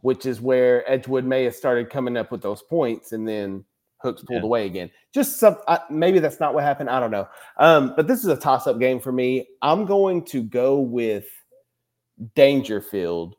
which 0.00 0.24
is 0.24 0.40
where 0.40 0.88
Edgewood 0.90 1.24
may 1.26 1.44
have 1.44 1.54
started 1.54 1.90
coming 1.90 2.16
up 2.16 2.32
with 2.32 2.40
those 2.40 2.62
points, 2.62 3.12
and 3.12 3.28
then 3.28 3.64
Hooks 3.98 4.22
pulled 4.22 4.40
Yeah. 4.42 4.46
away 4.46 4.64
again. 4.66 4.90
Just 5.12 5.38
some, 5.38 5.56
I, 5.68 5.80
maybe 5.90 6.18
that's 6.18 6.40
not 6.40 6.54
what 6.54 6.64
happened. 6.64 6.88
I 6.88 6.98
don't 7.00 7.10
know. 7.10 7.28
Um, 7.58 7.92
but 7.96 8.06
this 8.08 8.20
is 8.20 8.28
a 8.28 8.36
toss 8.36 8.66
up 8.66 8.78
game 8.78 9.00
for 9.00 9.12
me. 9.12 9.46
I'm 9.60 9.84
going 9.84 10.24
to 10.26 10.42
go 10.42 10.80
with 10.80 11.26
Daingerfield 12.34 13.34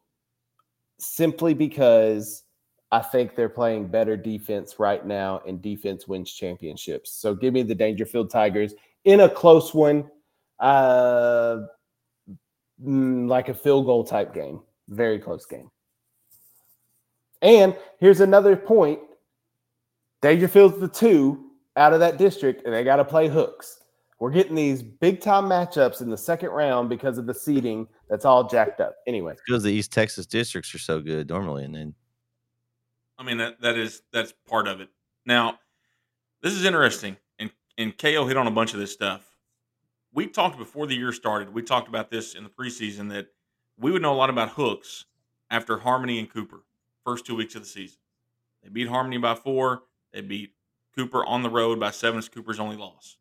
simply 1.00 1.54
because 1.54 2.44
I 2.92 3.00
think 3.00 3.36
they're 3.36 3.50
playing 3.50 3.88
better 3.88 4.18
defense 4.18 4.80
right 4.80 5.06
now, 5.06 5.42
and 5.48 5.62
defense 5.62 6.08
wins 6.08 6.32
championships. 6.32 7.12
So 7.14 7.36
give 7.36 7.54
me 7.54 7.62
the 7.62 7.76
Daingerfield 7.76 8.30
Tigers 8.30 8.74
in 9.06 9.20
a 9.22 9.30
close 9.30 9.74
one, 9.74 10.10
uh, 10.60 11.58
mm, 12.84 13.28
like 13.28 13.50
a 13.50 13.54
field 13.54 13.86
goal 13.86 14.04
type 14.04 14.34
game, 14.34 14.62
very 14.88 15.20
close 15.20 15.46
game. 15.46 15.70
And 17.42 17.76
here's 18.00 18.22
another 18.22 18.56
point: 18.56 19.00
Daingerfield's 20.24 20.80
the 20.80 20.88
two 20.88 21.52
out 21.76 21.94
of 21.94 22.00
that 22.00 22.18
district, 22.18 22.66
and 22.66 22.74
they 22.74 22.84
got 22.84 22.98
to 22.98 23.06
play 23.06 23.28
hooks. 23.28 23.80
We're 24.20 24.32
getting 24.32 24.56
these 24.56 24.84
big 24.84 25.22
time 25.22 25.46
matchups 25.46 26.02
in 26.02 26.10
the 26.10 26.18
second 26.18 26.50
round 26.50 26.90
because 26.90 27.18
of 27.18 27.26
the 27.26 27.34
seeding 27.34 27.88
that's 28.10 28.26
all 28.26 28.50
jacked 28.50 28.82
up. 28.82 28.96
Anyway, 29.08 29.36
Because 29.46 29.64
the 29.64 29.72
East 29.72 29.94
Texas 29.94 30.26
districts 30.26 30.76
are 30.76 30.80
so 30.80 31.00
good 31.00 31.30
normally. 31.30 31.64
And 31.64 31.74
then 31.74 31.96
I 33.20 33.24
mean 33.24 33.38
that 33.38 33.60
that 33.62 33.78
is 33.78 34.02
that's 34.14 34.34
part 34.48 34.68
of 34.68 34.80
it. 34.80 34.90
Now, 35.26 35.60
this 36.42 36.54
is 36.54 36.64
interesting, 36.64 37.18
and 37.38 37.52
and 37.78 37.96
KO 37.96 38.26
hit 38.26 38.38
on 38.38 38.48
a 38.48 38.52
bunch 38.52 38.74
of 38.74 38.80
this 38.80 38.94
stuff. 38.94 39.36
We 40.14 40.26
talked 40.26 40.58
before 40.58 40.88
the 40.88 40.96
year 40.96 41.12
started. 41.12 41.54
We 41.54 41.62
talked 41.62 41.90
about 41.90 42.10
this 42.10 42.34
in 42.34 42.44
the 42.44 42.50
preseason 42.50 43.10
that 43.10 43.28
we 43.78 43.92
would 43.92 44.02
know 44.02 44.14
a 44.14 44.16
lot 44.16 44.30
about 44.30 44.52
hooks 44.52 45.06
after 45.52 45.80
Harmony 45.80 46.18
and 46.18 46.32
Cooper 46.32 46.62
first 47.04 47.26
two 47.26 47.36
weeks 47.36 47.56
of 47.56 47.62
the 47.62 47.68
season. 47.68 48.00
They 48.64 48.70
beat 48.70 48.88
Harmony 48.88 49.18
by 49.18 49.36
four. 49.36 49.84
They 50.14 50.22
beat 50.22 50.54
Cooper 50.96 51.24
on 51.26 51.44
the 51.44 51.50
road 51.50 51.80
by 51.80 51.92
seven. 51.92 52.22
Cooper's 52.22 52.60
only 52.60 52.78
loss. 52.78 53.18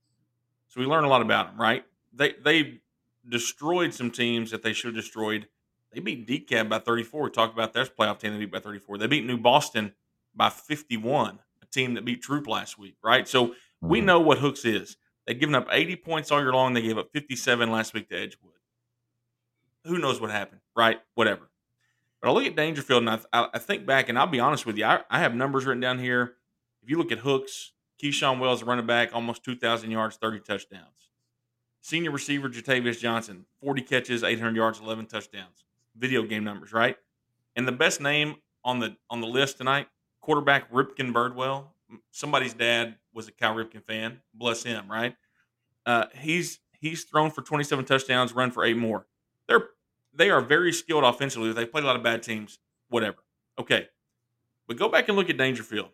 So 0.68 0.80
we 0.80 0.86
learned 0.86 1.06
a 1.06 1.08
lot 1.08 1.22
about 1.22 1.48
them, 1.48 1.60
right? 1.60 1.84
They 2.12 2.34
they 2.42 2.80
destroyed 3.28 3.92
some 3.92 4.12
teams 4.12 4.52
that 4.52 4.62
they 4.62 4.72
should 4.72 4.94
have 4.94 5.02
destroyed. 5.02 5.48
They 5.92 6.00
beat 6.00 6.26
DeKalb 6.26 6.68
by 6.68 6.78
34. 6.80 7.22
We 7.24 7.30
talked 7.30 7.54
about 7.54 7.72
their 7.72 7.84
playoff 7.84 8.18
team 8.18 8.32
they 8.32 8.38
beat 8.40 8.52
by 8.52 8.60
34. 8.60 8.98
They 8.98 9.06
beat 9.06 9.24
New 9.24 9.38
Boston 9.38 9.94
by 10.34 10.50
51, 10.50 11.38
a 11.62 11.66
team 11.66 11.94
that 11.94 12.04
beat 12.04 12.22
Troup 12.22 12.46
last 12.46 12.78
week, 12.78 12.96
right? 13.02 13.26
So 13.26 13.54
we 13.80 14.00
Mhm. 14.00 14.04
know 14.04 14.20
what 14.20 14.38
Hooks 14.38 14.64
is. 14.64 14.96
They've 15.26 15.38
given 15.38 15.54
up 15.54 15.66
80 15.70 15.96
points 15.96 16.30
all 16.30 16.40
year 16.40 16.52
long. 16.52 16.74
They 16.74 16.82
gave 16.82 16.98
up 16.98 17.10
57 17.12 17.70
last 17.70 17.94
week 17.94 18.08
to 18.10 18.16
Edgewood. 18.16 18.54
Who 19.84 19.98
knows 19.98 20.20
what 20.20 20.30
happened, 20.30 20.60
right? 20.76 21.00
Whatever. 21.14 21.50
But 22.20 22.28
I 22.28 22.32
look 22.32 22.44
at 22.44 22.56
Daingerfield 22.56 22.98
and 22.98 23.10
I, 23.10 23.20
I, 23.32 23.48
I 23.54 23.58
think 23.58 23.86
back, 23.86 24.08
and 24.08 24.18
I'll 24.18 24.26
be 24.26 24.40
honest 24.40 24.66
with 24.66 24.76
you, 24.76 24.84
I, 24.84 25.04
I 25.08 25.20
have 25.20 25.34
numbers 25.34 25.64
written 25.64 25.80
down 25.80 25.98
here. 25.98 26.36
If 26.82 26.90
you 26.90 26.98
look 26.98 27.12
at 27.12 27.20
Hooks, 27.20 27.72
Keyshawn 28.02 28.38
Wells, 28.40 28.62
running 28.62 28.86
back, 28.86 29.14
almost 29.14 29.44
2,000 29.44 29.90
yards, 29.90 30.16
30 30.16 30.40
touchdowns. 30.40 31.10
Senior 31.80 32.10
receiver 32.10 32.48
Jatavius 32.48 32.98
Johnson, 33.00 33.46
40 33.62 33.82
catches, 33.82 34.22
800 34.24 34.56
yards, 34.56 34.80
11 34.80 35.06
touchdowns. 35.06 35.64
Video 35.98 36.22
game 36.22 36.44
numbers, 36.44 36.72
right? 36.72 36.96
And 37.56 37.66
the 37.66 37.72
best 37.72 38.00
name 38.00 38.36
on 38.64 38.78
the 38.78 38.96
on 39.10 39.20
the 39.20 39.26
list 39.26 39.58
tonight, 39.58 39.88
quarterback 40.20 40.70
Ripken 40.72 41.12
Birdwell. 41.12 41.64
Somebody's 42.10 42.54
dad 42.54 42.96
was 43.14 43.28
a 43.28 43.32
Cal 43.32 43.54
Ripken 43.54 43.82
fan. 43.82 44.20
Bless 44.34 44.62
him, 44.62 44.90
right? 44.90 45.16
Uh, 45.86 46.06
he's 46.14 46.60
he's 46.80 47.04
thrown 47.04 47.30
for 47.30 47.42
27 47.42 47.84
touchdowns, 47.84 48.32
run 48.32 48.50
for 48.50 48.64
eight 48.64 48.76
more. 48.76 49.06
They're 49.48 49.68
they 50.14 50.30
are 50.30 50.40
very 50.40 50.72
skilled 50.72 51.04
offensively. 51.04 51.52
They 51.52 51.66
played 51.66 51.84
a 51.84 51.86
lot 51.86 51.96
of 51.96 52.02
bad 52.02 52.22
teams, 52.22 52.58
whatever. 52.88 53.18
Okay, 53.58 53.88
but 54.66 54.76
go 54.76 54.88
back 54.88 55.08
and 55.08 55.16
look 55.16 55.30
at 55.30 55.36
Daingerfield. 55.36 55.90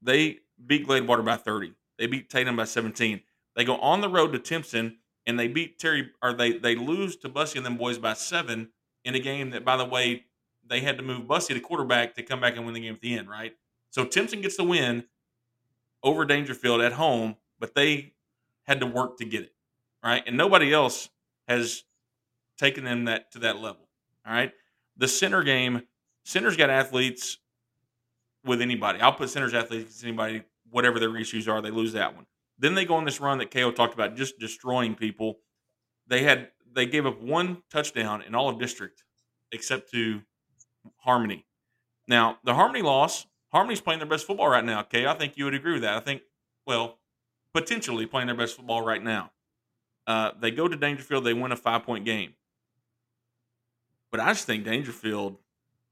They 0.00 0.38
beat 0.64 0.86
Gladewater 0.86 1.24
by 1.24 1.36
30. 1.36 1.74
They 1.98 2.06
beat 2.06 2.30
Tatum 2.30 2.56
by 2.56 2.64
17. 2.64 3.20
They 3.56 3.64
go 3.64 3.76
on 3.78 4.00
the 4.00 4.08
road 4.08 4.32
to 4.32 4.38
Timpson 4.38 4.98
and 5.26 5.38
they 5.38 5.48
beat 5.48 5.78
Terry, 5.78 6.10
or 6.22 6.32
they 6.32 6.52
they 6.52 6.76
lose 6.76 7.16
to 7.16 7.28
Bussey 7.28 7.58
and 7.58 7.66
them 7.66 7.76
boys 7.76 7.98
by 7.98 8.14
seven 8.14 8.70
in 9.04 9.14
a 9.14 9.20
game 9.20 9.50
that, 9.50 9.64
by 9.64 9.76
the 9.76 9.84
way, 9.84 10.24
they 10.66 10.80
had 10.80 10.96
to 10.98 11.02
move 11.02 11.26
Bussey 11.26 11.54
to 11.54 11.60
quarterback 11.60 12.14
to 12.14 12.22
come 12.22 12.40
back 12.40 12.56
and 12.56 12.64
win 12.64 12.74
the 12.74 12.80
game 12.80 12.94
at 12.94 13.00
the 13.00 13.16
end, 13.16 13.28
right? 13.28 13.54
So 13.90 14.04
Timpson 14.04 14.40
gets 14.40 14.56
the 14.56 14.64
win 14.64 15.04
over 16.02 16.26
Daingerfield 16.26 16.84
at 16.84 16.92
home, 16.92 17.36
but 17.58 17.74
they 17.74 18.12
had 18.64 18.80
to 18.80 18.86
work 18.86 19.16
to 19.18 19.24
get 19.24 19.42
it, 19.42 19.54
right? 20.04 20.22
And 20.26 20.36
nobody 20.36 20.72
else 20.72 21.08
has 21.48 21.84
taken 22.58 22.84
them 22.84 23.06
that 23.06 23.32
to 23.32 23.38
that 23.40 23.56
level. 23.56 23.88
All 24.26 24.32
right. 24.32 24.52
The 24.96 25.08
center 25.08 25.42
game, 25.42 25.82
center's 26.24 26.56
got 26.56 26.70
athletes 26.70 27.38
with 28.44 28.60
anybody. 28.60 29.00
I'll 29.00 29.12
put 29.12 29.30
center's 29.30 29.54
athletes 29.54 30.02
anybody, 30.02 30.42
whatever 30.70 30.98
their 30.98 31.16
issues 31.16 31.48
are, 31.48 31.62
they 31.62 31.70
lose 31.70 31.92
that 31.94 32.14
one. 32.14 32.26
Then 32.58 32.74
they 32.74 32.84
go 32.84 32.94
on 32.94 33.04
this 33.04 33.20
run 33.20 33.38
that 33.38 33.50
KO 33.50 33.70
talked 33.70 33.94
about, 33.94 34.16
just 34.16 34.38
destroying 34.38 34.94
people. 34.94 35.38
They 36.08 36.24
had 36.24 36.48
they 36.78 36.86
gave 36.86 37.06
up 37.06 37.20
one 37.20 37.62
touchdown 37.70 38.22
in 38.22 38.34
all 38.34 38.48
of 38.48 38.58
district, 38.58 39.02
except 39.52 39.90
to 39.90 40.22
Harmony. 40.98 41.44
Now 42.06 42.38
the 42.44 42.54
Harmony 42.54 42.82
loss, 42.82 43.26
Harmony's 43.52 43.80
playing 43.80 43.98
their 43.98 44.08
best 44.08 44.26
football 44.26 44.48
right 44.48 44.64
now. 44.64 44.80
Okay, 44.80 45.06
I 45.06 45.14
think 45.14 45.36
you 45.36 45.44
would 45.44 45.54
agree 45.54 45.72
with 45.72 45.82
that. 45.82 45.96
I 45.96 46.00
think, 46.00 46.22
well, 46.66 46.98
potentially 47.52 48.06
playing 48.06 48.28
their 48.28 48.36
best 48.36 48.56
football 48.56 48.82
right 48.82 49.02
now. 49.02 49.32
Uh, 50.06 50.30
they 50.40 50.50
go 50.50 50.68
to 50.68 50.76
Daingerfield, 50.76 51.24
they 51.24 51.34
win 51.34 51.52
a 51.52 51.56
five 51.56 51.82
point 51.82 52.04
game. 52.04 52.34
But 54.10 54.20
I 54.20 54.28
just 54.28 54.46
think 54.46 54.64
Daingerfield, 54.64 55.36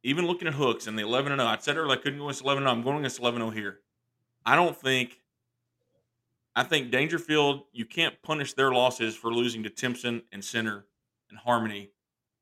even 0.02 0.26
looking 0.26 0.48
at 0.48 0.54
hooks 0.54 0.86
and 0.86 0.98
the 0.98 1.02
11 1.02 1.36
0, 1.36 1.46
I 1.46 1.58
said 1.58 1.76
earlier 1.76 1.98
I 1.98 2.00
couldn't 2.00 2.18
go 2.18 2.26
against 2.26 2.42
11 2.42 2.62
0. 2.62 2.70
I'm 2.70 2.82
going 2.82 2.98
against 2.98 3.20
11 3.20 3.40
0 3.40 3.50
here. 3.50 3.80
I 4.44 4.54
don't 4.54 4.76
think, 4.76 5.18
I 6.56 6.62
think 6.62 6.90
Daingerfield, 6.90 7.64
you 7.72 7.84
can't 7.84 8.20
punish 8.22 8.54
their 8.54 8.72
losses 8.72 9.14
for 9.14 9.32
losing 9.32 9.62
to 9.64 9.70
Timpson 9.70 10.22
and 10.32 10.42
Center 10.42 10.86
and 11.28 11.38
Harmony. 11.38 11.90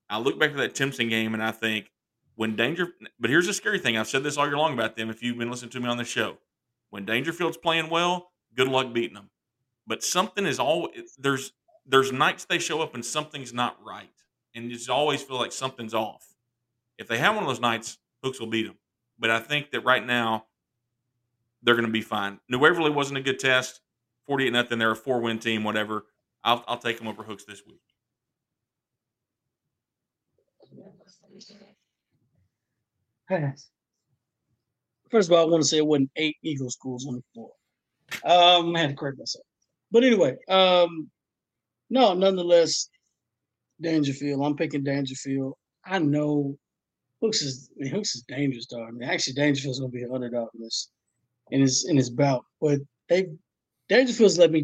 I 0.08 0.18
look 0.18 0.38
back 0.38 0.52
to 0.52 0.56
that 0.58 0.76
Timpson 0.76 1.08
game 1.08 1.34
and 1.34 1.42
I 1.42 1.50
think 1.50 1.90
when 2.36 2.54
Danger, 2.54 2.88
but 3.18 3.28
here's 3.28 3.48
the 3.48 3.52
scary 3.52 3.80
thing. 3.80 3.96
I've 3.96 4.06
said 4.06 4.22
this 4.22 4.36
all 4.36 4.46
year 4.46 4.56
long 4.56 4.72
about 4.72 4.94
them 4.94 5.10
if 5.10 5.20
you've 5.20 5.36
been 5.36 5.50
listening 5.50 5.72
to 5.72 5.80
me 5.80 5.88
on 5.88 5.98
the 5.98 6.04
show. 6.04 6.38
When 6.90 7.04
Daingerfield's 7.04 7.56
playing 7.56 7.90
well, 7.90 8.30
good 8.54 8.68
luck 8.68 8.92
beating 8.92 9.14
them. 9.14 9.30
But 9.84 10.04
something 10.04 10.46
is 10.46 10.60
all 10.60 10.90
there's 11.18 11.52
there's 11.84 12.12
nights 12.12 12.44
they 12.44 12.58
show 12.58 12.80
up 12.80 12.94
and 12.94 13.04
something's 13.04 13.52
not 13.52 13.76
right 13.84 14.08
and 14.54 14.66
you 14.66 14.76
just 14.76 14.88
always 14.88 15.22
feel 15.22 15.38
like 15.38 15.52
something's 15.52 15.94
off. 15.94 16.34
If 16.98 17.08
they 17.08 17.18
have 17.18 17.34
one 17.34 17.42
of 17.42 17.48
those 17.48 17.60
nights, 17.60 17.98
Hooks 18.22 18.38
will 18.38 18.46
beat 18.46 18.66
them. 18.66 18.76
But 19.18 19.30
I 19.30 19.40
think 19.40 19.72
that 19.72 19.80
right 19.80 20.04
now 20.04 20.46
they're 21.62 21.74
going 21.74 21.86
to 21.86 21.92
be 21.92 22.00
fine. 22.00 22.40
New 22.48 22.58
Waverly 22.58 22.90
wasn't 22.90 23.18
a 23.18 23.22
good 23.22 23.38
test. 23.38 23.80
48 24.26 24.52
nothing. 24.52 24.78
They're 24.78 24.92
a 24.92 24.96
four 24.96 25.20
win 25.20 25.38
team, 25.38 25.64
whatever. 25.64 26.06
I'll, 26.42 26.64
I'll 26.66 26.78
take 26.78 26.98
them 26.98 27.08
over 27.08 27.22
Hooks 27.22 27.44
this 27.44 27.62
week. 27.66 27.80
First 35.10 35.28
of 35.28 35.32
all, 35.32 35.46
I 35.46 35.50
want 35.50 35.62
to 35.62 35.68
say 35.68 35.78
it 35.78 35.86
wasn't 35.86 36.10
eight 36.16 36.36
Eagle 36.42 36.70
schools 36.70 37.06
on 37.06 37.14
the 37.14 37.22
floor. 37.32 37.50
Um, 38.24 38.74
I 38.76 38.80
had 38.80 38.90
to 38.90 38.96
correct 38.96 39.18
myself. 39.18 39.44
But 39.90 40.04
anyway, 40.04 40.36
um, 40.48 41.10
no, 41.90 42.14
nonetheless, 42.14 42.88
Daingerfield. 43.82 44.44
I'm 44.44 44.56
picking 44.56 44.84
Daingerfield. 44.84 45.52
I 45.84 45.98
know 45.98 46.56
Hooks 47.20 47.42
is 47.42 47.70
I 47.78 47.84
mean, 47.84 47.92
Hooks 47.92 48.14
is 48.14 48.24
dangerous, 48.28 48.66
dog. 48.66 48.88
I 48.88 48.90
mean, 48.90 49.08
actually, 49.08 49.34
Daingerfield's 49.34 49.80
gonna 49.80 49.90
be 49.90 50.02
an 50.02 50.10
underdog 50.12 50.48
in 50.54 50.62
this 50.62 50.90
in 51.50 51.60
his 51.60 51.86
in 51.88 51.96
his 51.96 52.10
bout. 52.10 52.44
But 52.60 52.80
they 53.08 53.26
Daingerfield's 53.90 54.38
let 54.38 54.50
me 54.50 54.62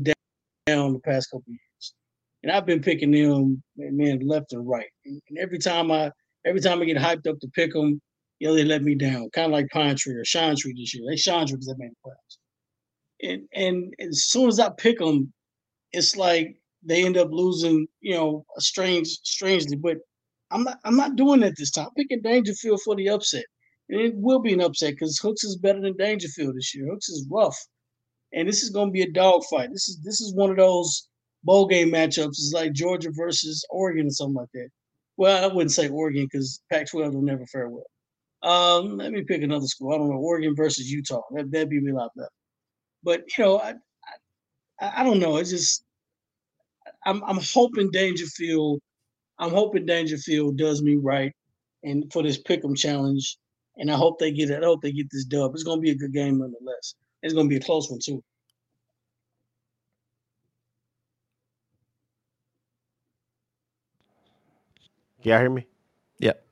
down, 0.66 0.92
the 0.94 1.00
past 1.00 1.30
couple 1.30 1.44
years, 1.48 1.94
and 2.42 2.50
I've 2.50 2.66
been 2.66 2.80
picking 2.80 3.10
them 3.10 3.62
man 3.76 4.20
left 4.20 4.52
and 4.52 4.66
right. 4.66 4.88
And, 5.04 5.20
and, 5.28 5.38
every 5.38 5.58
time 5.58 5.90
I 5.90 6.10
every 6.46 6.60
time 6.60 6.80
I 6.80 6.86
get 6.86 6.96
hyped 6.96 7.26
up 7.26 7.38
to 7.40 7.48
pick 7.48 7.72
them, 7.72 8.00
you 8.38 8.48
know 8.48 8.54
they 8.54 8.64
let 8.64 8.82
me 8.82 8.94
down. 8.94 9.28
Kind 9.30 9.46
of 9.46 9.52
like 9.52 9.68
Pine 9.70 9.96
Tree 9.96 10.14
or 10.14 10.24
Shine 10.24 10.56
Tree 10.56 10.74
this 10.76 10.94
year. 10.94 11.04
They 11.08 11.16
Shine 11.16 11.46
Tree 11.46 11.56
because 11.56 11.66
they 11.66 11.74
made 11.76 11.90
the 11.90 12.10
playoffs. 12.10 12.38
And 13.22 13.48
and 13.52 13.94
as 14.00 14.24
soon 14.24 14.48
as 14.48 14.58
I 14.58 14.70
pick 14.70 14.98
them, 14.98 15.32
it's 15.92 16.16
like 16.16 16.56
they 16.82 17.04
end 17.04 17.16
up 17.16 17.28
losing, 17.30 17.86
you 18.00 18.14
know, 18.14 18.44
strange, 18.58 19.08
strangely. 19.24 19.76
But 19.76 19.98
I'm 20.50 20.64
not, 20.64 20.78
I'm 20.84 20.96
not 20.96 21.16
doing 21.16 21.40
that 21.40 21.56
this 21.56 21.70
time. 21.70 21.86
I'm 21.86 21.94
picking 21.94 22.22
Daingerfield 22.22 22.80
for 22.80 22.96
the 22.96 23.10
upset, 23.10 23.44
and 23.88 24.00
it 24.00 24.14
will 24.16 24.40
be 24.40 24.54
an 24.54 24.60
upset 24.60 24.92
because 24.92 25.18
Hooks 25.18 25.44
is 25.44 25.56
better 25.56 25.80
than 25.80 25.94
Daingerfield 25.94 26.54
this 26.54 26.74
year. 26.74 26.86
Hooks 26.86 27.08
is 27.08 27.26
rough, 27.30 27.58
and 28.32 28.48
this 28.48 28.62
is 28.62 28.70
going 28.70 28.88
to 28.88 28.92
be 28.92 29.02
a 29.02 29.10
dogfight. 29.10 29.70
This 29.72 29.88
is 29.88 30.00
this 30.02 30.20
is 30.20 30.34
one 30.34 30.50
of 30.50 30.56
those 30.56 31.08
bowl 31.44 31.66
game 31.66 31.90
matchups. 31.90 32.28
It's 32.28 32.52
like 32.54 32.72
Georgia 32.72 33.10
versus 33.12 33.64
Oregon 33.70 34.06
or 34.06 34.10
something 34.10 34.36
like 34.36 34.52
that. 34.54 34.68
Well, 35.16 35.50
I 35.50 35.52
wouldn't 35.52 35.72
say 35.72 35.88
Oregon 35.88 36.28
because 36.30 36.62
Pac-12 36.72 37.12
will 37.12 37.22
never 37.22 37.44
fare 37.46 37.68
well. 37.68 37.84
Um, 38.42 38.96
let 38.96 39.12
me 39.12 39.22
pick 39.22 39.42
another 39.42 39.66
school. 39.66 39.92
I 39.92 39.98
don't 39.98 40.08
know, 40.08 40.16
Oregon 40.16 40.54
versus 40.56 40.90
Utah. 40.90 41.20
That 41.32 41.50
that'd 41.50 41.68
be 41.68 41.78
a 41.78 41.94
lot 41.94 42.10
better. 42.16 42.30
But 43.02 43.24
you 43.36 43.44
know, 43.44 43.58
I, 43.58 43.74
I 44.80 45.00
I 45.00 45.04
don't 45.04 45.18
know. 45.18 45.36
It's 45.36 45.50
just 45.50 45.84
I'm 47.04 47.22
I'm 47.24 47.38
hoping 47.40 47.90
Daingerfield, 47.90 48.78
I'm 49.38 49.50
hoping 49.50 49.86
Daingerfield 49.86 50.56
does 50.56 50.82
me 50.82 50.96
right, 50.96 51.32
and 51.82 52.10
for 52.12 52.22
this 52.22 52.42
pick'em 52.42 52.76
challenge, 52.76 53.36
and 53.76 53.90
I 53.90 53.96
hope 53.96 54.18
they 54.18 54.32
get 54.32 54.50
it. 54.50 54.62
I 54.62 54.66
hope 54.66 54.82
they 54.82 54.92
get 54.92 55.10
this 55.10 55.24
dub. 55.24 55.54
It's 55.54 55.64
gonna 55.64 55.80
be 55.80 55.90
a 55.90 55.94
good 55.94 56.12
game 56.12 56.38
nonetheless. 56.38 56.94
It's 57.22 57.34
gonna 57.34 57.48
be 57.48 57.56
a 57.56 57.60
close 57.60 57.90
one 57.90 58.00
too. 58.00 58.22
Can 65.22 65.30
y'all 65.30 65.40
hear 65.40 65.50
me? 65.50 65.66
Yep. 66.18 66.44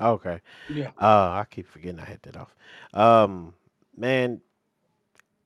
Okay. 0.00 0.40
Yeah. 0.68 0.90
Uh, 1.00 1.30
I 1.40 1.46
keep 1.50 1.66
forgetting 1.68 2.00
I 2.00 2.04
had 2.04 2.22
that 2.22 2.36
off. 2.36 2.54
Um, 2.94 3.54
man, 3.96 4.40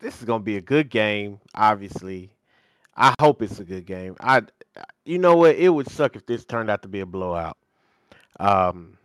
this 0.00 0.18
is 0.18 0.24
gonna 0.24 0.42
be 0.42 0.56
a 0.56 0.60
good 0.60 0.90
game. 0.90 1.40
Obviously, 1.54 2.30
I 2.96 3.14
hope 3.20 3.42
it's 3.42 3.58
a 3.60 3.64
good 3.64 3.86
game. 3.86 4.16
I, 4.20 4.42
you 5.04 5.18
know 5.18 5.36
what? 5.36 5.56
It 5.56 5.68
would 5.68 5.90
suck 5.90 6.16
if 6.16 6.26
this 6.26 6.44
turned 6.44 6.70
out 6.70 6.82
to 6.82 6.88
be 6.88 7.00
a 7.00 7.06
blowout. 7.06 7.56
Um, 8.40 8.98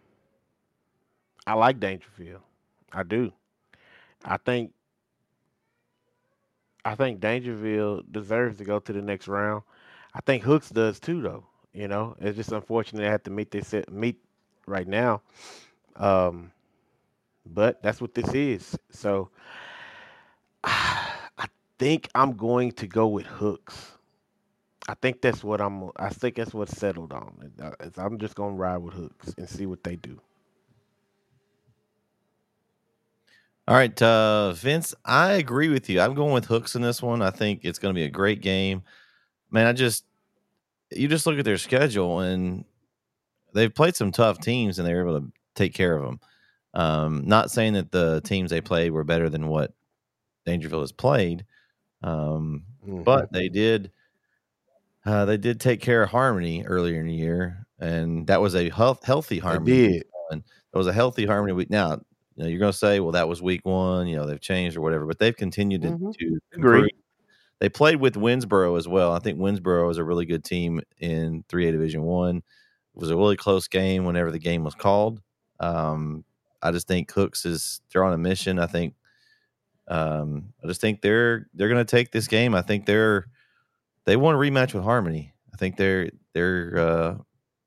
I 1.45 1.53
like 1.53 1.79
Daingerfield. 1.79 2.41
I 2.91 3.03
do. 3.03 3.31
I 4.25 4.37
think. 4.37 4.73
I 6.87 6.95
think 6.95 7.19
Dangerville 7.19 8.01
deserves 8.09 8.59
to 8.59 8.63
go 8.63 8.79
to 8.79 8.93
the 8.93 9.01
next 9.01 9.27
round. 9.27 9.63
I 10.13 10.21
think 10.21 10.43
Hooks 10.43 10.69
does 10.69 11.01
too, 11.01 11.21
though. 11.21 11.43
You 11.73 11.89
know, 11.89 12.15
it's 12.21 12.37
just 12.37 12.53
unfortunate 12.53 13.01
they 13.01 13.09
have 13.09 13.23
to 13.23 13.29
meet 13.29 13.51
this 13.51 13.75
meet 13.91 14.17
right 14.65 14.87
now. 14.87 15.21
Um, 15.97 16.53
but 17.45 17.83
that's 17.83 17.99
what 17.99 18.13
this 18.13 18.33
is. 18.33 18.79
So 18.89 19.29
I 20.63 21.47
think 21.77 22.07
I'm 22.15 22.37
going 22.37 22.71
to 22.71 22.87
go 22.87 23.07
with 23.07 23.25
hooks. 23.25 23.91
I 24.87 24.93
think 24.93 25.21
that's 25.21 25.43
what 25.43 25.59
I'm. 25.59 25.91
I 25.97 26.07
think 26.07 26.35
that's 26.35 26.53
what's 26.53 26.77
settled 26.77 27.11
on. 27.11 27.51
Uh, 27.61 27.71
I'm 27.97 28.17
just 28.17 28.35
gonna 28.35 28.55
ride 28.55 28.77
with 28.77 28.93
hooks 28.93 29.35
and 29.37 29.49
see 29.49 29.65
what 29.65 29.83
they 29.83 29.97
do. 29.97 30.21
All 33.67 33.75
right, 33.75 34.01
uh, 34.01 34.53
Vince. 34.53 34.95
I 35.03 35.33
agree 35.33 35.67
with 35.67 35.89
you. 35.89 35.99
I'm 35.99 36.13
going 36.13 36.33
with 36.33 36.45
hooks 36.45 36.75
in 36.75 36.81
this 36.81 37.01
one. 37.01 37.21
I 37.21 37.31
think 37.31 37.61
it's 37.63 37.79
going 37.79 37.93
to 37.93 37.99
be 37.99 38.05
a 38.05 38.09
great 38.09 38.41
game. 38.41 38.81
Man, 39.51 39.67
I 39.67 39.73
just 39.73 40.05
you 40.91 41.07
just 41.09 41.25
look 41.25 41.37
at 41.37 41.43
their 41.43 41.57
schedule 41.57 42.19
and 42.19 42.63
they've 43.53 43.73
played 43.73 43.95
some 43.95 44.11
tough 44.11 44.39
teams 44.39 44.79
and 44.79 44.87
they 44.87 44.93
were 44.93 45.01
able 45.01 45.19
to 45.19 45.31
take 45.55 45.73
care 45.73 45.97
of 45.97 46.03
them. 46.03 46.19
Um, 46.73 47.23
not 47.25 47.51
saying 47.51 47.73
that 47.73 47.91
the 47.91 48.21
teams 48.21 48.51
they 48.51 48.61
played 48.61 48.91
were 48.91 49.03
better 49.03 49.29
than 49.29 49.47
what 49.47 49.73
Daingerfield 50.45 50.81
has 50.81 50.91
played, 50.93 51.45
um, 52.03 52.63
mm-hmm. 52.85 53.03
But 53.03 53.31
they 53.31 53.49
did 53.49 53.91
uh, 55.05 55.25
they 55.25 55.37
did 55.37 55.59
take 55.59 55.81
care 55.81 56.03
of 56.03 56.09
Harmony 56.09 56.63
earlier 56.65 56.99
in 56.99 57.07
the 57.07 57.13
year, 57.13 57.65
and 57.79 58.27
that 58.27 58.41
was 58.41 58.55
a 58.55 58.69
health, 58.69 59.03
healthy 59.03 59.39
Harmony. 59.39 60.01
It 60.31 60.43
was 60.73 60.87
a 60.87 60.93
healthy 60.93 61.25
Harmony 61.25 61.53
week. 61.53 61.69
Now, 61.69 62.01
you 62.37 62.43
know, 62.43 62.49
you're 62.49 62.59
going 62.59 62.71
to 62.71 62.77
say, 62.77 62.99
well, 62.99 63.13
that 63.13 63.27
was 63.27 63.41
week 63.41 63.65
one. 63.65 64.07
You 64.07 64.15
know, 64.15 64.27
they've 64.27 64.39
changed 64.39 64.77
or 64.77 64.81
whatever, 64.81 65.05
but 65.05 65.17
they've 65.17 65.35
continued 65.35 65.81
to, 65.81 65.89
mm-hmm. 65.89 66.11
to 66.11 66.39
agree. 66.53 66.89
They 67.59 67.69
played 67.69 67.99
with 67.99 68.13
Winnsboro 68.13 68.77
as 68.77 68.87
well. 68.87 69.11
I 69.11 69.19
think 69.19 69.39
Winnsboro 69.39 69.89
is 69.89 69.97
a 69.97 70.03
really 70.03 70.25
good 70.27 70.43
team 70.43 70.79
in 70.99 71.43
3A 71.49 71.71
Division 71.71 72.03
One. 72.03 72.37
It 72.37 72.43
was 72.93 73.09
a 73.09 73.17
really 73.17 73.37
close 73.37 73.67
game 73.67 74.05
whenever 74.05 74.31
the 74.31 74.37
game 74.37 74.63
was 74.63 74.75
called. 74.75 75.19
Um, 75.59 76.23
I 76.61 76.71
just 76.71 76.87
think 76.87 77.11
Hooks 77.11 77.45
is 77.45 77.81
they're 77.91 78.03
on 78.03 78.13
a 78.13 78.17
mission. 78.17 78.59
I 78.59 78.67
think 78.67 78.93
um, 79.87 80.53
I 80.63 80.67
just 80.67 80.81
think 80.81 81.01
they're 81.01 81.47
they're 81.55 81.69
going 81.69 81.83
to 81.83 81.95
take 81.95 82.11
this 82.11 82.27
game. 82.27 82.53
I 82.53 82.61
think 82.61 82.85
they're 82.85 83.27
they 84.05 84.15
want 84.15 84.35
a 84.35 84.39
rematch 84.39 84.75
with 84.75 84.83
Harmony. 84.83 85.33
I 85.53 85.57
think 85.57 85.77
they're 85.77 86.11
they're 86.33 86.77
uh, 86.77 87.15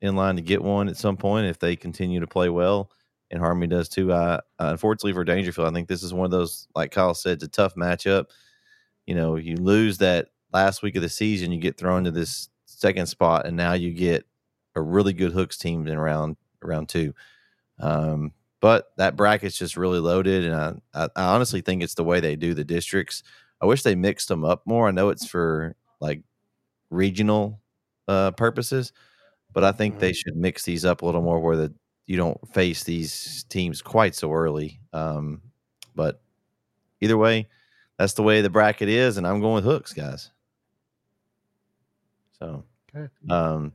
in 0.00 0.14
line 0.14 0.36
to 0.36 0.42
get 0.42 0.62
one 0.62 0.88
at 0.88 0.96
some 0.96 1.16
point 1.16 1.46
if 1.46 1.58
they 1.58 1.74
continue 1.74 2.20
to 2.20 2.26
play 2.26 2.48
well, 2.48 2.90
and 3.30 3.40
Harmony 3.40 3.66
does 3.68 3.88
too. 3.88 4.12
Uh, 4.12 4.40
unfortunately 4.58 5.12
for 5.12 5.24
Daingerfield, 5.24 5.68
I 5.68 5.72
think 5.72 5.88
this 5.88 6.02
is 6.02 6.12
one 6.12 6.24
of 6.24 6.30
those 6.30 6.68
like 6.74 6.90
Kyle 6.90 7.14
said, 7.14 7.34
it's 7.34 7.44
a 7.44 7.48
tough 7.48 7.74
matchup. 7.74 8.26
You 9.06 9.14
know, 9.14 9.36
you 9.36 9.56
lose 9.56 9.98
that 9.98 10.28
last 10.52 10.82
week 10.82 10.96
of 10.96 11.02
the 11.02 11.08
season, 11.08 11.52
you 11.52 11.60
get 11.60 11.78
thrown 11.78 12.04
to 12.04 12.10
this 12.10 12.48
second 12.66 13.06
spot, 13.06 13.46
and 13.46 13.56
now 13.56 13.72
you 13.72 13.92
get 13.92 14.26
a 14.74 14.80
really 14.80 15.12
good 15.12 15.32
hooks 15.32 15.58
team 15.58 15.86
in 15.86 15.98
round 15.98 16.36
round 16.62 16.88
two. 16.88 17.14
Um, 17.78 18.32
but 18.60 18.90
that 18.98 19.16
bracket's 19.16 19.56
just 19.56 19.76
really 19.76 20.00
loaded, 20.00 20.44
and 20.44 20.54
I, 20.54 20.74
I, 20.94 21.08
I 21.16 21.24
honestly 21.34 21.60
think 21.62 21.82
it's 21.82 21.94
the 21.94 22.04
way 22.04 22.20
they 22.20 22.36
do 22.36 22.54
the 22.54 22.64
districts. 22.64 23.22
I 23.60 23.66
wish 23.66 23.82
they 23.82 23.94
mixed 23.94 24.28
them 24.28 24.44
up 24.44 24.62
more. 24.66 24.88
I 24.88 24.92
know 24.92 25.10
it's 25.10 25.26
for 25.26 25.76
like 26.00 26.22
regional 26.90 27.60
uh, 28.08 28.32
purposes, 28.32 28.92
but 29.52 29.64
I 29.64 29.72
think 29.72 29.98
they 29.98 30.12
should 30.12 30.36
mix 30.36 30.64
these 30.64 30.84
up 30.84 31.02
a 31.02 31.06
little 31.06 31.22
more 31.22 31.40
where 31.40 31.56
the 31.56 31.74
you 32.10 32.16
don't 32.16 32.40
face 32.52 32.82
these 32.82 33.44
teams 33.48 33.80
quite 33.80 34.16
so 34.16 34.32
early. 34.32 34.80
Um, 34.92 35.40
but 35.94 36.20
either 37.00 37.16
way, 37.16 37.46
that's 38.00 38.14
the 38.14 38.24
way 38.24 38.40
the 38.40 38.50
bracket 38.50 38.88
is, 38.88 39.16
and 39.16 39.24
I'm 39.24 39.40
going 39.40 39.54
with 39.54 39.64
hooks, 39.64 39.92
guys. 39.92 40.32
So, 42.36 42.64
Okay. 42.92 43.08
um, 43.28 43.72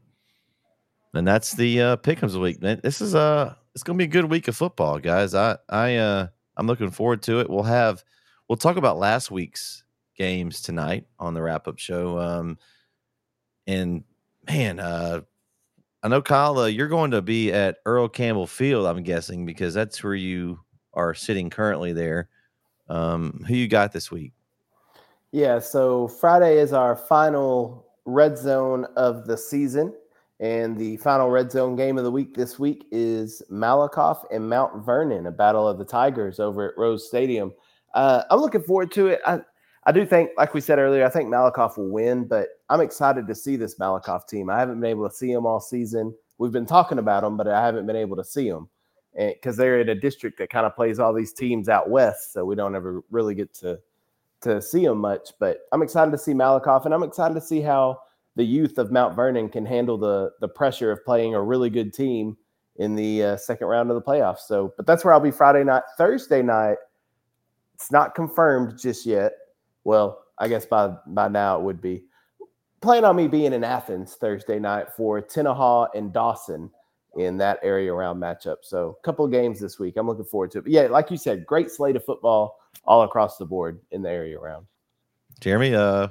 and 1.14 1.26
that's 1.26 1.54
the 1.54 1.82
uh, 1.82 1.96
pick'ems 1.96 2.36
week. 2.38 2.62
Man, 2.62 2.82
this 2.84 3.00
is 3.00 3.16
uh 3.16 3.56
it's 3.74 3.84
gonna 3.84 3.98
be 3.98 4.04
a 4.04 4.08
good 4.08 4.26
week 4.26 4.50
of 4.50 4.58
football, 4.58 5.00
guys. 5.00 5.34
I 5.34 5.58
I 5.70 5.96
uh 5.96 6.28
I'm 6.58 6.68
looking 6.68 6.92
forward 6.92 7.22
to 7.24 7.40
it. 7.40 7.50
We'll 7.50 7.64
have 7.64 8.04
we'll 8.50 8.58
talk 8.58 8.76
about 8.76 8.98
last 8.98 9.32
week's 9.32 9.86
games 10.18 10.62
tonight 10.62 11.06
on 11.20 11.34
the 11.36 11.42
wrap 11.42 11.70
up 11.70 11.80
show. 11.80 12.20
Um, 12.20 12.58
and 13.66 14.04
man, 14.46 14.82
uh, 14.82 15.22
I 16.06 16.08
know 16.08 16.22
Kyle, 16.22 16.60
uh, 16.60 16.68
you're 16.68 16.88
going 16.88 17.10
to 17.12 17.24
be 17.24 17.52
at 17.52 17.80
Earl 17.84 18.08
Campbell 18.08 18.46
Field. 18.46 18.86
I'm 18.86 19.02
guessing 19.02 19.44
because 19.44 19.74
that's 19.74 20.04
where 20.04 20.14
you 20.14 20.60
are 20.94 21.16
sitting 21.16 21.50
currently 21.50 21.94
there. 21.94 22.30
Um, 22.88 23.44
who 23.48 23.56
you 23.56 23.68
got 23.68 23.92
this 23.92 24.12
week? 24.12 24.32
Yeah, 25.32 25.58
so 25.58 26.08
Friday 26.08 26.60
is 26.60 26.74
our 26.74 26.96
final 26.96 27.88
red 28.06 28.38
zone 28.38 28.86
of 28.96 29.26
the 29.26 29.36
season. 29.36 29.96
And 30.40 30.78
the 30.78 30.98
final 30.98 31.32
red 31.32 31.52
zone 31.52 31.76
game 31.76 31.98
of 31.98 32.04
the 32.04 32.12
week 32.12 32.36
this 32.36 32.60
week 32.60 32.86
is 32.92 33.42
Malakoff 33.52 34.26
and 34.32 34.48
Mount 34.48 34.86
Vernon, 34.86 35.26
a 35.26 35.32
battle 35.32 35.68
of 35.68 35.80
the 35.80 35.86
Tigers 35.86 36.40
over 36.40 36.70
at 36.70 36.78
Rose 36.78 37.08
Stadium. 37.08 37.52
Uh, 37.96 38.22
I'm 38.30 38.42
looking 38.42 38.62
forward 38.62 38.92
to 38.92 39.08
it. 39.08 39.22
I, 39.26 39.40
I 39.86 39.92
do 39.92 40.06
think, 40.06 40.32
like 40.38 40.54
we 40.54 40.62
said 40.62 40.80
earlier, 40.80 41.06
I 41.06 41.10
think 41.10 41.30
Malakoff 41.30 41.78
will 41.78 41.90
win, 41.90 42.26
but 42.26 42.48
I'm 42.70 42.82
excited 42.82 43.28
to 43.28 43.36
see 43.36 43.56
this 43.56 43.78
Malakoff 43.78 44.28
team. 44.28 44.50
I 44.50 44.60
haven't 44.60 44.80
been 44.80 44.90
able 44.90 45.08
to 45.08 45.16
see 45.16 45.32
them 45.32 45.46
all 45.46 45.60
season. 45.60 46.14
We've 46.40 46.52
been 46.52 46.66
talking 46.66 46.98
about 46.98 47.22
them, 47.22 47.38
but 47.38 47.48
I 47.48 47.64
haven't 47.64 47.86
been 47.86 47.96
able 47.96 48.18
to 48.18 48.24
see 48.24 48.50
them 48.50 48.68
because 49.16 49.56
they're 49.56 49.80
in 49.80 49.90
a 49.90 49.96
district 49.96 50.40
that 50.40 50.50
kind 50.50 50.66
of 50.66 50.76
plays 50.76 51.00
all 51.00 51.14
these 51.14 51.34
teams 51.34 51.70
out 51.70 51.90
west, 51.90 52.34
so 52.34 52.44
we 52.46 52.56
don't 52.56 52.76
ever 52.76 53.04
really 53.12 53.36
get 53.36 53.54
to 53.56 53.80
to 54.42 54.62
see 54.62 54.86
them 54.86 54.98
much. 54.98 55.30
But 55.40 55.60
I'm 55.72 55.82
excited 55.82 56.12
to 56.12 56.18
see 56.18 56.34
Malakoff, 56.34 56.86
and 56.86 56.94
I'm 56.94 57.04
excited 57.04 57.36
to 57.36 57.42
see 57.42 57.62
how 57.62 58.00
the 58.36 58.44
youth 58.44 58.78
of 58.78 58.92
Mount 58.92 59.16
Vernon 59.16 59.50
can 59.50 59.66
handle 59.66 59.98
the 59.98 60.32
the 60.42 60.50
pressure 60.50 60.92
of 60.92 61.06
playing 61.06 61.36
a 61.36 61.42
really 61.42 61.70
good 61.70 61.94
team 61.94 62.36
in 62.78 62.96
the 62.96 63.24
uh, 63.24 63.38
second 63.38 63.68
round 63.68 63.90
of 63.90 63.96
the 63.96 64.02
playoffs. 64.02 64.40
So, 64.40 64.74
but 64.76 64.86
that's 64.86 65.06
where 65.06 65.14
I'll 65.14 65.20
be 65.20 65.32
Friday 65.32 65.64
night. 65.64 65.84
Thursday 65.98 66.42
night, 66.42 66.78
it's 67.76 67.92
not 67.92 68.16
confirmed 68.16 68.78
just 68.78 69.06
yet. 69.06 69.34
Well, 69.86 70.26
I 70.38 70.50
guess 70.50 70.66
by 70.66 70.94
by 71.08 71.30
now 71.30 71.58
it 71.58 71.64
would 71.64 71.80
be. 71.80 72.04
Plan 72.82 73.06
on 73.06 73.16
me 73.16 73.28
being 73.28 73.54
in 73.54 73.64
Athens 73.64 74.16
Thursday 74.16 74.60
night 74.60 74.88
for 74.96 75.22
Tenaha 75.22 75.88
and 75.96 76.12
Dawson 76.12 76.70
in 77.18 77.38
that 77.38 77.60
area 77.64 77.94
around 77.94 78.20
matchup. 78.20 78.58
So, 78.62 78.98
a 79.00 79.06
couple 79.06 79.24
of 79.24 79.32
games 79.32 79.60
this 79.60 79.80
week. 79.80 79.96
I'm 79.96 80.08
looking 80.08 80.26
forward 80.26 80.52
to 80.52 80.60
it. 80.60 80.64
But 80.64 80.72
yeah, 80.72 80.84
like 80.84 81.10
you 81.10 81.18
said, 81.18 81.46
great 81.46 81.72
slate 81.72 81.96
of 81.96 82.04
football 82.04 82.60
all 82.84 83.04
across 83.04 83.38
the 83.38 83.46
board 83.46 83.80
in 83.92 84.02
the 84.02 84.10
area 84.10 84.38
around. 84.38 84.68
Jeremy, 85.40 85.74
uh, 85.74 86.10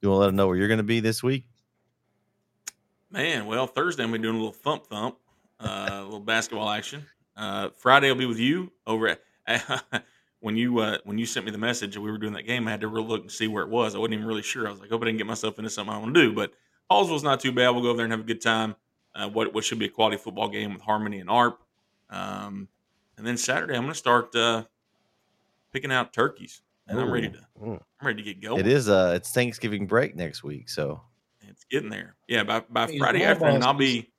you 0.00 0.08
want 0.08 0.16
to 0.16 0.20
let 0.20 0.26
them 0.26 0.36
know 0.36 0.46
where 0.46 0.56
you're 0.56 0.68
going 0.68 0.78
to 0.78 0.84
be 0.84 1.00
this 1.00 1.22
week? 1.22 1.44
Man, 3.10 3.46
well, 3.46 3.66
Thursday 3.66 4.02
I'm 4.02 4.10
gonna 4.10 4.18
be 4.18 4.22
doing 4.24 4.34
a 4.34 4.38
little 4.38 4.52
thump 4.52 4.86
thump, 4.86 5.16
uh, 5.60 5.88
a 5.90 6.04
little 6.04 6.20
basketball 6.20 6.68
action. 6.68 7.06
Uh, 7.36 7.70
Friday 7.76 8.08
I'll 8.08 8.14
be 8.14 8.26
with 8.26 8.38
you 8.38 8.70
over 8.86 9.08
at. 9.08 9.22
when 10.40 10.56
you 10.56 10.78
uh, 10.78 10.98
when 11.04 11.18
you 11.18 11.26
sent 11.26 11.46
me 11.46 11.52
the 11.52 11.58
message 11.58 11.96
and 11.96 12.04
we 12.04 12.10
were 12.10 12.18
doing 12.18 12.32
that 12.34 12.46
game, 12.46 12.68
I 12.68 12.70
had 12.70 12.80
to 12.82 12.88
really 12.88 13.06
look 13.06 13.22
and 13.22 13.30
see 13.30 13.48
where 13.48 13.64
it 13.64 13.68
was. 13.68 13.94
I 13.94 13.98
wasn't 13.98 14.14
even 14.14 14.26
really 14.26 14.42
sure. 14.42 14.66
I 14.68 14.70
was 14.70 14.80
like, 14.80 14.90
hope 14.90 15.02
I 15.02 15.06
didn't 15.06 15.18
get 15.18 15.26
myself 15.26 15.58
into 15.58 15.70
something 15.70 15.94
I 15.94 15.98
want 15.98 16.14
to 16.14 16.20
do. 16.20 16.32
But 16.32 16.52
Hallsville's 16.90 17.22
not 17.22 17.40
too 17.40 17.52
bad. 17.52 17.70
We'll 17.70 17.82
go 17.82 17.88
over 17.88 17.96
there 17.96 18.04
and 18.04 18.12
have 18.12 18.20
a 18.20 18.24
good 18.24 18.40
time. 18.40 18.76
Uh, 19.14 19.28
what 19.28 19.52
what 19.52 19.64
should 19.64 19.78
be 19.78 19.86
a 19.86 19.90
quality 19.90 20.16
football 20.16 20.48
game 20.48 20.72
with 20.72 20.82
Harmony 20.82 21.18
and 21.18 21.28
Arp. 21.28 21.60
Um, 22.10 22.68
and 23.16 23.26
then 23.26 23.36
Saturday 23.36 23.74
I'm 23.74 23.82
going 23.82 23.92
to 23.92 23.98
start 23.98 24.34
uh, 24.36 24.64
picking 25.72 25.90
out 25.90 26.12
turkeys, 26.12 26.62
and 26.86 27.00
I'm 27.00 27.10
ready 27.10 27.30
to 27.30 27.38
Mm. 27.60 27.80
I'm 28.00 28.06
ready 28.06 28.22
to 28.22 28.34
get 28.34 28.40
going. 28.40 28.60
It 28.60 28.68
is 28.68 28.88
uh 28.88 29.14
it's 29.16 29.32
Thanksgiving 29.32 29.88
break 29.88 30.14
next 30.14 30.44
week, 30.44 30.68
so 30.68 31.00
It's 31.48 31.64
getting 31.64 31.90
there. 31.90 32.14
Yeah, 32.28 32.44
by 32.44 32.62
by 32.70 32.86
Hey, 32.86 32.98
Friday 32.98 33.24
afternoon, 33.24 33.64
I'll 33.64 33.74
be. 33.74 34.12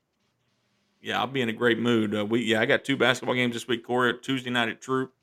Yeah, 1.02 1.22
I'll 1.22 1.28
be 1.28 1.40
in 1.40 1.48
a 1.48 1.54
great 1.54 1.80
mood. 1.80 2.14
Uh, 2.14 2.26
we 2.26 2.42
yeah, 2.42 2.60
I 2.60 2.66
got 2.66 2.84
two 2.84 2.98
basketball 2.98 3.36
games 3.36 3.54
this 3.54 3.66
week. 3.66 3.86
Corey, 3.86 4.14
Tuesday 4.22 4.50
night 4.50 4.68
at 4.68 4.82
Troup. 4.82 5.14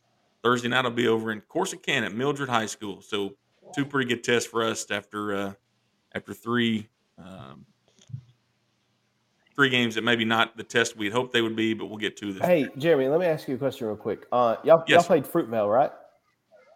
Thursday 0.47 0.69
night 0.69 0.85
I'll 0.85 0.93
be 0.93 1.09
over 1.09 1.33
in 1.33 1.41
Corsicana 1.41 2.07
at 2.07 2.15
Mildred 2.15 2.49
High 2.49 2.67
School. 2.67 3.01
So 3.01 3.33
two 3.75 3.85
pretty 3.85 4.09
good 4.09 4.23
tests 4.23 4.49
for 4.49 4.63
us 4.63 4.89
after 4.93 5.35
uh, 5.35 5.53
after 6.15 6.33
three 6.33 6.89
um, 7.19 7.67
three 9.57 9.71
games 9.71 9.97
that 9.97 10.05
maybe 10.05 10.25
not 10.25 10.57
the 10.57 10.63
test 10.63 10.97
we'd 10.97 11.13
hoped 11.13 11.33
they 11.33 11.43
would 11.43 11.57
be, 11.57 11.75
but 11.75 11.87
we'll 11.87 11.99
get 11.99 12.17
to 12.19 12.33
this. 12.33 12.45
Hey, 12.47 12.69
Jeremy, 12.79 13.09
let 13.09 13.19
me 13.19 13.27
ask 13.27 13.49
you 13.49 13.57
a 13.57 13.59
question 13.59 13.89
real 13.89 13.97
quick. 13.97 14.27
Uh, 14.31 14.55
y'all, 14.63 14.85
y'all 14.87 15.03
played 15.03 15.25
Fruitvale, 15.25 15.73
right? 15.73 15.91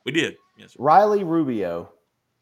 We 0.05 0.11
did. 0.11 0.35
Yes. 0.59 0.73
sir. 0.73 0.77
Riley 0.81 1.23
Rubio, 1.23 1.93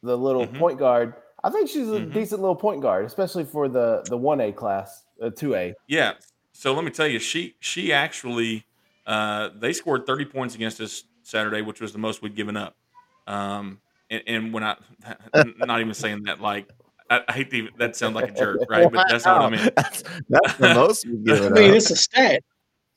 the 0.03 0.17
little 0.17 0.47
Mhm. 0.47 0.59
point 0.59 0.79
guard. 0.79 1.13
I 1.45 1.51
think 1.51 1.69
she's 1.69 1.89
a 1.89 2.01
Mhm. 2.01 2.15
decent 2.15 2.41
little 2.41 2.57
point 2.57 2.81
guard, 2.81 3.05
especially 3.05 3.45
for 3.45 3.69
the 3.69 4.03
the 4.09 4.17
one 4.17 4.41
A 4.41 4.51
class, 4.51 5.05
uh, 5.21 5.29
two 5.29 5.55
A. 5.55 5.75
Yeah. 5.89 6.15
So 6.53 6.73
let 6.73 6.85
me 6.85 6.91
tell 6.91 7.07
you, 7.07 7.19
she 7.19 7.57
she 7.61 7.93
actually 7.93 8.65
uh, 9.09 9.49
they 9.55 9.73
scored 9.73 10.05
30 10.07 10.27
points 10.27 10.55
against 10.55 10.81
us 10.83 11.05
Saturday, 11.29 11.63
which 11.63 11.81
was 11.81 11.93
the 11.93 11.99
most 11.99 12.23
we'd 12.23 12.35
given 12.35 12.57
up. 12.57 12.77
Um, 13.27 13.81
and, 14.11 14.23
and 14.27 14.53
when 14.53 14.65
I 14.65 14.77
not 15.59 15.81
even 15.81 15.95
saying 15.95 16.23
that 16.25 16.41
like 16.41 16.69
I, 17.11 17.21
I 17.29 17.33
hate 17.33 17.51
to 17.51 17.57
even, 17.57 17.73
that 17.79 17.97
sounds 17.97 18.15
like 18.15 18.31
a 18.31 18.33
jerk, 18.35 18.59
right? 18.69 18.91
But 18.91 19.07
that's 19.11 19.25
not 19.25 19.43
what 19.43 19.53
I 19.53 19.57
mean. 19.57 19.71
that's, 19.77 20.03
that's 20.29 20.55
the 20.55 20.75
most 20.75 21.07
we 21.07 21.19
give 21.19 21.41
I 21.45 21.49
mean, 21.51 21.75
it's 21.75 21.91
a 21.91 21.97
stat. 21.97 22.43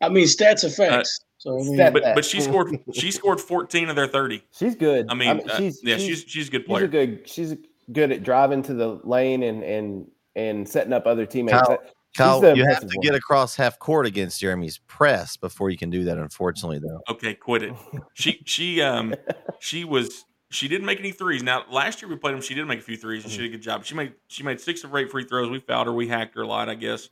I 0.02 0.10
mean, 0.10 0.26
stats 0.26 0.64
are 0.64 0.70
facts. 0.70 1.20
so 1.38 1.60
I 1.60 1.64
mean, 1.64 1.78
But 1.78 2.16
but 2.16 2.26
she 2.26 2.42
scored 2.42 2.80
she 2.94 3.12
scored 3.12 3.40
14 3.40 3.90
of 3.90 3.96
their 3.96 4.08
30. 4.08 4.42
She's 4.52 4.76
good. 4.76 5.08
I 5.10 5.14
mean, 5.14 5.42
uh, 5.50 5.58
she's 5.58 5.82
yeah, 5.84 5.98
she's 5.98 6.24
she's 6.26 6.48
a 6.48 6.52
good 6.52 6.62
she's 6.62 6.68
player. 6.68 6.86
a 6.86 6.88
good 6.88 7.30
she's 7.30 7.56
good 7.92 8.12
at 8.12 8.24
driving 8.24 8.64
to 8.64 8.74
the 8.74 9.00
lane 9.04 9.44
and 9.44 9.64
and 9.64 10.08
and 10.36 10.68
setting 10.68 10.94
up 10.94 11.06
other 11.06 11.26
teammates. 11.26 11.60
Kyle, 11.60 11.70
That- 11.70 11.82
she's 11.86 11.94
Kyle, 12.16 12.42
the 12.42 12.56
you 12.56 12.66
have 12.66 12.82
to 12.82 12.88
one. 12.88 13.02
get 13.02 13.16
across 13.16 13.56
half 13.56 13.80
court 13.80 14.06
against 14.06 14.40
Jeremy's 14.42 14.80
press 14.88 15.38
before 15.38 15.70
you 15.70 15.78
can 15.78 15.90
do 15.90 16.04
that. 16.06 16.18
Unfortunately, 16.18 16.80
though, 16.80 17.02
Okay, 17.10 17.34
quit 17.34 17.64
it. 17.64 17.74
She 18.14 18.42
she 18.46 18.82
um 18.82 19.16
she 19.60 19.84
was 19.86 20.26
she 20.50 20.68
didn't 20.68 20.86
make 20.86 21.00
any 21.00 21.12
threes. 21.12 21.42
Now 21.42 21.64
last 21.72 22.02
year 22.02 22.10
we 22.10 22.18
played 22.18 22.34
them. 22.34 22.42
She 22.42 22.54
did 22.54 22.66
make 22.68 22.80
a 22.80 22.84
few 22.84 22.98
threes 22.98 23.24
and 23.24 23.32
she 23.32 23.40
did 23.40 23.48
a 23.48 23.50
good 23.50 23.62
job. 23.62 23.86
She 23.86 23.96
made 23.96 24.14
she 24.28 24.44
made 24.44 24.60
six 24.60 24.84
of 24.84 24.94
eight 24.96 25.10
free 25.10 25.24
throws. 25.24 25.50
We 25.50 25.60
fouled 25.60 25.88
her. 25.88 25.94
We 25.94 26.08
hacked 26.08 26.36
her 26.36 26.42
a 26.42 26.48
lot, 26.48 26.68
I 26.68 26.76
guess. 26.76 27.10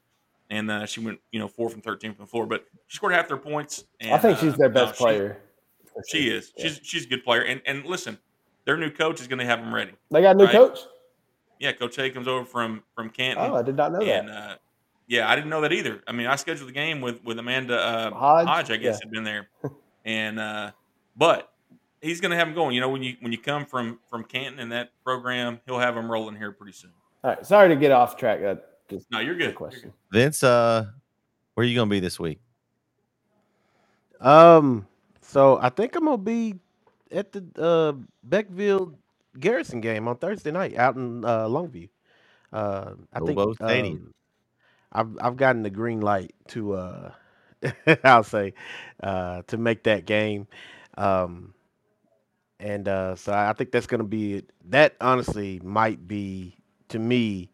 And 0.50 0.70
uh, 0.70 0.86
she 0.86 1.00
went 1.00 1.20
you 1.32 1.40
know 1.40 1.48
four 1.48 1.70
from 1.70 1.82
thirteen 1.82 2.14
from 2.14 2.26
the 2.26 2.30
floor, 2.30 2.46
but 2.46 2.66
she 2.88 2.98
scored 2.98 3.14
half 3.14 3.28
their 3.28 3.38
points. 3.38 3.86
And, 4.02 4.14
I 4.14 4.18
think 4.18 4.40
she's 4.40 4.54
uh, 4.54 4.58
their 4.58 4.70
no, 4.70 4.86
best 4.86 4.98
she- 4.98 5.04
player. 5.04 5.42
for 5.94 6.04
She 6.08 6.30
is. 6.30 6.52
Yeah. 6.58 6.68
She's 6.68 6.80
she's 6.84 7.06
a 7.06 7.08
good 7.08 7.24
player. 7.24 7.44
And 7.44 7.62
and 7.66 7.86
listen, 7.86 8.18
their 8.66 8.76
new 8.76 8.90
coach 8.90 9.22
is 9.22 9.28
going 9.28 9.40
to 9.40 9.46
have 9.46 9.60
them 9.60 9.74
ready. 9.74 9.94
They 10.12 10.22
got 10.22 10.36
a 10.36 10.38
new 10.38 10.46
right. 10.46 10.52
coach. 10.52 10.80
Yeah, 11.60 11.74
Coach 11.74 12.00
A 12.00 12.10
comes 12.10 12.28
over 12.28 12.46
from 12.46 12.84
from 12.96 13.10
Canton. 13.10 13.52
Oh, 13.52 13.56
I 13.56 13.62
did 13.62 13.76
not 13.76 13.92
know 13.92 14.00
and 14.00 14.30
that. 14.30 14.34
uh, 14.34 14.56
yeah, 15.10 15.30
I 15.30 15.36
didn't 15.36 15.50
know 15.50 15.60
that 15.62 15.74
either. 15.74 16.02
I 16.08 16.12
mean, 16.14 16.28
I 16.28 16.36
scheduled 16.38 16.70
the 16.70 16.74
game 16.74 17.02
with 17.02 17.22
with 17.26 17.38
Amanda 17.40 17.76
uh, 17.78 18.12
Hodge? 18.12 18.48
Hodge, 18.48 18.72
I 18.72 18.78
guess, 18.78 18.96
Yeah. 19.02 19.06
had 19.08 19.12
been 19.12 19.24
there, 19.26 19.50
and 20.06 20.40
uh, 20.40 20.72
but 21.18 21.52
he's 22.02 22.22
going 22.22 22.32
to 22.32 22.38
have 22.38 22.48
them 22.48 22.56
going. 22.56 22.76
You 22.76 22.82
know, 22.82 22.90
when 22.90 23.04
you 23.04 23.16
when 23.20 23.32
you 23.34 23.38
come 23.40 23.66
from 23.66 24.00
from 24.10 24.24
Canton 24.24 24.60
and 24.60 24.72
that 24.72 24.92
program, 25.04 25.60
he'll 25.66 25.80
have 25.80 25.96
them 25.96 26.10
rolling 26.10 26.36
here 26.38 26.52
pretty 26.54 26.74
soon. 26.74 26.92
All 27.24 27.32
right, 27.32 27.46
sorry 27.46 27.68
to 27.70 27.76
get 27.76 27.92
off 27.92 28.16
track. 28.16 28.40
That 28.42 28.78
just 28.90 29.12
No, 29.12 29.20
you're 29.20 29.36
good. 29.36 29.56
question. 29.56 29.92
Vince, 30.14 30.44
uh, 30.44 30.86
where 31.56 31.66
are 31.66 31.68
you 31.68 31.76
gonna 31.76 31.90
be 31.90 32.00
this 32.00 32.20
week? 32.20 32.40
Um, 34.22 34.88
so 35.22 35.58
I 35.62 35.70
think 35.70 35.96
I'm 35.96 36.06
gonna 36.06 36.18
be 36.18 36.56
at 37.12 37.32
the 37.32 37.44
uh 37.58 37.94
Beckville 38.28 38.96
Garrison 39.40 39.82
game 39.82 40.08
on 40.08 40.18
Thursday 40.18 40.52
night 40.52 40.78
out 40.78 40.96
in 40.96 41.24
uh 41.26 41.46
Longview. 41.48 41.90
Uh, 42.52 42.92
I 43.14 43.20
think 43.20 43.40
Stadium. 43.56 43.96
um, 43.96 44.14
I've 44.92 45.18
I've 45.22 45.38
gotten 45.38 45.64
the 45.64 45.70
green 45.70 46.02
light 46.02 46.34
to 46.50 46.74
uh 46.74 47.12
I'll 48.04 48.24
say 48.24 48.54
uh 49.04 49.44
to 49.48 49.58
make 49.58 49.84
that 49.84 50.06
game. 50.06 50.48
Um 50.98 51.54
and 52.60 52.88
uh 52.88 53.16
so 53.16 53.34
I 53.34 53.54
think 53.54 53.72
that's 53.72 53.88
gonna 53.88 54.04
be 54.04 54.36
it. 54.36 54.50
that 54.70 54.96
honestly 55.02 55.60
might 55.64 56.08
be 56.08 56.56
to 56.90 57.00
me 57.00 57.50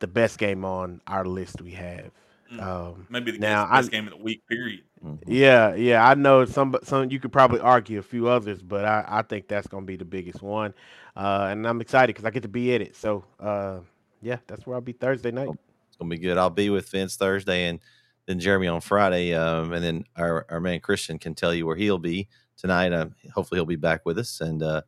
the 0.00 0.06
best 0.06 0.38
game 0.38 0.64
on 0.64 1.00
our 1.06 1.24
list 1.24 1.60
we 1.62 1.72
have. 1.72 2.10
Mm. 2.52 2.62
Um 2.62 3.06
Maybe 3.10 3.32
the 3.32 3.38
Now, 3.38 3.64
best, 3.64 3.72
best 3.72 3.88
I- 3.88 3.90
game 3.90 4.06
of 4.08 4.10
the 4.18 4.22
week. 4.22 4.46
Period. 4.48 4.82
Mhm. 5.04 5.18
yeah, 5.26 5.74
yeah, 5.74 6.06
I 6.08 6.14
know 6.14 6.44
some 6.46 6.74
some 6.82 7.10
you 7.10 7.20
could 7.20 7.32
probably 7.32 7.60
argue 7.60 7.98
a 7.98 8.02
few 8.02 8.28
others, 8.28 8.62
but 8.62 8.84
I, 8.86 9.04
I 9.06 9.22
think 9.22 9.48
that's 9.48 9.66
gonna 9.66 9.84
be 9.84 9.96
the 9.96 10.04
biggest 10.04 10.42
one, 10.42 10.72
uh, 11.16 11.48
and 11.50 11.66
I'm 11.66 11.80
excited 11.82 12.14
because 12.14 12.24
I 12.24 12.30
get 12.30 12.42
to 12.44 12.48
be 12.48 12.74
at 12.74 12.80
it. 12.80 12.96
So 12.96 13.24
uh, 13.38 13.80
yeah, 14.22 14.38
that's 14.46 14.66
where 14.66 14.76
I'll 14.76 14.80
be 14.80 14.92
Thursday 14.92 15.30
night. 15.30 15.50
It's 15.94 16.00
gonna 16.00 16.10
be 16.10 16.18
good. 16.18 16.38
I'll 16.38 16.50
be 16.50 16.70
with 16.70 16.90
Vince 16.90 17.14
Thursday, 17.14 17.68
and 17.68 17.78
then 18.26 18.40
Jeremy 18.40 18.66
on 18.66 18.80
Friday, 18.80 19.32
um, 19.32 19.72
and 19.72 19.84
then 19.84 20.04
our 20.16 20.44
our 20.50 20.58
man 20.58 20.80
Christian 20.80 21.20
can 21.20 21.36
tell 21.36 21.54
you 21.54 21.66
where 21.66 21.76
he'll 21.76 21.98
be 21.98 22.26
tonight. 22.56 22.92
Uh, 22.92 23.06
hopefully, 23.32 23.58
he'll 23.58 23.64
be 23.64 23.76
back 23.76 24.04
with 24.04 24.18
us. 24.18 24.40
And 24.40 24.60
uh, 24.60 24.82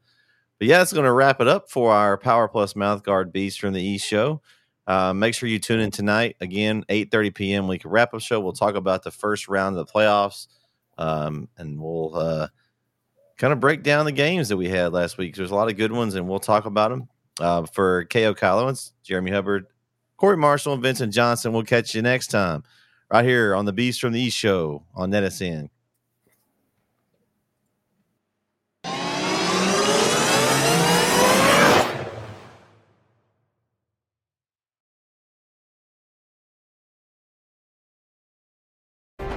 but 0.59 0.67
yeah, 0.67 0.83
it's 0.83 0.93
going 0.93 1.05
to 1.05 1.13
wrap 1.13 1.41
it 1.41 1.47
up 1.47 1.71
for 1.71 1.93
our 1.93 2.19
Power 2.19 2.49
Plus 2.49 2.75
Mouth 2.75 3.05
Guard 3.05 3.33
Beast 3.33 3.61
from 3.61 3.73
the 3.73 3.83
East 3.83 4.05
show. 4.05 4.43
Uh, 4.85 5.13
make 5.13 5.33
sure 5.35 5.49
you 5.49 5.61
tune 5.61 5.79
in 5.79 5.93
tonight 5.93 6.35
again, 6.41 6.85
eight 6.89 7.13
thirty 7.13 7.31
p.m. 7.31 7.69
We 7.69 7.79
can 7.79 7.91
wrap 7.91 8.13
up 8.13 8.21
show. 8.21 8.41
We'll 8.41 8.53
talk 8.53 8.75
about 8.75 9.05
the 9.05 9.13
first 9.13 9.47
round 9.47 9.79
of 9.79 9.87
the 9.87 9.93
playoffs, 9.93 10.49
um, 10.99 11.49
and 11.57 11.81
we'll 11.81 12.17
uh, 12.17 12.49
kind 13.37 13.53
of 13.53 13.61
break 13.61 13.85
down 13.85 14.07
the 14.07 14.13
games 14.13 14.49
that 14.49 14.57
we 14.57 14.69
had 14.69 14.93
last 14.93 15.19
week. 15.19 15.37
There's 15.37 15.53
a 15.53 15.55
lot 15.55 15.71
of 15.71 15.77
good 15.77 15.93
ones, 15.93 16.17
and 16.17 16.29
we'll 16.29 16.41
talk 16.41 16.67
about 16.67 16.91
them. 16.91 17.09
Uh, 17.39 17.67
for 17.67 18.07
KO 18.07 18.33
Collins, 18.33 18.95
Jeremy 19.03 19.31
Hubbard, 19.31 19.67
Corey 20.17 20.37
Marshall, 20.37 20.75
and 20.75 20.83
Vincent 20.83 21.13
Johnson. 21.13 21.53
We'll 21.53 21.65
catch 21.65 21.95
you 21.95 22.03
next 22.03 22.29
time 22.29 22.65
right 23.11 23.25
here 23.25 23.55
on 23.55 23.65
the 23.65 23.73
Beast 23.73 24.01
from 24.01 24.13
the 24.13 24.21
East 24.21 24.37
show 24.37 24.85
on 24.95 25.11
NETSN. 25.11 25.69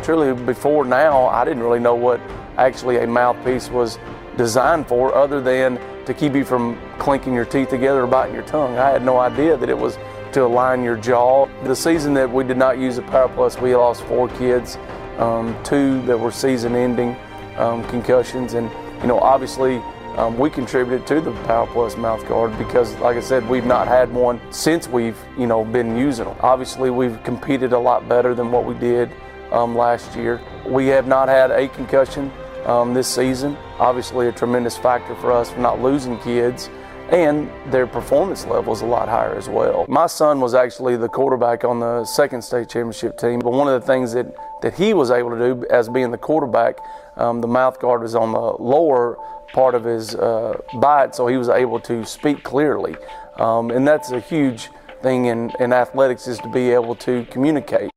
truly 0.09 0.33
before 0.33 0.85
now, 0.85 1.27
I 1.27 1.45
didn't 1.45 1.61
really 1.61 1.79
know 1.79 1.93
what 1.93 2.19
actually 2.57 2.97
a 2.97 3.05
mouthpiece 3.05 3.69
was 3.69 3.99
designed 4.37 4.87
for 4.87 5.13
other 5.13 5.39
than 5.39 5.79
to 6.05 6.15
keep 6.15 6.33
you 6.33 6.43
from 6.43 6.79
clinking 6.97 7.35
your 7.35 7.45
teeth 7.45 7.69
together 7.69 8.01
or 8.01 8.07
biting 8.07 8.33
your 8.33 8.43
tongue. 8.45 8.75
I 8.79 8.89
had 8.89 9.05
no 9.05 9.19
idea 9.19 9.55
that 9.55 9.69
it 9.69 9.77
was 9.77 9.99
to 10.33 10.45
align 10.45 10.83
your 10.83 10.97
jaw. 10.97 11.47
The 11.63 11.75
season 11.75 12.13
that 12.15 12.31
we 12.31 12.43
did 12.43 12.57
not 12.57 12.77
use 12.77 12.97
a 12.97 13.01
Power 13.03 13.29
Plus, 13.29 13.59
we 13.59 13.75
lost 13.75 14.03
four 14.03 14.29
kids, 14.29 14.77
um, 15.17 15.55
two 15.63 16.01
that 16.03 16.19
were 16.19 16.31
season 16.31 16.75
ending 16.75 17.15
um, 17.57 17.83
concussions. 17.87 18.53
And, 18.53 18.69
you 19.01 19.07
know, 19.07 19.19
obviously 19.19 19.81
um, 20.17 20.37
we 20.37 20.49
contributed 20.49 21.07
to 21.07 21.21
the 21.21 21.31
Power 21.43 21.67
Plus 21.67 21.95
mouth 21.95 22.27
guard 22.27 22.57
because, 22.57 22.93
like 22.99 23.15
I 23.15 23.21
said, 23.21 23.47
we've 23.47 23.65
not 23.65 23.87
had 23.87 24.11
one 24.13 24.41
since 24.51 24.87
we've, 24.87 25.17
you 25.37 25.47
know, 25.47 25.63
been 25.63 25.95
using 25.95 26.25
them. 26.25 26.35
Obviously, 26.41 26.89
we've 26.89 27.21
competed 27.23 27.73
a 27.73 27.79
lot 27.79 28.09
better 28.09 28.35
than 28.35 28.51
what 28.51 28.65
we 28.65 28.73
did 28.75 29.09
um, 29.51 29.75
last 29.77 30.15
year. 30.15 30.41
We 30.65 30.87
have 30.87 31.07
not 31.07 31.29
had 31.29 31.51
a 31.51 31.69
concussion 31.69 32.31
um, 32.65 32.93
this 32.93 33.07
season. 33.07 33.55
Obviously, 33.77 34.27
a 34.27 34.31
tremendous 34.31 34.77
factor 34.77 35.15
for 35.15 35.31
us 35.31 35.51
for 35.51 35.59
not 35.59 35.81
losing 35.81 36.19
kids, 36.19 36.69
and 37.11 37.49
their 37.71 37.87
performance 37.87 38.45
level 38.45 38.71
is 38.71 38.81
a 38.81 38.85
lot 38.85 39.09
higher 39.09 39.35
as 39.35 39.49
well. 39.49 39.85
My 39.87 40.07
son 40.07 40.39
was 40.39 40.53
actually 40.53 40.95
the 40.97 41.09
quarterback 41.09 41.63
on 41.63 41.79
the 41.79 42.05
second 42.05 42.43
state 42.43 42.69
championship 42.69 43.17
team, 43.17 43.39
but 43.39 43.51
one 43.51 43.67
of 43.67 43.81
the 43.81 43.85
things 43.85 44.13
that, 44.13 44.35
that 44.61 44.75
he 44.75 44.93
was 44.93 45.09
able 45.11 45.31
to 45.31 45.37
do 45.37 45.65
as 45.69 45.89
being 45.89 46.11
the 46.11 46.17
quarterback, 46.17 46.77
um, 47.17 47.41
the 47.41 47.47
mouth 47.47 47.79
guard 47.79 48.01
was 48.01 48.15
on 48.15 48.31
the 48.31 48.39
lower 48.39 49.17
part 49.53 49.73
of 49.73 49.83
his 49.83 50.15
uh, 50.15 50.57
bite, 50.79 51.15
so 51.15 51.27
he 51.27 51.37
was 51.37 51.49
able 51.49 51.79
to 51.79 52.05
speak 52.05 52.43
clearly. 52.43 52.95
Um, 53.37 53.71
and 53.71 53.87
that's 53.87 54.11
a 54.11 54.19
huge 54.19 54.69
thing 55.01 55.25
in, 55.25 55.51
in 55.59 55.73
athletics 55.73 56.27
is 56.27 56.37
to 56.39 56.49
be 56.49 56.71
able 56.71 56.95
to 56.95 57.25
communicate. 57.31 57.89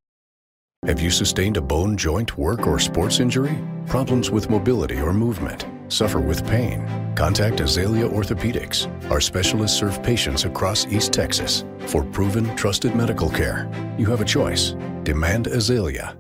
Have 0.87 1.01
you 1.01 1.11
sustained 1.11 1.57
a 1.57 1.61
bone, 1.61 1.97
joint, 1.97 2.37
work, 2.37 2.67
or 2.67 2.79
sports 2.79 3.21
injury? 3.21 3.57
Problems 3.87 4.31
with 4.31 4.51
mobility 4.51 5.01
or 5.01 5.13
movement? 5.13 5.67
Suffer 5.93 6.21
with 6.21 6.47
pain? 6.47 6.89
Contact 7.15 7.61
Azalea 7.61 8.09
Orthopedics. 8.09 8.89
Our 9.11 9.21
specialists 9.21 9.79
serve 9.79 10.03
patients 10.03 10.47
across 10.47 10.87
East 10.87 11.13
Texas. 11.13 11.67
For 11.81 12.03
proven, 12.03 12.57
trusted 12.57 12.95
medical 12.95 13.29
care, 13.29 13.71
you 13.99 14.07
have 14.07 14.23
a 14.23 14.25
choice. 14.25 14.75
Demand 15.03 15.49
Azalea. 15.49 16.17